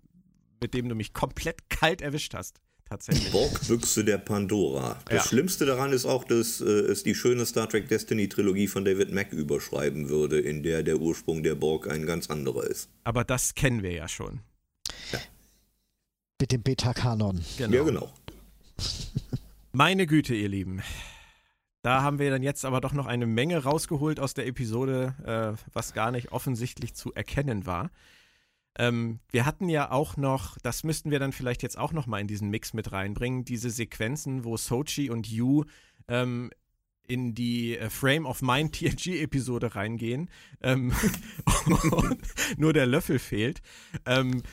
mit 0.61 0.73
dem 0.73 0.89
du 0.89 0.95
mich 0.95 1.13
komplett 1.13 1.69
kalt 1.69 2.01
erwischt 2.01 2.33
hast. 2.33 2.59
Tatsächlich. 2.85 3.31
Borgbüchse 3.31 4.03
der 4.03 4.17
Pandora. 4.17 4.99
Das 5.05 5.13
Ja. 5.15 5.23
Schlimmste 5.29 5.67
daran 5.67 5.91
ist 5.93 6.05
auch, 6.07 6.23
dass 6.23 6.59
äh, 6.59 6.65
es 6.65 7.03
die 7.03 7.13
schöne 7.13 7.45
Star 7.45 7.69
Trek 7.69 7.87
Destiny 7.87 8.27
Trilogie 8.27 8.67
von 8.67 8.83
David 8.83 9.11
Mack 9.11 9.31
überschreiben 9.31 10.09
würde, 10.09 10.39
in 10.39 10.63
der 10.63 10.81
der 10.81 10.97
Ursprung 10.97 11.43
der 11.43 11.53
Borg 11.53 11.87
ein 11.87 12.07
ganz 12.07 12.31
anderer 12.31 12.63
ist. 12.63 12.89
Aber 13.03 13.23
das 13.23 13.53
kennen 13.53 13.83
wir 13.83 13.91
ja 13.91 14.07
schon. 14.07 14.39
Mit 16.41 16.51
dem 16.51 16.63
Beta-Kanon. 16.63 17.45
Genau. 17.59 17.75
Ja, 17.75 17.83
genau. 17.83 18.13
Meine 19.71 20.07
Güte, 20.07 20.33
ihr 20.33 20.49
Lieben. 20.49 20.81
Da 21.81 22.01
haben 22.01 22.19
wir 22.19 22.29
dann 22.29 22.43
jetzt 22.43 22.65
aber 22.65 22.81
doch 22.81 22.93
noch 22.93 23.05
eine 23.05 23.25
Menge 23.25 23.63
rausgeholt 23.63 24.19
aus 24.19 24.33
der 24.33 24.47
Episode, 24.47 25.15
äh, 25.57 25.63
was 25.71 25.93
gar 25.93 26.11
nicht 26.11 26.31
offensichtlich 26.31 26.93
zu 26.93 27.13
erkennen 27.13 27.65
war. 27.65 27.89
Ähm, 28.77 29.19
wir 29.31 29.45
hatten 29.45 29.69
ja 29.69 29.91
auch 29.91 30.17
noch, 30.17 30.57
das 30.61 30.83
müssten 30.83 31.11
wir 31.11 31.19
dann 31.19 31.31
vielleicht 31.31 31.63
jetzt 31.63 31.77
auch 31.77 31.93
noch 31.93 32.05
mal 32.05 32.19
in 32.19 32.27
diesen 32.27 32.49
Mix 32.49 32.73
mit 32.73 32.91
reinbringen, 32.91 33.45
diese 33.45 33.69
Sequenzen, 33.69 34.43
wo 34.43 34.57
Sochi 34.57 35.09
und 35.09 35.27
Yu 35.27 35.63
ähm, 36.07 36.51
in 37.07 37.33
die 37.33 37.77
äh, 37.77 37.89
Frame 37.89 38.25
of 38.25 38.41
Mind 38.41 38.73
TNG-Episode 38.75 39.75
reingehen. 39.75 40.29
Ähm, 40.61 40.93
und 41.91 42.19
nur 42.57 42.73
der 42.73 42.85
Löffel 42.85 43.19
fehlt. 43.19 43.61
Ähm, 44.05 44.43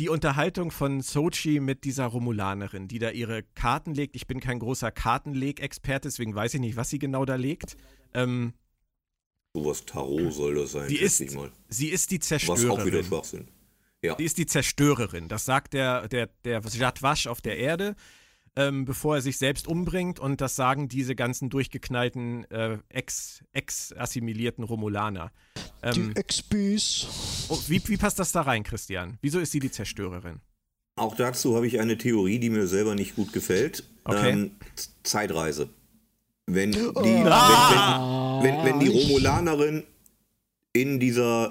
die 0.00 0.08
Unterhaltung 0.08 0.70
von 0.70 1.00
Sochi 1.00 1.60
mit 1.60 1.84
dieser 1.84 2.06
Romulanerin, 2.06 2.88
die 2.88 2.98
da 2.98 3.10
ihre 3.10 3.42
Karten 3.42 3.94
legt. 3.94 4.14
Ich 4.14 4.26
bin 4.26 4.40
kein 4.40 4.58
großer 4.58 4.90
Kartenleg-Experte, 4.90 6.08
deswegen 6.08 6.34
weiß 6.34 6.54
ich 6.54 6.60
nicht, 6.60 6.76
was 6.76 6.90
sie 6.90 6.98
genau 6.98 7.24
da 7.24 7.36
legt. 7.36 7.76
Ähm, 8.12 8.52
Sowas 9.54 9.86
Tarot 9.86 10.34
soll 10.34 10.56
das 10.56 10.72
sein, 10.72 10.88
sie, 10.88 10.98
schätze 10.98 11.24
ist, 11.24 11.38
sie 11.68 11.88
ist 11.88 12.10
die 12.10 12.20
Was 12.20 12.32
auch 12.42 12.58
wieder 12.58 12.68
Zerstörerin. 12.68 13.04
Schwachsinn. 13.04 13.48
Ja. 14.02 14.14
Sie 14.18 14.24
ist 14.24 14.36
die 14.36 14.46
Zerstörerin. 14.46 15.28
Das 15.28 15.46
sagt 15.46 15.72
der, 15.72 16.08
der, 16.08 16.28
der 16.44 16.60
Jadwasch 16.60 17.26
auf 17.26 17.40
der 17.40 17.56
Erde, 17.56 17.96
ähm, 18.56 18.84
bevor 18.84 19.16
er 19.16 19.22
sich 19.22 19.38
selbst 19.38 19.66
umbringt. 19.68 20.18
Und 20.18 20.40
das 20.40 20.56
sagen 20.56 20.88
diese 20.88 21.14
ganzen 21.14 21.50
durchgeknallten, 21.50 22.50
äh, 22.50 22.78
ex- 22.88 23.44
ex-assimilierten 23.52 24.64
Romulaner. 24.64 25.30
Ähm, 25.82 26.12
Die 26.16 26.22
XPs. 26.22 27.46
oh, 27.48 27.58
wie, 27.68 27.80
wie 27.86 27.96
passt 27.96 28.18
das 28.18 28.32
da 28.32 28.42
rein, 28.42 28.62
Christian? 28.64 29.18
Wieso 29.22 29.38
ist 29.38 29.52
sie 29.52 29.60
die 29.60 29.70
Zerstörerin? 29.70 30.40
Auch 30.96 31.14
dazu 31.14 31.54
habe 31.56 31.66
ich 31.66 31.78
eine 31.78 31.98
Theorie, 31.98 32.38
die 32.38 32.48
mir 32.50 32.66
selber 32.66 32.94
nicht 32.94 33.14
gut 33.16 33.32
gefällt. 33.32 33.84
Okay. 34.04 34.30
Ähm, 34.30 34.50
Zeitreise. 35.02 35.68
Wenn 36.46 36.72
die, 36.72 36.78
Ah, 37.26 38.40
wenn, 38.42 38.54
wenn, 38.54 38.64
wenn, 38.64 38.64
wenn 38.66 38.80
die 38.80 38.88
Romulanerin 38.88 39.82
in 40.72 41.00
dieser 41.00 41.50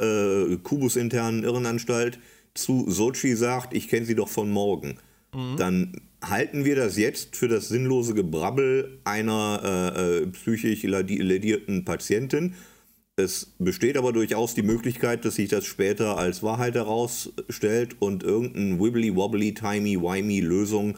äh, 0.51 0.58
Kubus-internen 0.58 1.43
Irrenanstalt 1.43 2.20
zu 2.53 2.89
Sochi 2.89 3.36
sagt, 3.36 3.74
ich 3.74 3.88
kenne 3.88 4.06
sie 4.06 4.16
doch 4.16 4.30
von 4.30 4.49
morgen, 4.49 4.97
Mhm. 5.34 5.58
dann 5.58 6.01
halten 6.28 6.65
wir 6.65 6.76
das 6.76 6.97
jetzt 6.97 7.36
für 7.36 7.47
das 7.47 7.67
sinnlose 7.69 8.13
Gebrabbel 8.13 8.99
einer 9.03 9.93
äh, 9.95 10.23
äh, 10.23 10.28
psychisch 10.28 10.84
ledierten 10.84 11.86
Patientin. 11.86 12.55
Es 13.17 13.53
besteht 13.59 13.95
aber 13.95 14.11
durchaus 14.11 14.55
die 14.55 14.61
Möglichkeit, 14.63 15.23
dass 15.23 15.36
sich 15.36 15.49
das 15.49 15.65
später 15.65 16.17
als 16.17 16.43
Wahrheit 16.43 16.76
herausstellt 16.76 17.95
und 17.99 18.23
irgendein 18.23 18.80
wibbly-wobbly, 18.80 19.53
timey-wimey 19.53 20.41
Lösung 20.41 20.97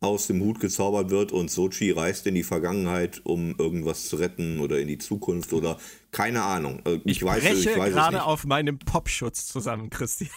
aus 0.00 0.26
dem 0.28 0.40
Hut 0.42 0.60
gezaubert 0.60 1.10
wird 1.10 1.32
und 1.32 1.50
Sochi 1.50 1.90
reist 1.90 2.26
in 2.26 2.34
die 2.36 2.44
Vergangenheit, 2.44 3.20
um 3.24 3.56
irgendwas 3.58 4.08
zu 4.08 4.16
retten 4.16 4.60
oder 4.60 4.78
in 4.78 4.86
die 4.88 4.98
Zukunft 4.98 5.52
oder 5.54 5.78
keine 6.12 6.42
Ahnung. 6.42 6.82
Äh, 6.84 7.00
Ich, 7.04 7.22
weiß, 7.24 7.42
es- 7.42 7.50
breche 7.64 7.70
ich 7.70 7.76
weiß 7.78 7.92
gerade 7.94 8.22
auf 8.22 8.44
meinem 8.44 8.78
Popschutz 8.78 9.46
zusammen, 9.46 9.90
Christian. 9.90 10.30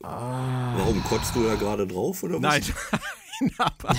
Warum 0.00 1.02
kotzt 1.04 1.34
du 1.36 1.44
da 1.44 1.54
gerade 1.54 1.86
drauf 1.86 2.22
oder 2.22 2.34
was? 2.34 2.42
Nein, 2.42 2.62
nein, 3.40 3.50
aber, 3.58 3.96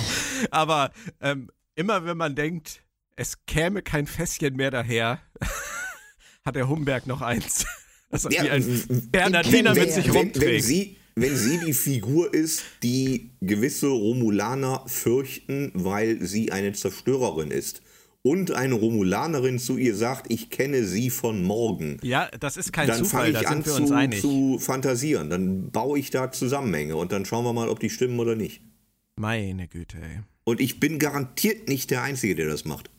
aber 0.51 0.91
ähm, 1.21 1.49
immer 1.75 2.05
wenn 2.05 2.17
man 2.17 2.35
denkt, 2.35 2.81
es 3.15 3.45
käme 3.45 3.81
kein 3.81 4.07
Fässchen 4.07 4.55
mehr 4.55 4.71
daher, 4.71 5.19
hat 6.45 6.55
der 6.55 6.67
Humberg 6.69 7.07
noch 7.07 7.21
eins. 7.21 7.65
Das 8.11 8.23
Ja, 8.29 8.43
wie 8.43 8.49
ein 8.49 8.65
wenn- 8.89 9.11
Bernardiner 9.11 9.75
wenn- 9.75 9.83
mit 9.83 9.91
sich 9.93 10.07
wenn, 10.07 10.13
wenn, 10.13 10.21
rumträgt. 10.21 10.63
sie, 10.65 10.97
wenn 11.15 11.35
sie 11.35 11.59
die 11.59 11.73
Figur 11.73 12.33
ist, 12.33 12.61
die 12.83 13.31
gewisse 13.41 13.87
Romulaner 13.87 14.83
fürchten, 14.87 15.71
weil 15.73 16.21
sie 16.25 16.51
eine 16.51 16.73
Zerstörerin 16.73 17.51
ist 17.51 17.81
und 18.21 18.51
eine 18.51 18.73
Romulanerin 18.73 19.59
zu 19.59 19.77
ihr 19.77 19.95
sagt, 19.95 20.31
ich 20.31 20.49
kenne 20.49 20.83
sie 20.83 21.09
von 21.09 21.41
morgen, 21.43 21.99
ja, 22.03 22.27
das 22.39 22.57
ist 22.57 22.73
kein 22.73 22.87
dann 22.87 22.97
Zufall, 22.97 23.31
fange 23.31 23.33
da 23.33 23.41
ich 23.41 23.47
an 23.47 23.63
sind 23.63 23.65
wir 23.67 23.75
uns 23.81 23.89
zu, 23.89 23.95
einig. 23.95 24.21
zu 24.21 24.59
fantasieren. 24.59 25.29
Dann 25.29 25.71
baue 25.71 25.97
ich 25.99 26.09
da 26.09 26.31
Zusammenhänge 26.31 26.95
und 26.95 27.11
dann 27.11 27.23
schauen 27.25 27.45
wir 27.45 27.53
mal, 27.53 27.69
ob 27.69 27.79
die 27.79 27.89
stimmen 27.89 28.19
oder 28.19 28.35
nicht. 28.35 28.61
Meine 29.15 29.67
Güte, 29.67 29.97
ey. 30.01 30.21
Und 30.43 30.59
ich 30.59 30.79
bin 30.79 30.99
garantiert 30.99 31.67
nicht 31.69 31.89
der 31.91 32.03
Einzige, 32.03 32.35
der 32.35 32.47
das 32.47 32.65
macht. 32.65 32.89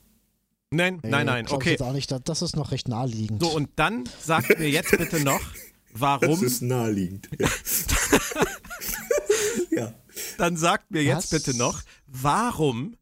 Nein, 0.70 0.98
nein, 1.04 1.26
nein, 1.26 1.44
ich 1.46 1.52
okay. 1.52 1.70
Jetzt 1.72 1.82
auch 1.82 1.92
nicht, 1.92 2.10
das- 2.10 2.22
das 2.24 2.42
ist 2.42 2.56
noch 2.56 2.72
recht 2.72 2.88
naheliegend. 2.88 3.42
So, 3.42 3.50
und 3.54 3.70
dann 3.76 4.04
sagt 4.20 4.58
mir 4.58 4.68
jetzt 4.68 4.90
bitte 4.96 5.20
noch, 5.22 5.40
Das 5.92 6.00
warum, 6.00 6.44
ist 6.44 6.60
naheliegend. 6.60 7.28
Ja. 7.38 7.48
ja. 9.70 9.94
dann 10.38 10.56
sagt 10.56 10.90
mir 10.90 11.02
jetzt 11.02 11.32
Was? 11.32 11.42
bitte 11.44 11.56
noch, 11.56 11.82
warum 12.06 12.96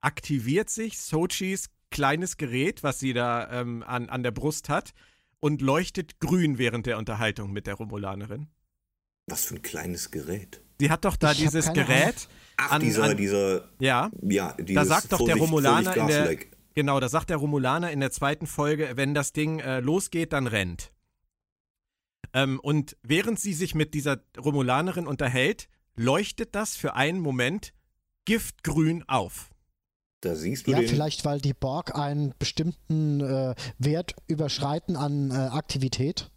aktiviert 0.00 0.68
sich 0.70 0.98
Sochis 0.98 1.66
kleines 1.90 2.36
Gerät, 2.38 2.82
was 2.82 2.98
sie 2.98 3.12
da 3.12 3.50
ähm, 3.60 3.84
an, 3.86 4.08
an 4.08 4.22
der 4.24 4.30
Brust 4.32 4.68
hat, 4.68 4.92
und 5.40 5.60
leuchtet 5.62 6.18
grün 6.20 6.58
während 6.58 6.86
der 6.86 6.98
Unterhaltung 6.98 7.52
mit 7.52 7.66
der 7.66 7.74
Romulanerin. 7.74 8.48
Was 9.26 9.44
für 9.44 9.56
ein 9.56 9.62
kleines 9.62 10.10
Gerät. 10.10 10.60
Sie 10.80 10.90
hat 10.90 11.04
doch 11.04 11.16
da 11.16 11.32
Ich 11.32 11.38
dieses 11.38 11.72
Gerät. 11.72 12.28
Ach, 12.62 12.72
An- 12.72 12.80
dieser, 12.82 13.04
an- 13.04 13.16
dieser, 13.16 13.68
Ja, 13.78 14.10
ja, 14.22 14.54
da 14.58 14.84
sagt 14.84 15.12
doch 15.12 15.24
der 15.24 15.36
Romulaner 15.36 15.96
in 15.96 16.06
der, 16.06 16.36
genau, 16.74 17.00
da 17.00 17.08
sagt 17.08 17.30
der 17.30 17.36
Romulaner 17.38 17.90
in 17.90 18.00
der 18.00 18.10
zweiten 18.10 18.46
Folge, 18.46 18.92
wenn 18.94 19.14
das 19.14 19.32
Ding 19.32 19.60
äh, 19.60 19.80
losgeht, 19.80 20.32
dann 20.32 20.46
rennt. 20.46 20.92
Ähm, 22.32 22.60
und 22.60 22.96
während 23.02 23.40
sie 23.40 23.54
sich 23.54 23.74
mit 23.74 23.94
dieser 23.94 24.18
Romulanerin 24.38 25.06
unterhält, 25.06 25.68
leuchtet 25.96 26.54
das 26.54 26.76
für 26.76 26.94
einen 26.94 27.20
Moment 27.20 27.72
giftgrün 28.24 29.04
auf. 29.08 29.50
Da 30.20 30.36
siehst 30.36 30.66
du 30.66 30.72
Ja, 30.72 30.78
den. 30.80 30.88
vielleicht 30.88 31.24
weil 31.24 31.40
die 31.40 31.54
Borg 31.54 31.96
einen 31.96 32.34
bestimmten 32.38 33.20
äh, 33.20 33.54
Wert 33.78 34.14
überschreiten 34.28 34.96
an 34.96 35.30
äh, 35.30 35.34
Aktivität. 35.34 36.30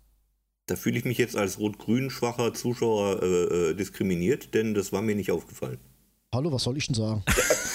Da 0.67 0.77
fühle 0.77 0.97
ich 0.97 1.03
mich 1.03 1.17
jetzt 1.17 1.35
als 1.35 1.59
rot-grün 1.59 2.09
schwacher 2.09 2.53
Zuschauer 2.53 3.21
äh, 3.21 3.25
äh, 3.25 3.73
diskriminiert, 3.75 4.53
denn 4.53 4.73
das 4.73 4.93
war 4.93 5.01
mir 5.01 5.15
nicht 5.15 5.29
aufgefallen. 5.31 5.79
Hallo, 6.33 6.51
was 6.51 6.63
soll 6.63 6.77
ich 6.77 6.87
denn 6.87 6.95
sagen? 6.95 7.23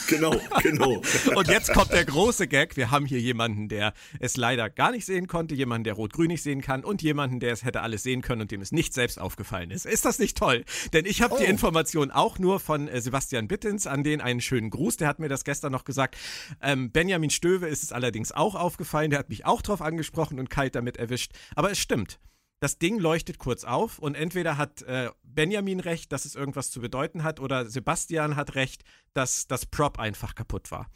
Genau, 0.08 0.34
genau. 0.62 1.02
Und 1.36 1.48
jetzt 1.48 1.70
kommt 1.74 1.92
der 1.92 2.06
große 2.06 2.48
Gag. 2.48 2.78
Wir 2.78 2.90
haben 2.90 3.04
hier 3.04 3.20
jemanden, 3.20 3.68
der 3.68 3.92
es 4.20 4.38
leider 4.38 4.70
gar 4.70 4.90
nicht 4.90 5.04
sehen 5.04 5.26
konnte, 5.26 5.54
jemanden, 5.54 5.84
der 5.84 5.92
rot-grün 5.92 6.28
nicht 6.28 6.42
sehen 6.42 6.62
kann 6.62 6.82
und 6.82 7.02
jemanden, 7.02 7.40
der 7.40 7.52
es 7.52 7.62
hätte 7.62 7.82
alles 7.82 8.04
sehen 8.04 8.22
können 8.22 8.40
und 8.40 8.50
dem 8.50 8.62
es 8.62 8.72
nicht 8.72 8.94
selbst 8.94 9.20
aufgefallen 9.20 9.70
ist. 9.70 9.84
Ist 9.84 10.06
das 10.06 10.18
nicht 10.18 10.34
toll? 10.38 10.64
Denn 10.94 11.04
ich 11.04 11.20
habe 11.20 11.36
die 11.38 11.44
Oh. 11.44 11.50
Information 11.50 12.10
auch 12.10 12.38
nur 12.38 12.58
von 12.58 12.88
äh, 12.88 13.02
Sebastian 13.02 13.48
Bittens, 13.48 13.86
an 13.86 14.02
den 14.02 14.22
einen 14.22 14.40
schönen 14.40 14.70
Gruß. 14.70 14.96
Der 14.96 15.08
hat 15.08 15.18
mir 15.18 15.28
das 15.28 15.44
gestern 15.44 15.72
noch 15.72 15.84
gesagt. 15.84 16.16
Ähm, 16.62 16.90
Benjamin 16.90 17.28
Stöwe 17.28 17.66
ist 17.66 17.82
es 17.82 17.92
allerdings 17.92 18.32
auch 18.32 18.54
aufgefallen. 18.54 19.10
Der 19.10 19.18
hat 19.18 19.28
mich 19.28 19.44
auch 19.44 19.60
drauf 19.60 19.82
angesprochen 19.82 20.40
und 20.40 20.48
kalt 20.48 20.74
damit 20.74 20.96
erwischt. 20.96 21.32
Aber 21.54 21.70
es 21.70 21.78
stimmt. 21.78 22.18
Das 22.60 22.78
Ding 22.78 22.98
leuchtet 22.98 23.38
kurz 23.38 23.64
auf 23.64 23.98
und 23.98 24.16
entweder 24.16 24.56
hat 24.56 24.82
äh, 24.82 25.10
Benjamin 25.22 25.78
recht, 25.78 26.10
dass 26.10 26.24
es 26.24 26.34
irgendwas 26.34 26.70
zu 26.70 26.80
bedeuten 26.80 27.22
hat, 27.22 27.38
oder 27.38 27.66
Sebastian 27.66 28.34
hat 28.34 28.56
recht, 28.56 28.82
dass 29.14 29.46
das 29.46 29.66
Prop 29.66 29.98
einfach 29.98 30.34
kaputt 30.34 30.70
war. 30.70 30.90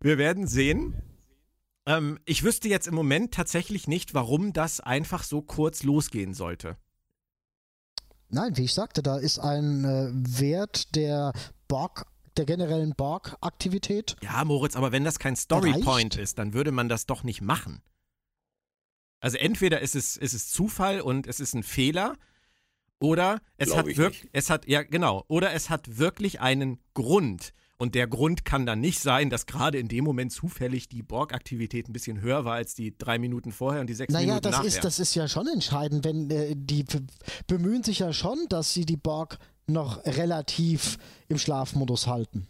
Wir 0.00 0.18
werden 0.18 0.46
sehen. 0.46 0.94
Ähm, 1.86 2.20
ich 2.26 2.44
wüsste 2.44 2.68
jetzt 2.68 2.86
im 2.86 2.94
Moment 2.94 3.34
tatsächlich 3.34 3.88
nicht, 3.88 4.14
warum 4.14 4.52
das 4.52 4.80
einfach 4.80 5.24
so 5.24 5.42
kurz 5.42 5.82
losgehen 5.82 6.32
sollte. 6.32 6.76
Nein, 8.28 8.56
wie 8.56 8.64
ich 8.64 8.74
sagte, 8.74 9.02
da 9.02 9.18
ist 9.18 9.40
ein 9.40 9.84
äh, 9.84 10.10
Wert 10.12 10.94
der 10.94 11.32
Borg, 11.66 12.06
der 12.36 12.44
generellen 12.44 12.94
Borg-Aktivität. 12.96 14.14
Ja, 14.22 14.44
Moritz, 14.44 14.76
aber 14.76 14.92
wenn 14.92 15.02
das 15.02 15.18
kein 15.18 15.34
Storypoint 15.34 16.16
ist, 16.16 16.38
dann 16.38 16.54
würde 16.54 16.70
man 16.70 16.88
das 16.88 17.06
doch 17.06 17.24
nicht 17.24 17.40
machen. 17.40 17.82
Also 19.20 19.36
entweder 19.36 19.80
ist 19.80 19.94
es, 19.94 20.16
ist 20.16 20.32
es 20.34 20.50
Zufall 20.50 21.00
und 21.00 21.26
es 21.26 21.40
ist 21.40 21.54
ein 21.54 21.62
Fehler, 21.62 22.16
oder 23.00 23.40
es 23.56 23.68
Glaub 23.68 23.78
hat 23.78 23.86
ich 23.88 23.96
wirklich, 23.96 24.22
nicht. 24.24 24.34
es 24.34 24.50
hat, 24.50 24.66
ja 24.66 24.82
genau, 24.82 25.24
oder 25.28 25.52
es 25.52 25.70
hat 25.70 25.98
wirklich 25.98 26.40
einen 26.40 26.78
Grund. 26.94 27.52
Und 27.78 27.94
der 27.94 28.06
Grund 28.06 28.44
kann 28.44 28.66
dann 28.66 28.80
nicht 28.80 29.00
sein, 29.00 29.30
dass 29.30 29.46
gerade 29.46 29.78
in 29.78 29.88
dem 29.88 30.04
Moment 30.04 30.32
zufällig 30.32 30.90
die 30.90 31.02
Borg-Aktivität 31.02 31.88
ein 31.88 31.94
bisschen 31.94 32.20
höher 32.20 32.44
war 32.44 32.56
als 32.56 32.74
die 32.74 32.94
drei 32.96 33.18
Minuten 33.18 33.52
vorher 33.52 33.80
und 33.80 33.86
die 33.86 33.94
sechs 33.94 34.12
Naja, 34.12 34.26
Minuten 34.26 34.42
das 34.42 34.52
nachher. 34.52 34.66
ist, 34.66 34.84
das 34.84 34.98
ist 34.98 35.14
ja 35.14 35.28
schon 35.28 35.46
entscheidend, 35.48 36.04
wenn 36.04 36.30
äh, 36.30 36.54
die 36.54 36.84
bemühen 37.46 37.82
sich 37.82 38.00
ja 38.00 38.12
schon, 38.12 38.38
dass 38.50 38.74
sie 38.74 38.84
die 38.84 38.98
Borg 38.98 39.38
noch 39.66 40.04
relativ 40.04 40.98
im 41.28 41.38
Schlafmodus 41.38 42.06
halten. 42.06 42.46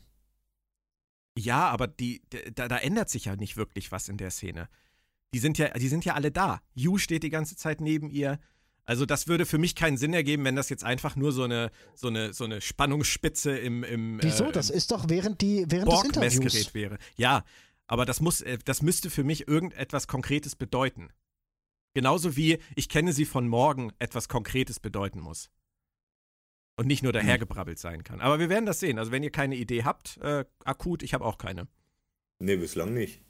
Ja, 1.38 1.68
aber 1.68 1.86
die, 1.86 2.22
da, 2.56 2.66
da 2.66 2.78
ändert 2.78 3.08
sich 3.08 3.26
ja 3.26 3.36
nicht 3.36 3.56
wirklich 3.56 3.92
was 3.92 4.08
in 4.08 4.16
der 4.16 4.32
Szene. 4.32 4.68
Die 5.34 5.38
sind 5.38 5.58
ja, 5.58 5.68
die 5.70 5.88
sind 5.88 6.04
ja 6.04 6.14
alle 6.14 6.30
da. 6.30 6.60
Yu 6.74 6.98
steht 6.98 7.22
die 7.22 7.30
ganze 7.30 7.56
Zeit 7.56 7.80
neben 7.80 8.10
ihr. 8.10 8.38
Also 8.84 9.06
das 9.06 9.28
würde 9.28 9.46
für 9.46 9.58
mich 9.58 9.76
keinen 9.76 9.96
Sinn 9.96 10.12
ergeben, 10.12 10.44
wenn 10.44 10.56
das 10.56 10.68
jetzt 10.68 10.82
einfach 10.82 11.14
nur 11.14 11.30
so 11.30 11.44
eine, 11.44 11.70
so 11.94 12.08
eine, 12.08 12.32
so 12.32 12.44
eine 12.44 12.60
Spannungsspitze 12.60 13.56
im, 13.56 13.84
im 13.84 14.18
Wieso? 14.22 14.46
äh, 14.46 14.52
das 14.52 14.70
ist 14.70 14.90
doch 14.90 15.08
während, 15.08 15.40
die, 15.40 15.64
während 15.68 15.92
des 15.92 16.04
Interviews. 16.04 16.74
Wäre. 16.74 16.98
Ja, 17.16 17.44
aber 17.86 18.04
das 18.04 18.20
muss, 18.20 18.40
äh, 18.40 18.58
das 18.64 18.82
müsste 18.82 19.08
für 19.10 19.22
mich 19.22 19.46
irgendetwas 19.46 20.08
Konkretes 20.08 20.56
bedeuten. 20.56 21.10
Genauso 21.94 22.36
wie 22.36 22.58
ich 22.74 22.88
kenne 22.88 23.12
sie 23.12 23.24
von 23.24 23.46
morgen 23.46 23.92
etwas 24.00 24.28
Konkretes 24.28 24.80
bedeuten 24.80 25.20
muss. 25.20 25.50
Und 26.76 26.86
nicht 26.86 27.00
Hm. 27.00 27.06
nur 27.06 27.12
dahergebrabbelt 27.12 27.78
sein 27.78 28.02
kann. 28.02 28.20
Aber 28.20 28.40
wir 28.40 28.48
werden 28.48 28.66
das 28.66 28.80
sehen. 28.80 28.98
Also 28.98 29.12
wenn 29.12 29.22
ihr 29.22 29.30
keine 29.30 29.54
Idee 29.54 29.84
habt, 29.84 30.16
äh, 30.18 30.44
akut, 30.64 31.02
ich 31.02 31.14
habe 31.14 31.24
auch 31.24 31.38
keine. 31.38 31.68
Nee, 32.40 32.56
bislang 32.56 32.94
nicht. 32.94 33.22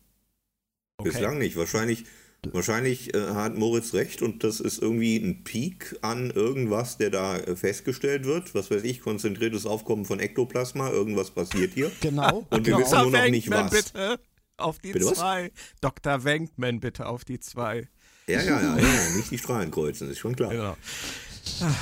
Okay. 1.01 1.11
Bislang 1.11 1.39
nicht. 1.39 1.57
Wahrscheinlich, 1.57 2.05
wahrscheinlich 2.53 3.15
äh, 3.15 3.31
hat 3.35 3.57
Moritz 3.57 3.95
recht 3.95 4.23
und 4.23 4.45
das 4.45 4.61
ist 4.61 4.81
irgendwie 4.81 5.17
ein 5.17 5.45
Peak 5.45 5.97
an 6.03 6.31
irgendwas, 6.31 6.99
der 6.99 7.11
da 7.11 7.37
äh, 7.39 7.57
festgestellt 7.57 8.25
wird. 8.25 8.55
Was 8.55 8.71
weiß 8.71 8.85
ich, 8.85 9.01
konzentriertes 9.01 9.67
Aufkommen 9.67 10.05
von 10.05 10.21
Ektoplasma, 10.21 10.91
irgendwas 10.91 11.31
passiert 11.31 11.75
hier. 11.75 11.91
Genau. 12.01 12.47
Und 12.51 12.67
wir 12.67 12.75
genau. 12.75 12.79
wissen 12.81 12.99
nur 13.03 13.11
noch 13.11 13.29
nicht 13.29 13.51
Wenkman, 13.51 13.73
was. 13.73 13.85
bitte 13.85 14.21
auf 14.57 14.79
die 14.79 14.93
Bitte 14.93 15.07
was? 15.07 15.19
zwei. 15.19 15.53
Dr. 15.81 16.25
Wenkman, 16.25 16.81
bitte 16.81 17.07
auf 17.07 17.25
die 17.25 17.41
zwei. 17.41 17.89
Ja, 18.27 18.43
ja, 18.43 18.61
ja, 18.61 18.79
ja, 18.79 19.17
nicht 19.17 19.31
die 19.31 19.39
Strahlen 19.39 19.71
kreuzen, 19.71 20.11
ist 20.11 20.19
schon 20.19 20.37
klar. 20.37 20.51
Genau. 20.51 20.77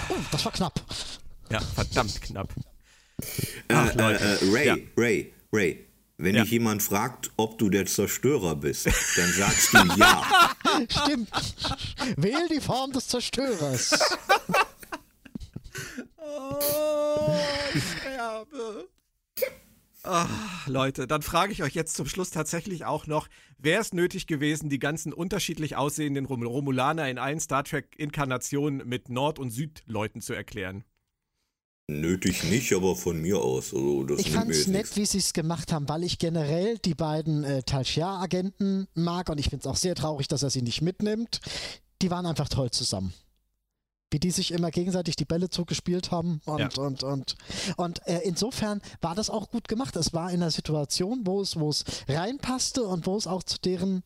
Oh, 0.08 0.14
das 0.30 0.44
war 0.44 0.52
knapp. 0.52 0.80
Ja, 1.50 1.60
verdammt 1.60 2.20
knapp. 2.22 2.54
Äh, 3.20 3.74
Ach, 3.74 3.94
äh, 3.96 4.14
äh, 4.14 4.38
Ray, 4.52 4.66
Ja. 4.66 4.76
Ray, 4.96 5.32
Ray, 5.52 5.84
wenn 6.18 6.34
Ja. 6.34 6.42
dich 6.42 6.50
jemand 6.50 6.82
fragt, 6.82 7.30
ob 7.36 7.58
du 7.58 7.70
der 7.70 7.86
Zerstörer 7.86 8.56
bist, 8.56 8.86
dann 9.16 9.32
sagst 9.32 9.72
du 9.72 9.78
ja. 9.96 10.54
Stimmt. 10.90 11.30
Wähl 12.16 12.48
die 12.50 12.60
Form 12.60 12.92
des 12.92 13.08
Zerstörers. 13.08 13.98
Oh, 16.16 17.34
ich 17.74 17.82
sterbe. 18.00 18.88
Ach, 20.02 20.66
Leute, 20.66 21.06
dann 21.06 21.22
frage 21.22 21.52
ich 21.52 21.62
euch 21.62 21.74
jetzt 21.74 21.94
zum 21.94 22.06
Schluss 22.06 22.30
tatsächlich 22.30 22.84
auch 22.84 23.06
noch, 23.06 23.28
wäre 23.58 23.80
es 23.80 23.92
nötig 23.92 24.26
gewesen, 24.26 24.70
die 24.70 24.78
ganzen 24.78 25.12
unterschiedlich 25.12 25.76
aussehenden 25.76 26.24
Rom 26.24 26.42
Romulaner 26.44 27.08
in 27.10 27.18
allen 27.18 27.40
Star 27.40 27.64
Trek-Inkarnationen 27.64 28.88
mit 28.88 29.08
Nord- 29.10 29.38
und 29.38 29.50
Südleuten 29.50 30.20
zu 30.20 30.32
erklären? 30.32 30.84
Nötig 31.90 32.44
nicht, 32.44 32.72
aber 32.74 32.94
von 32.96 33.18
mir 33.20 33.38
aus. 33.40 33.72
Also, 33.72 34.04
das 34.04 34.20
Ich 34.20 34.30
fand's 34.30 34.58
jetzt 34.58 34.68
nett, 34.68 34.82
nichts. 34.82 34.96
wie 34.96 35.06
sie 35.06 35.18
es 35.18 35.32
gemacht 35.32 35.72
haben, 35.72 35.88
weil 35.88 36.04
ich 36.04 36.18
generell 36.18 36.76
die 36.78 36.94
beiden 36.94 37.44
äh, 37.44 37.62
Talshia-Agenten 37.62 38.88
mag 38.94 39.30
und 39.30 39.38
ich 39.38 39.48
find's 39.48 39.66
auch 39.66 39.76
sehr 39.76 39.94
traurig, 39.94 40.28
dass 40.28 40.42
er 40.42 40.50
sie 40.50 40.60
nicht 40.60 40.82
mitnimmt. 40.82 41.40
Die 42.02 42.10
waren 42.10 42.26
einfach 42.26 42.48
toll 42.50 42.70
zusammen. 42.70 43.14
Wie 44.10 44.18
die 44.18 44.30
sich 44.30 44.52
immer 44.52 44.70
gegenseitig 44.70 45.16
die 45.16 45.24
Bälle 45.24 45.48
zugespielt 45.48 46.10
haben 46.10 46.40
und 46.44 46.58
Ja. 46.60 46.68
und 46.82 47.02
und 47.02 47.36
und 47.76 48.06
äh, 48.06 48.20
insofern 48.24 48.80
war 49.00 49.14
das 49.14 49.28
auch 49.30 49.50
gut 49.50 49.66
gemacht. 49.68 49.96
Es 49.96 50.12
war 50.12 50.30
in 50.30 50.42
einer 50.42 50.50
Situation, 50.50 51.22
wo 51.26 51.40
es 51.40 51.58
wo 51.58 51.70
es 51.70 51.84
reinpasste 52.06 52.84
und 52.84 53.06
wo 53.06 53.16
es 53.16 53.26
auch 53.26 53.42
zu 53.42 53.58
deren 53.58 54.02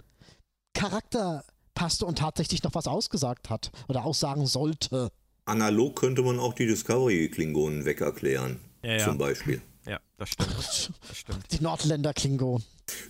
Charakter 0.75 1.45
passte 1.75 2.07
und 2.07 2.19
tatsächlich 2.19 2.63
noch 2.63 2.75
was 2.75 2.87
ausgesagt 2.87 3.51
hat 3.51 3.71
oder 3.89 4.05
aussagen 4.05 4.47
sollte. 4.47 5.11
Analog 5.45 5.97
könnte 5.99 6.23
man 6.23 6.39
auch 6.39 6.55
die 6.55 6.67
Discovery-Klingonen 6.67 7.85
wegerklären. 7.85 8.59
Ja, 8.83 8.93
ja. 8.97 9.05
Zum 9.05 9.19
Beispiel. 9.19 9.61
Ja, 9.87 10.01
das 10.19 10.31
stimmt. 10.31 10.51
Das 11.09 11.19
stimmt. 11.19 11.45
Die 11.53 11.61
Nordländer 11.63 12.13
Klingon. 12.15 12.63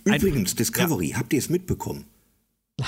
Übrigens, 0.03 0.55
Discovery, 0.55 1.09
habt 1.17 1.33
ihr 1.33 1.39
es 1.39 1.49
mitbekommen? 1.49 2.05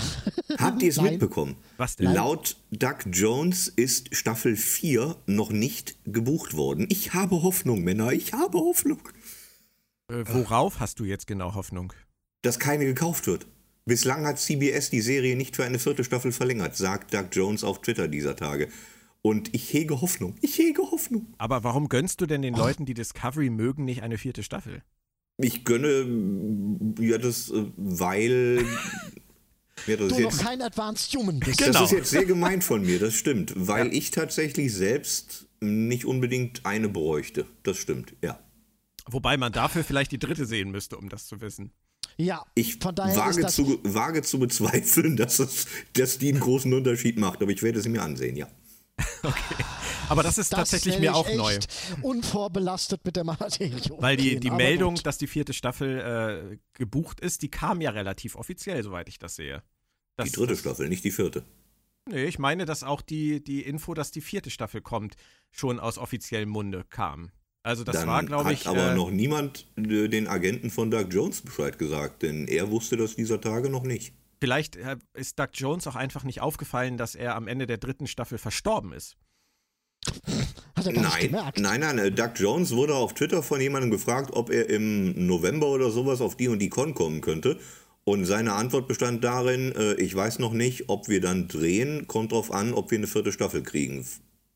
habt 0.57 0.81
ihr 0.81 0.89
es 0.89 0.97
Nein. 0.97 1.11
mitbekommen? 1.11 1.55
Was 1.77 1.95
denn? 1.95 2.11
Laut 2.13 2.57
Doug 2.71 2.97
Jones 3.11 3.67
ist 3.67 4.15
Staffel 4.15 4.55
4 4.55 5.15
noch 5.27 5.51
nicht 5.51 5.97
gebucht 6.05 6.55
worden. 6.55 6.87
Ich 6.89 7.13
habe 7.13 7.43
Hoffnung, 7.43 7.83
Männer, 7.83 8.11
ich 8.11 8.33
habe 8.33 8.57
Hoffnung, 8.57 8.99
Äh, 10.11 10.23
worauf 10.27 10.79
hast 10.79 10.99
du 10.99 11.05
jetzt 11.05 11.27
genau 11.27 11.53
Hoffnung? 11.55 11.93
dass 12.41 12.59
keine 12.59 12.85
gekauft 12.85 13.25
wird. 13.25 13.47
Bislang 13.85 14.25
hat 14.25 14.39
CBS 14.39 14.89
die 14.91 15.01
Serie 15.01 15.35
nicht 15.35 15.55
für 15.55 15.63
eine 15.63 15.79
vierte 15.79 16.03
Staffel 16.03 16.31
verlängert, 16.31 16.75
sagt 16.75 17.13
Doug 17.13 17.27
Jones 17.31 17.63
auf 17.63 17.81
Twitter 17.81 18.07
dieser 18.07 18.35
Tage. 18.35 18.67
Und 19.25 19.55
ich 19.55 19.73
hege 19.73 20.01
Hoffnung. 20.01 20.35
Ich 20.43 20.59
hege 20.59 20.83
Hoffnung. 20.83 21.33
Aber 21.39 21.63
warum 21.63 21.89
gönnst 21.89 22.21
du 22.21 22.27
denn 22.27 22.43
den 22.43 22.53
Leuten, 22.53 22.85
die 22.85 22.93
Discovery 22.93 23.49
mögen, 23.49 23.83
nicht 23.83 24.03
eine 24.03 24.19
vierte 24.19 24.43
Staffel? 24.43 24.83
Ich 25.37 25.65
gönne 25.65 26.05
mm, 26.05 26.93
ja 26.99 27.17
das, 27.17 27.49
äh, 27.49 27.65
weil. 27.75 28.63
Ja, 29.87 29.97
das, 29.97 30.07
Du 30.07 30.15
ist 30.15 30.21
noch 30.21 30.31
jetzt, 30.31 30.41
kein 30.41 30.61
Advanced 30.61 31.13
Human 31.15 31.39
bist. 31.39 31.57
Genau. 31.57 31.71
das 31.73 31.91
ist 31.91 31.91
jetzt 31.91 32.09
sehr 32.09 32.25
gemein 32.25 32.61
von 32.61 32.83
mir, 32.83 32.97
das 32.97 33.13
stimmt. 33.15 33.53
Weil 33.55 33.93
ich 33.93 34.09
tatsächlich 34.09 34.73
selbst 34.73 35.47
nicht 35.59 36.05
unbedingt 36.05 36.65
eine 36.65 36.87
bräuchte. 36.87 37.45
Das 37.63 37.77
stimmt, 37.77 38.15
ja. 38.23 38.39
Wobei 39.05 39.37
man 39.37 39.51
dafür 39.51 39.83
vielleicht 39.83 40.11
die 40.11 40.17
dritte 40.17 40.45
sehen 40.45 40.71
müsste, 40.71 40.97
um 40.97 41.09
das 41.09 41.27
zu 41.27 41.41
wissen. 41.41 41.71
Ja, 42.17 42.45
Ich 42.55 42.77
von 42.77 42.95
daher 42.95 43.11
ist 43.11 43.19
wage, 43.19 43.41
das 43.41 43.55
zu, 43.55 43.79
wage 43.83 44.21
zu 44.21 44.39
bezweifeln, 44.39 45.17
dass, 45.17 45.39
es, 45.39 45.67
dass 45.93 46.19
die 46.19 46.29
einen 46.29 46.39
großen 46.39 46.73
Unterschied 46.73 47.19
macht, 47.19 47.41
aber 47.41 47.51
ich 47.51 47.61
werde 47.61 47.79
es 47.79 47.87
mir 47.87 48.01
ansehen, 48.01 48.37
ja. 48.37 48.47
Aber 50.09 50.23
das 50.23 50.37
ist 50.37 50.53
das 50.53 50.57
tatsächlich 50.59 50.99
mir 50.99 51.15
auch 51.15 51.29
neu. 51.33 51.57
unvorbelastet 52.01 53.03
mit 53.05 53.15
der 53.15 53.23
Materie. 53.23 53.81
Weil 53.97 54.17
die, 54.17 54.39
die 54.39 54.51
Meldung, 54.51 54.95
dass 54.95 55.17
die 55.17 55.27
vierte 55.27 55.53
Staffel 55.53 56.51
äh, 56.53 56.57
gebucht 56.73 57.19
ist, 57.19 57.41
die 57.41 57.49
kam 57.49 57.81
ja 57.81 57.91
relativ 57.91 58.35
offiziell, 58.35 58.83
soweit 58.83 59.09
ich 59.09 59.19
das 59.19 59.35
sehe. 59.35 59.63
Das, 60.15 60.29
Die 60.29 60.35
dritte 60.35 60.53
das, 60.53 60.59
Staffel, 60.59 60.87
nicht 60.87 61.03
die 61.03 61.11
vierte. 61.11 61.43
Nee, 62.07 62.25
ich 62.25 62.39
meine, 62.39 62.65
dass 62.65 62.83
auch 62.83 63.01
die, 63.01 63.43
die 63.43 63.63
Info, 63.63 63.93
dass 63.93 64.11
die 64.11 64.21
vierte 64.21 64.49
Staffel 64.49 64.81
kommt, 64.81 65.15
schon 65.51 65.79
aus 65.79 65.97
offiziellem 65.97 66.49
Munde 66.49 66.85
kam. 66.89 67.31
Also 67.63 67.83
das 67.83 67.95
Dann 67.95 68.07
war, 68.07 68.23
glaube 68.23 68.53
ich. 68.53 68.67
Hat 68.67 68.77
aber 68.77 68.91
äh, 68.91 68.95
noch 68.95 69.09
niemand 69.09 69.65
äh, 69.75 70.07
den 70.07 70.27
Agenten 70.27 70.69
von 70.69 70.91
Doug 70.91 71.07
Jones 71.09 71.41
Bescheid 71.41 71.79
gesagt, 71.79 72.21
denn 72.21 72.47
er 72.47 72.69
wusste 72.69 72.95
das 72.95 73.15
dieser 73.15 73.41
Tage 73.41 73.69
noch 73.69 73.83
nicht. 73.83 74.13
Vielleicht 74.39 74.75
äh, 74.75 74.97
ist 75.13 75.39
Doug 75.39 75.49
Jones 75.53 75.87
auch 75.87 75.95
einfach 75.95 76.23
nicht 76.23 76.41
aufgefallen, 76.41 76.97
dass 76.97 77.15
er 77.15 77.35
am 77.35 77.47
Ende 77.47 77.67
der 77.67 77.77
dritten 77.77 78.07
Staffel 78.07 78.37
verstorben 78.37 78.91
ist. 78.93 79.17
Hat 80.75 80.85
er 80.85 80.93
gar 80.93 81.01
nicht 81.01 81.13
Nein, 81.13 81.21
gemerkt. 81.21 81.59
nein, 81.59 81.79
nein. 81.79 81.97
äh, 81.97 82.11
Doug 82.11 82.31
Jones 82.35 82.75
wurde 82.75 82.95
auf 82.95 83.13
Twitter 83.13 83.41
von 83.41 83.59
jemandem 83.61 83.91
gefragt, 83.91 84.31
ob 84.33 84.49
er 84.49 84.69
im 84.69 85.25
November 85.25 85.67
oder 85.67 85.89
sowas 85.89 86.21
auf 86.21 86.35
die 86.35 86.47
und 86.47 86.59
die 86.59 86.69
Con 86.69 86.93
kommen 86.93 87.21
könnte. 87.21 87.59
Und 88.03 88.25
seine 88.25 88.53
Antwort 88.53 88.87
bestand 88.87 89.23
darin, 89.23 89.71
äh, 89.75 89.93
ich 89.95 90.13
weiß 90.13 90.37
noch 90.39 90.53
nicht, 90.53 90.89
ob 90.89 91.07
wir 91.07 91.21
dann 91.21 91.47
drehen, 91.47 92.07
kommt 92.07 92.33
drauf 92.33 92.51
an, 92.51 92.73
ob 92.73 92.91
wir 92.91 92.99
eine 92.99 93.07
vierte 93.07 93.31
Staffel 93.31 93.63
kriegen. 93.63 94.05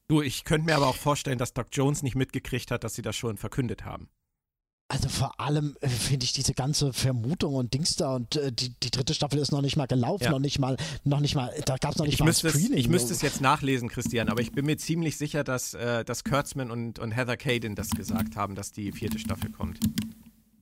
Du, 0.08 0.22
ich 0.22 0.44
könnte 0.44 0.66
mir 0.66 0.76
aber 0.76 0.88
auch 0.88 0.96
vorstellen, 0.96 1.38
dass 1.40 1.54
Doug 1.54 1.66
Jones 1.72 2.04
nicht 2.04 2.16
mitgekriegt 2.16 2.70
hat, 2.70 2.84
dass 2.84 2.96
sie 2.96 3.02
das 3.02 3.16
schon 3.16 3.38
verkündet 3.38 3.86
haben. 3.86 4.10
Also 4.92 5.08
vor 5.08 5.40
allem 5.40 5.78
äh, 5.82 5.88
finde 5.88 6.24
ich 6.24 6.34
diese 6.34 6.56
ganze 6.56 6.92
Vermutung 6.94 7.54
und 7.54 7.76
Dings 7.76 7.96
da 7.96 8.16
und 8.16 8.36
äh, 8.38 8.52
die, 8.52 8.70
die 8.82 8.90
dritte 8.90 9.14
Staffel 9.14 9.38
ist 9.40 9.52
noch 9.52 9.62
nicht 9.62 9.78
mal 9.78 9.86
gelaufen, 9.86 10.24
Ja. 10.24 10.32
noch 10.32 10.40
nicht 10.40 10.58
mal, 10.58 10.78
noch 11.04 11.20
nicht 11.20 11.36
mal, 11.36 11.54
da 11.68 11.78
gab 11.78 11.92
es 11.92 11.98
noch 12.00 12.06
nicht 12.06 12.16
Ich 12.16 12.20
mal 12.20 12.26
ein 12.26 12.30
müsste, 12.30 12.48
es, 12.48 12.54
Screening. 12.56 12.78
ich 12.80 12.88
müsste 12.90 13.14
es 13.14 13.22
jetzt 13.22 13.40
nachlesen, 13.40 13.88
Christian, 13.88 14.30
aber 14.30 14.42
ich 14.42 14.52
bin 14.52 14.66
mir 14.66 14.78
ziemlich 14.78 15.16
sicher, 15.18 15.44
dass, 15.44 15.76
äh, 15.76 16.04
dass 16.04 16.24
Kurtzman 16.24 16.72
und, 16.72 16.98
und 16.98 17.12
Heather 17.12 17.38
Caden 17.38 17.76
das 17.76 17.92
gesagt 17.92 18.36
haben, 18.36 18.56
dass 18.56 18.72
die 18.72 18.92
vierte 18.92 19.20
Staffel 19.20 19.52
kommt. 19.52 19.80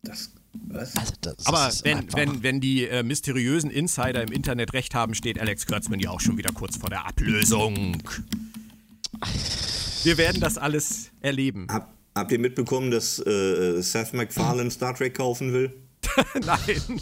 Das, 0.04 0.32
was? 0.54 0.96
Also 0.98 1.14
das 1.22 1.46
Aber 1.46 1.70
ist 1.70 1.86
wenn, 1.86 2.12
wenn, 2.14 2.44
wenn 2.44 2.60
die 2.60 2.86
äh, 2.86 3.04
mysteriösen 3.04 3.72
Insider 3.72 4.24
im 4.24 4.34
Internet 4.34 4.74
recht 4.74 4.94
haben, 4.94 5.16
steht 5.16 5.40
Alex 5.40 5.66
Kurtzman 5.68 6.00
ja 6.02 6.10
auch 6.10 6.20
schon 6.20 6.38
wieder 6.38 6.52
kurz 6.52 6.76
vor 6.76 6.90
der 6.90 7.06
Ablösung. 7.08 8.04
Wir 10.04 10.18
werden 10.18 10.42
das 10.42 10.58
alles 10.58 11.12
erleben. 11.22 11.68
Hab, 11.70 11.97
habt 12.18 12.32
ihr 12.32 12.40
mitbekommen, 12.40 12.92
dass 12.92 13.20
äh, 13.20 13.82
Seth 13.82 14.14
MacFarlane 14.14 14.72
Star 14.72 14.96
Trek 14.96 15.16
kaufen 15.16 15.54
will? 15.54 15.74
Nein. 16.46 17.02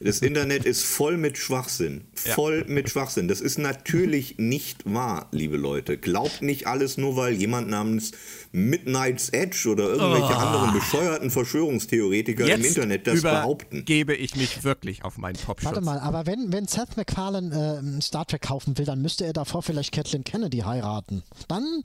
Das 0.00 0.20
Internet 0.20 0.64
ist 0.64 0.84
voll 0.84 1.16
mit 1.16 1.38
Schwachsinn. 1.38 2.02
Voll 2.14 2.64
mit 2.66 2.90
Schwachsinn. 2.90 3.28
Das 3.28 3.40
ist 3.40 3.58
natürlich 3.58 4.38
nicht 4.38 4.92
wahr, 4.92 5.28
liebe 5.30 5.56
Leute. 5.56 5.96
Glaubt 5.98 6.42
nicht 6.42 6.66
alles 6.66 6.96
nur, 6.96 7.16
weil 7.16 7.34
jemand 7.34 7.68
namens 7.68 8.12
Midnight's 8.56 9.28
Edge 9.28 9.68
oder 9.68 9.90
irgendwelche 9.90 10.34
anderen 10.34 10.72
bescheuerten 10.72 11.30
Verschwörungstheoretiker 11.30 12.46
im 12.46 12.64
Internet 12.64 13.06
das 13.06 13.20
behaupten. 13.20 13.84
gebe 13.84 14.14
ich 14.14 14.34
mich 14.34 14.64
wirklich 14.64 15.04
auf 15.04 15.18
meinen 15.18 15.36
Popschutz. 15.36 15.66
Warte 15.66 15.82
mal, 15.82 15.98
aber 16.00 16.24
wenn, 16.24 16.50
wenn 16.52 16.66
Seth 16.66 16.96
MacFarlane 16.96 17.98
äh, 17.98 18.00
Star 18.00 18.26
Trek 18.26 18.40
kaufen 18.40 18.78
will, 18.78 18.86
dann 18.86 19.02
müsste 19.02 19.26
er 19.26 19.34
davor 19.34 19.62
vielleicht 19.62 19.92
Kathleen 19.92 20.24
Kennedy 20.24 20.60
heiraten. 20.60 21.22
Dann 21.48 21.82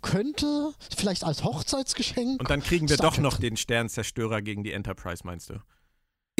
könnte 0.00 0.72
vielleicht 0.96 1.24
als 1.24 1.42
Hochzeitsgeschenk. 1.42 2.40
Und 2.40 2.48
dann 2.48 2.62
kriegen 2.62 2.88
wir 2.88 2.94
Star 2.94 3.08
doch 3.08 3.14
Trek 3.14 3.24
noch 3.24 3.38
den 3.38 3.56
Sternzerstörer 3.56 4.42
gegen 4.42 4.62
die 4.62 4.72
Enterprise, 4.72 5.22
meinst 5.24 5.50
du? 5.50 5.54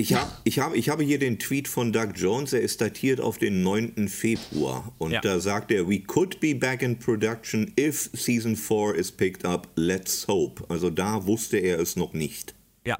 Ich, 0.02 0.14
hab, 0.14 0.40
ich, 0.44 0.58
hab, 0.58 0.74
ich 0.74 0.88
habe 0.88 1.04
hier 1.04 1.18
den 1.18 1.38
Tweet 1.38 1.68
von 1.68 1.92
Doug 1.92 2.08
Jones, 2.16 2.52
er 2.52 2.60
ist 2.60 2.80
datiert 2.80 3.20
auf 3.20 3.38
den 3.38 3.62
9. 3.62 4.08
Februar. 4.08 4.92
Und 4.98 5.12
Ja. 5.12 5.20
da 5.20 5.38
sagt 5.38 5.70
er, 5.70 5.88
we 5.88 6.00
could 6.00 6.40
be 6.40 6.54
back 6.54 6.82
in 6.82 6.98
production 6.98 7.72
if 7.78 8.10
Season 8.12 8.56
4 8.56 8.94
is 8.96 9.12
picked 9.12 9.44
up, 9.44 9.68
let's 9.76 10.26
hope. 10.26 10.64
Also 10.68 10.90
da 10.90 11.26
wusste 11.26 11.58
er 11.58 11.78
es 11.78 11.94
noch 11.96 12.12
nicht. 12.14 12.54
Ja. 12.84 12.98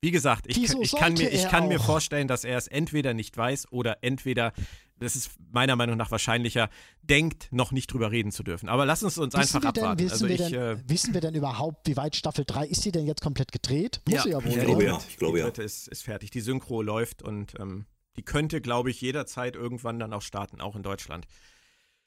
Wie 0.00 0.12
gesagt, 0.12 0.46
ich, 0.46 0.58
ich 0.80 0.94
kann, 0.94 1.14
mir, 1.14 1.28
ich 1.32 1.48
kann 1.48 1.66
mir 1.66 1.80
vorstellen, 1.80 2.28
dass 2.28 2.44
er 2.44 2.56
es 2.56 2.68
entweder 2.68 3.14
nicht 3.14 3.36
weiß 3.36 3.72
oder 3.72 3.98
entweder, 4.02 4.52
das 5.00 5.16
ist 5.16 5.30
meiner 5.50 5.76
Meinung 5.76 5.96
nach 5.96 6.10
wahrscheinlicher, 6.10 6.70
denkt, 7.02 7.48
noch 7.50 7.72
nicht 7.72 7.92
drüber 7.92 8.10
reden 8.10 8.32
zu 8.32 8.42
dürfen. 8.42 8.68
Aber 8.68 8.86
lass 8.86 9.02
uns 9.02 9.18
uns 9.18 9.34
Wissen 9.34 9.56
einfach 9.56 9.68
wir, 9.68 9.72
denn, 9.72 9.84
abwarten. 9.84 10.02
wissen, 10.02 10.12
Also 10.12 10.28
wir 10.28 10.34
ich, 10.34 10.50
denn, 10.50 10.54
äh, 10.54 10.82
wissen 10.86 11.14
wir 11.14 11.20
denn 11.20 11.34
überhaupt, 11.34 11.86
wie 11.86 11.96
weit 11.96 12.16
Staffel 12.16 12.44
3 12.44 12.66
ist 12.66 12.84
die 12.84 12.92
denn 12.92 13.06
jetzt 13.06 13.22
komplett 13.22 13.52
gedreht? 13.52 14.00
Muss 14.08 14.22
sie 14.22 14.30
ja 14.30 14.42
wohl. 14.42 14.50
Ich 14.50 14.60
glaube 14.60 14.84
ja, 14.84 15.00
ich 15.08 15.16
glaube 15.16 15.34
die 15.34 15.40
ja. 15.40 15.46
dritte 15.46 15.62
ist, 15.62 15.88
ist 15.88 16.02
fertig. 16.02 16.30
Die 16.30 16.40
Synchro 16.40 16.82
läuft 16.82 17.22
und 17.22 17.54
ähm, 17.58 17.86
die 18.16 18.22
könnte, 18.22 18.60
glaube 18.60 18.90
ich, 18.90 19.00
jederzeit 19.00 19.54
irgendwann 19.54 19.98
dann 19.98 20.12
auch 20.12 20.22
starten, 20.22 20.60
auch 20.60 20.76
in 20.76 20.82
Deutschland. 20.82 21.26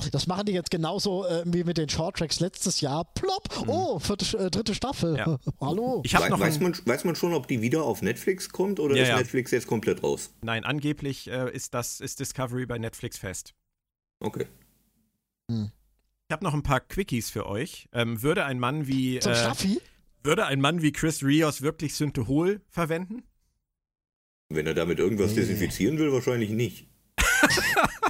Das 0.09 0.25
machen 0.27 0.45
die 0.45 0.53
jetzt 0.53 0.71
genauso 0.71 1.25
äh, 1.27 1.43
wie 1.45 1.63
mit 1.63 1.77
den 1.77 1.87
Shorttracks 1.89 2.39
letztes 2.39 2.81
Jahr. 2.81 3.05
Plopp! 3.13 3.49
Oh, 3.67 3.99
vierte, 3.99 4.37
äh, 4.37 4.49
dritte 4.49 4.73
Staffel. 4.73 5.11
Mhm. 5.11 5.17
Ja. 5.17 5.39
Hallo. 5.61 6.01
Ich 6.05 6.15
habe 6.15 6.25
Wei- 6.25 6.29
noch 6.29 6.39
weiß, 6.39 6.59
man, 6.59 6.75
weiß 6.85 7.03
man 7.03 7.15
schon, 7.15 7.33
ob 7.33 7.47
die 7.47 7.61
wieder 7.61 7.83
auf 7.83 8.01
Netflix 8.01 8.49
kommt 8.49 8.79
oder 8.79 8.95
Ja, 8.95 9.03
ist 9.03 9.09
ja. 9.09 9.17
Netflix 9.17 9.51
jetzt 9.51 9.67
komplett 9.67 10.01
raus? 10.03 10.33
Nein, 10.41 10.63
angeblich 10.63 11.29
äh, 11.29 11.51
ist 11.53 11.73
das 11.73 11.99
ist 11.99 12.19
Discovery 12.19 12.65
bei 12.65 12.77
Netflix 12.79 13.17
fest. 13.17 13.53
Okay. 14.19 14.47
Ich 15.49 16.33
habe 16.33 16.43
noch 16.45 16.53
ein 16.53 16.63
paar 16.63 16.79
Quickies 16.79 17.29
für 17.29 17.45
euch. 17.45 17.89
Ähm, 17.91 18.21
würde 18.21 18.45
ein 18.45 18.57
Mann 18.59 18.87
wie 18.87 19.19
Zum 19.19 19.33
äh, 19.33 19.77
würde 20.23 20.45
ein 20.45 20.61
Mann 20.61 20.81
wie 20.81 20.91
Chris 20.93 21.23
Rios 21.23 21.61
wirklich 21.61 21.95
Synthehol 21.95 22.61
verwenden? 22.69 23.23
Wenn 24.49 24.65
er 24.67 24.73
damit 24.73 24.99
irgendwas 24.99 25.31
Nee. 25.31 25.37
desinfizieren 25.41 25.97
will, 25.97 26.13
wahrscheinlich 26.13 26.51
nicht. 26.51 26.87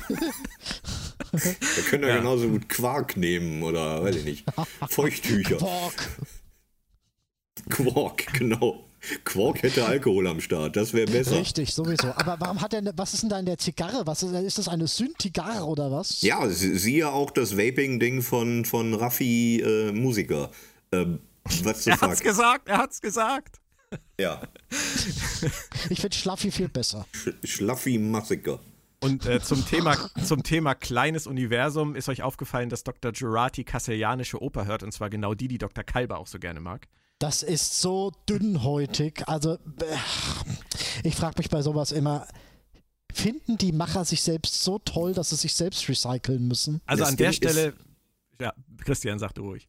er 1.32 1.84
könnte 1.90 2.08
ja. 2.08 2.14
Ja. 2.16 2.20
genauso 2.20 2.48
gut 2.50 2.68
Quark 2.70 3.18
nehmen 3.18 3.64
oder, 3.64 4.04
weiß 4.04 4.16
ich 4.18 4.26
nicht, 4.26 4.46
Feuchttücher. 4.90 5.58
Borg. 5.58 6.10
Quark, 7.70 8.34
genau. 8.34 8.86
Quark 9.24 9.64
hätte 9.64 9.86
Alkohol 9.86 10.28
am 10.28 10.40
Start, 10.42 10.76
das 10.76 10.94
wäre 10.94 11.10
besser. 11.12 11.38
Richtig, 11.40 11.74
sowieso. 11.74 12.10
Aber 12.10 12.38
warum 12.40 12.62
hat 12.62 12.74
er, 12.74 12.84
was 12.96 13.14
ist 13.16 13.24
denn 13.24 13.30
da 13.30 13.40
in 13.40 13.46
der 13.48 13.58
Zigarre? 13.58 14.06
Was 14.06 14.22
ist, 14.24 14.32
ist 14.34 14.58
das 14.60 14.68
eine 14.68 14.88
Syntigarre 14.88 15.64
oder 15.66 15.92
was? 15.92 16.22
Ja, 16.22 16.48
sie- 16.50 16.78
siehe 16.78 17.10
auch 17.12 17.32
das 17.32 17.58
Vaping-Ding 17.58 18.22
von, 18.22 18.64
von 18.66 18.94
Raffi 18.94 19.60
äh, 19.62 19.92
Musiker. 19.92 20.52
Ähm, 20.92 21.20
was 21.64 21.88
Er 21.88 22.00
hat's 22.00 22.20
fuck? 22.20 22.28
gesagt, 22.28 22.68
er 22.68 22.78
hat's 22.78 23.02
gesagt. 23.02 23.58
Ja, 24.20 24.42
Ich 25.90 26.00
finde 26.00 26.16
Schlaffi 26.16 26.52
viel 26.52 26.70
besser. 26.70 27.06
Sch 27.12 27.30
Schlaffi 27.44 27.98
Massacre. 27.98 28.60
Und 29.04 29.26
äh, 29.26 29.42
zum, 29.42 29.66
Thema, 29.66 29.98
zum 30.24 30.44
Thema 30.44 30.76
kleines 30.76 31.26
Universum 31.26 31.96
ist 31.96 32.08
euch 32.08 32.22
aufgefallen, 32.22 32.70
dass 32.70 32.84
Dr. 32.84 33.12
Jurati 33.12 33.64
kasselianische 33.64 34.42
Oper 34.42 34.66
hört 34.66 34.84
und 34.84 34.92
zwar 34.92 35.10
genau 35.10 35.34
die, 35.34 35.48
die 35.48 35.58
Dr. 35.58 35.84
Kalber 35.84 36.20
auch 36.20 36.28
so 36.28 36.38
gerne 36.38 36.60
mag. 36.60 36.88
Das 37.18 37.42
ist 37.42 37.82
so 37.82 38.12
dünnhäutig. 38.30 39.28
Also, 39.28 39.54
äh, 39.54 39.58
ich 41.04 41.16
frage 41.16 41.36
mich 41.40 41.50
bei 41.50 41.64
sowas 41.64 41.92
immer, 41.92 42.28
finden 43.12 43.58
die 43.58 43.72
Macher 43.72 44.06
sich 44.06 44.22
selbst 44.22 44.64
so 44.64 44.80
toll, 44.80 45.14
dass 45.14 45.32
sie 45.32 45.36
sich 45.36 45.56
selbst 45.56 45.88
recyceln 45.90 46.48
müssen? 46.48 46.82
Also 46.86 47.02
Das 47.02 47.10
an 47.10 47.18
der 47.18 47.34
Stelle, 47.34 47.74
ja, 48.40 48.54
Christian, 48.78 49.18
sag 49.18 49.34
du 49.34 49.44
ruhig. 49.44 49.68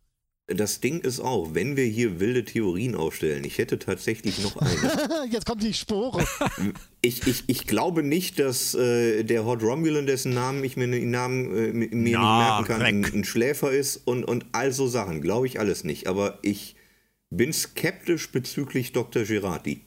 Das 0.48 0.81
Ding 0.81 1.01
ist 1.01 1.20
auch, 1.20 1.55
wenn 1.55 1.77
wir 1.77 1.85
hier 1.85 2.19
wilde 2.19 2.44
Theorien 2.44 2.94
aufstellen, 2.97 3.44
ich 3.44 3.59
hätte 3.59 3.78
tatsächlich 3.78 4.43
noch 4.43 4.56
eine. 4.56 5.27
Jetzt 5.31 5.47
kommt 5.47 5.62
die 5.62 5.73
Spore. 5.74 6.24
Ich, 7.05 7.27
ich, 7.27 7.43
ich 7.48 7.66
glaube 7.66 8.05
nicht, 8.05 8.39
dass 8.39 8.74
äh, 8.74 9.24
der 9.24 9.44
Hot 9.44 9.60
Romulan, 9.64 10.06
dessen 10.06 10.32
Namen 10.35 10.62
ich 10.62 10.77
mir 10.77 10.86
den 10.86 11.10
Namen 11.10 11.47
äh, 11.56 11.73
mir 11.73 11.89
nicht 11.89 12.12
Ja, 12.12 12.39
merken 12.62 12.64
kann, 12.69 12.81
ein, 12.82 13.05
ein 13.05 13.24
Schläfer 13.24 13.73
ist 13.73 13.97
und, 14.06 14.23
und 14.23 14.47
all 14.52 14.70
so 14.70 14.86
Sachen. 14.86 15.20
Glaube 15.20 15.48
ich 15.48 15.59
alles 15.59 15.82
nicht. 15.82 16.06
Aber 16.06 16.39
ich 16.43 16.77
bin 17.31 17.52
skeptisch 17.52 18.31
bezüglich 18.31 18.93
Dr. 18.93 19.24
Girardi. 19.24 19.81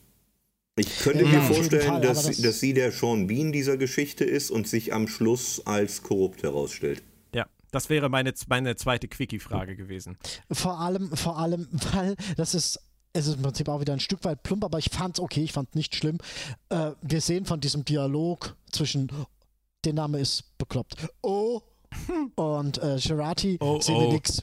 Ich 0.78 0.98
könnte 0.98 1.24
Ja, 1.24 1.30
mir 1.30 1.40
vorstellen, 1.40 1.86
Fall, 1.88 2.00
dass, 2.02 2.24
das- 2.26 2.42
dass 2.42 2.60
sie 2.60 2.74
der 2.74 2.92
Sean 2.92 3.26
Bean 3.28 3.50
dieser 3.50 3.78
Geschichte 3.78 4.24
ist 4.26 4.50
und 4.50 4.68
sich 4.68 4.92
am 4.92 5.08
Schluss 5.08 5.62
als 5.64 6.02
korrupt 6.02 6.42
herausstellt. 6.42 7.02
Das 7.70 7.90
wäre 7.90 8.08
meine, 8.08 8.32
meine 8.48 8.76
zweite 8.76 9.08
Quickie-Frage 9.08 9.76
gewesen. 9.76 10.18
Vor 10.50 10.78
allem, 10.78 11.14
vor 11.16 11.38
allem, 11.38 11.68
weil 11.92 12.16
das 12.36 12.54
ist. 12.54 12.80
Es 13.12 13.26
ist 13.26 13.36
im 13.36 13.42
Prinzip 13.42 13.66
auch 13.70 13.80
wieder 13.80 13.94
ein 13.94 14.00
Stück 14.00 14.22
weit 14.24 14.42
plump, 14.42 14.62
aber 14.62 14.78
ich 14.78 14.90
fand's 14.90 15.20
okay, 15.20 15.42
ich 15.42 15.52
fand 15.52 15.74
nicht 15.74 15.96
schlimm. 15.96 16.18
Äh, 16.68 16.90
wir 17.00 17.22
sehen 17.22 17.46
von 17.46 17.60
diesem 17.60 17.82
Dialog 17.82 18.54
zwischen, 18.70 19.10
der 19.86 19.94
Name 19.94 20.18
ist 20.18 20.58
bekloppt, 20.58 21.08
oh 21.22 21.62
und 22.34 22.76
äh, 22.82 22.98
Gerati 23.02 23.56
Oh, 23.60 23.80
sehen 23.80 23.94
wir 23.94 24.08
oh. 24.08 24.12
nichts. 24.12 24.42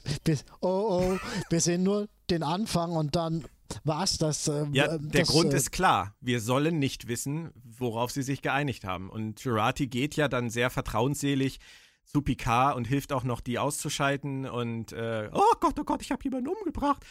Oh, 0.60 0.66
oh, 0.68 1.18
wir 1.50 1.60
sehen 1.60 1.84
nur 1.84 2.08
den 2.30 2.42
Anfang 2.42 2.92
und 2.92 3.14
dann 3.14 3.44
war's 3.84 4.18
das. 4.18 4.48
Äh, 4.48 4.66
Ja, 4.72 4.86
äh, 4.86 4.98
der 5.00 5.22
das, 5.22 5.28
Grund 5.28 5.52
äh, 5.52 5.56
ist 5.56 5.72
klar. 5.72 6.14
Wir 6.20 6.40
sollen 6.40 6.78
nicht 6.78 7.08
wissen, 7.08 7.50
worauf 7.64 8.10
sie 8.10 8.22
sich 8.22 8.42
geeinigt 8.42 8.84
haben. 8.84 9.10
Und 9.10 9.40
Jurati 9.40 9.86
geht 9.86 10.16
ja 10.16 10.28
dann 10.28 10.50
sehr 10.50 10.70
vertrauensselig 10.70 11.58
zu 12.04 12.22
Picard 12.22 12.76
und 12.76 12.86
hilft 12.86 13.12
auch 13.12 13.24
noch, 13.24 13.40
die 13.40 13.58
auszuschalten 13.58 14.46
und 14.46 14.92
äh, 14.92 15.28
oh 15.32 15.54
Gott, 15.60 15.78
oh 15.78 15.84
Gott, 15.84 16.02
ich 16.02 16.10
habe 16.10 16.22
jemanden 16.24 16.48
umgebracht. 16.48 17.04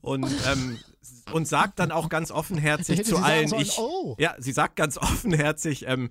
Und, 0.00 0.26
ähm, 0.46 0.78
und 1.32 1.46
sagt 1.46 1.78
dann 1.78 1.90
auch 1.90 2.08
ganz 2.08 2.30
offenherzig 2.30 3.04
zu 3.06 3.18
allen, 3.18 3.48
sollen, 3.48 3.62
ich, 3.62 3.78
oh. 3.78 4.16
ja, 4.18 4.34
sie 4.38 4.52
sagt 4.52 4.76
ganz 4.76 4.96
offenherzig, 4.98 5.86
ähm, 5.86 6.10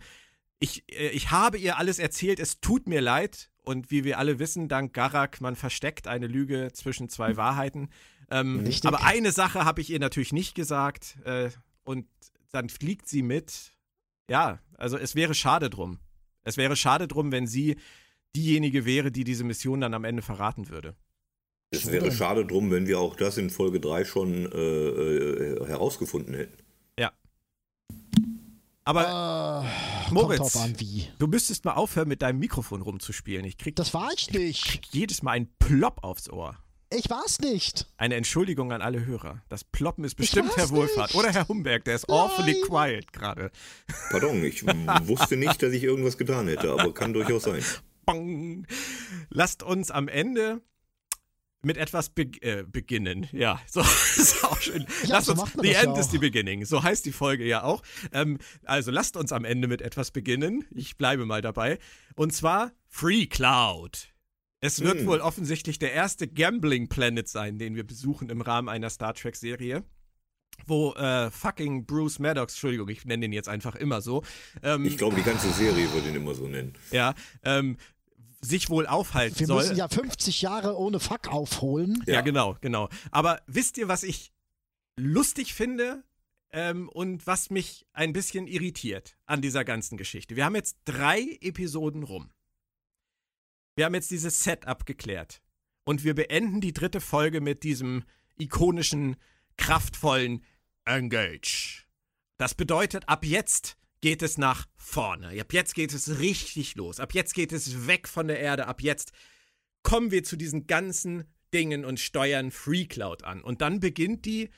ich, 0.60 0.84
äh, 0.92 1.10
ich 1.10 1.32
habe 1.32 1.58
ihr 1.58 1.78
alles 1.78 2.00
erzählt, 2.00 2.40
es 2.40 2.60
tut 2.60 2.88
mir 2.88 3.02
leid. 3.02 3.50
Und 3.64 3.92
wie 3.92 4.06
wir 4.06 4.18
alle 4.18 4.40
wissen, 4.40 4.70
dank 4.70 4.94
Garak, 4.94 5.42
man 5.42 5.58
versteckt 5.58 6.08
eine 6.08 6.28
Lüge 6.28 6.70
zwischen 6.72 7.10
zwei 7.10 7.36
Wahrheiten. 7.36 7.90
Ähm, 8.30 8.66
aber 8.86 9.04
eine 9.04 9.34
Sache 9.34 9.66
habe 9.66 9.82
ich 9.82 9.90
ihr 9.90 10.00
natürlich 10.00 10.32
nicht 10.32 10.56
gesagt. 10.56 11.18
Äh, 11.26 11.50
und 11.84 12.08
dann 12.54 12.70
fliegt 12.70 13.10
sie 13.10 13.24
mit. 13.24 13.74
Ja, 14.30 14.60
also 14.78 14.98
es 14.98 15.16
wäre 15.16 15.34
schade 15.34 15.70
drum. 15.70 16.00
Es 16.44 16.56
wäre 16.56 16.78
schade 16.78 17.10
drum, 17.10 17.34
wenn 17.34 17.46
sie 17.46 17.76
diejenige 18.38 18.86
wäre, 18.86 19.12
die 19.12 19.24
diese 19.24 19.44
Mission 19.44 19.82
dann 19.82 19.94
am 19.94 20.04
Ende 20.06 20.22
verraten 20.22 20.70
würde. 20.70 20.96
Es 21.72 21.92
wäre 21.92 22.12
schade 22.14 22.46
drum, 22.46 22.72
wenn 22.72 22.88
wir 22.88 23.00
auch 23.00 23.16
das 23.16 23.38
in 23.38 23.50
Folge 23.50 23.80
3 23.82 24.06
schon 24.06 24.50
äh, 24.52 24.58
äh, 24.58 25.68
herausgefunden 25.68 26.34
hätten. 26.34 26.58
Ja. 26.98 27.12
Aber 28.86 29.66
Äh, 30.10 30.14
Moritz. 30.14 30.56
An, 30.56 30.80
wie. 30.80 31.08
du 31.20 31.28
müsstest 31.28 31.66
mal 31.66 31.74
aufhören, 31.74 32.08
mit 32.08 32.22
deinem 32.22 32.40
Mikrofon 32.40 32.82
rumzuspielen. 32.82 33.44
Ich 33.46 33.58
krieg, 33.58 33.76
Das 33.76 33.94
war 33.94 34.10
ich 34.16 34.32
nicht. 34.32 34.64
krieg 34.66 34.86
jedes 34.92 35.22
Mal 35.24 35.32
einen 35.32 35.50
Plopp 35.60 36.04
aufs 36.04 36.30
Ohr. 36.30 36.56
Ich 36.90 37.10
war's 37.10 37.40
nicht. 37.42 37.86
Eine 37.98 38.16
Entschuldigung 38.16 38.72
an 38.72 38.82
alle 38.82 39.06
Hörer. 39.06 39.42
Das 39.50 39.66
Ploppen 39.66 40.06
ist 40.06 40.16
bestimmt 40.16 40.56
Herr 40.56 40.70
Wohlfahrt. 40.70 41.10
nicht. 41.14 41.20
Oder 41.22 41.34
Herr 41.34 41.50
Humberg, 41.50 41.84
der 41.84 41.96
ist 41.96 42.10
awfully 42.10 42.54
Nein. 42.54 42.62
quiet 42.66 43.12
gerade. 43.12 43.52
Pardon, 44.10 44.42
ich 44.46 44.66
wusste 45.06 45.36
nicht, 45.36 45.62
dass 45.62 45.74
ich 45.74 45.84
irgendwas 45.84 46.18
getan 46.18 46.48
hätte, 46.48 46.72
aber 46.72 46.94
kann 46.94 47.12
durchaus 47.12 47.44
sein. 47.44 47.62
Bang. 48.08 48.66
Lasst 49.30 49.62
uns 49.64 49.92
am 49.92 50.08
Ende 50.08 50.62
mit 51.62 51.76
etwas 51.78 52.10
be 52.10 52.24
äh, 52.42 52.64
beginnen. 52.64 53.28
Ja, 53.34 53.60
so 53.68 53.82
ist 53.82 54.44
auch 54.46 54.60
schön. 54.62 54.84
Ja, 55.04 55.10
lasst 55.16 55.26
so 55.28 55.34
uns, 55.34 55.42
macht 55.42 55.56
man 55.58 55.66
the 55.66 55.74
das 55.74 55.84
ja 55.84 55.90
end 55.90 55.98
is 56.00 56.10
the 56.12 56.18
beginning. 56.18 56.66
So 56.66 56.82
heißt 56.82 57.06
die 57.06 57.12
Folge 57.12 57.46
ja 57.46 57.64
auch. 57.64 57.84
Ähm, 58.14 58.38
also 58.64 58.90
lasst 58.92 59.18
uns 59.18 59.32
am 59.32 59.44
Ende 59.46 59.68
mit 59.68 59.82
etwas 59.82 60.12
beginnen. 60.12 60.66
Ich 60.72 60.98
bleibe 60.98 61.26
mal 61.26 61.42
dabei. 61.42 61.78
Und 62.16 62.32
zwar 62.34 62.72
Free 62.88 63.26
Cloud. 63.28 64.10
Es 64.62 64.80
wird 64.82 65.00
Hm. 65.00 65.08
wohl 65.08 65.20
offensichtlich 65.20 65.78
der 65.78 65.92
erste 65.94 66.28
Gambling 66.28 66.88
Planet 66.88 67.28
sein, 67.28 67.60
den 67.60 67.76
wir 67.76 67.86
besuchen 67.86 68.30
im 68.30 68.42
Rahmen 68.42 68.70
einer 68.70 68.90
Star 68.90 69.14
Trek 69.14 69.36
Serie. 69.36 69.84
Wo 70.66 70.94
äh, 70.94 71.30
fucking 71.30 71.86
Bruce 71.86 72.18
Maddox, 72.18 72.54
Entschuldigung, 72.54 72.88
ich 72.90 73.06
nenne 73.06 73.22
den 73.22 73.34
jetzt 73.34 73.50
einfach 73.50 73.76
immer 73.76 74.02
so, 74.02 74.24
ähm, 74.64 74.86
Ich 74.86 74.98
glaube, 74.98 75.16
die 75.16 75.22
ganze 75.22 75.52
Serie 75.52 75.92
würde 75.94 76.10
ihn 76.10 76.16
immer 76.16 76.34
so 76.34 76.48
nennen. 76.48 76.74
ja, 76.92 77.14
ähm, 77.44 77.78
sich 78.48 78.70
wohl 78.70 78.88
aufhalten 78.88 79.40
Wir 79.40 79.48
soll. 79.48 79.62
müssen 79.64 79.76
ja 79.78 79.88
50 79.88 80.42
Jahre 80.42 80.78
ohne 80.78 81.00
Fuck 81.00 81.28
aufholen. 81.28 82.02
Ja, 82.08 82.16
Ja. 82.16 82.22
genau, 82.22 82.58
genau. 82.62 82.90
Aber 83.12 83.42
wisst 83.48 83.78
ihr, 83.78 83.88
was 83.88 84.04
ich 84.04 84.32
lustig 84.96 85.54
finde 85.54 86.04
ähm, 86.52 86.90
und 86.90 87.28
was 87.28 87.50
mich 87.50 87.86
ein 87.94 88.14
bisschen 88.14 88.48
irritiert 88.48 89.18
an 89.26 89.42
dieser 89.42 89.64
ganzen 89.66 89.98
Geschichte? 89.98 90.36
Wir 90.36 90.46
haben 90.46 90.56
jetzt 90.56 90.78
drei 90.86 91.38
Episoden 91.42 92.04
rum. 92.04 92.32
Wir 93.76 93.86
haben 93.86 93.94
jetzt 93.96 94.10
dieses 94.12 94.44
Setup 94.44 94.86
geklärt. 94.86 95.42
Und 95.86 96.04
wir 96.04 96.16
beenden 96.16 96.60
die 96.60 96.74
dritte 96.74 97.00
Folge 97.00 97.40
mit 97.42 97.64
diesem 97.64 98.04
ikonischen, 98.38 99.16
kraftvollen 99.56 100.44
Engage. 100.86 101.86
Das 102.38 102.56
bedeutet, 102.56 103.08
ab 103.08 103.24
jetzt 103.26 103.78
geht 104.02 104.22
es 104.22 104.38
nach 104.38 104.68
vorne. 104.76 105.40
Ab 105.40 105.54
jetzt 105.54 105.76
geht 105.76 105.94
es 105.94 106.20
richtig 106.20 106.76
los. 106.76 107.00
Ab 107.00 107.14
jetzt 107.14 107.34
geht 107.34 107.52
es 107.52 107.88
weg 107.88 108.08
von 108.08 108.28
der 108.28 108.40
Erde. 108.40 108.68
Ab 108.68 108.82
jetzt 108.82 109.12
kommen 109.84 110.12
wir 110.12 110.24
zu 110.24 110.36
diesen 110.36 110.68
ganzen 110.68 111.26
Dingen 111.54 111.86
und 111.86 112.00
steuern 112.00 112.52
FreeCloud 112.52 113.24
an. 113.24 113.42
Und 113.42 113.62
dann 113.62 113.80
beginnt 113.80 114.26
die, 114.26 114.50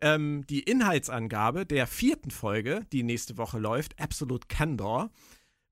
ähm, 0.00 0.46
die 0.48 0.60
Inhaltsangabe 0.60 1.66
der 1.66 1.86
vierten 1.86 2.30
Folge, 2.30 2.86
die 2.92 3.02
nächste 3.02 3.38
Woche 3.38 3.58
läuft, 3.58 3.98
Absolute 4.00 4.46
Candor, 4.48 5.10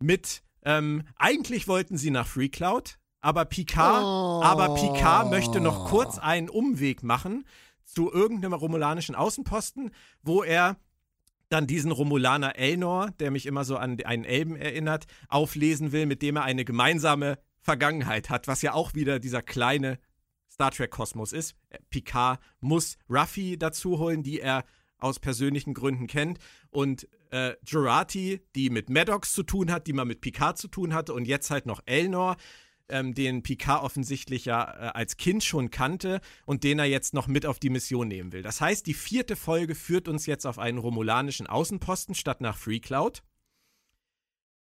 mit, 0.01 0.43
ähm, 0.65 1.05
eigentlich 1.17 1.69
wollten 1.69 1.97
sie 1.97 2.11
nach 2.11 2.27
FreeCloud, 2.27 2.99
aber 3.21 3.45
Picard, 3.45 4.03
Oh. 4.03 4.43
aber 4.43 4.75
Picard 4.75 5.31
möchte 5.31 5.61
noch 5.61 5.89
kurz 5.89 6.19
einen 6.19 6.49
Umweg 6.49 7.03
machen 7.03 7.45
zu 7.85 8.11
irgendeinem 8.11 8.55
romulanischen 8.55 9.15
Außenposten, 9.15 9.91
wo 10.23 10.43
er 10.43 10.77
dann 11.53 11.67
diesen 11.67 11.93
Romulaner 11.93 12.57
Elnor, 12.57 13.11
der 13.21 13.31
mich 13.31 13.47
immer 13.47 13.65
so 13.65 13.77
an 13.77 14.01
einen 14.03 14.25
Elben 14.25 14.57
erinnert, 14.57 15.07
auflesen 15.29 15.93
will, 15.93 16.07
mit 16.07 16.23
dem 16.23 16.37
er 16.37 16.45
eine 16.45 16.65
gemeinsame 16.65 17.39
Vergangenheit 17.61 18.31
hat, 18.31 18.49
was 18.49 18.63
ja 18.63 18.73
auch 18.73 18.95
wieder 18.95 19.19
dieser 19.19 19.43
kleine 19.43 19.99
Star 20.51 20.71
Trek-Kosmos 20.71 21.33
ist. 21.33 21.55
Picard 21.91 22.41
muss 22.61 22.97
Ruffy 23.09 23.59
dazu 23.59 23.99
holen, 23.99 24.23
die 24.23 24.41
er 24.41 24.65
aus 24.99 25.19
persönlichen 25.19 25.75
Gründen 25.75 26.07
kennt. 26.07 26.39
Und 26.71 27.09
äh, 27.31 27.55
Jurati, 27.67 28.41
die 28.55 28.71
mit 28.71 28.89
Maddox 28.89 29.33
zu 29.33 29.43
tun 29.43 29.71
hat, 29.71 29.87
die 29.87 29.93
mal 29.93 30.05
mit 30.05 30.21
Picard 30.21 30.59
zu 30.59 30.69
tun 30.69 30.95
hatte 30.95 31.13
und 31.13 31.27
jetzt 31.27 31.51
halt 31.51 31.67
noch 31.67 31.81
Elnor, 31.87 32.37
ähm, 32.93 33.15
den 33.15 33.43
Picard 33.43 33.83
offensichtlich 33.83 34.45
ja 34.45 34.63
äh, 34.63 34.91
als 34.93 35.17
Kind 35.17 35.43
schon 35.43 35.71
kannte 35.71 36.21
und 36.47 36.63
den 36.63 36.79
er 36.79 36.85
jetzt 36.85 37.15
noch 37.15 37.27
mit 37.27 37.47
auf 37.47 37.59
die 37.59 37.71
Mission 37.71 38.07
nehmen 38.07 38.33
will. 38.33 38.43
Das 38.43 38.61
heißt, 38.61 38.87
die 38.87 38.95
vierte 38.95 39.35
Folge 39.35 39.75
führt 39.75 40.07
uns 40.07 40.27
jetzt 40.27 40.47
auf 40.47 40.59
einen 40.59 40.79
romulanischen 40.79 41.47
Außenposten 41.47 42.15
statt 42.15 42.41
nach 42.41 42.57
FreeCloud. 42.57 43.23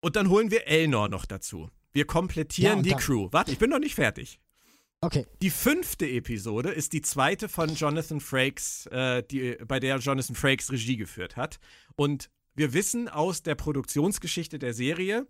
Und 0.01 0.17
dann 0.17 0.29
holen 0.29 0.51
wir 0.51 0.67
Elnor 0.67 1.09
noch 1.09 1.27
dazu. 1.27 1.71
Wir 1.93 2.01
Ja, 2.03 2.07
komplettieren 2.07 2.79
und 2.79 2.87
die 2.87 2.95
Crew. 2.95 3.29
Warte, 3.33 3.53
ich 3.53 3.59
bin 3.59 3.71
noch 3.71 3.81
nicht 3.81 3.95
fertig. 3.95 4.41
Okay. 5.03 5.27
Die 5.41 5.51
fünfte 5.51 6.07
Episode 6.09 6.71
ist 6.71 6.93
die 6.93 7.01
zweite 7.01 7.49
von 7.49 7.75
Jonathan 7.75 8.21
Frakes, 8.21 8.87
äh, 8.87 9.23
die, 9.23 9.57
bei 9.67 9.81
der 9.81 9.97
Jonathan 9.99 10.37
Frakes 10.37 10.71
Regie 10.71 10.97
geführt 10.97 11.37
hat. 11.37 11.59
Und 11.97 12.31
wir 12.55 12.75
wissen 12.75 13.09
aus 13.09 13.43
der 13.43 13.55
Produktionsgeschichte 13.55 14.59
der 14.59 14.75
Serie, 14.75 15.27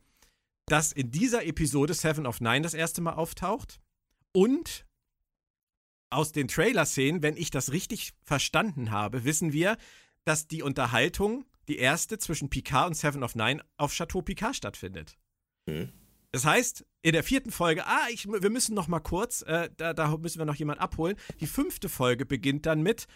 dass 0.70 0.92
in 0.92 1.10
dieser 1.10 1.44
Episode 1.44 1.94
Seven 1.94 2.26
of 2.26 2.40
Nine 2.40 2.62
das 2.62 2.74
erste 2.74 3.00
Mal 3.00 3.14
auftaucht. 3.14 3.80
Und 4.32 4.86
aus 6.10 6.30
den 6.30 6.46
Trailer-Szenen, 6.46 7.22
wenn 7.22 7.36
ich 7.36 7.50
das 7.50 7.72
richtig 7.72 8.12
verstanden 8.22 8.92
habe, 8.92 9.24
wissen 9.24 9.52
wir, 9.52 9.76
dass 10.24 10.46
die 10.46 10.62
Unterhaltung, 10.62 11.44
die 11.66 11.78
erste 11.78 12.18
zwischen 12.18 12.50
Picard 12.50 12.88
und 12.88 12.94
Seven 12.94 13.24
of 13.24 13.34
Nine, 13.34 13.64
auf 13.78 13.92
Chateau 13.92 14.22
Picard 14.22 14.54
stattfindet. 14.54 15.18
Hm. 15.68 15.92
Das 16.30 16.44
heißt, 16.44 16.86
in 17.02 17.12
der 17.12 17.24
vierten 17.24 17.50
Folge, 17.50 17.84
ah, 17.86 18.06
ich, 18.10 18.28
wir 18.28 18.50
müssen 18.50 18.74
noch 18.74 18.86
mal 18.86 19.00
kurz, 19.00 19.42
äh, 19.42 19.70
da, 19.76 19.92
da 19.92 20.16
müssen 20.16 20.38
wir 20.38 20.46
noch 20.46 20.54
jemand 20.54 20.80
abholen. 20.80 21.16
Die 21.40 21.48
fünfte 21.48 21.88
Folge 21.88 22.24
beginnt 22.24 22.66
dann 22.66 22.82
mit 22.82 23.08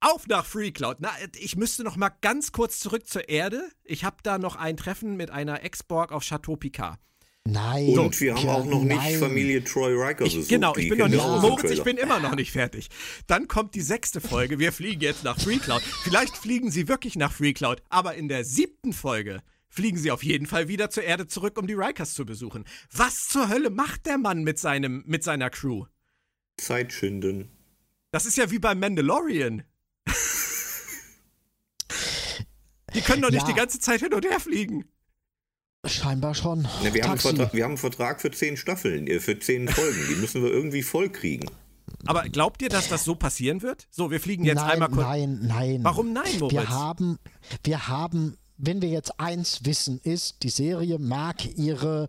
auf 0.00 0.26
nach 0.26 0.44
FreeCloud. 0.44 0.98
Na, 1.00 1.10
ich 1.38 1.56
müsste 1.56 1.82
noch 1.84 1.96
mal 1.96 2.10
ganz 2.20 2.52
kurz 2.52 2.78
zurück 2.80 3.06
zur 3.06 3.28
Erde. 3.28 3.62
Ich 3.84 4.04
habe 4.04 4.16
da 4.22 4.38
noch 4.38 4.56
ein 4.56 4.76
Treffen 4.76 5.16
mit 5.16 5.30
einer 5.30 5.62
Ex-Borg 5.64 6.12
auf 6.12 6.24
Chateau 6.24 6.56
Picard. 6.56 6.98
Nein. 7.46 7.98
Und 7.98 8.18
wir 8.22 8.34
haben 8.34 8.48
auch 8.48 8.64
noch 8.64 8.82
nicht 8.82 8.96
nein. 8.96 9.18
Familie 9.18 9.62
Troy 9.64 9.92
Riker 9.92 10.24
Ich, 10.24 10.34
besucht. 10.34 10.48
genau, 10.48 10.74
ich 10.76 10.88
bin 10.88 10.98
noch 10.98 11.08
nicht, 11.08 11.22
Moritz, 11.22 11.70
ich 11.70 11.82
bin 11.82 11.98
immer 11.98 12.18
noch 12.18 12.34
nicht 12.34 12.52
fertig. 12.52 12.88
Dann 13.26 13.48
kommt 13.48 13.74
die 13.74 13.82
sechste 13.82 14.22
Folge. 14.22 14.58
Wir 14.58 14.72
fliegen 14.72 15.02
jetzt 15.02 15.24
nach 15.24 15.38
FreeCloud. 15.38 15.82
Vielleicht 15.82 16.36
fliegen 16.38 16.70
sie 16.70 16.88
wirklich 16.88 17.16
nach 17.16 17.32
FreeCloud, 17.32 17.82
aber 17.90 18.14
in 18.14 18.28
der 18.28 18.44
siebten 18.44 18.94
Folge 18.94 19.42
fliegen 19.68 19.98
sie 19.98 20.10
auf 20.10 20.22
jeden 20.22 20.46
Fall 20.46 20.68
wieder 20.68 20.88
zur 20.88 21.02
Erde 21.02 21.26
zurück, 21.26 21.58
um 21.58 21.66
die 21.66 21.74
Rikers 21.74 22.14
zu 22.14 22.24
besuchen. 22.24 22.64
Was 22.90 23.28
zur 23.28 23.48
Hölle 23.50 23.68
macht 23.68 24.06
der 24.06 24.16
Mann 24.16 24.42
mit, 24.42 24.58
seinem, 24.58 25.02
mit 25.06 25.22
seiner 25.22 25.50
Crew? 25.50 25.84
Zeit 26.56 26.92
schinden. 26.94 27.50
Das 28.10 28.24
ist 28.24 28.38
ja 28.38 28.50
wie 28.50 28.58
beim 28.60 28.78
Mandalorian. 28.80 29.64
Die 32.94 33.00
können 33.00 33.22
doch 33.22 33.30
nicht 33.30 33.42
Ja. 33.42 33.48
die 33.48 33.54
ganze 33.54 33.78
Zeit 33.80 34.00
hin 34.00 34.12
und 34.14 34.24
her 34.24 34.40
fliegen. 34.40 34.84
Scheinbar 35.86 36.34
schon. 36.34 36.62
Ne, 36.82 36.94
wir, 36.94 37.04
haben. 37.04 37.18
Vertrag, 37.18 37.52
wir 37.52 37.64
haben 37.64 37.72
einen 37.72 37.78
Vertrag 37.78 38.20
für 38.20 38.30
zehn 38.30 38.56
Staffeln, 38.56 39.06
äh, 39.06 39.20
für 39.20 39.38
zehn 39.38 39.68
Folgen. 39.68 40.00
Die 40.08 40.14
müssen 40.16 40.42
wir 40.42 40.50
irgendwie 40.50 40.82
voll 40.82 41.10
kriegen. 41.10 41.50
Aber 42.06 42.22
glaubt 42.22 42.62
ihr, 42.62 42.70
dass 42.70 42.88
das 42.88 43.04
so 43.04 43.14
passieren 43.14 43.62
wird? 43.62 43.86
So, 43.90 44.10
wir 44.10 44.20
fliegen 44.20 44.44
jetzt 44.44 44.56
nein, 44.56 44.70
einmal 44.70 44.88
kurz. 44.88 45.06
Nein, 45.06 45.40
nein. 45.42 45.84
Warum 45.84 46.12
nein, 46.12 46.38
Moritz? 46.38 46.52
Wir 46.52 46.68
haben, 46.70 47.18
wir 47.62 47.88
haben, 47.88 48.36
wenn 48.66 48.82
wir 48.82 48.88
jetzt 48.88 49.20
eins 49.20 49.64
wissen, 49.64 50.00
ist, 50.02 50.42
die 50.42 50.48
Serie 50.48 50.98
mag 50.98 51.44
ihre 51.56 52.08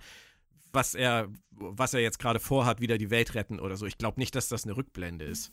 was 0.73 0.95
er, 0.95 1.29
was 1.51 1.93
er 1.93 2.01
jetzt 2.01 2.19
gerade 2.19 2.39
vorhat, 2.39 2.81
wieder 2.81 2.97
die 2.97 3.09
Welt 3.09 3.35
retten 3.35 3.59
oder 3.59 3.77
so. 3.77 3.85
Ich 3.85 3.97
glaube 3.97 4.19
nicht, 4.19 4.35
dass 4.35 4.49
das 4.49 4.63
eine 4.63 4.77
Rückblende 4.77 5.25
ist. 5.25 5.51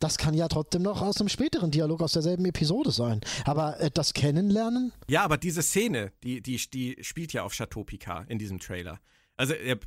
Das 0.00 0.18
kann 0.18 0.34
ja 0.34 0.48
trotzdem 0.48 0.82
noch 0.82 1.02
aus 1.02 1.20
einem 1.20 1.28
späteren 1.28 1.70
Dialog 1.70 2.02
aus 2.02 2.12
derselben 2.12 2.44
Episode 2.46 2.90
sein. 2.90 3.20
Aber 3.44 3.80
äh, 3.80 3.90
das 3.92 4.12
Kennenlernen, 4.12 4.92
Ja, 5.08 5.22
aber 5.22 5.36
diese 5.36 5.62
Szene, 5.62 6.12
die, 6.22 6.42
die, 6.42 6.56
die 6.70 6.96
spielt 7.02 7.32
ja 7.32 7.44
auf 7.44 7.52
Chateau 7.52 7.84
Picard 7.84 8.28
in 8.28 8.38
diesem 8.38 8.58
Trailer. 8.58 9.00
Also 9.36 9.54
er, 9.54 9.78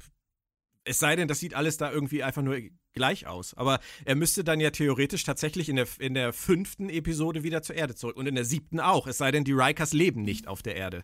es 0.84 1.00
sei 1.00 1.16
denn, 1.16 1.28
das 1.28 1.40
sieht 1.40 1.54
alles 1.54 1.78
da 1.78 1.92
irgendwie 1.92 2.24
einfach 2.24 2.42
nur 2.42 2.58
gleich 2.94 3.28
aus. 3.28 3.54
Aber 3.56 3.80
er 4.06 4.16
müsste 4.16 4.44
dann 4.44 4.60
ja 4.60 4.72
theoretisch 4.72 5.24
tatsächlich 5.24 5.70
in 5.70 5.76
der, 5.76 5.88
in 6.00 6.14
der 6.14 6.34
fünften 6.34 6.90
Episode 6.90 7.44
wieder 7.44 7.62
zur 7.62 7.76
Erde 7.76 7.96
zurück. 7.96 8.18
Und 8.18 8.28
in 8.28 8.36
der 8.36 8.46
siebten 8.46 8.80
auch. 8.80 9.08
Es 9.08 9.18
sei 9.18 9.32
denn, 9.32 9.44
die 9.44 9.54
Rikers 9.54 9.94
leben 9.94 10.24
nicht 10.24 10.48
auf 10.48 10.62
der 10.62 10.76
Erde. 10.76 11.04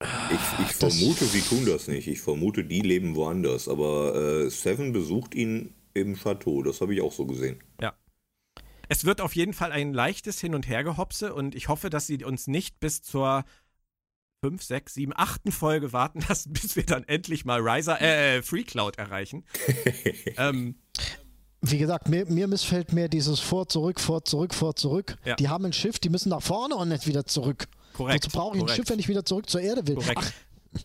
Ich, 0.00 0.64
ich 0.70 0.78
Das- 0.78 0.96
vermute, 0.96 1.24
sie 1.24 1.40
tun 1.40 1.64
das 1.66 1.88
nicht. 1.88 2.06
Ich 2.06 2.20
vermute, 2.20 2.64
die 2.64 2.80
leben 2.80 3.16
woanders. 3.16 3.68
Aber 3.68 4.14
äh, 4.14 4.50
Seven 4.50 4.92
besucht 4.92 5.34
ihn 5.34 5.74
im 5.94 6.14
Chateau. 6.16 6.62
Das 6.62 6.80
habe 6.80 6.94
ich 6.94 7.00
auch 7.00 7.12
so 7.12 7.26
gesehen. 7.26 7.60
Ja. 7.80 7.94
Es 8.88 9.04
wird 9.04 9.20
auf 9.20 9.34
jeden 9.34 9.52
Fall 9.52 9.72
ein 9.72 9.92
leichtes 9.92 10.40
Hin- 10.40 10.54
und 10.54 10.66
Hergehopse 10.68 11.34
und 11.34 11.54
ich 11.54 11.68
hoffe, 11.68 11.90
dass 11.90 12.06
sie 12.06 12.24
uns 12.24 12.46
nicht 12.46 12.78
bis 12.80 13.02
zur 13.02 13.44
5, 14.44 14.62
6, 14.62 14.94
7, 14.94 15.12
8. 15.16 15.52
Folge 15.52 15.92
warten 15.92 16.20
lassen, 16.28 16.52
bis 16.54 16.76
wir 16.76 16.86
dann 16.86 17.02
endlich 17.04 17.44
mal 17.44 17.60
Riser, 17.60 18.00
äh, 18.00 18.40
Free 18.42 18.62
Cloud 18.62 18.96
erreichen. 18.98 19.44
ähm, 20.38 20.76
Wie 21.60 21.78
gesagt, 21.78 22.08
mir, 22.08 22.24
mir 22.26 22.46
missfällt 22.46 22.92
mehr 22.92 23.08
dieses 23.08 23.40
vor, 23.40 23.68
zurück, 23.68 23.98
vor, 23.98 24.24
zurück, 24.24 24.54
vor, 24.54 24.76
zurück. 24.76 25.16
Ja. 25.24 25.34
Die 25.34 25.48
haben 25.48 25.64
ein 25.64 25.72
Schiff, 25.72 25.98
die 25.98 26.08
müssen 26.08 26.28
nach 26.28 26.42
vorne 26.42 26.76
und 26.76 26.88
nicht 26.88 27.06
wieder 27.08 27.26
zurück. 27.26 27.66
Korrekt. 27.98 28.24
Wozu 28.26 28.36
brauche 28.36 28.56
ich 28.56 28.62
ein. 28.62 28.68
Schiff, 28.68 28.88
wenn 28.88 28.98
ich 28.98 29.08
wieder 29.08 29.24
zurück 29.24 29.50
zur 29.50 29.60
Erde 29.60 29.86
will? 29.86 29.96
Korrekt. 29.96 30.18
Ach, 30.22 30.32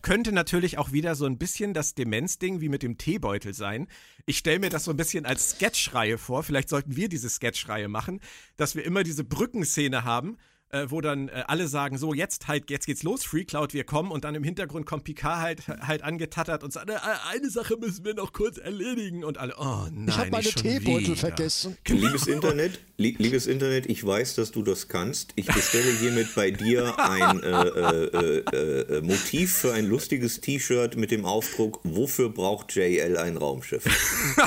Könnte 0.02 0.32
natürlich 0.32 0.78
auch 0.78 0.92
wieder 0.92 1.14
so 1.14 1.26
ein 1.26 1.38
bisschen 1.38 1.74
das 1.74 1.94
Demenzding 1.94 2.60
wie 2.60 2.68
mit 2.68 2.82
dem 2.82 2.96
Teebeutel 2.96 3.52
sein. 3.52 3.86
Ich 4.26 4.38
stelle 4.38 4.58
mir 4.58 4.70
das 4.70 4.84
so 4.84 4.90
ein 4.90 4.96
bisschen 4.96 5.26
als 5.26 5.50
Sketchreihe 5.50 6.16
vor. 6.16 6.42
Vielleicht 6.42 6.70
sollten 6.70 6.96
wir 6.96 7.08
diese 7.08 7.28
Sketchreihe 7.28 7.88
machen, 7.88 8.20
dass 8.56 8.74
wir 8.74 8.84
immer 8.84 9.04
diese 9.04 9.24
Brückenszene 9.24 10.04
haben, 10.04 10.38
äh, 10.70 10.86
wo 10.88 11.00
dann 11.00 11.28
äh, 11.28 11.44
alle 11.46 11.68
sagen, 11.68 11.98
so 11.98 12.14
jetzt 12.14 12.48
halt, 12.48 12.70
jetzt 12.70 12.86
geht's 12.86 13.02
los, 13.02 13.24
Free 13.24 13.44
Cloud, 13.44 13.74
wir 13.74 13.84
kommen 13.84 14.10
und 14.10 14.24
dann 14.24 14.34
im 14.34 14.42
Hintergrund 14.42 14.86
kommt 14.86 15.04
Picard 15.04 15.40
halt, 15.40 15.68
halt 15.68 16.02
angetattert 16.02 16.62
und 16.64 16.72
sagt, 16.72 16.90
äh, 16.90 16.96
eine 17.30 17.50
Sache 17.50 17.76
müssen 17.76 18.04
wir 18.04 18.14
noch 18.14 18.32
kurz 18.32 18.58
erledigen 18.58 19.24
und 19.24 19.38
alle, 19.38 19.54
oh 19.58 19.86
nein, 19.90 20.08
ich 20.08 20.16
habe 20.16 20.30
meine 20.30 20.44
Teebeutel 20.44 21.08
wieder. 21.08 21.16
vergessen. 21.16 21.76
Liebes 21.86 22.26
Internet, 22.26 22.80
li 22.96 23.14
liebes 23.18 23.46
Internet, 23.46 23.86
ich 23.86 24.04
weiß, 24.04 24.34
dass 24.34 24.52
du 24.52 24.62
das 24.62 24.88
kannst. 24.88 25.32
Ich 25.36 25.46
bestelle 25.46 25.90
hiermit 25.92 26.34
bei 26.34 26.50
dir 26.50 26.98
ein 26.98 27.42
äh, 27.42 27.50
äh, 27.50 28.38
äh, 28.38 28.96
äh, 28.98 29.00
Motiv 29.02 29.54
für 29.54 29.72
ein 29.72 29.86
lustiges 29.86 30.40
T-Shirt 30.40 30.96
mit 30.96 31.10
dem 31.10 31.24
Aufdruck, 31.24 31.80
wofür 31.84 32.30
braucht 32.30 32.74
JL 32.74 33.16
ein 33.16 33.36
Raumschiff? 33.36 33.84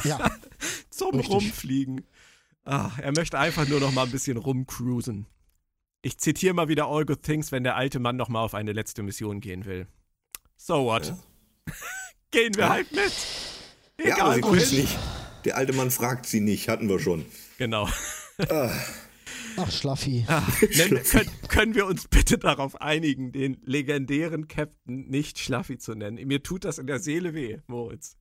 Ja, 0.04 0.32
Zum 0.90 1.16
Richtig. 1.16 1.30
Rumfliegen. 1.30 2.06
Ah, 2.66 2.92
er 3.02 3.14
möchte 3.14 3.38
einfach 3.38 3.68
nur 3.68 3.80
noch 3.80 3.92
mal 3.94 4.04
ein 4.04 4.12
bisschen 4.12 4.38
rumcruisen. 4.38 5.28
Ich 6.02 6.18
zitiere 6.20 6.54
mal 6.54 6.68
wieder 6.68 6.88
All 6.88 7.06
Good 7.06 7.24
Things, 7.24 7.52
wenn 7.52 7.64
der 7.64 7.76
alte 7.76 8.00
Mann 8.00 8.16
noch 8.16 8.30
mal 8.30 8.42
auf 8.44 8.54
eine 8.54 8.72
letzte 8.72 9.04
Mission 9.04 9.42
gehen 9.42 9.66
will. 9.66 9.88
So 10.56 10.86
what? 10.86 11.14
Gehen 12.32 12.56
wir 12.56 12.70
halt 12.70 12.92
mit. 12.92 13.12
ja, 14.04 14.18
aber 14.20 14.34
sie 14.34 14.40
Egal 14.40 14.44
wohin. 14.44 14.76
nicht. 14.82 14.98
Der 15.46 15.56
alte 15.58 15.74
Mann 15.74 15.92
fragt 15.92 16.26
sie 16.26 16.40
nicht, 16.42 16.68
hatten 16.68 16.90
wir 16.90 17.00
schon. 17.00 17.26
Genau. 17.58 17.90
ach 19.58 19.72
Schlaffi. 19.72 20.26
Nennen, 20.76 21.04
können, 21.04 21.32
können 21.48 21.76
wir 21.76 21.86
uns 21.86 22.08
bitte 22.08 22.38
darauf 22.38 22.80
einigen, 22.82 23.32
den 23.32 23.58
legendären 23.64 24.48
Captain 24.48 25.08
nicht 25.08 25.40
Schlaffi 25.40 25.78
zu 25.78 25.96
nennen? 25.96 26.26
Mir 26.28 26.44
tut 26.44 26.66
das 26.66 26.78
in 26.80 26.88
der 26.88 27.00
Seele 27.00 27.34
weh, 27.34 27.60
Moritz. 27.68 28.18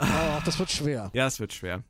Oh, 0.00 0.06
das 0.44 0.58
wird 0.58 0.70
schwer. 0.70 1.10
Ja, 1.14 1.26
es 1.26 1.40
wird 1.40 1.52
schwer. 1.52 1.82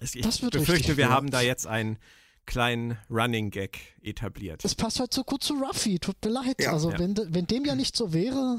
Ich 0.00 0.12
Das 0.20 0.40
wird 0.42 0.52
befürchte, 0.52 0.96
wir 0.96 1.06
schwer. 1.06 1.10
haben 1.10 1.30
da 1.30 1.40
jetzt 1.40 1.66
einen 1.66 1.98
kleinen 2.46 2.98
Running 3.10 3.50
Gag 3.50 3.78
etabliert. 4.02 4.64
Es 4.64 4.74
passt 4.74 5.00
halt 5.00 5.12
so 5.12 5.24
gut 5.24 5.42
zu 5.42 5.54
Ruffy, 5.54 5.98
tut 5.98 6.16
mir 6.24 6.30
leid. 6.30 6.56
Ja. 6.60 6.72
also 6.72 6.90
Ja. 6.90 6.98
Wenn, 6.98 7.16
wenn 7.28 7.46
dem 7.46 7.64
ja 7.64 7.74
nicht 7.74 7.96
so 7.96 8.12
wäre, 8.12 8.58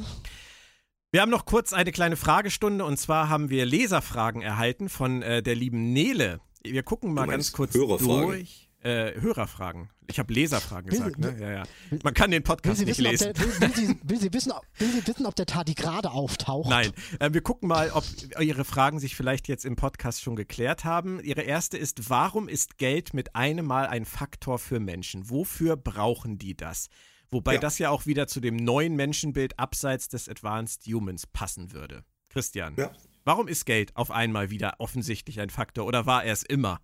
Wir 1.12 1.22
haben 1.22 1.30
noch 1.30 1.46
kurz 1.46 1.74
eine 1.74 1.92
kleine 1.92 2.16
Fragestunde 2.16 2.84
und 2.86 2.98
zwar 2.98 3.30
haben 3.30 3.50
wir 3.50 3.66
Leserfragen 3.66 4.42
erhalten 4.42 4.90
von 4.90 5.22
äh, 5.22 5.44
der 5.44 5.56
lieben 5.56 5.94
Nele. 5.94 6.40
Wir 6.64 6.82
gucken 6.84 7.14
mal 7.14 7.28
ganz 7.28 7.52
kurz 7.52 7.74
Hörerfragen? 7.76 8.28
durch. 8.28 8.70
Äh, 8.82 9.20
Hörerfragen. 9.22 9.90
Ich 10.08 10.20
habe 10.20 10.34
Leserfragen 10.34 10.92
Will 10.92 10.98
gesagt, 11.00 11.16
sie- 11.18 11.22
ne? 11.22 11.38
Ja, 11.40 11.52
ja. 11.52 11.64
Man 12.04 12.14
kann 12.14 12.32
den 12.32 12.44
Podcast 12.44 12.86
nicht 12.86 13.00
lesen. 13.00 13.34
der, 13.34 13.40
will, 13.62 13.74
sie, 13.76 13.98
will, 14.04 14.20
sie 14.20 14.34
wissen, 14.34 14.52
ob- 14.52 14.66
will 14.80 14.90
sie 14.92 15.06
wissen, 15.08 15.26
ob 15.26 15.36
der 15.36 15.46
Tardigrade 15.46 16.12
auftaucht? 16.12 16.70
Nein, 16.70 16.92
äh, 17.20 17.32
wir 17.34 17.42
gucken 17.42 17.68
mal, 17.70 17.92
ob 17.92 18.04
Ihre 18.40 18.66
Fragen 18.66 19.00
sich 19.00 19.16
vielleicht 19.16 19.48
jetzt 19.48 19.66
im 19.66 19.76
Podcast 19.76 20.22
schon 20.22 20.36
geklärt 20.36 20.84
haben. 20.86 21.20
Ihre 21.24 21.42
erste 21.42 21.78
ist, 21.78 22.10
warum 22.10 22.48
ist 22.48 22.78
Geld 22.78 23.14
mit 23.14 23.36
einem 23.36 23.66
Mal 23.66 23.88
ein 23.88 24.06
Faktor 24.06 24.60
für 24.60 24.80
Menschen? 24.80 25.30
Wofür 25.30 25.76
brauchen 25.78 26.38
die 26.38 26.56
das? 26.56 26.88
Wobei 27.32 27.56
Ja. 27.56 27.60
das 27.60 27.80
ja 27.80 27.90
auch 27.90 28.06
wieder 28.06 28.28
zu 28.28 28.40
dem 28.42 28.56
neuen 28.58 28.96
Menschenbild 28.96 29.58
abseits 29.58 30.08
des 30.08 30.30
Advanced 30.30 30.86
Humans 30.86 31.26
passen 31.28 31.72
würde. 31.74 32.04
Christian, 32.30 32.76
Ja. 32.78 32.92
warum 33.26 33.48
ist 33.48 33.66
Geld 33.66 33.96
auf 33.96 34.12
einmal 34.12 34.50
wieder 34.50 34.76
offensichtlich 34.80 35.40
ein 35.40 35.50
Faktor 35.50 35.86
oder 35.86 36.06
war 36.06 36.24
er 36.24 36.34
es 36.34 36.44
immer? 36.44 36.80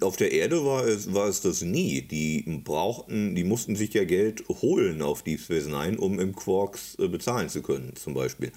Auf 0.00 0.16
der 0.16 0.32
Erde 0.32 0.64
war 0.64 0.86
es, 0.86 1.12
war 1.12 1.28
es 1.28 1.40
das 1.40 1.62
nie. 1.62 2.02
Die 2.02 2.62
brauchten, 2.64 3.34
die 3.34 3.44
mussten 3.44 3.76
sich 3.76 3.94
ja 3.94 4.04
Geld 4.04 4.44
holen 4.48 5.02
auf 5.02 5.22
Deep 5.22 5.40
Space 5.40 5.66
Nine, 5.66 5.98
um 5.98 6.18
im 6.18 6.34
Quarks 6.34 6.96
äh, 6.98 7.08
bezahlen 7.08 7.48
zu 7.48 7.62
können, 7.62 7.94
zum 7.96 8.14
Beispiel. 8.14 8.52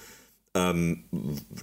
Ähm, 0.53 1.05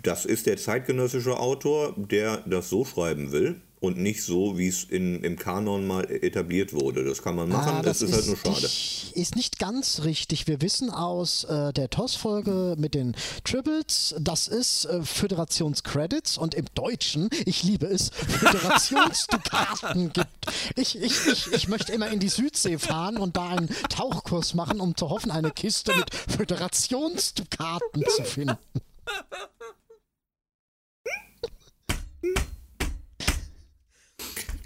das 0.02 0.24
ist 0.24 0.46
der 0.46 0.56
zeitgenössische 0.56 1.38
Autor, 1.38 1.94
der 1.96 2.38
das 2.46 2.70
so 2.70 2.84
schreiben 2.84 3.32
will 3.32 3.60
und 3.80 3.98
nicht 3.98 4.24
so, 4.24 4.58
wie 4.58 4.68
es 4.68 4.84
in, 4.84 5.22
im 5.22 5.36
Kanon 5.36 5.86
mal 5.86 6.10
etabliert 6.10 6.72
wurde. 6.72 7.04
Das 7.04 7.22
kann 7.22 7.36
man 7.36 7.48
machen, 7.48 7.76
Ah, 7.76 7.82
das 7.82 8.02
ist, 8.02 8.12
halt 8.12 8.26
nur 8.26 8.36
schade. 8.36 8.60
Nicht, 8.62 9.12
ist 9.14 9.36
nicht 9.36 9.58
ganz 9.58 10.02
richtig. 10.04 10.46
Wir 10.46 10.60
wissen 10.60 10.90
aus 10.90 11.44
äh, 11.44 11.72
der 11.72 11.90
TOS-Folge 11.90 12.74
mit 12.78 12.94
den 12.94 13.14
Tribbles, 13.44 14.14
dass 14.18 14.48
es 14.48 14.84
äh, 14.84 15.02
Föderationscredits 15.02 16.38
und 16.38 16.54
im 16.54 16.66
Deutschen, 16.74 17.28
ich 17.44 17.62
liebe 17.62 17.86
es, 17.86 18.08
Föderationsdukaten 18.10 20.12
gibt. 20.12 20.28
Ich, 20.76 21.00
ich, 21.00 21.26
ich, 21.26 21.52
ich 21.52 21.68
möchte 21.68 21.92
immer 21.92 22.10
in 22.10 22.20
die 22.20 22.28
Südsee 22.28 22.78
fahren 22.78 23.16
und 23.16 23.36
da 23.36 23.50
einen 23.50 23.68
Tauchkurs 23.88 24.54
machen, 24.54 24.80
um 24.80 24.96
zu 24.96 25.10
hoffen, 25.10 25.30
eine 25.30 25.50
Kiste 25.50 25.94
mit 25.96 26.14
Föderationsdukaten 26.14 28.04
zu 28.16 28.24
finden. 28.24 28.56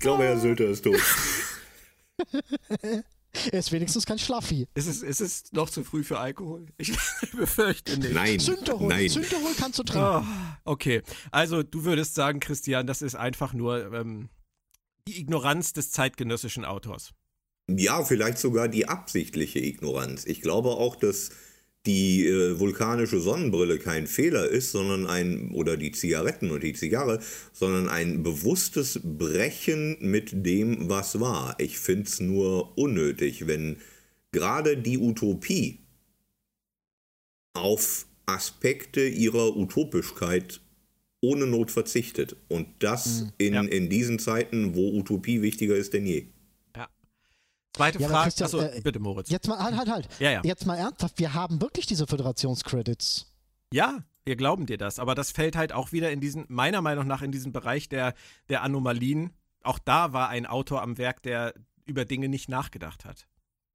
glaube, 0.03 0.25
Herr 0.25 0.39
Sülter 0.39 0.67
ist 0.67 0.83
tot. 0.85 1.01
Er 3.51 3.61
ist 3.61 3.73
wenigstens 3.73 4.05
kein 4.05 4.19
Schlaffi. 4.19 4.69
Ist 4.75 4.87
es, 4.87 5.03
ist 5.03 5.21
es 5.23 5.53
noch 5.53 5.71
zu 5.71 5.85
früh 5.85 6.05
für 6.05 6.19
Alkohol? 6.19 6.67
Ich 6.77 6.93
befürchte 7.33 7.99
nicht. 7.99 8.13
Nein, 8.13 8.39
Zünderhol, 8.39 8.89
nein. 8.89 9.09
Zünderhol 9.09 9.53
kannst 9.59 9.79
du 9.79 9.85
trinken. 9.85 10.27
Oh, 10.67 10.71
okay, 10.73 11.01
also 11.31 11.63
du 11.63 11.85
würdest 11.85 12.15
sagen, 12.15 12.41
Christian, 12.41 12.87
das 12.87 13.01
ist 13.01 13.15
einfach 13.15 13.55
nur 13.55 13.91
ähm, 13.95 14.29
die 15.09 15.19
Ignoranz 15.19 15.73
des 15.73 15.93
zeitgenössischen 15.93 16.67
Autors. 16.67 17.13
Ja, 17.71 18.05
vielleicht 18.05 18.37
sogar 18.37 18.69
die 18.69 18.87
absichtliche 18.87 19.61
Ignoranz. 19.61 20.27
Ich 20.27 20.43
glaube 20.43 20.69
auch, 20.69 20.95
dass 20.97 21.31
die 21.87 22.27
äh, 22.27 22.59
vulkanische 22.59 23.21
Sonnenbrille 23.21 23.79
kein 23.79 24.07
Fehler 24.07 24.49
ist, 24.49 24.71
sondern 24.73 25.07
ein, 25.07 25.51
oder 25.53 25.77
die 25.77 25.93
Zigaretten 25.93 26.51
und 26.51 26.63
die 26.63 26.75
Zigarre, 26.75 27.21
sondern 27.53 27.89
ein 27.89 28.23
bewusstes 28.23 29.01
Brechen 29.03 29.97
mit 30.01 30.31
dem, 30.47 30.89
was 30.89 31.19
war. 31.19 31.57
Ich 31.59 31.79
finde 31.79 32.05
es 32.05 32.21
nur 32.21 32.77
unnötig, 32.79 33.47
wenn 33.47 33.79
gerade 34.31 34.77
die 34.77 34.99
Utopie 34.99 35.81
auf 37.55 38.07
Aspekte 38.27 39.07
ihrer 39.07 39.57
Utopischkeit 39.57 40.61
ohne 41.21 41.47
Not 41.47 41.71
verzichtet. 41.71 42.37
Und 42.49 42.67
das 42.81 43.27
in, 43.39 43.55
Ja. 43.55 43.63
in 43.63 43.89
diesen 43.89 44.19
Zeiten, 44.19 44.75
wo 44.75 44.91
Utopie 44.99 45.43
wichtiger 45.43 45.77
ist 45.77 45.93
denn 45.93 46.07
je. 46.07 46.27
Zweite 47.75 47.99
Ja, 48.01 48.09
Frage. 48.09 48.25
Christian, 48.25 48.47
Achso, 48.47 48.61
äh, 48.61 48.81
bitte, 48.83 48.99
Moritz. 49.01 49.31
Jetzt 49.31 49.49
mal, 49.49 49.59
halt, 49.59 49.77
halt, 49.77 49.89
halt. 49.91 50.09
Ja, 50.21 50.31
ja. 50.31 50.41
Jetzt 50.45 50.67
mal 50.67 50.77
ernsthaft, 50.77 51.19
wir 51.19 51.33
haben 51.35 51.61
wirklich 51.61 51.87
diese 51.87 52.07
Föderationscredits. 52.07 53.33
Ja, 53.73 54.05
wir 54.25 54.37
glauben 54.37 54.67
dir 54.67 54.77
das, 54.79 54.99
aber 54.99 55.15
das 55.15 55.31
fällt 55.33 55.57
halt 55.57 55.73
auch 55.73 55.93
wieder 55.93 56.11
in 56.13 56.21
diesen, 56.21 56.45
meiner 56.49 56.83
Meinung 56.83 57.07
nach, 57.07 57.23
in 57.23 57.33
diesen 57.33 57.53
Bereich 57.53 57.89
der, 57.89 58.15
der 58.49 58.63
Anomalien. 58.63 59.31
Auch 59.63 59.79
da 59.79 60.13
war 60.13 60.29
ein 60.29 60.45
Autor 60.47 60.83
am 60.83 60.99
Werk, 60.99 61.23
der 61.23 61.55
über 61.87 62.05
Dinge 62.05 62.29
nicht 62.29 62.49
nachgedacht 62.49 63.05
hat. 63.05 63.27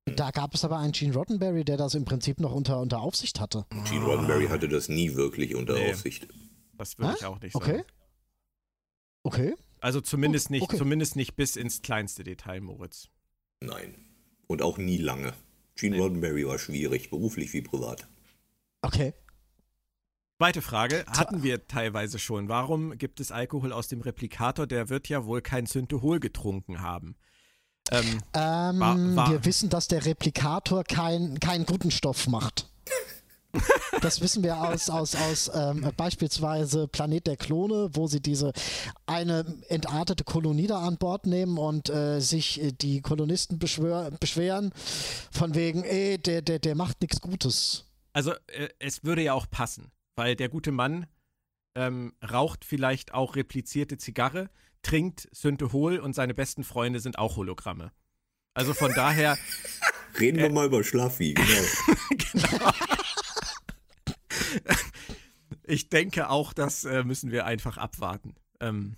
Da 0.06 0.32
gab 0.32 0.54
es 0.54 0.64
aber 0.64 0.78
einen 0.78 0.94
Gene 0.94 1.14
Roddenberry, 1.14 1.66
der 1.66 1.76
das 1.76 1.94
im 1.96 2.06
Prinzip 2.06 2.40
noch 2.40 2.54
unter, 2.54 2.80
unter 2.80 3.02
Aufsicht 3.02 3.40
hatte. 3.42 3.66
Gene 3.90 4.06
Roddenberry 4.06 4.48
hatte 4.48 4.70
das 4.70 4.88
nie 4.88 5.16
wirklich 5.16 5.56
unter 5.56 5.74
Nee. 5.74 5.92
Aufsicht. 5.92 6.28
Das 6.78 6.98
würde 6.98 7.16
ich 7.18 7.26
auch 7.26 7.42
nicht 7.42 7.56
Okay. 7.56 7.78
sagen. 7.78 7.84
Okay. 9.24 9.56
Also 9.82 10.00
zumindest 10.02 10.48
Oh, 10.50 10.54
nicht, 10.54 10.62
okay. 10.64 10.78
zumindest 10.78 11.16
nicht 11.16 11.36
bis 11.36 11.56
ins 11.56 11.82
kleinste 11.82 12.24
Detail, 12.24 12.62
Moritz. 12.62 13.10
Nein. 13.62 13.96
Und 14.48 14.62
auch 14.62 14.78
nie 14.78 14.98
lange. 14.98 15.34
Gene. 15.76 15.98
Roddenberry 16.00 16.48
war 16.48 16.58
schwierig, 16.58 17.10
beruflich 17.10 17.54
wie 17.54 17.62
privat. 17.62 18.08
Okay. 18.82 19.14
Zweite 20.40 20.62
Frage, 20.62 21.04
hatten 21.08 21.42
wir 21.44 21.68
teilweise 21.68 22.20
schon. 22.20 22.48
Warum 22.48 22.98
gibt 22.98 23.20
es 23.20 23.32
Alkohol 23.32 23.74
aus 23.74 23.88
dem 23.88 24.02
Replikator? 24.02 24.68
Der 24.68 24.90
wird 24.90 25.10
ja 25.10 25.26
wohl 25.26 25.42
kein 25.42 25.66
Synthehol 25.66 26.20
getrunken 26.20 26.82
haben. 26.82 27.16
Ähm, 27.92 28.20
Ähm, 28.34 28.80
War- 28.80 29.16
war- 29.16 29.32
wir 29.32 29.46
wissen, 29.46 29.70
dass 29.70 29.88
der 29.88 30.06
Replikator 30.06 30.84
kein, 30.84 31.40
keinen 31.40 31.66
guten 31.66 31.90
Stoff 31.90 32.28
macht. 32.28 32.70
Das 34.02 34.22
wissen 34.22 34.44
wir 34.44 34.58
aus, 34.58 34.90
aus, 34.90 35.16
aus 35.16 35.52
ähm, 35.54 35.92
beispielsweise 35.98 36.88
Planet 36.88 37.26
der 37.26 37.38
Klone, 37.38 37.90
wo 37.94 38.08
sie 38.08 38.22
diese 38.22 38.54
eine 39.06 39.46
entartete 39.70 40.24
Kolonie 40.24 40.68
da 40.68 40.82
an 40.82 40.98
Bord 40.98 41.26
nehmen 41.26 41.58
und 41.58 41.90
äh, 41.90 42.20
sich 42.20 42.62
äh, 42.62 42.72
die 42.72 43.02
Kolonisten 43.02 43.58
beschwör, 43.58 44.12
beschweren, 44.20 44.72
von 45.32 45.56
wegen, 45.56 45.84
ey, 45.84 46.18
der, 46.18 46.42
der, 46.42 46.60
der 46.60 46.76
macht 46.76 47.02
nichts 47.02 47.22
Gutes. 47.22 47.86
also 48.14 48.34
äh, 48.48 48.70
es 48.80 49.04
würde 49.04 49.24
ja 49.24 49.34
auch 49.34 49.50
passen, 49.50 49.92
weil 50.16 50.36
der 50.36 50.50
gute 50.50 50.72
Mann 50.72 51.08
ähm, 51.76 52.14
raucht 52.28 52.66
vielleicht 52.66 53.14
auch 53.14 53.36
replizierte 53.36 53.98
Zigarre. 53.98 54.50
trinkt 54.84 55.28
Synthehol 55.32 56.00
und 56.00 56.14
seine 56.14 56.34
besten 56.34 56.64
Freunde 56.64 57.00
sind 57.00 57.18
auch 57.18 57.36
Hologramme. 57.36 57.92
Also 58.54 58.74
von 58.74 58.92
daher. 58.94 59.38
Reden 60.20 60.40
wir 60.40 60.46
äh, 60.46 60.50
mal 60.50 60.66
über 60.66 60.84
Schlaffi, 60.84 61.36
genau. 61.36 61.48
genau. 62.10 62.72
ich 65.64 65.90
denke 65.90 66.30
auch, 66.30 66.54
das 66.54 66.84
äh, 66.86 67.04
müssen 67.04 67.32
wir 67.32 67.46
einfach 67.46 67.78
abwarten. 67.78 68.36
Ähm, 68.60 68.96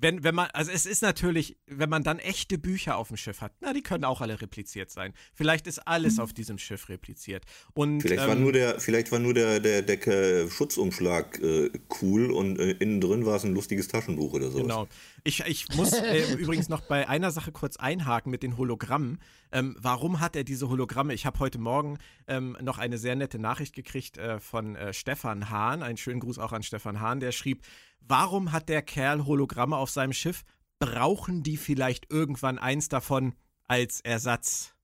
wenn, 0.00 0.22
wenn 0.22 0.34
man, 0.34 0.48
also 0.52 0.70
es 0.70 0.86
ist 0.86 1.02
natürlich, 1.02 1.56
wenn 1.66 1.90
man 1.90 2.02
dann 2.02 2.18
echte 2.18 2.56
Bücher 2.56 2.96
auf 2.96 3.08
dem 3.08 3.16
Schiff 3.16 3.40
hat, 3.40 3.52
na, 3.60 3.72
die 3.72 3.82
können 3.82 4.04
auch 4.04 4.20
alle 4.20 4.40
repliziert 4.40 4.90
sein. 4.90 5.12
Vielleicht 5.34 5.66
ist 5.66 5.80
alles 5.80 6.16
mhm. 6.16 6.22
auf 6.22 6.32
diesem 6.32 6.58
Schiff 6.58 6.88
repliziert. 6.88 7.44
Und, 7.74 8.02
vielleicht, 8.02 8.22
ähm, 8.22 8.28
war 8.28 8.34
nur 8.36 8.52
der, 8.52 8.80
vielleicht 8.80 9.10
war 9.10 9.18
nur 9.18 9.34
der, 9.34 9.60
der, 9.60 9.82
der 9.82 10.48
Schutzumschlag 10.48 11.40
äh, 11.40 11.70
cool 12.00 12.30
und 12.30 12.58
äh, 12.58 12.72
innen 12.72 13.00
drin 13.00 13.26
war 13.26 13.36
es 13.36 13.44
ein 13.44 13.54
lustiges 13.54 13.88
Taschenbuch 13.88 14.32
oder 14.32 14.50
so. 14.50 14.58
Genau. 14.58 14.86
Ich, 15.24 15.40
ich 15.40 15.68
muss 15.74 15.92
äh, 16.02 16.32
übrigens 16.34 16.68
noch 16.68 16.82
bei 16.82 17.08
einer 17.08 17.30
Sache 17.30 17.50
kurz 17.50 17.76
einhaken 17.76 18.30
mit 18.30 18.42
den 18.42 18.56
Hologrammen. 18.56 19.18
Ähm, 19.50 19.76
warum 19.80 20.20
hat 20.20 20.36
er 20.36 20.44
diese 20.44 20.68
Hologramme? 20.68 21.14
Ich 21.14 21.26
habe 21.26 21.38
heute 21.40 21.58
Morgen 21.58 21.98
ähm, 22.26 22.56
noch 22.60 22.78
eine 22.78 22.98
sehr 22.98 23.16
nette 23.16 23.38
Nachricht 23.38 23.74
gekriegt 23.74 24.18
äh, 24.18 24.38
von 24.38 24.76
äh, 24.76 24.92
Stefan 24.92 25.50
Hahn. 25.50 25.82
Einen 25.82 25.96
schönen 25.96 26.20
Gruß 26.20 26.38
auch 26.38 26.52
an 26.52 26.62
Stefan 26.62 27.00
Hahn, 27.00 27.20
der 27.20 27.32
schrieb, 27.32 27.62
Warum 28.00 28.52
hat 28.52 28.68
der 28.68 28.82
Kerl 28.82 29.26
Hologramme 29.26 29.76
auf 29.76 29.90
seinem 29.90 30.12
Schiff? 30.12 30.44
Brauchen 30.78 31.42
die 31.42 31.56
vielleicht 31.56 32.10
irgendwann 32.10 32.58
eins 32.58 32.88
davon 32.88 33.34
als 33.66 34.00
Ersatz? 34.00 34.74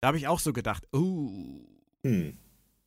Da 0.00 0.08
habe 0.08 0.18
ich 0.18 0.28
auch 0.28 0.40
so 0.40 0.52
gedacht, 0.52 0.86
oh. 0.92 1.66
Hm. 2.02 2.38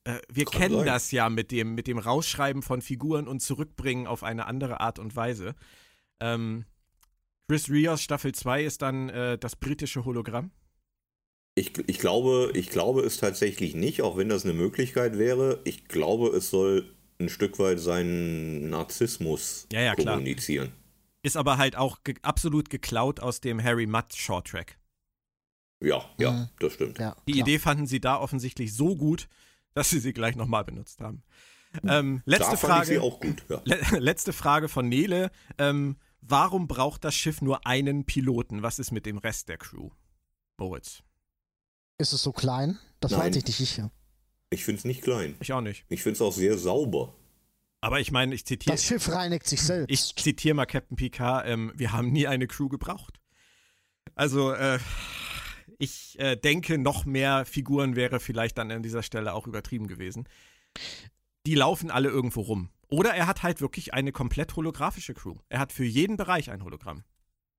Äh, 0.04 0.20
wir 0.32 0.46
Kann 0.46 0.62
kennen 0.62 0.76
sein. 0.78 0.86
das 0.86 1.12
ja 1.12 1.30
mit 1.30 1.52
dem, 1.52 1.76
mit 1.76 1.88
dem 1.88 1.98
Rausschreiben 1.98 2.62
von 2.62 2.82
Figuren 2.82 3.28
und 3.28 3.42
Zurückbringen 3.42 4.08
auf 4.08 4.24
eine 4.24 4.46
andere 4.46 4.80
Art 4.80 5.00
und 5.00 5.16
Weise. 5.16 5.56
Ähm, 6.20 6.66
Chris 7.48 7.70
Rios 7.70 8.02
Staffel 8.02 8.34
2 8.34 8.64
ist 8.64 8.82
dann 8.82 9.10
äh, 9.10 9.38
das 9.38 9.56
britische 9.56 10.06
Hologramm. 10.06 10.52
Ich, 11.56 11.72
ich, 11.88 11.98
glaube, 11.98 12.52
ich 12.54 12.70
glaube 12.70 13.02
es 13.02 13.18
tatsächlich 13.18 13.74
nicht, 13.74 14.02
auch 14.04 14.16
wenn 14.16 14.30
das 14.30 14.44
eine 14.44 14.54
Möglichkeit 14.54 15.18
wäre. 15.18 15.60
Ich 15.64 15.86
glaube, 15.86 16.28
es 16.30 16.52
soll 16.52 16.97
ein 17.20 17.30
Stück 17.30 17.60
weit 17.60 17.80
seinen 17.80 18.70
Narzissmus 18.70 19.68
ja, 19.72 19.82
ja, 19.82 19.96
kommunizieren. 19.96 20.68
Klar. 20.68 20.78
Ist 21.24 21.38
aber 21.38 21.58
halt 21.58 21.76
auch 21.76 22.04
ge 22.04 22.16
absolut 22.22 22.70
geklaut 22.70 23.20
aus 23.20 23.42
dem 23.42 23.62
Harry 23.64 23.86
Mudd 23.86 24.16
Short 24.16 24.48
Track. 24.48 24.78
Ja, 25.84 26.04
ja, 26.18 26.32
mhm. 26.32 26.50
das 26.60 26.74
stimmt. 26.74 27.00
Ja, 27.00 27.16
Die 27.28 27.40
Idee 27.40 27.60
fanden 27.60 27.86
sie 27.86 28.00
da 28.00 28.18
offensichtlich 28.18 28.74
so 28.74 28.96
gut, 28.96 29.28
dass 29.74 29.90
sie 29.90 30.00
sie 30.00 30.14
gleich 30.14 30.36
nochmal 30.36 30.64
benutzt 30.64 31.02
haben. 31.02 31.24
Ähm, 31.84 32.22
letzte 32.26 32.52
da 32.52 32.58
Frage. 32.58 32.86
sie 32.88 33.00
auch 33.00 33.20
gut, 33.20 33.44
ja. 33.50 33.62
le 33.66 33.78
letzte 34.00 34.34
Frage 34.34 34.70
von 34.70 34.88
Nele. 34.88 35.32
Ähm, 35.58 35.98
warum 36.22 36.68
braucht 36.68 37.04
das 37.04 37.14
Schiff 37.14 37.42
nur 37.42 37.68
einen 37.68 38.06
Piloten? 38.06 38.64
Was 38.64 38.80
ist 38.80 38.92
mit 38.92 39.06
dem 39.06 39.18
Rest 39.18 39.50
der 39.50 39.58
Crew? 39.58 39.90
Moritz. 40.58 41.04
Ist 42.00 42.14
es 42.14 42.24
so 42.24 42.32
klein? 42.32 42.80
Das 43.00 43.12
Nein. 43.12 43.22
weiß 43.22 43.36
ich 43.36 43.46
nicht. 43.46 43.60
Ich, 43.60 43.82
ich 44.50 44.64
finde 44.64 44.80
es 44.80 44.86
nicht 44.86 45.02
klein. 45.02 45.36
Ich 45.40 45.54
auch 45.54 45.62
nicht. 45.62 45.86
Ich 45.90 46.04
finde 46.04 46.16
es 46.16 46.22
auch 46.22 46.34
sehr 46.34 46.58
sauber. 46.58 47.14
Aber 47.82 48.00
ich 48.00 48.12
meine, 48.12 48.34
ich 48.34 48.46
zitiere. 48.46 48.76
Das 48.76 48.84
Schiff 48.84 49.10
reinigt 49.10 49.48
sich 49.48 49.62
selbst. 49.62 49.92
Ich 49.92 50.16
zitiere 50.16 50.56
mal 50.56 50.66
Captain 50.66 50.98
Picard: 50.98 51.48
ähm, 51.48 51.72
Wir 51.76 51.92
haben 51.92 52.12
nie 52.12 52.28
eine 52.28 52.48
Crew 52.48 52.70
gebraucht. 52.70 53.20
Also, 54.16 54.52
äh, 54.54 54.80
ich 55.78 56.18
äh, 56.20 56.36
denke, 56.36 56.78
noch 56.78 57.06
mehr 57.06 57.46
Figuren 57.46 57.96
wäre 57.96 58.20
vielleicht 58.20 58.58
dann 58.58 58.72
an 58.72 58.82
dieser 58.82 59.04
Stelle 59.04 59.34
auch 59.34 59.48
übertrieben 59.48 59.88
gewesen. 59.88 60.28
Die 61.46 61.56
laufen 61.56 61.92
alle 61.92 62.10
irgendwo 62.10 62.42
rum. 62.42 62.70
Oder 62.90 63.14
er 63.14 63.28
hat 63.28 63.44
halt 63.44 63.62
wirklich 63.62 63.94
eine 63.94 64.12
komplett 64.12 64.56
holographische 64.56 65.14
Crew. 65.14 65.36
Er 65.50 65.60
hat 65.60 65.72
für 65.72 65.84
jeden 65.84 66.18
Bereich 66.18 66.50
ein 66.50 66.64
Hologramm. 66.64 67.04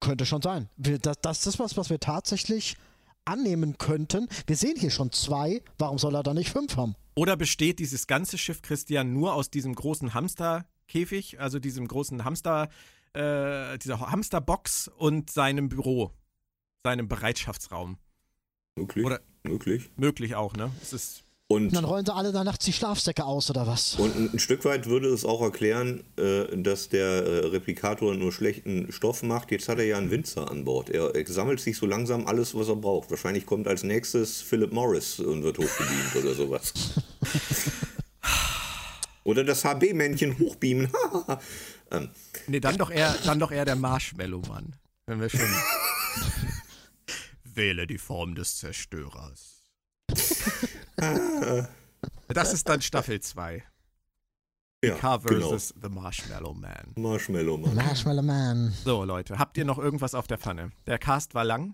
Könnte 0.01 0.27
schon 0.27 0.43
sein. 0.43 0.69
Das, 0.77 1.21
das 1.21 1.47
ist 1.47 1.59
was, 1.59 1.77
was 1.77 1.91
wir 1.91 2.01
tatsächlich 2.01 2.77
annehmen 3.29 3.79
könnten. 3.79 4.29
Wir 4.47 4.57
sehen 4.57 4.77
hier 4.77 4.91
schon 4.91 5.13
zwei, 5.13 5.63
warum 5.79 5.99
soll 5.99 6.15
er 6.15 6.23
da 6.23 6.35
nicht 6.35 6.51
fünf 6.51 6.77
haben? 6.77 6.97
Oder 7.15 7.37
besteht 7.37 7.79
dieses 7.79 8.07
ganze 8.07 8.39
Schiff, 8.39 8.63
Christian, 8.63 9.13
nur 9.13 9.35
aus 9.35 9.51
diesem 9.51 9.75
großen 9.75 10.15
Hamsterkäfig, 10.15 11.41
also 11.41 11.59
diesem 11.59 11.87
großen 11.89 12.25
Hamster, 12.25 12.69
äh, 13.13 13.79
dieser 13.79 14.11
Hamsterbox 14.11 14.89
und 14.89 15.31
seinem 15.31 15.69
Büro, 15.69 16.13
seinem 16.85 17.09
Bereitschaftsraum? 17.09 17.99
Möglich. 18.77 19.05
Oder 19.05 19.21
möglich. 19.43 19.91
Möglich 19.97 20.35
auch, 20.35 20.55
ne? 20.55 20.71
Es 20.81 20.93
ist 20.93 21.25
und, 21.51 21.69
und, 21.69 21.77
dann 21.77 21.87
rollen 21.87 22.05
sie 22.05 22.13
alle 22.13 22.31
da 22.31 22.45
nachts 22.45 22.67
die 22.67 22.75
Schlafsäcke 22.75 23.25
aus, 23.25 23.49
oder 23.49 23.67
was? 23.67 23.95
Und 23.95 24.15
ein, 24.15 24.31
ein 24.35 24.39
Stück 24.39 24.67
weit 24.67 24.85
würde 24.85 25.09
es 25.09 25.25
auch 25.25 25.41
erklären, 25.41 26.05
äh, 26.19 26.45
dass 26.59 26.91
der 26.91 27.07
äh, 27.07 27.47
Replikator 27.47 28.15
nur 28.15 28.33
schlechten 28.33 28.93
Stoff 28.93 29.23
macht. 29.23 29.51
Jetzt 29.51 29.67
hat 29.67 29.79
er 29.79 29.87
ja 29.87 29.97
einen 29.97 30.11
Winzer 30.11 30.51
an 30.51 30.67
Bord. 30.67 30.91
Er, 30.91 31.15
er, 31.15 31.27
sammelt 31.27 31.61
sich 31.61 31.79
so 31.79 31.87
langsam 31.87 32.27
alles, 32.27 32.55
was 32.55 32.69
er 32.69 32.77
braucht. 32.77 33.11
Wahrscheinlich 33.11 33.47
kommt 33.47 33.67
als 33.67 33.83
nächstes 33.83 34.43
Philip 34.43 34.73
Morris 34.73 35.21
und 35.21 35.43
wird 35.43 35.57
hochgebeamt 35.57 36.17
oder 36.17 36.35
sowas. 36.35 36.75
oder 39.25 39.43
das 39.43 39.65
HB-Männchen 39.65 40.39
hochbeamen. 40.39 40.93
ähm. 41.91 42.11
Nee, 42.47 42.61
dann 42.61 42.77
doch 42.77 42.91
eher, 42.91 43.17
dann 43.25 43.39
doch 43.39 43.53
eher 43.53 43.65
der 43.65 43.77
Marshmallow-Mann. 43.77 44.77
Wenn 45.07 45.21
wir 45.23 45.31
schon. 45.31 45.41
Wähle 47.55 47.87
die 47.87 47.97
Form 47.97 48.35
des 48.35 48.59
Zerstörers. 48.59 49.63
das 52.29 52.53
ist 52.53 52.69
dann 52.69 52.83
Staffel 52.83 53.21
2. 53.21 53.63
Ja, 54.85 54.95
Car 54.95 55.21
versus 55.21 55.75
genau. 55.75 55.89
The 55.89 55.95
Marshmallow 55.95 56.55
Man. 56.55 56.93
Marshmallow 56.97 57.57
Man. 57.57 57.75
Marshmallow 57.75 58.23
Man. 58.23 58.73
So, 58.85 59.05
Leute, 59.05 59.39
habt 59.39 59.57
ihr 59.59 59.65
noch 59.65 59.79
irgendwas 59.79 60.15
auf 60.15 60.27
der 60.27 60.39
Pfanne? 60.39 60.71
Der 60.87 60.99
Cast 60.99 61.35
war 61.35 61.45
lang. 61.45 61.73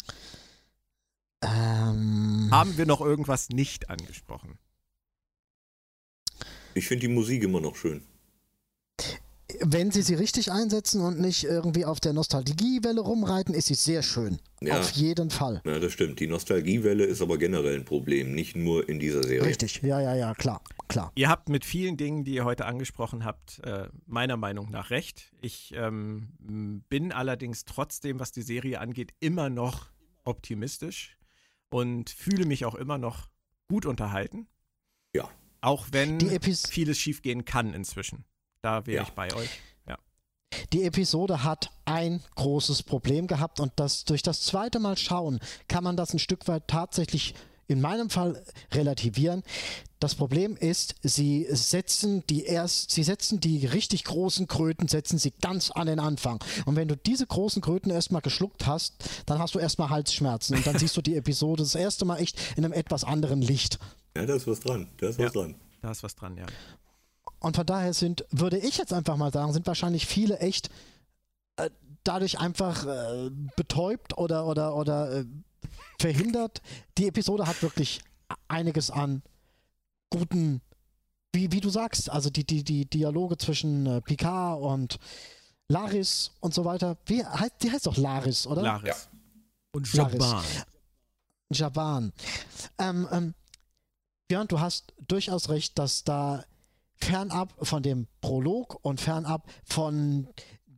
Ähm. 1.42 2.48
Haben 2.51 2.78
wir 2.78 2.86
noch 2.86 3.02
irgendwas 3.02 3.51
nicht 3.51 3.90
angesprochen? 3.90 4.59
Ich 6.72 6.88
finde 6.88 7.06
die 7.06 7.12
Musik 7.12 7.42
immer 7.42 7.60
noch 7.60 7.76
schön 7.76 8.02
wenn 9.60 9.90
sie 9.90 10.02
sie 10.02 10.14
richtig 10.14 10.51
einsetzen 10.52 11.01
und 11.01 11.20
nicht 11.20 11.44
irgendwie 11.44 11.85
auf 11.85 12.01
der 12.01 12.12
Nostalgiewelle 12.12 13.01
rumreiten, 13.01 13.55
ist 13.55 13.66
sie 13.66 13.74
sehr 13.74 14.02
schön. 14.02 14.39
Ja. 14.60 14.81
Auf 14.81 14.90
jeden 14.93 15.31
Fall. 15.31 15.60
Ja, 15.64 15.78
das 15.78 15.93
stimmt. 15.93 16.20
Die 16.20 16.26
Nostalgiewelle 16.26 17.05
ist 17.05 17.20
aber 17.20 17.39
generell 17.39 17.76
ein 17.76 17.85
Problem, 17.85 18.35
nicht 18.35 18.56
nur 18.56 18.89
in 18.89 18.98
dieser 18.98 19.22
Serie. 19.22 19.44
Richtig, 19.44 19.82
ja, 19.82 20.01
ja, 20.01 20.14
ja, 20.14 20.35
klar, 20.35 20.62
klar. 20.89 21.12
Ihr 21.14 21.28
habt 21.28 21.48
mit 21.48 21.64
vielen 21.64 21.97
Dingen, 21.97 22.24
die 22.24 22.35
ihr 22.35 22.44
heute 22.44 22.64
angesprochen 22.66 23.24
habt, 23.24 23.60
äh, 23.64 23.89
meiner 24.06 24.36
Meinung 24.36 24.70
nach 24.70 24.90
recht. 24.90 25.32
Ich 25.40 25.74
ähm, 25.76 26.28
bin 26.89 27.12
allerdings 27.12 27.64
trotzdem, 27.64 28.20
was 28.20 28.32
die 28.32 28.43
Serie 28.43 28.81
angeht, 28.81 29.12
immer 29.20 29.51
noch 29.51 29.90
optimistisch 30.24 31.18
und 31.70 32.10
fühle 32.10 32.47
mich 32.47 32.64
auch 32.64 32.74
immer 32.74 32.98
noch 32.98 33.28
gut 33.68 33.86
unterhalten. 33.86 34.47
Ja. 35.14 35.28
Auch 35.60 35.86
wenn 35.93 36.20
vieles 36.40 36.98
schiefgehen 36.98 37.44
kann 37.44 37.74
inzwischen. 37.74 38.24
Da 38.64 38.86
wäre 38.86 38.96
ja. 38.96 39.02
ich 39.02 39.10
bei 39.10 39.30
euch. 39.34 39.50
Ja. 39.86 39.98
Die 40.72 40.84
Episode 40.84 41.44
hat 41.44 41.70
ein 41.84 42.22
großes 42.36 42.82
Problem 42.82 43.26
gehabt 43.26 43.60
und 43.60 43.72
das 43.76 44.06
durch 44.06 44.22
das 44.22 44.40
zweite 44.40 44.80
Mal 44.80 44.96
schauen 44.96 45.38
kann 45.68 45.84
man 45.84 45.98
das 45.98 46.14
ein 46.14 46.18
Stück 46.18 46.48
weit 46.48 46.66
tatsächlich 46.66 47.34
in 47.66 47.82
meinem 47.82 48.08
Fall 48.08 48.42
relativieren. 48.72 49.42
Das 50.00 50.14
Problem 50.14 50.56
ist, 50.56 50.94
sie 51.02 51.46
setzen 51.50 52.26
die 52.30 52.44
erst, 52.44 52.90
sie 52.90 53.02
setzen 53.02 53.38
die 53.38 53.66
richtig 53.66 54.04
großen 54.04 54.46
Kröten, 54.46 54.88
setzen 54.88 55.18
sie 55.18 55.32
ganz 55.42 55.70
an 55.70 55.86
den 55.86 56.00
Anfang. 56.00 56.42
Und 56.64 56.76
wenn 56.76 56.88
du 56.88 56.96
diese 56.96 57.26
großen 57.26 57.60
Kröten 57.60 57.90
erstmal 57.90 58.22
geschluckt 58.22 58.66
hast, 58.66 58.94
dann 59.26 59.40
hast 59.40 59.54
du 59.54 59.58
erstmal 59.58 59.90
Halsschmerzen 59.90 60.56
und 60.56 60.66
dann 60.66 60.78
siehst 60.78 60.96
du 60.96 61.02
die 61.02 61.16
Episode 61.16 61.62
das 61.62 61.74
erste 61.74 62.06
Mal 62.06 62.16
echt 62.16 62.40
in 62.56 62.64
einem 62.64 62.72
etwas 62.72 63.04
anderen 63.04 63.42
Licht. 63.42 63.78
Ja, 64.16 64.24
da 64.24 64.36
ist 64.36 64.46
was 64.46 64.60
dran. 64.60 64.88
Da 64.96 65.08
ist 65.08 65.18
ja, 65.18 65.26
was 65.26 65.32
dran. 65.34 65.54
Da 65.82 65.90
ist 65.90 66.02
was 66.02 66.14
dran, 66.14 66.38
ja. 66.38 66.46
Und 67.44 67.56
von 67.56 67.66
daher 67.66 67.92
sind, 67.92 68.24
würde 68.30 68.58
ich 68.58 68.78
jetzt 68.78 68.94
einfach 68.94 69.18
mal 69.18 69.30
sagen, 69.30 69.52
sind 69.52 69.66
wahrscheinlich 69.66 70.06
viele 70.06 70.38
echt 70.38 70.70
äh, 71.56 71.68
dadurch 72.02 72.38
einfach 72.38 72.86
äh, 72.86 73.30
betäubt 73.54 74.16
oder, 74.16 74.46
oder, 74.46 74.74
oder 74.74 75.12
äh, 75.12 75.24
verhindert. 76.00 76.62
Die 76.96 77.06
Episode 77.06 77.46
hat 77.46 77.62
wirklich 77.62 78.00
einiges 78.48 78.90
an 78.90 79.22
guten, 80.08 80.62
wie, 81.34 81.52
wie 81.52 81.60
du 81.60 81.68
sagst, 81.68 82.08
also 82.08 82.30
die, 82.30 82.44
die, 82.44 82.64
die 82.64 82.86
Dialoge 82.86 83.36
zwischen 83.36 83.84
äh, 83.84 84.00
Picard 84.00 84.62
und 84.62 84.98
Laris 85.68 86.30
und 86.40 86.54
so 86.54 86.64
weiter. 86.64 86.96
Wie 87.04 87.22
heißt, 87.22 87.56
die 87.62 87.70
heißt 87.70 87.86
doch 87.86 87.98
Laris, 87.98 88.46
oder? 88.46 88.62
Laris. 88.62 88.88
Ja. 88.88 89.18
Und 89.72 89.92
Jaban. 89.92 90.44
Jaban. 91.52 92.12
Ähm, 92.78 93.06
ähm, 93.12 93.34
Björn, 94.28 94.48
du 94.48 94.60
hast 94.60 94.94
durchaus 95.06 95.50
recht, 95.50 95.78
dass 95.78 96.04
da 96.04 96.42
fernab 96.96 97.54
von 97.66 97.82
dem 97.82 98.06
Prolog 98.20 98.78
und 98.82 99.00
fernab 99.00 99.50
von 99.64 100.28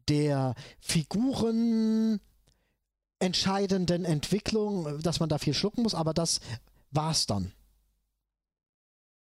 der 0.09 0.55
Figuren 0.81 2.21
entscheidenden 3.19 4.05
Entwicklung, 4.05 5.01
dass 5.03 5.21
man 5.21 5.29
da 5.29 5.39
viel 5.39 5.55
schlucken 5.55 5.83
muss, 5.83 5.95
aber 5.95 6.13
das 6.15 6.41
war's 6.91 7.27
dann. 7.27 7.53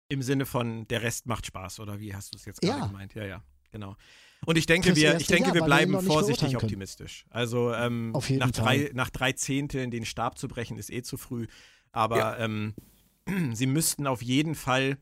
Im 0.09 0.22
Sinne 0.22 0.45
von 0.45 0.88
der 0.88 1.01
Rest 1.01 1.26
macht 1.26 1.45
Spaß, 1.47 1.80
oder 1.80 1.99
wie 1.99 2.13
hast 2.13 2.34
du 2.34 2.38
es 2.38 2.45
jetzt 2.45 2.61
gerade 2.61 2.80
ja. 2.80 2.85
gemeint? 2.88 3.15
Ja, 3.15 3.26
ja, 3.26 3.43
genau. 3.72 3.95
Und 4.45 4.57
ich 4.57 4.67
denke, 4.67 4.95
wir, 4.95 5.17
ich 5.19 5.27
denke, 5.27 5.45
Jahr, 5.45 5.55
wir 5.55 5.63
bleiben 5.63 5.99
vorsichtig 6.01 6.55
optimistisch. 6.55 7.26
Also 7.30 7.73
ähm, 7.73 8.11
nach, 8.11 8.51
drei, 8.51 8.91
nach 8.93 9.09
drei 9.09 9.31
Zehnteln 9.34 9.89
den 9.89 10.05
Stab 10.05 10.38
zu 10.38 10.47
brechen, 10.47 10.77
ist 10.77 10.91
eh 10.91 11.01
zu 11.01 11.17
früh. 11.17 11.47
Aber 11.91 12.17
Ja. 12.17 12.38
ähm, 12.38 12.76
sie 13.53 13.65
müssten 13.65 14.05
auf 14.05 14.22
jeden 14.22 14.53
Fall, 14.53 14.97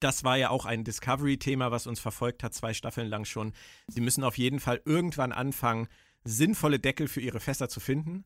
das 0.00 0.24
war 0.24 0.36
ja 0.36 0.50
auch 0.50 0.64
ein 0.66 0.84
Discovery-Thema, 0.84 1.70
was 1.70 1.86
uns 1.86 2.00
verfolgt 2.00 2.42
hat, 2.42 2.54
zwei 2.54 2.74
Staffeln 2.74 3.08
lang 3.08 3.24
schon. 3.24 3.52
Sie 3.86 4.00
müssen 4.00 4.24
auf 4.24 4.38
jeden 4.38 4.60
Fall 4.60 4.80
irgendwann 4.84 5.32
anfangen, 5.32 5.88
sinnvolle 6.24 6.78
Deckel 6.78 7.08
für 7.08 7.20
ihre 7.20 7.40
Fässer 7.40 7.68
zu 7.68 7.80
finden, 7.80 8.24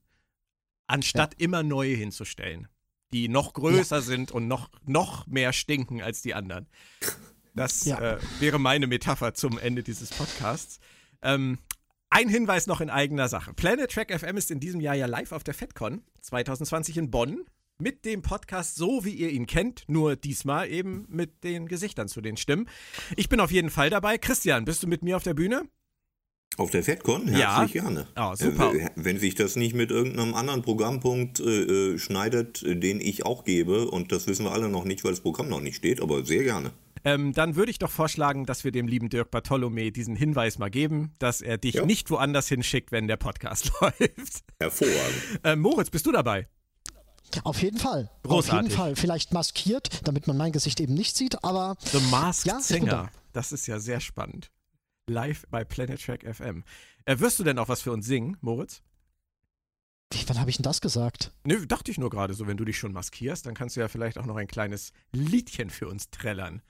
anstatt 0.87 1.35
immer 1.41 1.63
neue 1.63 1.95
hinzustellen, 1.95 2.69
die 3.13 3.29
noch 3.29 3.53
größer 3.55 4.03
sind 4.03 4.33
und 4.33 4.49
noch, 4.49 4.71
noch 4.85 5.27
mehr 5.27 5.53
stinken 5.53 6.03
als 6.03 6.23
die 6.23 6.35
anderen. 6.35 6.67
Das 7.55 7.85
Ja. 7.85 7.99
äh, 8.01 8.19
wäre 8.41 8.59
meine 8.59 8.87
Metapher 8.87 9.35
zum 9.35 9.59
Ende 9.59 9.83
dieses 9.83 10.11
Podcasts. 10.11 10.81
Ähm, 11.23 11.59
ein 12.11 12.29
Hinweis 12.29 12.67
noch 12.67 12.81
in 12.81 12.91
eigener 12.91 13.29
Sache. 13.29 13.55
Planet 13.55 13.91
Track 13.91 14.13
FM 14.19 14.37
ist 14.37 14.51
in 14.51 14.61
diesem 14.61 14.81
Jahr 14.81 14.95
ja 14.95 15.07
live 15.07 15.33
auf 15.33 15.45
der 15.45 15.55
FedCon 15.55 16.03
2020 16.21 16.97
in 16.99 17.11
Bonn 17.11 17.45
mit 17.79 18.05
dem 18.05 18.23
Podcast 18.23 18.77
so, 18.77 19.05
wie 19.05 19.11
ihr 19.15 19.31
ihn 19.31 19.47
kennt, 19.47 19.85
nur 19.89 20.17
diesmal 20.17 20.71
eben 20.71 21.07
mit 21.09 21.43
den 21.45 21.67
Gesichtern 21.67 22.09
zu 22.09 22.21
den 22.21 22.37
Stimmen. 22.37 22.69
Ich 23.17 23.29
bin 23.29 23.41
auf 23.41 23.51
jeden 23.51 23.71
Fall 23.71 23.91
dabei. 23.91 24.17
Christian, 24.19 24.65
bist 24.65 24.83
du 24.83 24.87
mit 24.87 25.03
mir 25.03 25.17
auf 25.17 25.23
der 25.25 25.35
Bühne? 25.35 25.63
Auf 26.57 26.71
der 26.71 26.85
FedCon? 26.85 27.27
Ja. 27.27 27.59
Herzlich 27.59 27.73
gerne. 27.83 28.07
Ah, 28.15 28.37
super. 28.37 28.73
Äh, 28.73 28.89
wenn 28.95 29.19
sich 29.19 29.35
das 29.35 29.57
nicht 29.57 29.75
mit 29.75 29.91
irgendeinem 29.91 30.35
anderen 30.35 30.63
Programmpunkt 30.63 31.41
äh, 31.41 31.95
äh, 31.95 31.99
schneidet, 31.99 32.63
äh, 32.63 32.77
den 32.77 33.01
ich 33.01 33.27
auch 33.27 33.43
gebe, 33.45 33.89
und 33.91 34.13
das 34.13 34.29
wissen 34.29 34.45
wir 34.45 34.53
alle 34.53 34.69
noch 34.69 34.85
nicht, 34.85 35.03
weil 35.03 35.11
das 35.11 35.21
Programm 35.21 35.49
noch 35.49 35.61
nicht 35.61 35.75
steht, 35.77 36.01
aber 36.01 36.25
sehr 36.25 36.45
gerne. 36.45 36.71
Ähm, 37.05 37.33
dann 37.33 37.57
würde 37.57 37.73
ich 37.73 37.81
doch 37.81 37.91
vorschlagen, 37.91 38.47
dass 38.47 38.63
wir 38.63 38.71
dem 38.71 38.87
lieben 38.87 39.09
Dirk 39.11 39.33
Bartholomä 39.33 39.91
diesen 39.91 40.15
Hinweis 40.15 40.59
mal 40.59 40.71
geben, 40.71 41.13
dass 41.19 41.41
er 41.41 41.59
dich 41.59 41.75
Ja. 41.75 41.85
nicht 41.85 42.09
woanders 42.11 42.47
hinschickt, 42.49 42.93
wenn 42.93 43.09
der 43.09 43.17
Podcast 43.17 43.73
läuft. 43.81 44.45
Hervorragend. 44.61 45.41
Ähm, 45.43 45.59
Moritz, 45.61 45.91
bist 45.91 46.07
du 46.07 46.13
dabei? 46.13 46.47
Auf 47.43 47.61
jeden 47.63 47.79
Fall. 47.79 48.11
Auf 48.23 48.31
Großartig. 48.31 48.69
jeden 48.71 48.77
Fall. 48.79 48.97
Vielleicht 48.97 49.33
maskiert, 49.33 50.07
damit 50.07 50.27
man 50.27 50.37
mein 50.37 50.53
Gesicht 50.53 50.79
eben 50.81 50.95
nicht 50.95 51.17
sieht, 51.17 51.43
aber 51.45 51.77
The 51.93 52.01
Masked 52.11 52.47
Ja, 52.47 52.61
Singer. 52.61 52.91
da. 52.91 53.11
Das 53.33 53.51
ist 53.53 53.67
ja 53.67 53.81
sehr 53.81 54.01
spannend. 54.01 54.51
Live 55.09 55.45
bei 55.51 55.65
Planet 55.65 56.01
Track 56.03 56.23
FM. 56.25 56.63
Äh, 57.05 57.19
wirst 57.19 57.39
du 57.39 57.45
denn 57.45 57.59
auch 57.59 57.69
was 57.69 57.83
für 57.83 57.93
uns 57.93 58.07
singen, 58.07 58.37
Moritz? 58.41 58.83
wie, 60.13 60.23
wann 60.29 60.39
habe 60.39 60.49
ich 60.49 60.57
denn 60.59 60.63
das 60.63 60.81
gesagt? 60.81 61.33
Nö, 61.45 61.67
dachte 61.67 61.91
ich 61.91 61.99
nur 61.99 62.09
gerade 62.09 62.35
so, 62.35 62.47
wenn 62.47 62.57
du 62.57 62.65
dich 62.65 62.79
schon 62.79 62.93
maskierst, 62.93 63.47
dann 63.47 63.55
kannst 63.55 63.75
du 63.75 63.81
ja 63.81 63.89
vielleicht 63.89 64.17
auch 64.17 64.27
noch 64.27 64.37
ein 64.37 64.47
kleines 64.47 64.93
Liedchen 65.13 65.71
für 65.71 65.89
uns 65.89 66.09
trällern. 66.11 66.63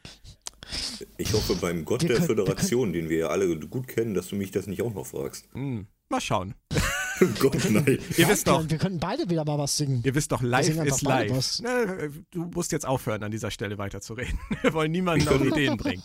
Ich 1.18 1.30
hoffe 1.34 1.54
beim 1.56 1.84
Gott 1.84 2.00
Wir 2.00 2.08
der 2.08 2.16
können- 2.20 2.28
wir 2.30 2.36
Föderation, 2.46 2.92
den 2.94 3.10
wir 3.10 3.18
ja 3.18 3.26
alle 3.28 3.58
gut 3.60 3.86
kennen, 3.86 4.14
dass 4.14 4.28
du 4.28 4.36
mich 4.36 4.50
das 4.50 4.66
nicht 4.66 4.80
auch 4.80 4.94
noch 4.94 5.04
fragst. 5.04 5.46
Hm, 5.52 5.86
mal 6.08 6.22
schauen. 6.22 6.54
Gott, 7.38 7.70
nein. 7.70 7.98
Ihr 8.16 8.28
wisst 8.28 8.46
doch, 8.48 8.68
Wir, 8.68 8.78
könnten 8.78 8.98
beide 8.98 9.28
wieder 9.30 9.44
mal 9.44 9.58
was 9.58 9.76
singen. 9.76 10.02
ihr 10.04 10.14
wisst 10.14 10.32
doch, 10.32 10.42
live 10.42 10.68
ist 10.84 11.02
live. 11.02 11.60
Ne, 11.60 12.10
du 12.30 12.44
musst 12.46 12.72
jetzt 12.72 12.86
aufhören, 12.86 13.22
an 13.22 13.30
dieser 13.30 13.50
Stelle 13.50 13.78
weiterzureden. 13.78 14.38
Wir 14.62 14.72
wollen 14.72 14.92
niemanden 14.92 15.28
auf 15.28 15.44
Ideen 15.44 15.76
bringen. 15.76 16.02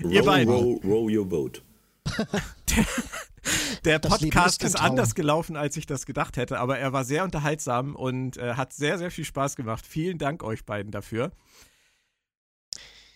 Ihr 0.00 0.20
Row, 0.20 0.26
beiden. 0.26 0.54
row, 0.54 0.84
row 0.84 1.10
your 1.10 1.26
boat. 1.28 1.62
Der 3.84 3.94
Leben 3.94 4.08
Podcast 4.08 4.62
ist 4.62 4.74
ist, 4.74 4.80
anders 4.80 5.14
gelaufen, 5.14 5.56
als 5.56 5.76
ich 5.76 5.86
das 5.86 6.04
gedacht 6.06 6.36
hätte, 6.36 6.58
aber 6.58 6.78
er 6.78 6.92
war 6.92 7.04
sehr 7.04 7.24
unterhaltsam 7.24 7.94
und 7.94 8.36
äh, 8.36 8.54
hat 8.54 8.72
sehr, 8.72 8.98
sehr 8.98 9.10
viel 9.10 9.24
Spaß 9.24 9.56
gemacht. 9.56 9.86
Vielen 9.86 10.18
Dank 10.18 10.42
euch 10.42 10.64
beiden 10.64 10.90
dafür. 10.90 11.32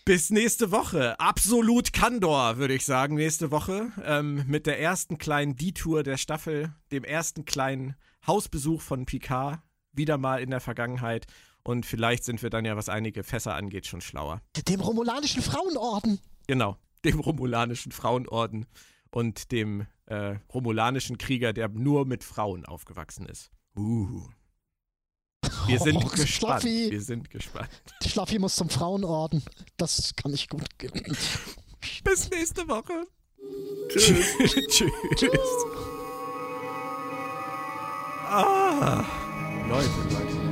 Bis 0.05 0.31
nächste 0.31 0.71
Woche. 0.71 1.17
Absolut 1.17 1.93
Kandor, 1.93 2.57
würde 2.57 2.73
ich 2.73 2.83
sagen, 2.83 3.15
nächste 3.15 3.51
Woche. 3.51 3.93
Ähm, 4.03 4.43
mit 4.47 4.65
der 4.65 4.81
ersten 4.81 5.17
kleinen 5.17 5.55
Detour 5.55 6.03
der 6.03 6.17
Staffel, 6.17 6.73
dem 6.91 7.05
ersten 7.05 7.45
kleinen 7.45 7.95
Hausbesuch 8.27 8.81
von 8.81 9.05
Picard, 9.05 9.61
wieder 9.93 10.17
mal 10.17 10.41
in 10.41 10.49
der 10.49 10.59
Vergangenheit. 10.59 11.27
Und 11.63 11.85
vielleicht 11.85 12.25
sind 12.25 12.43
wir 12.43 12.49
dann 12.49 12.65
ja, 12.65 12.75
was 12.75 12.89
einige 12.89 13.23
Fässer 13.23 13.55
angeht, 13.55 13.87
schon 13.87 14.01
schlauer. 14.01 14.41
Dem 14.67 14.81
romulanischen 14.81 15.41
Frauenorden. 15.41 16.19
Genau, 16.47 16.75
dem 17.05 17.21
romulanischen 17.21 17.93
Frauenorden 17.93 18.65
und 19.09 19.53
dem 19.53 19.87
äh, 20.07 20.35
romulanischen 20.53 21.17
Krieger, 21.17 21.53
der 21.53 21.69
nur 21.69 22.05
mit 22.05 22.25
Frauen 22.25 22.65
aufgewachsen 22.65 23.25
ist. 23.25 23.51
Uh. 23.77 24.27
Wir 25.67 25.79
sind 25.79 25.97
Och, 25.97 26.11
gespannt. 26.11 26.29
Schlaffi. 26.29 26.91
Wir 26.91 27.01
sind 27.01 27.29
gespannt. 27.29 27.69
Schlaffi 28.05 28.39
muss 28.39 28.55
zum 28.55 28.69
Frauenorden. 28.69 29.43
Das 29.77 30.13
kann 30.15 30.33
ich 30.33 30.49
gut. 30.49 30.67
Bis 32.03 32.29
nächste 32.29 32.67
Woche. 32.67 33.07
Tschüss. 33.89 34.25
Tschüss. 35.15 35.31
Ah, 38.29 39.05
Leute, 39.69 39.89
Leute. 40.09 40.42